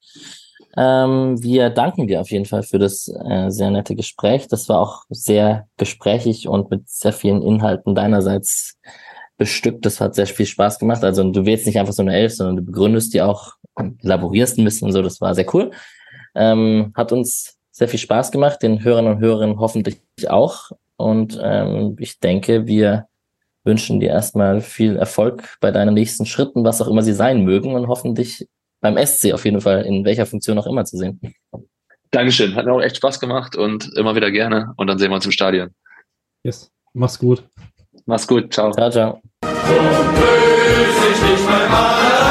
Ähm, 0.76 1.42
wir 1.42 1.70
danken 1.70 2.06
dir 2.06 2.20
auf 2.20 2.30
jeden 2.30 2.44
Fall 2.44 2.62
für 2.62 2.78
das 2.78 3.08
äh, 3.08 3.48
sehr 3.48 3.70
nette 3.70 3.96
Gespräch. 3.96 4.48
Das 4.48 4.68
war 4.68 4.80
auch 4.80 5.04
sehr 5.08 5.66
gesprächig 5.78 6.46
und 6.46 6.70
mit 6.70 6.88
sehr 6.90 7.12
vielen 7.14 7.40
Inhalten 7.40 7.94
deinerseits 7.94 8.76
bestückt. 9.38 9.86
Das 9.86 10.00
hat 10.00 10.14
sehr 10.14 10.26
viel 10.26 10.46
Spaß 10.46 10.78
gemacht. 10.78 11.04
Also 11.04 11.24
du 11.30 11.46
wählst 11.46 11.66
nicht 11.66 11.78
einfach 11.78 11.94
so 11.94 12.02
eine 12.02 12.14
Elf, 12.14 12.34
sondern 12.34 12.56
du 12.56 12.62
begründest 12.64 13.14
die 13.14 13.22
auch, 13.22 13.54
elaborierst 14.02 14.58
ein 14.58 14.64
bisschen 14.64 14.92
so. 14.92 15.02
Das 15.02 15.20
war 15.20 15.34
sehr 15.34 15.52
cool. 15.54 15.70
Ähm, 16.34 16.92
hat 16.96 17.12
uns 17.12 17.58
sehr 17.70 17.88
viel 17.88 17.98
Spaß 17.98 18.30
gemacht, 18.30 18.62
den 18.62 18.82
Hörern 18.84 19.06
und 19.06 19.18
Hörerinnen 19.18 19.58
hoffentlich 19.58 20.00
auch. 20.28 20.70
Und 20.96 21.38
ähm, 21.42 21.96
ich 21.98 22.20
denke, 22.20 22.66
wir 22.66 23.08
wünschen 23.64 23.98
dir 23.98 24.10
erstmal 24.10 24.60
viel 24.60 24.96
Erfolg 24.96 25.56
bei 25.60 25.70
deinen 25.70 25.94
nächsten 25.94 26.26
Schritten, 26.26 26.64
was 26.64 26.80
auch 26.80 26.88
immer 26.88 27.02
sie 27.02 27.14
sein 27.14 27.42
mögen 27.44 27.74
und 27.74 27.88
hoffentlich 27.88 28.48
beim 28.80 28.96
SC 29.04 29.32
auf 29.32 29.44
jeden 29.44 29.60
Fall, 29.60 29.82
in 29.86 30.04
welcher 30.04 30.26
Funktion 30.26 30.58
auch 30.58 30.66
immer 30.66 30.84
zu 30.84 30.98
sehen. 30.98 31.20
Dankeschön, 32.10 32.54
hat 32.54 32.66
mir 32.66 32.72
auch 32.72 32.82
echt 32.82 32.98
Spaß 32.98 33.18
gemacht 33.18 33.56
und 33.56 33.90
immer 33.96 34.14
wieder 34.14 34.30
gerne 34.30 34.72
und 34.76 34.86
dann 34.86 34.98
sehen 34.98 35.10
wir 35.10 35.16
uns 35.16 35.24
im 35.24 35.32
Stadion. 35.32 35.70
Yes, 36.44 36.70
mach's 36.92 37.18
gut. 37.18 37.42
Mach's 38.06 38.28
gut, 38.28 38.52
ciao. 38.52 38.70
Ciao, 38.72 38.90
ciao. 38.90 39.22
So 42.16 42.23